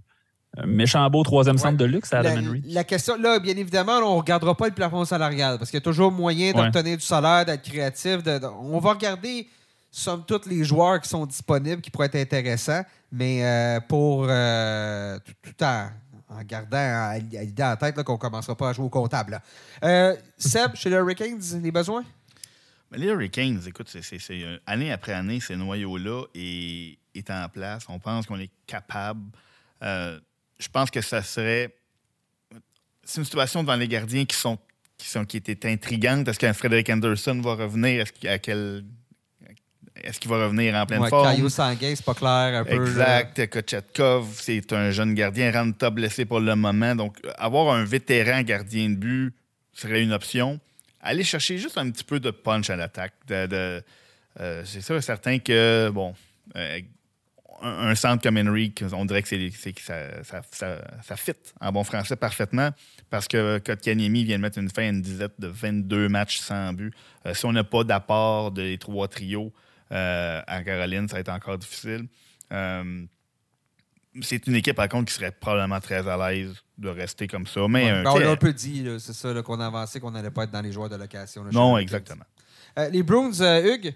un 0.58 0.66
méchant 0.66 1.10
beau 1.10 1.24
troisième 1.24 1.58
centre 1.58 1.78
de 1.78 1.86
luxe 1.86 2.14
à 2.14 2.20
Adam 2.20 2.36
la, 2.36 2.42
Henry. 2.42 2.62
La 2.68 2.84
question, 2.84 3.16
là, 3.18 3.40
bien 3.40 3.56
évidemment, 3.56 3.98
on 4.00 4.16
ne 4.16 4.20
regardera 4.20 4.56
pas 4.56 4.68
le 4.68 4.74
plafond 4.74 5.06
salarial 5.06 5.58
parce 5.58 5.72
qu'il 5.72 5.78
y 5.78 5.82
a 5.82 5.84
toujours 5.84 6.12
moyen 6.12 6.52
d'obtenir 6.52 6.98
du 6.98 7.04
salaire, 7.04 7.46
d'être 7.46 7.62
créatif. 7.62 8.18
on 8.62 8.80
va 8.80 8.92
regarder, 8.92 9.48
somme 9.90 10.24
toutes 10.28 10.46
les 10.48 10.64
joueurs 10.64 11.00
qui 11.00 11.08
sont 11.08 11.26
disponibles 11.26 11.82
qui 11.82 11.90
pourraient 11.90 12.08
être 12.08 12.16
intéressants, 12.16 12.84
mais 13.12 13.46
euh, 13.46 13.80
pour 13.88 14.26
euh, 14.30 15.18
tout, 15.42 15.66
en, 16.32 16.42
gardant 16.44 16.78
à, 16.78 17.18
l'idée 17.20 17.64
en 17.64 17.76
tête 17.76 18.02
qu'on 18.04 18.14
ne 18.14 18.18
commencera 18.18 18.56
pas 18.56 18.70
à 18.70 18.74
jouer 18.74 18.86
au 18.86 18.90
comptable. 18.90 19.42
Euh, 19.84 20.16
Seb, 20.38 20.76
chez 20.76 20.90
les 20.90 20.96
Hurricanes, 20.96 21.42
les 21.62 21.72
besoins? 21.72 22.04
les 22.94 23.08
Hurricanes, 23.08 23.62
écoute, 23.66 23.88
c'est, 23.90 24.60
année 24.66 24.92
après 24.92 25.14
année, 25.14 25.40
ce 25.40 25.54
noyau-là 25.54 26.26
est, 26.36 26.98
est 27.16 27.30
en 27.30 27.48
place. 27.48 27.86
On 27.88 28.00
pense 28.00 28.26
qu'on 28.26 28.40
est 28.40 28.52
capable 28.68 29.32
je 30.62 30.70
pense 30.70 30.92
que 30.92 31.02
ça 31.02 31.22
serait. 31.24 31.76
C'est 33.04 33.20
une 33.20 33.26
situation 33.26 33.64
devant 33.64 33.76
les 33.76 33.88
gardiens 33.88 34.26
qui 34.26 34.38
sont 34.38 34.58
qui, 34.98 35.10
sont, 35.10 35.26
qui 35.26 35.38
étaient 35.38 35.68
intrigantes. 35.68 36.28
Est-ce 36.28 36.38
que 36.38 36.54
Frédéric 36.54 36.90
Anderson 36.92 37.42
va 37.42 37.56
revenir? 37.56 38.02
Est-ce 38.02 38.12
qu'il, 38.14 38.40
quel... 38.40 38.86
Est-ce 40.04 40.20
qu'il 40.20 40.30
va 40.30 40.44
revenir 40.44 40.76
en 40.76 40.86
pleine 40.86 41.06
forme? 41.08 41.28
Caillou 41.28 41.50
Sanguin, 41.50 41.94
c'est 41.96 42.06
pas 42.06 42.14
clair 42.14 42.62
un 42.62 42.66
peu. 42.66 42.74
Exact. 42.74 43.48
Kochetkov, 43.48 44.28
c'est 44.34 44.74
un 44.74 44.92
jeune 44.92 45.14
gardien. 45.14 45.52
Ranta 45.52 45.90
blessé 45.90 46.26
pour 46.26 46.40
le 46.40 46.56
moment. 46.56 46.96
Donc, 46.96 47.18
avoir 47.38 47.76
un 47.76 47.84
vétéran 47.84 48.42
gardien 48.42 48.90
de 48.90 48.96
but 48.96 49.34
serait 49.74 50.04
une 50.04 50.14
option. 50.14 50.60
Aller 51.02 51.24
chercher 51.24 51.58
juste 51.58 51.78
un 51.78 51.90
petit 51.90 52.04
peu 52.04 52.20
de 52.20 52.32
punch 52.32 52.70
à 52.70 52.76
l'attaque. 52.76 53.14
De, 53.28 53.84
euh, 54.40 54.62
c'est 54.66 54.82
sûr 54.82 55.02
certain 55.04 55.40
que, 55.40 55.90
bon, 55.90 56.14
euh, 56.56 56.80
un, 57.62 57.96
centre 57.96 58.24
comme 58.24 58.38
Henry, 58.38 58.74
on 58.94 59.06
dirait 59.06 59.22
que, 59.22 59.30
c'est, 59.30 59.52
ça, 59.80 60.42
ça, 60.52 61.16
fit 61.16 61.34
en 61.60 61.72
bon 61.72 61.84
français 61.84 62.16
parfaitement 62.16 62.72
parce 63.10 63.28
que 63.28 63.60
Kotkaniemi 63.60 64.24
vient 64.24 64.38
de 64.38 64.42
mettre 64.42 64.58
une 64.58 64.70
fin 64.70 64.84
à 64.84 64.88
une 64.88 65.02
disette 65.02 65.34
de 65.40 65.48
22 65.48 66.10
matchs 66.10 66.40
sans 66.40 66.74
but. 66.74 66.94
Euh, 67.26 67.34
si 67.34 67.46
on 67.46 67.52
n'a 67.52 67.64
pas 67.64 67.84
d'apport 67.84 68.52
des 68.52 68.78
trois 68.78 69.08
trios 69.08 69.52
euh, 69.92 70.42
à 70.48 70.64
Caroline, 70.64 71.08
ça 71.08 71.16
va 71.16 71.20
être 71.20 71.30
encore 71.30 71.58
difficile. 71.58 72.08
Euh, 72.52 73.06
c'est 74.22 74.46
une 74.48 74.56
équipe, 74.56 74.76
par 74.76 74.90
contre, 74.90 75.06
qui 75.06 75.14
serait 75.14 75.32
probablement 75.32 75.80
très 75.80 76.08
à 76.08 76.32
l'aise 76.32 76.54
de 76.78 76.90
rester 76.90 77.28
comme 77.28 77.48
ça. 77.48 77.68
Mais, 77.70 77.92
ben, 78.04 78.12
on 78.12 78.20
l'a 78.20 78.32
un 78.32 78.36
peu 78.36 78.52
dit, 78.52 78.86
c'est 79.00 79.14
ça, 79.14 79.42
qu'on 79.42 79.60
a 79.60 79.68
avancé, 79.68 80.00
qu'on 80.00 80.12
n'allait 80.12 80.32
pas 80.32 80.44
être 80.44 80.52
dans 80.52 80.62
les 80.62 80.72
joueurs 80.72 80.90
de 80.90 80.96
location. 80.96 81.44
non, 81.52 81.78
exactement. 81.78 82.26
les 82.78 83.04
Bruins, 83.04 83.32
Hugues? 83.64 83.94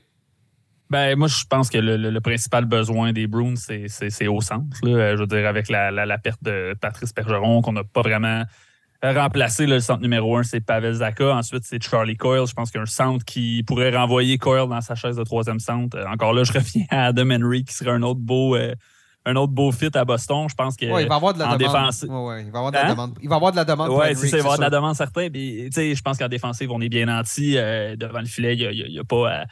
Ben, 0.89 1.17
moi, 1.17 1.27
je 1.27 1.43
pense 1.49 1.69
que 1.69 1.77
le, 1.79 2.19
principal 2.21 2.65
besoin 2.65 3.11
des 3.11 3.27
Bruins, 3.27 3.55
c'est 3.55 4.27
au 4.27 4.39
centre. 4.39 4.77
Je 4.83 5.17
veux 5.17 5.27
dire, 5.27 5.47
avec 5.47 5.67
la, 5.69 6.17
perte 6.17 6.43
de 6.43 6.75
Patrice 6.79 7.13
Bergeron, 7.13 7.61
qu'on 7.61 7.73
n'a 7.73 7.83
pas 7.83 8.01
vraiment 8.01 8.43
remplacé. 9.13 9.65
le 9.65 9.79
centre 9.79 10.01
numéro 10.01 10.37
un, 10.37 10.43
c'est 10.43 10.61
Pavel 10.61 10.93
Zaka. 10.93 11.35
Ensuite, 11.35 11.63
c'est 11.65 11.81
Charlie 11.81 12.17
Coyle. 12.17 12.47
Je 12.47 12.53
pense 12.53 12.71
qu'il 12.71 12.79
y 12.79 12.79
a 12.79 12.83
un 12.83 12.85
centre 12.85 13.25
qui 13.25 13.63
pourrait 13.63 13.95
renvoyer 13.95 14.37
Coyle 14.37 14.67
dans 14.69 14.81
sa 14.81 14.95
chaise 14.95 15.15
de 15.15 15.23
troisième 15.23 15.59
centre. 15.59 15.97
Euh, 15.97 16.05
encore 16.07 16.33
là, 16.33 16.43
je 16.43 16.53
reviens 16.53 16.85
à 16.89 17.05
Adam 17.07 17.29
Henry, 17.31 17.63
qui 17.63 17.73
serait 17.73 17.91
un 17.91 18.01
autre 18.03 18.19
beau. 18.19 18.55
Euh, 18.55 18.73
un 19.27 19.35
autre 19.37 19.53
beau 19.53 19.71
fit 19.71 19.89
à 19.95 20.05
Boston. 20.05 20.47
Je 20.49 20.55
pense 20.55 20.77
que. 20.77 20.85
il 20.85 21.07
va 21.07 21.15
avoir 21.15 21.33
de 21.33 21.39
la 21.39 21.57
demande. 21.57 21.93
il 22.03 22.51
va 22.51 22.59
avoir 22.59 22.71
de 22.71 22.75
la 22.75 22.85
hein? 22.85 22.89
demande. 22.89 23.17
Il 23.21 23.29
va 23.29 23.35
avoir 23.35 23.51
de 23.51 23.57
la 23.57 23.65
demande. 23.65 23.89
Oui, 23.89 24.05
il 24.11 24.29
va 24.29 24.37
avoir 24.37 24.57
de 24.57 24.61
la 24.61 24.69
demande 24.69 24.95
certain. 24.95 25.27
je 25.33 26.01
pense 26.01 26.17
qu'en 26.17 26.27
défensive, 26.27 26.71
on 26.71 26.79
est 26.79 26.89
bien 26.89 27.07
nanti. 27.07 27.57
Euh, 27.57 27.95
devant 27.95 28.19
le 28.19 28.25
filet, 28.25 28.55
il 28.55 28.91
n'y 28.91 28.99
a, 28.99 29.03
pas 29.03 29.45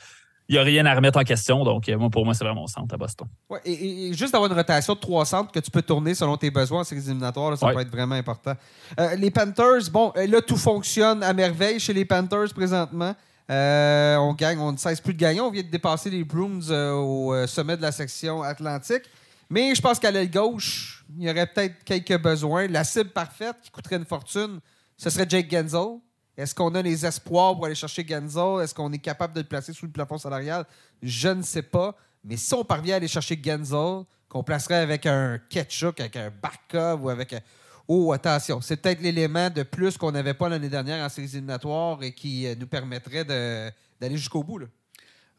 il 0.49 0.55
n'y 0.55 0.59
a 0.59 0.63
rien 0.63 0.85
à 0.85 0.93
remettre 0.93 1.19
en 1.19 1.23
question. 1.23 1.63
Donc, 1.63 1.87
euh, 1.87 1.97
moi, 1.97 2.09
pour 2.09 2.25
moi, 2.25 2.33
c'est 2.33 2.43
vraiment 2.43 2.61
mon 2.61 2.67
centre 2.67 2.93
à 2.93 2.97
Boston. 2.97 3.27
Ouais, 3.49 3.61
et, 3.65 4.13
juste 4.13 4.33
d'avoir 4.33 4.51
une 4.51 4.57
rotation 4.57 4.93
de 4.93 4.99
trois 4.99 5.25
centres 5.25 5.51
que 5.51 5.59
tu 5.59 5.71
peux 5.71 5.81
tourner 5.81 6.13
selon 6.15 6.37
tes 6.37 6.51
besoins 6.51 6.81
en 6.81 6.83
séries 6.83 7.01
éliminatoires, 7.01 7.57
ça 7.57 7.71
peut 7.71 7.79
être 7.79 7.91
vraiment 7.91 8.15
important. 8.15 8.53
Euh, 8.99 9.15
les 9.15 9.31
Panthers, 9.31 9.89
bon, 9.91 10.11
euh, 10.17 10.27
là, 10.27 10.41
tout 10.41 10.57
fonctionne 10.57 11.23
à 11.23 11.33
merveille 11.33 11.79
chez 11.79 11.93
les 11.93 12.05
Panthers 12.05 12.53
présentement. 12.53 13.15
on 13.49 14.33
gagne, 14.37 14.59
on 14.59 14.73
ne 14.73 14.77
cesse 14.77 14.99
plus 15.01 15.13
de 15.13 15.19
gagner. 15.19 15.41
On 15.41 15.51
vient 15.51 15.63
de 15.63 15.67
dépasser 15.67 16.09
les 16.09 16.23
Bruins 16.23 16.69
au 16.93 17.47
sommet 17.47 17.77
de 17.77 17.81
la 17.81 17.91
section 17.91 18.43
Atlantique. 18.43 19.03
Mais 19.49 19.75
je 19.75 19.81
pense 19.81 19.99
qu'à 19.99 20.11
l'aile 20.11 20.31
gauche, 20.31 21.05
il 21.17 21.23
y 21.23 21.29
aurait 21.29 21.45
peut-être 21.45 21.83
quelques 21.83 22.19
besoins. 22.21 22.67
La 22.67 22.83
cible 22.83 23.11
parfaite 23.11 23.57
qui 23.61 23.69
coûterait 23.69 23.97
une 23.97 24.05
fortune, 24.05 24.59
ce 24.97 25.09
serait 25.09 25.25
Jake 25.29 25.49
Genzel. 25.51 25.99
Est-ce 26.37 26.55
qu'on 26.55 26.73
a 26.75 26.81
les 26.81 27.05
espoirs 27.05 27.53
pour 27.55 27.65
aller 27.65 27.75
chercher 27.75 28.05
Genzo? 28.07 28.59
Est-ce 28.59 28.73
qu'on 28.73 28.91
est 28.91 28.99
capable 28.99 29.33
de 29.33 29.41
le 29.41 29.47
placer 29.47 29.73
sous 29.73 29.85
le 29.85 29.91
plafond 29.91 30.17
salarial? 30.17 30.65
Je 31.01 31.29
ne 31.29 31.41
sais 31.41 31.61
pas. 31.61 31.95
Mais 32.23 32.37
si 32.37 32.53
on 32.53 32.63
parvient 32.63 32.95
à 32.95 32.97
aller 32.97 33.07
chercher 33.07 33.39
Genzo, 33.43 34.07
qu'on 34.29 34.43
placerait 34.43 34.75
avec 34.75 35.05
un 35.05 35.39
Ketchuk, 35.49 35.99
avec 35.99 36.15
un 36.15 36.31
Barkov 36.41 37.03
ou 37.03 37.09
avec 37.09 37.33
un... 37.33 37.39
Oh, 37.87 38.13
attention, 38.13 38.61
c'est 38.61 38.77
peut-être 38.77 39.01
l'élément 39.01 39.49
de 39.49 39.61
plus 39.63 39.97
qu'on 39.97 40.11
n'avait 40.11 40.33
pas 40.33 40.49
l'année 40.49 40.69
dernière 40.69 41.05
en 41.05 41.09
séries 41.09 41.29
éliminatoires 41.33 42.01
et 42.01 42.13
qui 42.13 42.47
euh, 42.47 42.55
nous 42.57 42.65
permettrait 42.65 43.25
d'aller 43.25 44.17
jusqu'au 44.17 44.41
bout. 44.41 44.59
Là. 44.59 44.67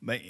Ben, 0.03 0.20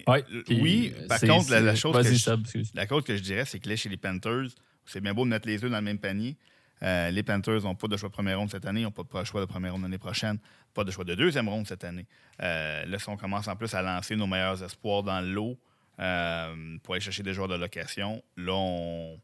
oui, 0.49 0.95
par 1.09 1.21
contre, 1.21 1.51
la, 1.51 1.75
chose 1.75 1.97
que 1.97 2.03
je, 2.05 2.65
la 2.75 2.87
chose 2.87 3.03
que 3.03 3.17
je 3.17 3.23
dirais, 3.23 3.45
c'est 3.45 3.59
que 3.59 3.69
là, 3.69 3.75
chez 3.75 3.89
les 3.89 3.97
Panthers, 3.97 4.51
c'est 4.87 5.01
bien 5.01 5.12
beau 5.12 5.25
de 5.25 5.31
mettre 5.31 5.49
les 5.49 5.65
œufs 5.65 5.71
dans 5.71 5.79
le 5.79 5.83
même 5.83 5.99
panier, 5.99 6.37
euh, 6.85 7.11
les 7.11 7.22
Panthers 7.22 7.62
n'ont 7.62 7.74
pas 7.74 7.89
de 7.89 7.97
choix 7.97 8.11
de 8.11 8.14
première 8.14 8.39
ronde 8.39 8.51
cette 8.51 8.66
année, 8.66 8.82
n'ont 8.82 8.91
pas 8.91 9.03
de 9.20 9.24
choix 9.24 9.41
de 9.41 9.47
première 9.47 9.72
ronde 9.72 9.82
l'année 9.82 9.99
prochaine, 9.99 10.39
pas 10.74 10.85
de 10.85 10.91
choix 10.91 11.05
de 11.05 11.14
deuxième 11.14 11.49
ronde 11.49 11.66
cette 11.66 11.85
année. 11.85 12.07
Euh, 12.43 12.85
là, 12.85 12.99
si 12.99 13.09
on 13.09 13.16
commence 13.16 13.49
en 13.49 13.57
plus 13.57 13.72
à 13.74 13.80
lancer 13.80 14.16
nos 14.16 14.26
meilleurs 14.26 14.62
espoirs 14.62 15.03
dans 15.03 15.20
l'eau 15.20 15.59
euh, 15.99 16.78
pour 16.82 16.95
aller 16.95 17.01
chercher 17.01 17.22
des 17.22 17.32
joueurs 17.32 17.49
de 17.49 17.55
location, 17.55 18.22
là, 18.37 19.14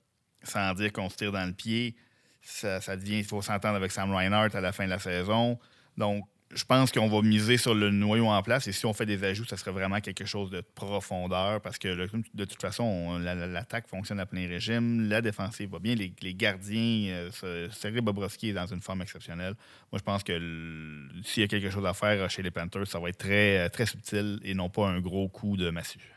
sans 0.42 0.74
dire 0.74 0.92
qu'on 0.92 1.10
se 1.10 1.16
tire 1.16 1.32
dans 1.32 1.44
le 1.44 1.52
pied, 1.52 1.94
ça, 2.40 2.80
ça 2.80 2.96
devient, 2.96 3.18
il 3.18 3.24
faut 3.24 3.42
s'entendre 3.42 3.76
avec 3.76 3.92
Sam 3.92 4.10
Reinhardt 4.10 4.56
à 4.56 4.60
la 4.62 4.72
fin 4.72 4.86
de 4.86 4.90
la 4.90 4.98
saison. 4.98 5.58
Donc, 5.98 6.24
je 6.52 6.64
pense 6.64 6.90
qu'on 6.90 7.08
va 7.08 7.22
miser 7.22 7.56
sur 7.56 7.74
le 7.74 7.90
noyau 7.90 8.26
en 8.26 8.42
place 8.42 8.66
et 8.66 8.72
si 8.72 8.84
on 8.84 8.92
fait 8.92 9.06
des 9.06 9.22
ajouts, 9.22 9.44
ça 9.44 9.56
serait 9.56 9.70
vraiment 9.70 10.00
quelque 10.00 10.24
chose 10.24 10.50
de 10.50 10.62
profondeur 10.74 11.60
parce 11.60 11.78
que 11.78 12.06
de 12.34 12.44
toute 12.44 12.60
façon, 12.60 13.18
l'attaque 13.18 13.86
fonctionne 13.86 14.18
à 14.18 14.26
plein 14.26 14.48
régime, 14.48 15.08
la 15.08 15.22
défensive 15.22 15.70
va 15.70 15.78
bien, 15.78 15.94
les, 15.94 16.34
gardiens, 16.34 17.30
euh, 17.44 17.68
Sergei 17.70 18.00
Bobrovski 18.00 18.48
est 18.48 18.54
dans 18.54 18.66
une 18.66 18.80
forme 18.80 19.02
exceptionnelle. 19.02 19.54
Moi, 19.92 19.98
je 19.98 20.02
pense 20.02 20.24
que 20.24 21.08
s'il 21.22 21.42
y 21.42 21.44
a 21.44 21.48
quelque 21.48 21.70
chose 21.70 21.86
à 21.86 21.94
faire 21.94 22.28
chez 22.28 22.42
les 22.42 22.50
Panthers, 22.50 22.86
ça 22.86 22.98
va 22.98 23.10
être 23.10 23.18
très, 23.18 23.70
très 23.70 23.86
subtil 23.86 24.40
et 24.42 24.54
non 24.54 24.68
pas 24.68 24.88
un 24.88 25.00
gros 25.00 25.28
coup 25.28 25.56
de 25.56 25.70
massue. 25.70 26.14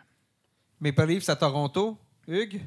Mais 0.82 0.94
Leafs 1.08 1.30
à 1.30 1.36
Toronto, 1.36 1.98
Hugues? 2.28 2.62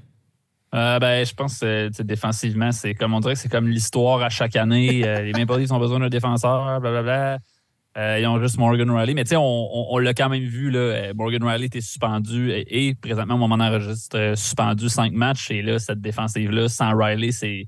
Euh, 0.74 0.98
ben, 0.98 1.24
je 1.24 1.34
pense 1.34 1.60
que 1.60 2.02
défensivement, 2.02 2.70
c'est 2.70 2.94
comme 2.94 3.14
on 3.14 3.20
dirait 3.20 3.34
que 3.34 3.40
c'est 3.40 3.50
comme 3.50 3.68
l'histoire 3.68 4.22
à 4.22 4.28
chaque 4.28 4.56
année. 4.56 5.06
Euh, 5.06 5.22
les 5.22 5.32
Maple 5.32 5.58
Leafs 5.58 5.72
ont 5.72 5.78
besoin 5.78 6.00
d'un 6.00 6.08
défenseur, 6.08 6.80
blablabla. 6.80 7.38
Euh, 7.96 8.18
ils 8.20 8.26
ont 8.26 8.40
juste 8.40 8.58
Morgan 8.58 8.90
Riley. 8.90 9.14
Mais 9.14 9.24
tu 9.24 9.30
sais, 9.30 9.36
on, 9.38 9.98
l'a 9.98 10.12
quand 10.12 10.28
même 10.28 10.44
vu. 10.44 10.70
Là, 10.70 10.78
euh, 10.78 11.14
Morgan 11.14 11.42
Riley 11.42 11.66
était 11.66 11.80
suspendu 11.80 12.52
et, 12.52 12.94
présentement, 12.94 13.36
au 13.36 13.38
moment 13.38 13.56
d'enregistre, 13.56 14.18
euh, 14.18 14.36
suspendu 14.36 14.88
cinq 14.88 15.12
matchs. 15.12 15.50
Et 15.50 15.62
là, 15.62 15.78
cette 15.78 16.00
défensive-là, 16.00 16.68
sans 16.68 16.96
Riley, 16.96 17.32
c'est. 17.32 17.66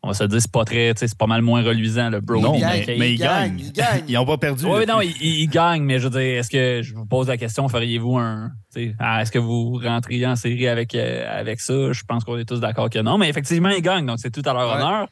On 0.00 0.08
va 0.08 0.14
se 0.14 0.22
dire, 0.24 0.40
c'est 0.40 0.52
pas 0.52 0.64
très, 0.64 0.92
c'est 0.94 1.18
pas 1.18 1.26
mal 1.26 1.42
moins 1.42 1.60
reluisant, 1.60 2.08
le 2.08 2.20
bro. 2.20 2.40
Non, 2.40 2.56
mais, 2.60 2.84
ils 3.14 3.18
gagnent. 3.18 3.72
Ils 4.06 4.14
n'ont 4.14 4.24
pas 4.24 4.38
perdu. 4.38 4.64
Oui, 4.64 4.86
non, 4.86 5.00
ils, 5.00 5.48
gagnent, 5.48 5.82
mais 5.82 5.98
je 5.98 6.04
veux 6.04 6.10
dire, 6.10 6.38
est-ce 6.38 6.48
que, 6.48 6.82
je 6.82 6.94
vous 6.94 7.04
pose 7.04 7.26
la 7.26 7.36
question, 7.36 7.68
feriez-vous 7.68 8.16
un, 8.16 8.52
ah, 9.00 9.22
est-ce 9.22 9.32
que 9.32 9.40
vous 9.40 9.76
rentriez 9.82 10.24
en 10.24 10.36
série 10.36 10.68
avec, 10.68 10.94
avec 10.94 11.60
ça? 11.60 11.92
Je 11.92 12.04
pense 12.04 12.22
qu'on 12.22 12.38
est 12.38 12.44
tous 12.44 12.60
d'accord 12.60 12.88
que 12.90 13.00
non, 13.00 13.18
mais 13.18 13.28
effectivement, 13.28 13.70
ils 13.70 13.82
gagnent, 13.82 14.06
donc 14.06 14.20
c'est 14.20 14.30
tout 14.30 14.48
à 14.48 14.52
leur 14.52 14.70
honneur. 14.70 15.08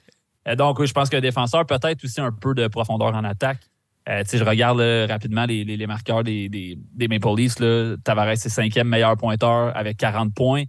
donc, 0.56 0.78
oui, 0.78 0.86
je 0.86 0.92
pense 0.92 1.08
que 1.08 1.16
le 1.16 1.22
défenseur, 1.22 1.66
peut-être 1.66 2.04
aussi 2.04 2.20
un 2.20 2.30
peu 2.30 2.54
de 2.54 2.68
profondeur 2.68 3.12
en 3.12 3.24
attaque. 3.24 3.58
Euh, 4.08 4.22
je 4.30 4.44
regarde 4.44 4.80
rapidement 5.10 5.46
les, 5.46 5.86
marqueurs 5.86 6.22
des, 6.22 6.48
des, 6.48 7.08
Maple 7.08 7.36
Leafs. 7.36 7.58
Là. 7.58 7.96
Tavares 8.04 8.30
est 8.30 8.48
cinquième 8.48 8.88
meilleur 8.88 9.16
pointeur 9.16 9.76
avec 9.76 9.96
40 9.96 10.32
points. 10.34 10.64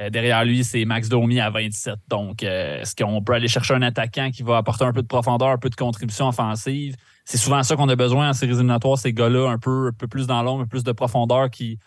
Euh, 0.00 0.10
derrière 0.10 0.44
lui, 0.44 0.64
c'est 0.64 0.84
Max 0.84 1.08
Domi 1.08 1.40
à 1.40 1.50
27. 1.50 1.94
Donc, 2.08 2.42
euh, 2.42 2.80
est-ce 2.80 2.94
qu'on 2.96 3.22
peut 3.22 3.32
aller 3.32 3.48
chercher 3.48 3.74
un 3.74 3.82
attaquant 3.82 4.30
qui 4.30 4.42
va 4.42 4.56
apporter 4.58 4.84
un 4.84 4.92
peu 4.92 5.02
de 5.02 5.06
profondeur, 5.06 5.48
un 5.48 5.58
peu 5.58 5.70
de 5.70 5.76
contribution 5.76 6.28
offensive? 6.28 6.96
C'est 7.24 7.38
souvent 7.38 7.62
ça 7.62 7.76
qu'on 7.76 7.88
a 7.88 7.96
besoin 7.96 8.28
en 8.28 8.32
séries 8.32 8.52
éliminatoires, 8.52 8.98
ces 8.98 9.12
gars-là, 9.12 9.48
un 9.48 9.58
peu, 9.58 9.88
un 9.88 9.92
peu 9.92 10.08
plus 10.08 10.26
dans 10.26 10.42
l'ombre, 10.42 10.62
un 10.62 10.64
peu 10.64 10.70
plus 10.70 10.84
de 10.84 10.92
profondeur 10.92 11.48
qui, 11.48 11.78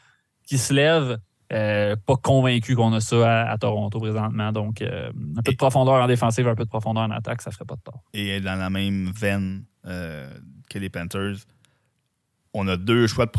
qui 0.47 0.57
se 0.57 0.73
lève. 0.73 1.19
pas 1.49 2.15
convaincu 2.23 2.75
qu'on 2.75 2.93
a 2.93 3.01
ça 3.01 3.43
à, 3.43 3.57
Toronto 3.57 3.99
présentement. 3.99 4.51
Donc, 4.51 4.81
un 4.81 5.41
peu 5.43 5.51
de 5.51 5.57
profondeur 5.57 5.95
en 5.95 6.07
défensive, 6.07 6.47
un 6.47 6.55
peu 6.55 6.63
de 6.63 6.69
profondeur 6.69 7.03
en 7.03 7.11
attaque, 7.11 7.41
ça 7.41 7.51
ferait 7.51 7.65
pas 7.65 7.75
de 7.75 7.81
tort. 7.81 8.01
Et 8.13 8.39
dans 8.39 8.57
la 8.57 8.69
même 8.69 9.11
veine, 9.11 9.65
que 10.69 10.79
les 10.79 10.89
Panthers. 10.89 11.37
On 12.53 12.67
a 12.67 12.77
deux 12.77 13.07
choix 13.07 13.25
de 13.25 13.31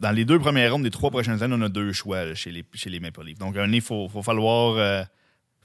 Dans 0.00 0.12
les 0.12 0.24
deux 0.24 0.38
premières 0.38 0.72
rondes 0.72 0.84
des 0.84 0.90
trois 0.90 1.10
prochaines 1.10 1.42
années, 1.42 1.56
on 1.58 1.62
a 1.62 1.68
deux 1.68 1.92
choix 1.92 2.34
chez, 2.34 2.52
les, 2.52 2.64
chez 2.74 2.90
les 2.90 3.00
Maple 3.00 3.24
Leafs. 3.24 3.38
Donc, 3.38 3.56
il 3.56 3.80
faut, 3.80 4.08
faut 4.08 4.22
falloir 4.22 4.76
euh, 4.76 5.02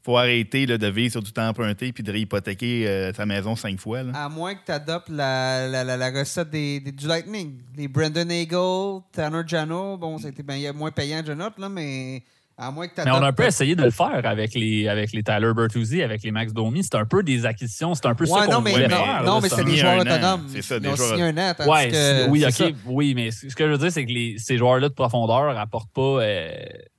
faut 0.08 0.18
arrêter 0.18 0.66
de 0.66 0.88
vivre 0.88 1.12
sur 1.12 1.22
du 1.22 1.34
temps 1.34 1.50
emprunté 1.50 1.92
puis 1.92 2.02
de 2.02 2.12
réhypothéquer 2.14 2.88
euh, 2.88 3.14
sa 3.14 3.26
maison 3.26 3.58
cinq 3.58 3.78
fois. 3.78 4.04
À 4.14 4.30
moins 4.30 4.56
que 4.56 4.64
tu 4.66 4.72
adoptes 4.72 5.10
la, 5.10 5.68
la, 5.68 6.10
recette 6.12 6.50
des, 6.50 6.80
du 6.80 7.06
Lightning. 7.06 7.60
Les 7.76 7.90
Brandon 7.90 8.30
Eagle, 8.30 9.02
Tanner 9.12 9.42
Jano. 9.46 9.98
Bon, 9.98 10.18
c'était 10.18 10.44
bien 10.44 10.72
moins 10.72 10.92
payant, 10.92 11.22
Janot, 11.26 11.50
là, 11.58 11.68
mais 11.68 12.24
à 12.60 12.72
moins 12.72 12.88
que 12.88 12.94
Mais 13.04 13.12
on 13.12 13.22
a 13.22 13.28
un 13.28 13.34
peu 13.34 13.46
essayé 13.46 13.76
de 13.76 13.84
le 13.84 13.92
faire 13.92 14.22
avec 14.26 14.56
les, 14.56 14.88
avec 14.88 15.12
les 15.14 15.22
Tyler 15.22 15.54
Bertuzzi, 15.56 16.02
avec 16.02 16.24
les 16.24 16.32
Max 16.32 16.54
Domi. 16.54 16.84
C'est 16.84 16.96
un 16.96 17.06
peu 17.06 17.22
des 17.22 17.46
acquisitions. 17.46 17.94
C'est 17.94 18.08
un 18.08 18.16
peu 18.16 18.26
ça 18.26 18.48
qu'on 18.48 18.62
voulait 18.62 18.90
faire. 18.90 19.24
Non, 19.24 19.40
mais 19.42 19.50
c'est 19.50 19.64
des 19.64 19.78
joueurs 19.78 20.00
autonomes. 20.00 20.46
C'est 20.48 20.64
ça, 20.64 20.80
des 20.80 20.96
joueurs. 20.96 21.20
un 21.22 21.38
an. 21.38 21.54
Ouais, 21.68 21.90
que, 21.90 22.30
oui, 22.30 22.46
OK. 22.46 22.74
Oui, 22.88 23.14
mais 23.14 23.30
ce 23.32 23.56
que 23.56 23.66
je 23.66 23.72
veux 23.72 23.78
dire, 23.78 23.92
c'est 23.92 24.06
que 24.06 24.12
les, 24.12 24.38
ces 24.40 24.58
joueurs-là 24.58 24.90
de 24.90 24.94
profondeur 24.94 25.54
n'apportent 25.54 25.92
pas... 25.92 26.02
Euh, 26.02 26.52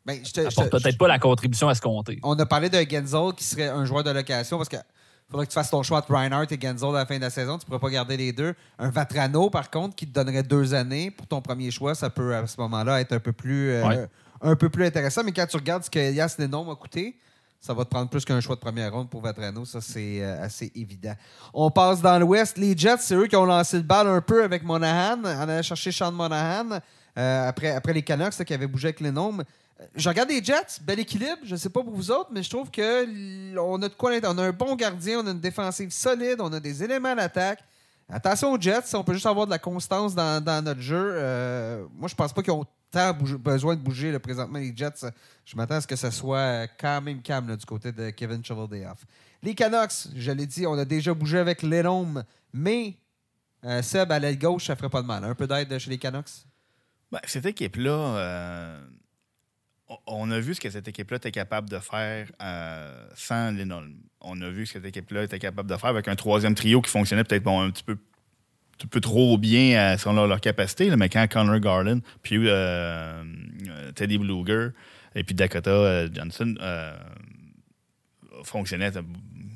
ben, 0.07 0.21
peut-être 0.23 0.97
pas 0.97 1.09
la 1.09 1.19
contribution 1.19 1.71
escomptée. 1.71 2.19
On 2.23 2.39
a 2.39 2.47
parlé 2.47 2.71
de 2.71 2.79
Genzel 2.89 3.35
qui 3.37 3.45
serait 3.45 3.69
un 3.69 3.85
joueur 3.85 4.05
de 4.05 4.11
location 4.11 4.57
parce 4.57 4.69
que 4.69 4.79
faudrait 5.29 5.45
que 5.45 5.51
tu 5.51 5.55
fasses 5.55 5.71
ton 5.71 5.83
choix 5.83 5.99
entre 5.99 6.15
Reinhardt 6.15 6.47
et 6.51 6.59
Genzel 6.59 6.91
à 6.91 7.01
la 7.01 7.07
fin 7.07 7.17
de 7.17 7.23
la 7.23 7.31
saison. 7.31 7.59
Tu 7.59 7.65
ne 7.65 7.67
pourrais 7.67 7.81
pas 7.81 7.91
garder 7.91 8.17
les 8.17 8.33
deux. 8.33 8.55
Un 8.79 8.89
Vatrano, 8.89 9.51
par 9.51 9.71
contre, 9.71 9.97
qui 9.97 10.07
te 10.07 10.15
donnerait 10.15 10.45
deux 10.45 10.73
années 10.73 11.11
pour 11.11 11.27
ton 11.27 11.43
premier 11.43 11.71
choix, 11.71 11.95
ça 11.95 12.09
peut 12.09 12.35
à 12.35 12.47
ce 12.47 12.59
moment-là 12.61 13.01
être 13.01 13.13
un 13.13 13.21
peu 13.21 13.33
plus. 13.33 13.73
Euh, 13.73 14.07
un 14.41 14.57
peu 14.57 14.69
plus 14.69 14.85
intéressant. 14.87 15.23
Mais 15.25 15.33
quand 15.33 15.47
tu 15.47 15.57
regardes 15.57 15.85
ce 15.85 15.91
que 15.91 15.99
Elias 15.99 16.37
Lenon 16.39 16.71
a 16.71 16.77
coûté, 16.77 17.17
ça 17.61 17.75
va 17.75 17.85
te 17.85 17.91
prendre 17.91 18.09
plus 18.09 18.25
qu'un 18.25 18.41
choix 18.41 18.55
de 18.55 18.61
première 18.61 18.93
ronde 18.93 19.11
pour 19.11 19.21
Vatrano. 19.21 19.65
Ça, 19.65 19.81
c'est 19.81 20.23
euh, 20.23 20.43
assez 20.43 20.71
évident. 20.75 21.15
On 21.53 21.71
passe 21.71 22.01
dans 22.01 22.19
l'Ouest. 22.19 22.57
Les 22.57 22.77
Jets, 22.77 22.99
c'est 23.01 23.15
eux 23.15 23.27
qui 23.27 23.37
ont 23.37 23.45
lancé 23.45 23.77
le 23.77 23.83
bal 23.83 24.07
un 24.07 24.21
peu 24.21 24.45
avec 24.45 24.63
Monahan. 24.63 25.19
On 25.25 25.25
allait 25.25 25.63
chercher 25.63 25.91
Sean 25.91 26.13
Monahan 26.13 26.81
euh, 27.19 27.49
après, 27.49 27.71
après 27.71 27.93
les 27.93 28.03
Canucks 28.03 28.45
qui 28.45 28.55
avaient 28.55 28.69
bougé 28.69 28.89
avec 28.89 29.01
les 29.01 29.13
je 29.95 30.09
regarde 30.09 30.29
les 30.29 30.43
Jets, 30.43 30.81
bel 30.83 30.99
équilibre. 30.99 31.39
Je 31.45 31.53
ne 31.53 31.57
sais 31.57 31.71
pas 31.71 31.83
pour 31.83 31.93
vous 31.93 32.11
autres, 32.11 32.31
mais 32.33 32.43
je 32.43 32.51
trouve 32.51 32.71
que 32.71 33.57
on 33.59 33.81
a 33.81 33.89
de 33.89 33.95
quoi 33.95 34.13
On 34.25 34.39
a 34.39 34.43
un 34.43 34.53
bon 34.53 34.75
gardien, 34.75 35.21
on 35.21 35.27
a 35.27 35.31
une 35.31 35.41
défensive 35.41 35.91
solide, 35.91 36.41
on 36.41 36.53
a 36.53 36.61
des 36.61 36.83
éléments 36.83 37.15
d'attaque. 37.15 37.61
Attention 38.09 38.53
aux 38.53 38.61
Jets, 38.61 38.95
on 38.95 39.05
peut 39.05 39.13
juste 39.13 39.27
avoir 39.27 39.47
de 39.47 39.51
la 39.51 39.59
constance 39.59 40.15
dans, 40.15 40.65
notre 40.65 40.81
jeu. 40.81 41.87
moi, 41.95 42.09
je 42.09 42.15
pense 42.15 42.33
pas 42.33 42.43
qu'ils 42.43 42.53
ont 42.53 42.65
tant 42.91 43.13
besoin 43.13 43.77
de 43.77 43.81
bouger 43.81 44.11
le 44.11 44.19
présentement 44.19 44.59
les 44.59 44.75
Jets. 44.75 45.07
Je 45.45 45.57
m'attends 45.57 45.75
à 45.75 45.81
ce 45.81 45.87
que 45.87 45.97
ce 45.97 46.11
soit 46.11 46.67
quand 46.81 47.03
même 47.03 47.21
calme 47.21 47.55
du 47.57 47.67
côté 47.67 47.93
de 47.93 48.11
Kevin 48.11 48.43
Cheveldayoff. 48.45 49.05
Les 49.43 49.55
Canucks, 49.55 50.09
je 50.17 50.33
l'ai 50.33 50.47
dit, 50.47 50.67
on 50.67 50.77
a 50.79 50.85
déjà 50.85 51.15
bougé 51.15 51.39
avec 51.39 51.63
Lenome, 51.63 52.25
mais 52.53 52.97
euh, 53.65 53.83
Seb 53.83 54.11
à 54.11 54.19
l'aile 54.19 54.39
gauche, 54.39 54.67
ça 54.67 54.77
ferait 54.77 54.89
pas 54.89 55.03
de 55.03 55.07
mal. 55.07 55.25
Un 55.25 55.35
peu 55.35 55.47
d'aide 55.47 55.79
chez 55.79 55.91
les 55.91 55.99
Canucks? 55.99 56.45
Ben, 57.11 57.21
cette 57.25 57.47
équipe-là, 57.47 57.91
euh, 57.91 58.81
on 60.07 60.31
a 60.31 60.39
vu 60.39 60.55
ce 60.55 60.61
que 60.61 60.71
cette 60.71 60.89
équipe-là 60.89 61.17
était 61.17 61.31
capable 61.31 61.69
de 61.69 61.79
faire 61.79 62.29
euh, 62.43 63.07
sans 63.15 63.53
Lenome. 63.53 63.95
On 64.21 64.41
a 64.43 64.49
vu 64.51 64.67
ce 64.67 64.75
que 64.75 64.79
cette 64.81 64.89
équipe-là 64.89 65.25
était 65.25 65.39
capable 65.39 65.71
de 65.71 65.77
faire 65.77 65.91
avec 65.91 66.09
un 66.09 66.17
troisième 66.17 66.55
trio 66.55 66.83
qui 66.83 66.91
fonctionnait 66.91 67.25
peut-être 67.25 67.49
un 67.49 67.71
petit 67.71 67.85
peu 68.87 69.01
trop 69.01 69.39
bien 69.39 69.79
euh, 69.79 69.97
selon 69.97 70.27
leur, 70.27 70.41
capacité, 70.41 70.95
mais 70.97 71.09
quand 71.09 71.27
Connor 71.29 71.59
Garland, 71.59 72.01
puis 72.23 72.37
euh, 72.39 73.25
Teddy 73.95 74.19
Bluger 74.19 74.69
et 75.15 75.25
puis 75.25 75.35
Dakota 75.35 76.07
Johnson 76.13 76.55
fonctionnaient 78.45 78.93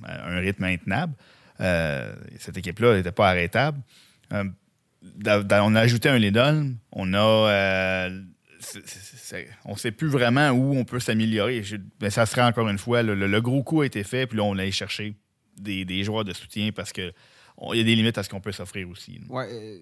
à 0.05 0.29
un 0.29 0.39
rythme 0.41 0.65
intenable, 0.65 1.15
cette 2.39 2.57
équipe-là 2.57 2.97
n'était 2.97 3.13
pas 3.13 3.29
arrêtable. 3.29 3.79
on 4.33 5.75
a 5.75 5.81
ajouté 5.81 6.09
un 6.09 6.19
Lidl, 6.19 6.75
on 6.91 7.15
a 7.15 8.09
on 9.65 9.73
ne 9.73 9.77
sait 9.77 9.93
plus 9.93 10.09
vraiment 10.09 10.51
où 10.51 10.77
on 10.77 10.85
peut 10.85 11.01
s'améliorer. 11.01 11.63
Mais 12.01 12.11
ça 12.11 12.27
serait 12.27 12.43
encore 12.43 12.69
une 12.69 12.79
fois, 12.79 13.03
le, 13.03 13.41
gros 13.41 13.63
coup 13.63 13.83
a 13.83 13.87
été 13.87 14.05
fait, 14.05 14.27
puis 14.27 14.39
là, 14.39 14.45
on 14.45 14.53
allait 14.53 14.71
chercher 14.71 15.15
des, 15.57 16.05
joueurs 16.05 16.25
de 16.25 16.33
soutien 16.33 16.71
parce 16.75 16.93
que 16.93 17.13
il 17.73 17.79
y 17.79 17.81
a 17.81 17.85
des 17.85 17.95
limites 17.95 18.19
à 18.19 18.23
ce 18.23 18.29
qu'on 18.29 18.41
peut 18.41 18.51
s'offrir 18.51 18.89
aussi. 18.89 19.21
Ouais, 19.29 19.47
euh, 19.51 19.79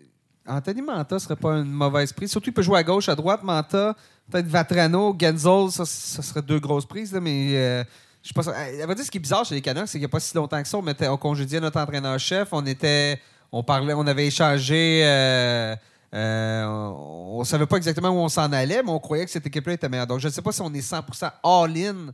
Anthony 0.46 0.82
Manta 0.82 1.18
serait 1.18 1.36
pas 1.36 1.54
une 1.54 1.70
mauvaise 1.70 2.12
prise. 2.12 2.30
Surtout, 2.30 2.50
il 2.50 2.52
peut 2.52 2.62
jouer 2.62 2.78
à 2.78 2.82
gauche, 2.82 3.08
à 3.08 3.14
droite. 3.14 3.42
Manta, 3.42 3.96
peut-être 4.30 4.46
Vatrano, 4.46 5.16
Genzel, 5.18 5.70
ça, 5.70 5.84
serait 5.86 6.42
deux 6.42 6.58
grosses 6.58 6.86
prises. 6.86 7.12
mais 7.12 7.52
euh, 7.54 7.84
je 8.22 8.32
pas. 8.32 8.42
Ça. 8.42 8.52
dire, 8.94 9.04
ce 9.04 9.10
qui 9.10 9.18
est 9.18 9.20
bizarre 9.20 9.44
chez 9.44 9.54
les 9.54 9.62
Canucks, 9.62 9.86
c'est 9.86 9.92
qu'il 9.92 10.00
n'y 10.00 10.06
a 10.06 10.08
pas 10.08 10.20
si 10.20 10.36
longtemps 10.36 10.60
que 10.60 10.68
ça, 10.68 10.78
on, 10.78 10.82
mettait, 10.82 11.08
on 11.08 11.16
congédiait 11.16 11.60
notre 11.60 11.78
entraîneur-chef. 11.80 12.48
On 12.52 12.66
était. 12.66 13.20
On 13.52 13.62
parlait, 13.62 13.94
on 13.94 14.06
avait 14.06 14.26
échangé. 14.26 15.02
Euh, 15.04 15.74
on 16.12 17.38
ne 17.40 17.44
savait 17.44 17.66
pas 17.66 17.76
exactement 17.76 18.10
où 18.10 18.18
on 18.18 18.28
s'en 18.28 18.52
allait, 18.52 18.82
mais 18.82 18.90
on 18.90 18.98
croyait 18.98 19.24
que 19.24 19.30
cette 19.30 19.46
équipe-là 19.46 19.74
était 19.74 19.88
meilleure. 19.88 20.06
Donc, 20.06 20.20
je 20.20 20.28
ne 20.28 20.32
sais 20.32 20.42
pas 20.42 20.52
si 20.52 20.60
on 20.60 20.72
est 20.74 20.80
100% 20.80 21.30
all-in, 21.42 22.12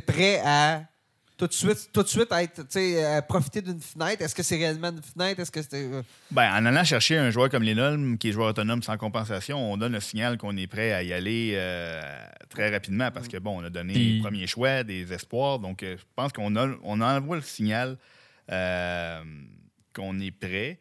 prêt 0.00 0.40
à 0.44 0.82
tout 1.36 1.46
de 1.46 1.52
suite, 1.52 1.90
tout 1.92 2.02
de 2.02 2.08
suite 2.08 2.28
être, 2.30 3.26
profiter 3.26 3.62
d'une 3.62 3.80
fenêtre. 3.80 4.22
Est-ce 4.22 4.34
que 4.34 4.42
c'est 4.42 4.56
réellement 4.56 4.90
une 4.90 5.02
fenêtre? 5.02 5.40
Est-ce 5.40 5.50
que 5.50 5.60
c'était. 5.60 5.88
Euh? 5.92 6.02
Ben, 6.30 6.52
en 6.52 6.66
allant 6.66 6.84
chercher 6.84 7.18
un 7.18 7.30
joueur 7.30 7.48
comme 7.48 7.64
Lenol, 7.64 8.16
qui 8.18 8.28
est 8.28 8.32
joueur 8.32 8.50
autonome 8.50 8.82
sans 8.82 8.96
compensation, 8.96 9.58
on 9.72 9.76
donne 9.76 9.92
le 9.92 10.00
signal 10.00 10.38
qu'on 10.38 10.56
est 10.56 10.66
prêt 10.66 10.92
à 10.92 11.02
y 11.02 11.12
aller 11.12 11.54
euh, 11.54 12.00
très 12.48 12.70
rapidement 12.70 13.10
parce 13.10 13.28
que 13.28 13.38
bon, 13.38 13.60
on 13.60 13.64
a 13.64 13.70
donné 13.70 13.94
les 13.94 14.20
premiers 14.20 14.46
choix, 14.46 14.84
des 14.84 15.12
espoirs. 15.12 15.58
Donc, 15.58 15.82
euh, 15.82 15.96
je 15.98 16.04
pense 16.14 16.32
qu'on 16.32 16.54
a, 16.56 16.68
on 16.84 17.00
envoie 17.00 17.36
le 17.36 17.42
signal 17.42 17.98
qu'on 18.48 20.20
est 20.20 20.30
prêt. 20.30 20.78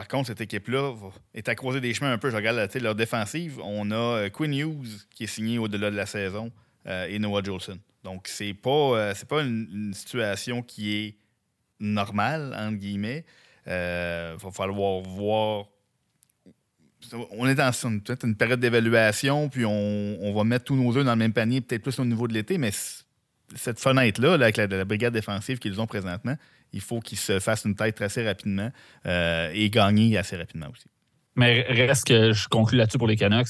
Par 0.00 0.08
contre, 0.08 0.28
cette 0.28 0.40
équipe-là 0.40 0.94
est 1.34 1.46
à 1.50 1.54
croiser 1.54 1.82
des 1.82 1.92
chemins 1.92 2.10
un 2.10 2.16
peu. 2.16 2.30
Je 2.30 2.36
regarde 2.36 2.70
leur 2.80 2.94
défensive. 2.94 3.60
On 3.62 3.90
a 3.90 4.30
Quinn 4.30 4.54
Hughes 4.54 5.06
qui 5.14 5.24
est 5.24 5.26
signé 5.26 5.58
au-delà 5.58 5.90
de 5.90 5.96
la 5.96 6.06
saison 6.06 6.50
et 6.86 7.18
Noah 7.18 7.42
Jolson. 7.42 7.78
Donc, 8.04 8.28
c'est 8.28 8.54
pas, 8.54 8.70
euh, 8.70 9.12
c'est 9.14 9.28
pas 9.28 9.42
une, 9.42 9.92
situation 9.94 10.62
qui 10.62 10.94
est 10.94 11.14
normale, 11.78 12.56
entre 12.58 12.78
guillemets. 12.78 13.24
Il 13.66 13.72
euh, 13.72 14.36
va 14.38 14.50
falloir 14.50 15.02
voir. 15.02 15.66
On 17.32 17.46
est 17.46 17.54
dans 17.54 17.72
une, 17.72 18.00
peut-être 18.00 18.26
une 18.26 18.36
période 18.36 18.60
d'évaluation, 18.60 19.48
puis 19.48 19.64
on, 19.64 20.34
va 20.34 20.44
mettre 20.44 20.66
tous 20.66 20.76
nos 20.76 20.96
œufs 20.96 21.04
dans 21.04 21.12
le 21.12 21.18
même 21.18 21.32
panier, 21.32 21.60
peut-être 21.60 21.82
plus 21.82 21.98
au 21.98 22.04
niveau 22.04 22.28
de 22.28 22.34
l'été, 22.34 22.58
mais 22.58 22.70
cette 23.54 23.80
fenêtre-là, 23.80 24.34
avec 24.34 24.58
la, 24.58 24.84
brigade 24.84 25.14
défensive 25.14 25.58
qu'ils 25.58 25.80
ont 25.80 25.86
présentement, 25.86 26.36
il 26.72 26.80
faut 26.80 27.00
qu'ils 27.00 27.18
se 27.18 27.38
fassent 27.38 27.64
une 27.64 27.74
tête 27.74 28.00
assez 28.00 28.24
rapidement 28.26 28.70
euh, 29.06 29.50
et 29.52 29.70
gagner 29.70 30.16
assez 30.16 30.36
rapidement 30.36 30.68
aussi. 30.70 30.88
Mais 31.36 31.62
reste 31.62 32.06
que 32.06 32.32
je 32.32 32.48
conclue 32.48 32.78
là-dessus 32.78 32.98
pour 32.98 33.08
les 33.08 33.16
Canucks 33.16 33.48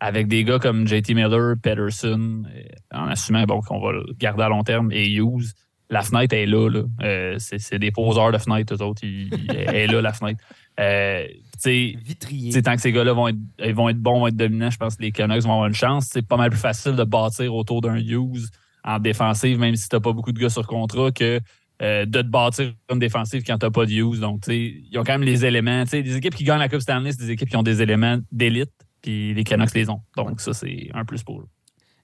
avec 0.00 0.28
des 0.28 0.44
gars 0.44 0.58
comme 0.58 0.86
JT 0.86 1.14
Miller, 1.14 1.56
Pederson, 1.62 2.44
en 2.90 3.06
assumant 3.06 3.44
bon, 3.44 3.60
qu'on 3.60 3.80
va 3.80 3.92
le 3.92 4.04
garder 4.18 4.42
à 4.44 4.48
long 4.48 4.62
terme, 4.62 4.90
et 4.92 5.06
Hughes, 5.06 5.52
la 5.90 6.02
fenêtre 6.02 6.34
est 6.34 6.46
là. 6.46 6.68
là. 6.70 6.82
Euh, 7.02 7.36
c'est 7.38 7.78
des 7.78 7.90
poseurs 7.90 8.32
de 8.32 8.38
fenêtre, 8.38 8.74
eux 8.74 8.82
autres. 8.82 9.02
elle 9.04 9.74
est 9.74 9.86
là, 9.86 10.00
la 10.00 10.12
fenêtre. 10.12 10.42
Euh, 10.78 11.26
Vitrier. 11.62 12.62
Tant 12.62 12.74
que 12.74 12.80
ces 12.80 12.92
gars-là 12.92 13.12
vont 13.12 13.28
être, 13.28 13.36
ils 13.58 13.74
vont 13.74 13.90
être 13.90 13.98
bons, 13.98 14.20
vont 14.20 14.28
être 14.28 14.36
dominants, 14.36 14.70
je 14.70 14.78
pense 14.78 14.96
que 14.96 15.02
les 15.02 15.12
Canucks 15.12 15.42
vont 15.42 15.52
avoir 15.52 15.66
une 15.66 15.74
chance. 15.74 16.06
C'est 16.10 16.26
pas 16.26 16.38
mal 16.38 16.48
plus 16.48 16.58
facile 16.58 16.96
de 16.96 17.04
bâtir 17.04 17.54
autour 17.54 17.82
d'un 17.82 17.96
Hughes 17.96 18.48
en 18.82 18.98
défensive, 18.98 19.58
même 19.58 19.76
si 19.76 19.88
tu 19.88 19.96
n'as 19.96 20.00
pas 20.00 20.12
beaucoup 20.12 20.32
de 20.32 20.38
gars 20.38 20.48
sur 20.48 20.66
contrat, 20.66 21.12
que 21.12 21.40
de 21.80 22.04
te 22.04 22.26
bâtir 22.26 22.74
une 22.90 22.98
défensive 22.98 23.42
quand 23.46 23.56
tu 23.56 23.64
n'as 23.64 23.70
pas 23.70 23.86
de 23.86 23.92
Hughes. 23.92 24.20
Donc, 24.20 24.46
ils 24.48 24.96
ont 24.96 25.04
quand 25.04 25.12
même 25.12 25.22
les 25.22 25.44
éléments. 25.44 25.84
des 25.84 26.16
équipes 26.16 26.34
qui 26.34 26.44
gagnent 26.44 26.58
la 26.58 26.68
Coupe 26.68 26.80
Stanley, 26.80 27.12
c'est 27.12 27.24
des 27.24 27.30
équipes 27.30 27.48
qui 27.48 27.56
ont 27.56 27.62
des 27.62 27.80
éléments 27.80 28.18
d'élite. 28.30 28.70
Puis 29.02 29.34
les 29.34 29.44
Canucks 29.44 29.74
les 29.74 29.88
ont. 29.88 30.02
Donc, 30.16 30.40
ça, 30.40 30.52
c'est 30.52 30.90
un 30.92 31.04
plus 31.04 31.22
pour 31.22 31.40
eux. 31.40 31.48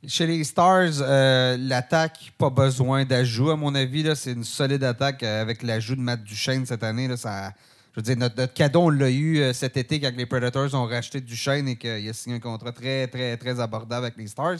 Chez 0.07 0.27
les 0.27 0.44
Stars, 0.44 1.01
euh, 1.01 1.57
l'attaque, 1.59 2.32
pas 2.39 2.51
besoin 2.51 3.05
d'ajout, 3.05 3.51
à 3.51 3.57
mon 3.57 3.74
avis. 3.74 4.05
C'est 4.15 4.32
une 4.32 4.44
solide 4.44 4.85
attaque 4.85 5.23
euh, 5.23 5.43
avec 5.43 5.62
l'ajout 5.62 5.97
de 5.97 6.01
Matt 6.01 6.23
Duchesne 6.23 6.65
cette 6.65 6.85
année. 6.85 7.09
Là, 7.09 7.16
ça, 7.16 7.53
je 7.93 8.01
veux 8.01 8.03
dire, 8.03 8.16
notre, 8.16 8.53
cadeau, 8.53 8.82
on 8.82 8.90
l'a 8.90 9.11
eu 9.11 9.39
euh, 9.39 9.53
cet 9.53 9.77
été 9.77 9.98
quand 9.98 10.12
les 10.16 10.27
Predators 10.27 10.73
ont 10.74 10.86
racheté 10.86 11.20
Duchesne 11.20 11.66
et 11.69 11.77
qu'il 11.77 12.09
a 12.09 12.12
signé 12.12 12.36
un 12.36 12.40
contrat 12.40 12.73
très, 12.73 13.09
très, 13.09 13.36
très 13.36 13.59
abordable 13.59 14.07
avec 14.07 14.16
les 14.16 14.28
Stars. 14.28 14.59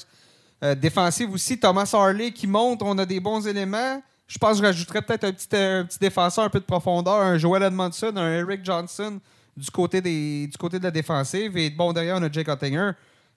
défensive 0.79 1.31
aussi, 1.31 1.61
Thomas 1.61 1.89
Harley 1.93 2.33
qui 2.33 2.47
monte, 2.47 2.83
on 2.83 2.99
a 2.99 3.07
des 3.07 3.21
bons 3.21 3.47
éléments. 3.47 4.03
Je 4.27 4.39
pense 4.39 4.53
que 4.53 4.59
je 4.59 4.63
rajouterais 4.65 5.03
peut-être 5.03 5.25
un 5.25 5.33
petit, 5.33 5.99
défenseur, 6.01 6.45
un 6.45 6.49
peu 6.49 6.59
de 6.59 6.65
profondeur, 6.65 7.21
un 7.21 7.39
Joel 7.39 7.63
Edmondson, 7.63 8.13
un 8.17 8.33
Eric 8.33 8.65
Johnson 8.65 9.21
du 9.57 9.71
côté, 9.71 10.01
des, 10.01 10.49
du 10.49 10.59
côté 10.59 10.79
de 10.79 10.85
la 10.85 10.91
défensive. 10.91 11.57
Et 11.57 11.71
bon, 11.71 11.93
derrière, 11.93 12.17
on 12.17 12.23
a 12.23 12.31
Jake 12.31 12.49
Ottinger. 12.49 12.91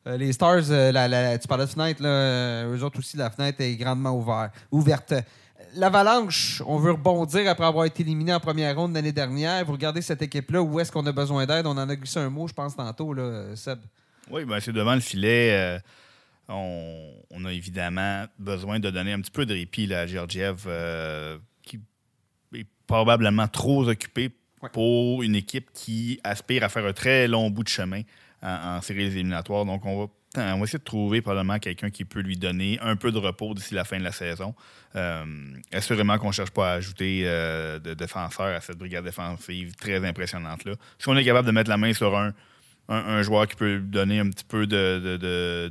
Euh, 0.07 0.17
les 0.17 0.33
Stars, 0.33 0.71
euh, 0.71 1.37
tu 1.37 1.47
parlais 1.47 1.65
de 1.65 1.69
fenêtre, 1.69 2.01
là, 2.01 2.09
euh, 2.09 2.75
eux 2.75 2.83
autres 2.83 2.99
aussi, 2.99 3.17
la 3.17 3.29
fenêtre 3.29 3.61
est 3.61 3.75
grandement 3.75 4.47
ouverte. 4.71 5.13
L'Avalanche, 5.75 6.63
on 6.65 6.77
veut 6.77 6.93
rebondir 6.93 7.49
après 7.49 7.65
avoir 7.65 7.85
été 7.85 8.01
éliminé 8.01 8.33
en 8.33 8.39
première 8.39 8.75
ronde 8.75 8.93
l'année 8.93 9.11
dernière. 9.11 9.63
Vous 9.65 9.73
regardez 9.73 10.01
cette 10.01 10.21
équipe-là, 10.21 10.61
où 10.61 10.79
est-ce 10.79 10.91
qu'on 10.91 11.05
a 11.05 11.11
besoin 11.11 11.45
d'aide? 11.45 11.67
On 11.67 11.77
en 11.77 11.89
a 11.89 11.95
glissé 11.95 12.19
un 12.19 12.29
mot, 12.29 12.47
je 12.47 12.53
pense, 12.53 12.75
tantôt, 12.75 13.13
là, 13.13 13.55
Seb. 13.55 13.79
Oui, 14.31 14.45
ben, 14.45 14.59
c'est 14.59 14.71
devant 14.71 14.95
le 14.95 15.01
filet. 15.01 15.79
On, 16.49 17.45
a 17.45 17.53
évidemment 17.53 18.25
besoin 18.37 18.79
de 18.79 18.89
donner 18.89 19.13
un 19.13 19.21
petit 19.21 19.31
peu 19.31 19.45
de 19.45 19.53
répit 19.53 19.93
à 19.93 20.07
Georgiev, 20.07 20.67
qui 21.63 21.79
est 22.53 22.67
probablement 22.87 23.47
trop 23.47 23.87
occupé 23.87 24.31
pour 24.73 25.23
une 25.23 25.35
équipe 25.35 25.69
qui 25.73 26.19
aspire 26.23 26.63
à 26.63 26.69
faire 26.69 26.85
un 26.85 26.93
très 26.93 27.27
long 27.27 27.49
bout 27.49 27.63
de 27.63 27.69
chemin 27.69 28.01
en, 28.41 28.81
séries 28.81 29.05
éliminatoires. 29.05 29.65
Donc, 29.65 29.85
on 29.85 30.01
va 30.01 30.07
on 30.37 30.57
va 30.57 30.63
essayer 30.63 30.79
de 30.79 30.83
trouver 30.83 31.21
probablement 31.21 31.57
quelqu'un 31.57 31.89
qui 31.89 32.05
peut 32.05 32.19
lui 32.19 32.37
donner 32.37 32.77
un 32.81 32.95
peu 32.95 33.11
de 33.11 33.17
repos 33.17 33.53
d'ici 33.53 33.73
la 33.73 33.83
fin 33.83 33.97
de 33.97 34.03
la 34.03 34.11
saison. 34.11 34.53
Euh, 34.95 35.25
assurément 35.71 36.17
qu'on 36.19 36.27
ne 36.27 36.33
cherche 36.33 36.51
pas 36.51 36.71
à 36.71 36.75
ajouter 36.75 37.23
euh, 37.25 37.79
de 37.79 37.93
défenseurs 37.93 38.55
à 38.55 38.61
cette 38.61 38.77
brigade 38.77 39.03
défensive 39.03 39.75
très 39.75 40.05
impressionnante-là. 40.05 40.73
Si 40.99 41.09
on 41.09 41.17
est 41.17 41.25
capable 41.25 41.47
de 41.47 41.51
mettre 41.51 41.69
la 41.69 41.77
main 41.77 41.93
sur 41.93 42.15
un, 42.15 42.33
un, 42.89 43.21
joueur 43.21 43.47
qui 43.47 43.55
peut 43.55 43.79
donner 43.79 44.19
un 44.19 44.29
petit 44.29 44.43
peu 44.43 44.67
de, 44.67 45.17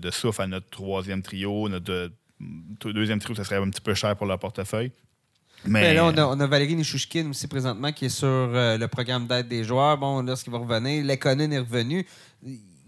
de, 0.01 0.11
souffle 0.11 0.43
à 0.43 0.47
notre 0.47 0.70
troisième 0.70 1.23
trio, 1.23 1.69
notre 1.69 2.12
deuxième 2.85 3.19
trio, 3.19 3.35
ça 3.35 3.45
serait 3.45 3.57
un 3.57 3.69
petit 3.70 3.81
peu 3.81 3.95
cher 3.95 4.16
pour 4.16 4.27
leur 4.27 4.39
portefeuille. 4.39 4.93
Mais... 5.65 5.93
là, 5.93 6.07
on 6.07 6.16
a, 6.16 6.24
on 6.24 6.39
a 6.39 6.47
Valérie 6.47 6.77
Nishushkin 6.77 7.31
aussi 7.31 7.49
présentement 7.49 7.90
qui 7.90 8.05
est 8.05 8.11
sur 8.11 8.28
euh, 8.28 8.78
le 8.78 8.86
programme 8.86 9.27
d'aide 9.27 9.49
des 9.49 9.65
joueurs. 9.65 9.99
Bon, 9.99 10.23
là, 10.23 10.36
ce 10.36 10.45
qui 10.45 10.51
va 10.51 10.59
revenir, 10.59 11.05
Lekonen 11.05 11.53
est 11.53 11.59
revenu 11.59 12.07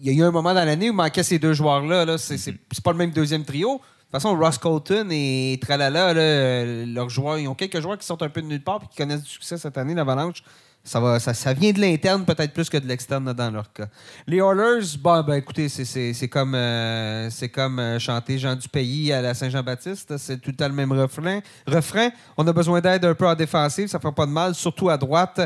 il 0.01 0.07
y 0.07 0.11
a 0.11 0.13
eu 0.25 0.27
un 0.27 0.31
moment 0.31 0.55
dans 0.55 0.65
l'année 0.65 0.91
où 0.91 0.95
manquait 0.95 1.23
ces 1.23 1.39
deux 1.39 1.53
joueurs-là. 1.53 2.05
Là. 2.05 2.19
C'est, 2.19 2.55
pas 2.83 2.93
le 2.93 2.99
même 2.99 3.11
deuxième 3.11 3.45
trio. 3.45 3.75
De 3.75 3.79
toute 3.79 4.23
façon, 4.23 4.37
Ross 4.37 4.59
Colton 4.59 5.09
et 5.11 5.59
Tralala, 5.61 6.15
là, 6.15 6.65
leurs 6.87 7.11
joueurs, 7.11 7.39
ils 7.39 7.47
ont 7.47 7.55
quelques 7.55 7.81
joueurs 7.81 7.99
qui 7.99 8.07
sont 8.07 8.21
un 8.23 8.29
peu 8.29 8.43
de 8.43 8.47
nulle 8.47 8.63
part 8.63 8.81
et 8.83 8.89
qui 8.89 8.97
connaissent 8.97 9.23
du 9.23 9.29
succès 9.29 9.59
cette 9.59 9.79
année, 9.79 9.95
l'Avalanche. 9.95 10.43
Ça, 10.83 10.99
va, 10.99 11.21
ça, 11.21 11.53
vient 11.53 11.73
de 11.73 11.81
l'interne 11.81 12.25
peut-être 12.25 12.55
plus 12.55 12.71
que 12.71 12.79
de 12.79 12.87
l'externe 12.87 13.33
dans 13.33 13.51
leur 13.51 13.71
cas. 13.73 13.87
Les 14.27 14.39
Oilers, 14.39 14.97
bon, 14.99 15.23
ben, 15.23 15.35
écoutez, 15.35 15.69
c'est, 15.69 16.29
comme, 16.29 16.55
euh, 16.55 17.29
c'est 17.29 17.51
comme 17.51 17.79
euh, 17.79 17.99
chanter 17.99 18.39
Jean 18.39 18.57
du 18.57 18.69
Pays 18.69 19.13
à 19.13 19.21
la 19.21 19.35
Saint-Jean-Baptiste. 19.35 20.17
C'est 20.17 20.39
tout 20.41 20.51
le 20.51 20.57
temps 20.57 20.69
le 20.69 20.75
même 20.75 20.93
refrain. 20.93 21.41
refrain. 21.67 22.09
On 22.37 22.47
a 22.47 22.53
besoin 22.53 22.81
d'aide 22.81 23.05
un 23.05 23.15
peu 23.15 23.27
en 23.27 23.35
défensive, 23.35 23.89
ça 23.89 23.99
ne 23.99 24.03
fera 24.03 24.15
pas 24.15 24.27
de 24.27 24.33
mal, 24.33 24.55
surtout 24.55 24.89
à 24.89 24.97
droite. 24.97 25.41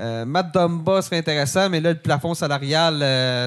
Euh, 0.00 0.24
Matt 0.24 0.52
Dumba 0.52 1.02
serait 1.02 1.18
intéressant, 1.18 1.70
mais 1.70 1.80
là, 1.80 1.92
le 1.92 1.98
plafond 1.98 2.34
salarial, 2.34 2.98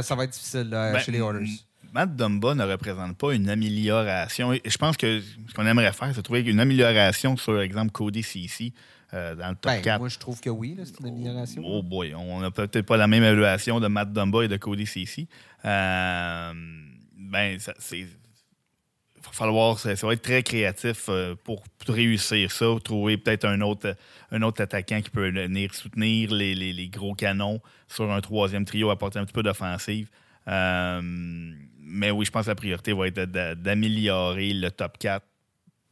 ça 0.03 0.15
va 0.15 0.23
être 0.23 0.31
difficile 0.31 0.69
ben, 0.71 0.97
chez 0.99 1.11
les 1.11 1.19
Oilers. 1.19 1.49
Matt 1.93 2.15
Dumba 2.15 2.55
ne 2.55 2.63
représente 2.63 3.17
pas 3.17 3.33
une 3.33 3.49
amélioration. 3.49 4.53
Je 4.65 4.77
pense 4.77 4.95
que 4.95 5.19
ce 5.19 5.53
qu'on 5.53 5.67
aimerait 5.67 5.91
faire, 5.91 6.11
c'est 6.15 6.23
trouver 6.23 6.41
une 6.41 6.59
amélioration 6.59 7.35
sur, 7.37 7.61
exemple, 7.61 7.91
Cody 7.91 8.23
CC 8.23 8.73
euh, 9.13 9.35
dans 9.35 9.49
le 9.49 9.55
top 9.55 9.71
4. 9.71 9.83
Ben, 9.83 9.97
moi, 9.99 10.09
je 10.09 10.19
trouve 10.19 10.39
que 10.39 10.49
oui, 10.49 10.77
c'est 10.83 10.99
une 10.99 11.07
amélioration. 11.07 11.61
Oh, 11.65 11.83
boy, 11.83 12.13
on 12.15 12.39
n'a 12.39 12.51
peut-être 12.51 12.85
pas 12.85 12.97
la 12.97 13.07
même 13.07 13.23
évaluation 13.23 13.79
de 13.79 13.87
Matt 13.87 14.11
Dumba 14.11 14.43
et 14.43 14.47
de 14.47 14.57
Cody 14.57 14.85
CC. 14.85 15.27
ben, 15.63 17.57
c'est 17.79 18.07
va 19.25 19.31
falloir, 19.31 19.79
ça, 19.79 19.93
va 19.93 20.13
être 20.13 20.21
très 20.21 20.43
créatif 20.43 21.05
euh, 21.09 21.35
pour, 21.43 21.63
réussir 21.87 22.51
ça, 22.51 22.65
trouver 22.83 23.17
peut-être 23.17 23.45
un 23.45 23.61
autre, 23.61 23.95
un 24.31 24.41
autre 24.41 24.61
attaquant 24.61 25.01
qui 25.01 25.09
peut 25.09 25.29
venir 25.29 25.73
soutenir 25.73 26.31
les, 26.31 26.89
gros 26.89 27.13
canons 27.13 27.61
sur 27.87 28.11
un 28.11 28.21
troisième 28.21 28.65
trio, 28.65 28.89
apporter 28.89 29.19
un 29.19 29.25
petit 29.25 29.33
peu 29.33 29.43
d'offensive. 29.43 30.09
Euh, 30.47 31.01
mais 31.81 32.11
oui, 32.11 32.25
je 32.25 32.31
pense 32.31 32.45
que 32.45 32.51
la 32.51 32.55
priorité 32.55 32.93
va 32.93 33.07
être 33.07 33.23
d'améliorer 33.61 34.53
le 34.53 34.71
top 34.71 34.97
4 34.97 35.25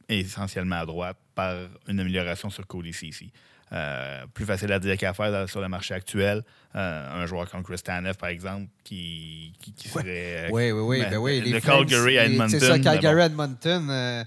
essentiellement 0.08 0.76
à 0.76 0.86
droite 0.86 1.16
par 1.34 1.54
une 1.88 2.00
amélioration 2.00 2.50
sur 2.50 2.66
Cody 2.66 2.92
CC. 2.92 3.30
Euh, 3.72 4.26
plus 4.34 4.44
facile 4.44 4.70
à 4.72 4.78
dire 4.78 4.98
qu'à 4.98 5.14
faire 5.14 5.48
sur 5.48 5.60
le 5.62 5.68
marché 5.68 5.94
actuel. 5.94 6.42
Euh, 6.74 7.22
un 7.22 7.24
joueur 7.24 7.50
comme 7.50 7.62
Chris 7.62 7.80
Tanev, 7.82 8.16
par 8.16 8.28
exemple, 8.28 8.66
qui, 8.84 9.54
qui, 9.74 9.88
serait. 9.88 10.48
Oui, 10.50 10.70
oui, 10.72 10.80
oui. 10.80 11.00
Ben, 11.00 11.10
ben 11.12 11.16
oui 11.16 11.40
le 11.40 11.58
Calgary 11.58 12.18
à 12.18 12.26
Edmonton. 12.26 12.50
C'est 12.50 12.66
ça, 12.66 12.78
Calgary 12.78 13.22
Edmonton. 13.22 13.88
Euh, 13.90 14.24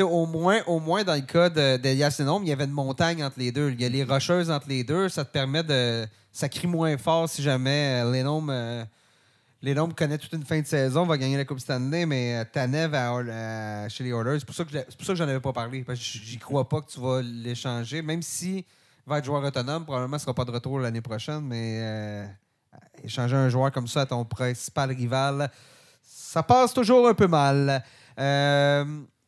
au, 0.00 0.24
moins, 0.24 0.62
au 0.66 0.80
moins, 0.80 1.04
dans 1.04 1.14
le 1.14 1.20
cas 1.20 1.50
d'Elias 1.50 2.16
Lenom, 2.18 2.40
il 2.42 2.48
y 2.48 2.52
avait 2.52 2.64
une 2.64 2.70
montagne 2.70 3.22
entre 3.22 3.38
les 3.38 3.52
deux. 3.52 3.72
Il 3.72 3.80
y 3.80 3.84
a 3.84 3.90
les 3.90 4.04
rocheuses 4.04 4.50
entre 4.50 4.68
les 4.68 4.84
deux. 4.84 5.10
Ça 5.10 5.24
te 5.24 5.32
permet 5.32 5.62
de. 5.62 6.06
Ça 6.32 6.48
crie 6.48 6.66
moins 6.66 6.96
fort 6.96 7.28
si 7.28 7.42
jamais 7.42 8.02
Lenom. 8.04 8.86
Les 9.60 9.74
Lombes 9.74 9.94
connaît 9.94 10.18
toute 10.18 10.32
une 10.32 10.44
fin 10.44 10.60
de 10.60 10.66
saison, 10.66 11.04
va 11.04 11.18
gagner 11.18 11.36
la 11.36 11.44
Coupe 11.44 11.58
Stanley, 11.58 12.06
mais 12.06 12.44
Tanev 12.52 12.92
chez 13.88 14.04
les 14.04 14.10
Oilers, 14.10 14.38
c'est 14.38 14.44
pour 14.44 14.54
ça 14.54 14.64
que, 14.64 15.14
j'en 15.14 15.24
avais 15.24 15.40
pas 15.40 15.52
parlé. 15.52 15.82
Parce 15.82 15.98
que 15.98 16.04
j'y 16.04 16.38
crois 16.38 16.68
pas 16.68 16.80
que 16.80 16.90
tu 16.90 17.00
vas 17.00 17.22
l'échanger, 17.22 18.02
même 18.02 18.22
si 18.22 18.64
va 19.08 19.18
être 19.18 19.24
joueur 19.24 19.42
autonome. 19.42 19.84
Probablement 19.84 20.16
ne 20.16 20.20
sera 20.20 20.34
pas 20.34 20.44
de 20.44 20.50
retour 20.50 20.78
l'année 20.78 21.00
prochaine, 21.00 21.40
mais 21.40 21.80
euh, 21.80 22.26
échanger 23.02 23.36
un 23.36 23.48
joueur 23.48 23.72
comme 23.72 23.88
ça 23.88 24.02
à 24.02 24.06
ton 24.06 24.24
principal 24.24 24.90
rival, 24.90 25.50
ça 26.02 26.42
passe 26.42 26.74
toujours 26.74 27.08
un 27.08 27.14
peu 27.14 27.26
mal. 27.26 27.82
Euh, 28.18 28.84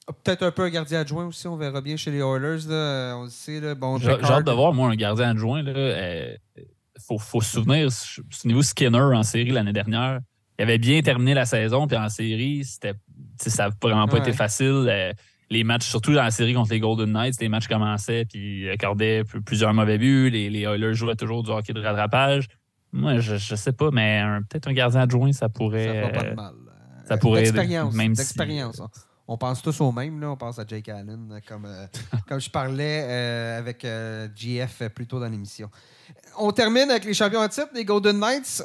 peut-être 0.07 0.43
un 0.43 0.51
peu 0.51 0.63
un 0.63 0.71
gardien 0.71 1.01
adjoint 1.01 1.27
aussi, 1.27 1.47
on 1.49 1.57
verra 1.57 1.81
bien 1.81 1.97
chez 1.97 2.11
les 2.11 2.19
Oilers. 2.19 2.67
On 2.69 3.25
le 3.25 3.31
sait. 3.31 3.75
bon, 3.75 3.99
J'ai 3.99 4.11
hâte 4.11 4.45
de 4.45 4.53
voir, 4.53 4.73
moi, 4.73 4.91
un 4.91 4.97
gardien 4.97 5.31
adjoint. 5.31 5.65
Euh, 5.67 6.37
faut, 7.07 7.41
se 7.41 7.51
souvenir, 7.51 7.89
niveau 8.45 8.63
Skinner 8.63 8.99
en 8.99 9.23
série 9.23 9.51
l'année 9.51 9.73
dernière, 9.73 10.21
il 10.59 10.63
avait 10.63 10.79
bien 10.79 11.01
terminé 11.03 11.35
la 11.35 11.47
saison, 11.47 11.87
puis 11.87 11.97
en 11.97 12.09
série, 12.09 12.65
c'était, 12.65 12.95
ça 13.39 13.69
n'a 13.69 13.75
vraiment 13.83 14.07
pas 14.07 14.19
été 14.19 14.33
facile 14.33 15.15
les 15.51 15.65
matchs, 15.65 15.89
surtout 15.89 16.15
dans 16.15 16.23
la 16.23 16.31
série 16.31 16.55
contre 16.55 16.71
les 16.71 16.81
Golden 16.81 17.13
Knights, 17.13 17.41
les 17.41 17.49
matchs 17.49 17.67
commençaient 17.67 18.25
puis 18.25 18.71
accordaient 18.71 19.25
plusieurs 19.45 19.75
mauvais 19.75 19.99
buts. 19.99 20.31
Les, 20.31 20.49
les 20.49 20.61
Oilers 20.61 20.95
jouaient 20.95 21.17
toujours 21.17 21.43
du 21.43 21.51
hockey 21.51 21.73
de 21.73 21.81
rattrapage. 21.81 22.47
Moi, 22.93 23.19
je, 23.19 23.37
je 23.37 23.55
sais 23.57 23.73
pas, 23.73 23.91
mais 23.91 24.23
peut-être 24.49 24.69
un 24.69 24.73
gardien 24.73 25.01
adjoint, 25.03 25.33
ça 25.33 25.49
pourrait. 25.49 26.03
Ça 26.05 26.09
pas 26.09 26.31
de 26.31 26.35
mal. 26.35 26.55
Ça 27.05 27.17
pourrait. 27.19 27.43
D'expérience. 27.43 27.95
Même 27.95 28.15
d'expérience. 28.15 28.81
On 29.27 29.37
pense 29.37 29.63
tous 29.63 29.81
au 29.81 29.93
même, 29.93 30.21
là. 30.21 30.31
On 30.31 30.37
pense 30.37 30.59
à 30.59 30.65
Jake 30.67 30.89
Allen, 30.89 31.41
comme, 31.47 31.65
euh, 31.65 31.87
comme 32.29 32.41
je 32.41 32.51
parlais 32.51 33.05
euh, 33.09 33.59
avec 33.59 33.85
euh, 33.85 34.29
GF 34.35 34.89
plus 34.89 35.07
tôt 35.07 35.21
dans 35.21 35.29
l'émission. 35.29 35.71
On 36.39 36.53
termine 36.53 36.91
avec 36.91 37.05
les 37.05 37.15
champions 37.15 37.41
en 37.41 37.49
titre, 37.49 37.69
les 37.75 37.85
Golden 37.85 38.19
Knights. 38.19 38.63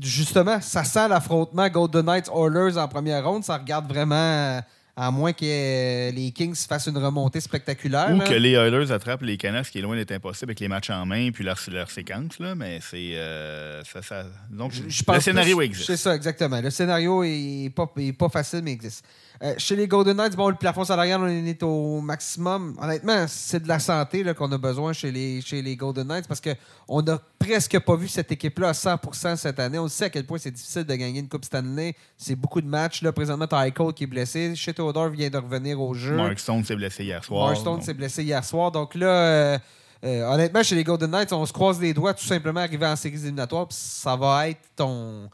justement, 0.00 0.60
ça 0.60 0.84
sent 0.84 1.08
l'affrontement 1.08 1.68
Golden 1.68 2.06
Knights-Oilers 2.06 2.78
en 2.78 2.88
première 2.88 3.24
ronde. 3.24 3.44
Ça 3.44 3.56
regarde 3.56 3.88
vraiment 3.88 4.60
à 4.94 5.10
moins 5.10 5.32
que 5.32 6.10
les 6.10 6.32
Kings 6.32 6.54
fassent 6.54 6.86
une 6.86 6.98
remontée 6.98 7.40
spectaculaire. 7.40 8.10
Ou 8.14 8.18
que 8.18 8.34
les 8.34 8.52
Oilers 8.52 8.92
attrapent 8.92 9.22
les 9.22 9.38
Canucks, 9.38 9.70
qui 9.70 9.78
est 9.78 9.82
loin 9.82 9.96
d'être 9.96 10.12
impossible 10.12 10.50
avec 10.50 10.60
les 10.60 10.68
matchs 10.68 10.90
en 10.90 11.06
main 11.06 11.30
puis 11.32 11.44
leur, 11.44 11.58
leur 11.68 11.90
séquence. 11.90 12.38
Là, 12.38 12.54
mais 12.54 12.80
c'est. 12.82 13.12
Euh, 13.14 13.82
ça, 13.84 14.24
Donc, 14.50 14.72
le 14.76 15.20
scénario 15.20 15.62
existe. 15.62 15.86
C'est 15.86 15.96
ça, 15.96 16.14
exactement. 16.14 16.60
Le 16.60 16.70
scénario 16.70 17.24
n'est 17.24 17.72
pas, 17.74 17.90
est 17.96 18.12
pas 18.12 18.28
facile, 18.28 18.60
mais 18.62 18.72
existe. 18.72 19.04
Euh, 19.42 19.54
chez 19.58 19.74
les 19.74 19.88
Golden 19.88 20.16
Knights, 20.16 20.36
bon, 20.36 20.48
le 20.50 20.54
plafond 20.54 20.84
salarial, 20.84 21.20
on 21.20 21.26
est 21.26 21.62
au 21.64 22.00
maximum. 22.00 22.76
Honnêtement, 22.80 23.24
c'est 23.26 23.60
de 23.60 23.66
la 23.66 23.80
santé 23.80 24.22
qu'on 24.34 24.52
a 24.52 24.58
besoin 24.58 24.92
chez 24.92 25.10
les, 25.10 25.40
chez 25.40 25.62
les 25.62 25.74
Golden 25.74 26.06
Knights 26.06 26.28
parce 26.28 26.40
qu'on 26.40 27.02
n'a 27.02 27.18
presque 27.40 27.76
pas 27.80 27.96
vu 27.96 28.06
cette 28.06 28.30
équipe-là 28.30 28.68
à 28.68 28.72
100% 28.72 29.34
cette 29.36 29.58
année. 29.58 29.80
On 29.80 29.88
sait 29.88 30.04
à 30.04 30.10
quel 30.10 30.24
point 30.26 30.38
c'est 30.38 30.52
difficile 30.52 30.84
de 30.84 30.94
gagner 30.94 31.18
une 31.18 31.28
Coupe 31.28 31.44
Stanley. 31.44 31.96
C'est 32.16 32.36
beaucoup 32.36 32.60
de 32.60 32.68
matchs. 32.68 33.02
Là. 33.02 33.10
Présentement, 33.12 33.48
tu 33.48 33.56
as 33.56 33.70
qui 33.70 34.04
est 34.04 34.06
blessé. 34.06 34.54
Chez 34.54 34.72
Theodore 34.72 35.08
vient 35.08 35.28
de 35.28 35.38
revenir 35.38 35.80
au 35.80 35.92
jeu. 35.92 36.14
Mark 36.14 36.38
Stone 36.38 36.62
s'est 36.62 36.76
blessé 36.76 37.02
hier 37.02 37.24
soir. 37.24 37.46
Mark 37.46 37.56
Stone 37.58 37.82
s'est 37.82 37.94
blessé 37.94 38.22
hier 38.22 38.44
soir. 38.44 38.70
Donc 38.70 38.94
là. 38.94 39.06
Euh, 39.06 39.58
euh, 40.04 40.24
honnêtement, 40.24 40.64
chez 40.64 40.74
les 40.74 40.82
Golden 40.82 41.12
Knights, 41.12 41.32
on 41.32 41.46
se 41.46 41.52
croise 41.52 41.80
les 41.80 41.94
doigts 41.94 42.12
tout 42.12 42.24
simplement 42.24 42.58
arriver 42.58 42.86
en 42.86 42.96
séries 42.96 43.14
éliminatoires. 43.14 43.68
Ça 43.70 44.16
va 44.16 44.48
être 44.48 44.60
ton, 44.74 45.30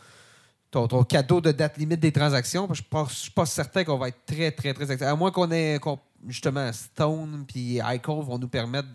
ton, 0.70 1.04
cadeau 1.04 1.40
de 1.40 1.52
date 1.52 1.78
limite 1.78 2.00
des 2.00 2.12
transactions. 2.12 2.68
Je 2.72 2.82
ne 2.82 3.06
suis 3.08 3.30
pas 3.30 3.46
certain 3.46 3.84
qu'on 3.84 3.98
va 3.98 4.08
être 4.08 4.24
très, 4.26 4.50
très, 4.50 4.74
très. 4.74 5.02
À 5.02 5.14
moins 5.14 5.30
qu'on 5.30 5.50
ait 5.50 5.78
justement 6.26 6.72
Stone 6.72 7.46
et 7.54 7.78
Eichel 7.78 8.00
vont 8.06 8.38
nous 8.38 8.48
permettre 8.48 8.88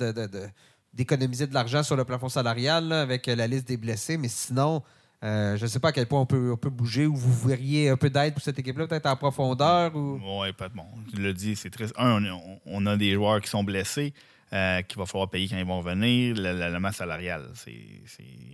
d'économiser 0.94 1.48
de, 1.48 1.54
l'argent 1.54 1.84
sur 1.84 1.96
le 1.96 2.06
plafond 2.06 2.30
salarial 2.30 2.92
avec 2.92 3.28
la 3.28 3.48
liste 3.48 3.68
des 3.68 3.78
blessés. 3.78 4.18
Mais 4.18 4.28
sinon, 4.28 4.84
euh, 5.24 5.56
je 5.56 5.64
ne 5.64 5.68
sais 5.68 5.80
pas 5.80 5.90
à 5.90 5.92
quel 5.94 6.06
point 6.06 6.20
on 6.20 6.26
peut, 6.26 6.52
on 6.52 6.58
peut 6.58 6.70
bouger 6.70 7.06
ou 7.06 7.16
vous 7.16 7.48
verriez 7.48 7.90
un 7.90 7.96
peu 7.96 8.10
d'aide 8.10 8.34
pour 8.34 8.44
cette 8.44 8.60
équipe-là, 8.60 8.88
peut-être 8.88 9.06
en 9.06 9.16
profondeur. 9.16 9.96
Ou... 9.96 10.20
Oui, 10.22 10.52
pas 10.52 10.68
de 10.68 10.76
bon. 10.76 10.86
Je 11.16 11.22
le 11.22 11.34
dis, 11.34 11.56
c'est 11.56 11.70
très. 11.70 11.86
Un, 11.98 12.24
on, 12.66 12.86
a 12.86 12.98
des 12.98 13.14
joueurs 13.14 13.40
qui 13.40 13.50
sont 13.50 13.64
blessés, 13.64 14.14
euh, 14.52 14.82
qu'il 14.82 14.98
va 14.98 15.06
falloir 15.06 15.30
payer 15.30 15.48
quand 15.48 15.58
ils 15.58 15.66
vont 15.66 15.80
venir. 15.80 16.36
La, 16.36 16.80
masse 16.80 16.98
salariale, 16.98 17.50
c'est, 17.56 17.74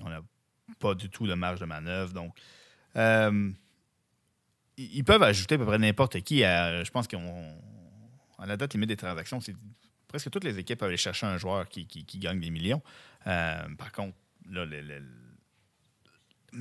on 0.05 0.09
n'a 0.09 0.21
pas 0.79 0.93
du 0.93 1.09
tout 1.09 1.25
de 1.25 1.33
marge 1.33 1.59
de 1.59 1.65
manœuvre. 1.65 2.13
Donc, 2.13 2.33
euh, 2.95 3.49
ils 4.77 5.03
peuvent 5.03 5.23
ajouter 5.23 5.55
à 5.55 5.57
peu 5.57 5.65
près 5.65 5.77
n'importe 5.77 6.21
qui. 6.21 6.39
je 6.39 6.91
pense 6.91 7.07
qu'on. 7.07 7.43
À 8.41 8.45
la 8.45 8.55
date 8.55 8.73
limite 8.73 8.87
des 8.87 8.95
transactions, 8.95 9.41
c'est 9.41 9.53
presque 10.09 10.29
toutes 10.29 10.43
les 10.43 10.59
équipes 10.59 10.79
peuvent 10.79 10.89
aller 10.89 10.97
chercher 10.97 11.25
un 11.25 11.37
joueur 11.37 11.69
qui, 11.69 11.85
gagne 12.15 12.39
des 12.39 12.49
millions. 12.49 12.81
Euh, 13.27 13.59
par 13.77 13.91
contre, 13.91 14.15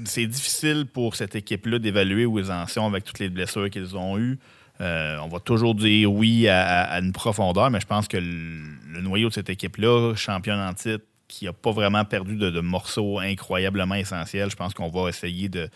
c'est 0.04 0.26
difficile 0.26 0.86
pour 0.86 1.16
cette 1.16 1.34
équipe-là 1.34 1.78
d'évaluer 1.78 2.26
où 2.26 2.38
ils 2.38 2.52
en 2.52 2.66
sont 2.66 2.86
avec 2.86 3.04
toutes 3.04 3.18
les 3.18 3.30
blessures 3.30 3.70
qu'ils 3.70 3.96
ont 3.96 4.18
eues. 4.18 4.38
Euh, 4.80 5.18
on 5.18 5.28
va 5.28 5.40
toujours 5.40 5.74
dire 5.74 6.12
oui 6.12 6.46
à, 6.46 7.00
une 7.00 7.12
profondeur, 7.12 7.70
mais 7.70 7.80
je 7.80 7.86
pense 7.86 8.06
que 8.06 8.18
le, 8.18 9.00
noyau 9.00 9.28
de 9.28 9.34
cette 9.34 9.50
équipe-là, 9.50 10.14
championne 10.14 10.60
en 10.60 10.74
titre, 10.74 11.04
qui 11.26 11.46
n'a 11.46 11.52
pas 11.52 11.72
vraiment 11.72 12.04
perdu 12.04 12.36
de, 12.36 12.60
morceaux 12.60 13.18
incroyablement 13.18 13.96
essentiels, 13.96 14.50
je 14.50 14.56
pense 14.56 14.74
qu'on 14.74 14.88
va 14.88 15.08
essayer 15.08 15.48
de, 15.48 15.68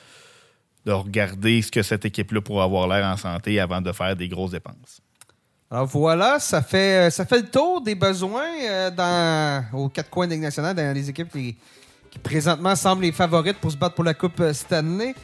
de 0.85 0.93
regarder 0.93 1.63
ce 1.63 1.71
que 1.71 1.83
cette 1.83 2.05
équipe-là 2.05 2.41
pourrait 2.41 2.65
avoir 2.65 2.89
l'air 2.89 3.07
en 3.07 3.17
santé 3.17 3.61
avant 3.61 3.81
de 3.81 3.93
faire 3.93 4.17
des 4.17 4.29
grosses 4.29 4.51
dépenses. 4.53 5.01
Alors 5.71 5.87
voilà, 5.87 6.39
ça 6.39 6.61
fait, 6.61 7.11
ça 7.11 7.25
fait 7.25 7.41
le 7.41 7.49
tour 7.49 7.81
des 7.81 7.95
besoins 7.95 8.51
euh, 8.63 8.91
dans, 8.91 9.65
aux 9.73 9.89
quatre 9.89 10.11
coins 10.11 10.27
de 10.27 10.33
Ligue 10.33 10.43
nationale, 10.43 10.77
dans 10.77 10.95
les 10.95 11.09
équipes 11.09 11.33
qui, 11.33 11.57
présentement 12.23 12.77
semblent 12.77 13.03
les 13.03 13.13
favorites 13.13 13.59
pour 13.59 13.73
se 13.73 13.77
battre 13.77 13.95
pour 13.95 14.05
la 14.05 14.15
Coupe 14.15 14.41
euh, 14.41 14.53
Stanley. 14.53 15.15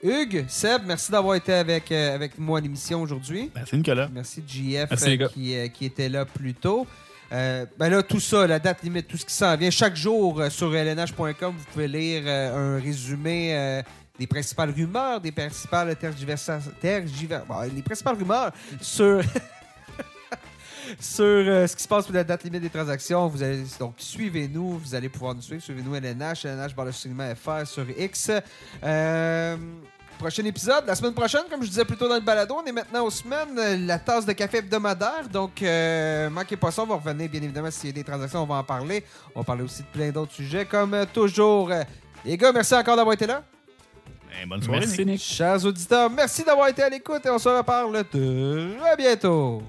Hugues, 0.00 0.44
Seb, 0.46 0.82
merci 0.86 1.10
d'avoir 1.10 1.34
été 1.34 1.52
avec, 1.52 1.90
euh, 1.90 2.14
avec 2.14 2.38
moi 2.38 2.58
à 2.58 2.60
l'émission 2.60 3.02
aujourd'hui. 3.02 3.50
Merci 3.52 3.76
Nicolas. 3.76 4.08
Merci 4.12 4.44
JF 4.46 4.92
euh, 4.92 5.28
qui, 5.28 5.56
qui, 5.72 5.84
était 5.84 6.08
là 6.08 6.24
plus 6.24 6.54
tôt. 6.54 6.86
ben 7.30 7.66
là, 7.78 8.02
tout 8.04 8.20
ça, 8.20 8.46
la 8.46 8.60
date 8.60 8.84
limite, 8.84 9.08
tout 9.08 9.16
ce 9.16 9.26
qui 9.26 9.34
s'en 9.34 9.56
vient. 9.56 9.70
Chaque 9.70 9.96
jour 9.96 10.40
sur 10.50 10.70
lnh.com, 10.70 11.54
vous 11.58 11.64
pouvez 11.72 11.88
lire 11.88 12.28
un 12.28 12.78
résumé 12.78 13.82
des 14.18 14.26
principales 14.26 14.70
rumeurs, 14.70 15.20
des 15.20 15.32
principales 15.32 15.94
tergiversations. 15.96 16.72
Tergiver... 16.80 17.40
les 17.74 17.82
principales 17.82 18.16
rumeurs 18.16 18.52
sur. 18.80 19.22
sur 20.98 21.24
euh, 21.24 21.66
ce 21.66 21.76
qui 21.76 21.82
se 21.82 21.88
passe 21.88 22.06
pour 22.06 22.14
la 22.14 22.24
date 22.24 22.44
limite 22.44 22.62
des 22.62 22.70
transactions. 22.70 23.26
Vous 23.28 23.42
allez, 23.42 23.64
donc, 23.78 23.94
suivez-nous. 23.98 24.78
Vous 24.78 24.94
allez 24.94 25.08
pouvoir 25.08 25.34
nous 25.34 25.42
suivre. 25.42 25.62
Suivez-nous 25.62 25.94
LNH, 25.94 26.44
LNH 26.44 26.74
par 26.74 26.84
le 26.84 26.92
FR 26.92 27.66
sur 27.66 27.86
X. 27.96 28.30
Euh, 28.82 29.56
prochain 30.18 30.44
épisode, 30.44 30.84
la 30.86 30.94
semaine 30.94 31.14
prochaine, 31.14 31.42
comme 31.48 31.62
je 31.62 31.68
disais 31.68 31.84
plus 31.84 31.96
tôt 31.96 32.08
dans 32.08 32.16
le 32.16 32.20
balado, 32.20 32.56
on 32.60 32.64
est 32.64 32.72
maintenant 32.72 33.04
aux 33.04 33.10
semaines, 33.10 33.86
la 33.86 33.98
tasse 33.98 34.26
de 34.26 34.32
café 34.32 34.58
hebdomadaire. 34.58 35.28
Donc, 35.30 35.62
euh, 35.62 36.28
manquez 36.30 36.56
pas 36.56 36.70
ça, 36.70 36.82
on 36.82 36.86
va 36.86 36.96
revenir 36.96 37.28
bien 37.28 37.42
évidemment 37.42 37.70
s'il 37.70 37.90
y 37.90 37.92
a 37.92 37.94
des 37.94 38.04
transactions, 38.04 38.42
on 38.42 38.46
va 38.46 38.56
en 38.56 38.64
parler. 38.64 39.04
On 39.34 39.40
va 39.40 39.44
parler 39.44 39.62
aussi 39.62 39.82
de 39.82 39.88
plein 39.88 40.10
d'autres 40.10 40.32
sujets, 40.32 40.64
comme 40.64 40.96
toujours. 41.12 41.70
Les 42.24 42.36
gars, 42.36 42.52
merci 42.52 42.74
encore 42.74 42.96
d'avoir 42.96 43.14
été 43.14 43.26
là. 43.26 43.44
Ben, 44.30 44.48
bonne 44.48 44.62
soirée, 44.62 45.16
Chers 45.18 45.64
auditeurs, 45.64 46.10
merci 46.10 46.44
d'avoir 46.44 46.68
été 46.68 46.82
à 46.82 46.88
l'écoute 46.88 47.24
et 47.24 47.30
on 47.30 47.38
se 47.38 47.48
reparle 47.48 48.04
très 48.04 48.96
bientôt. 48.96 49.62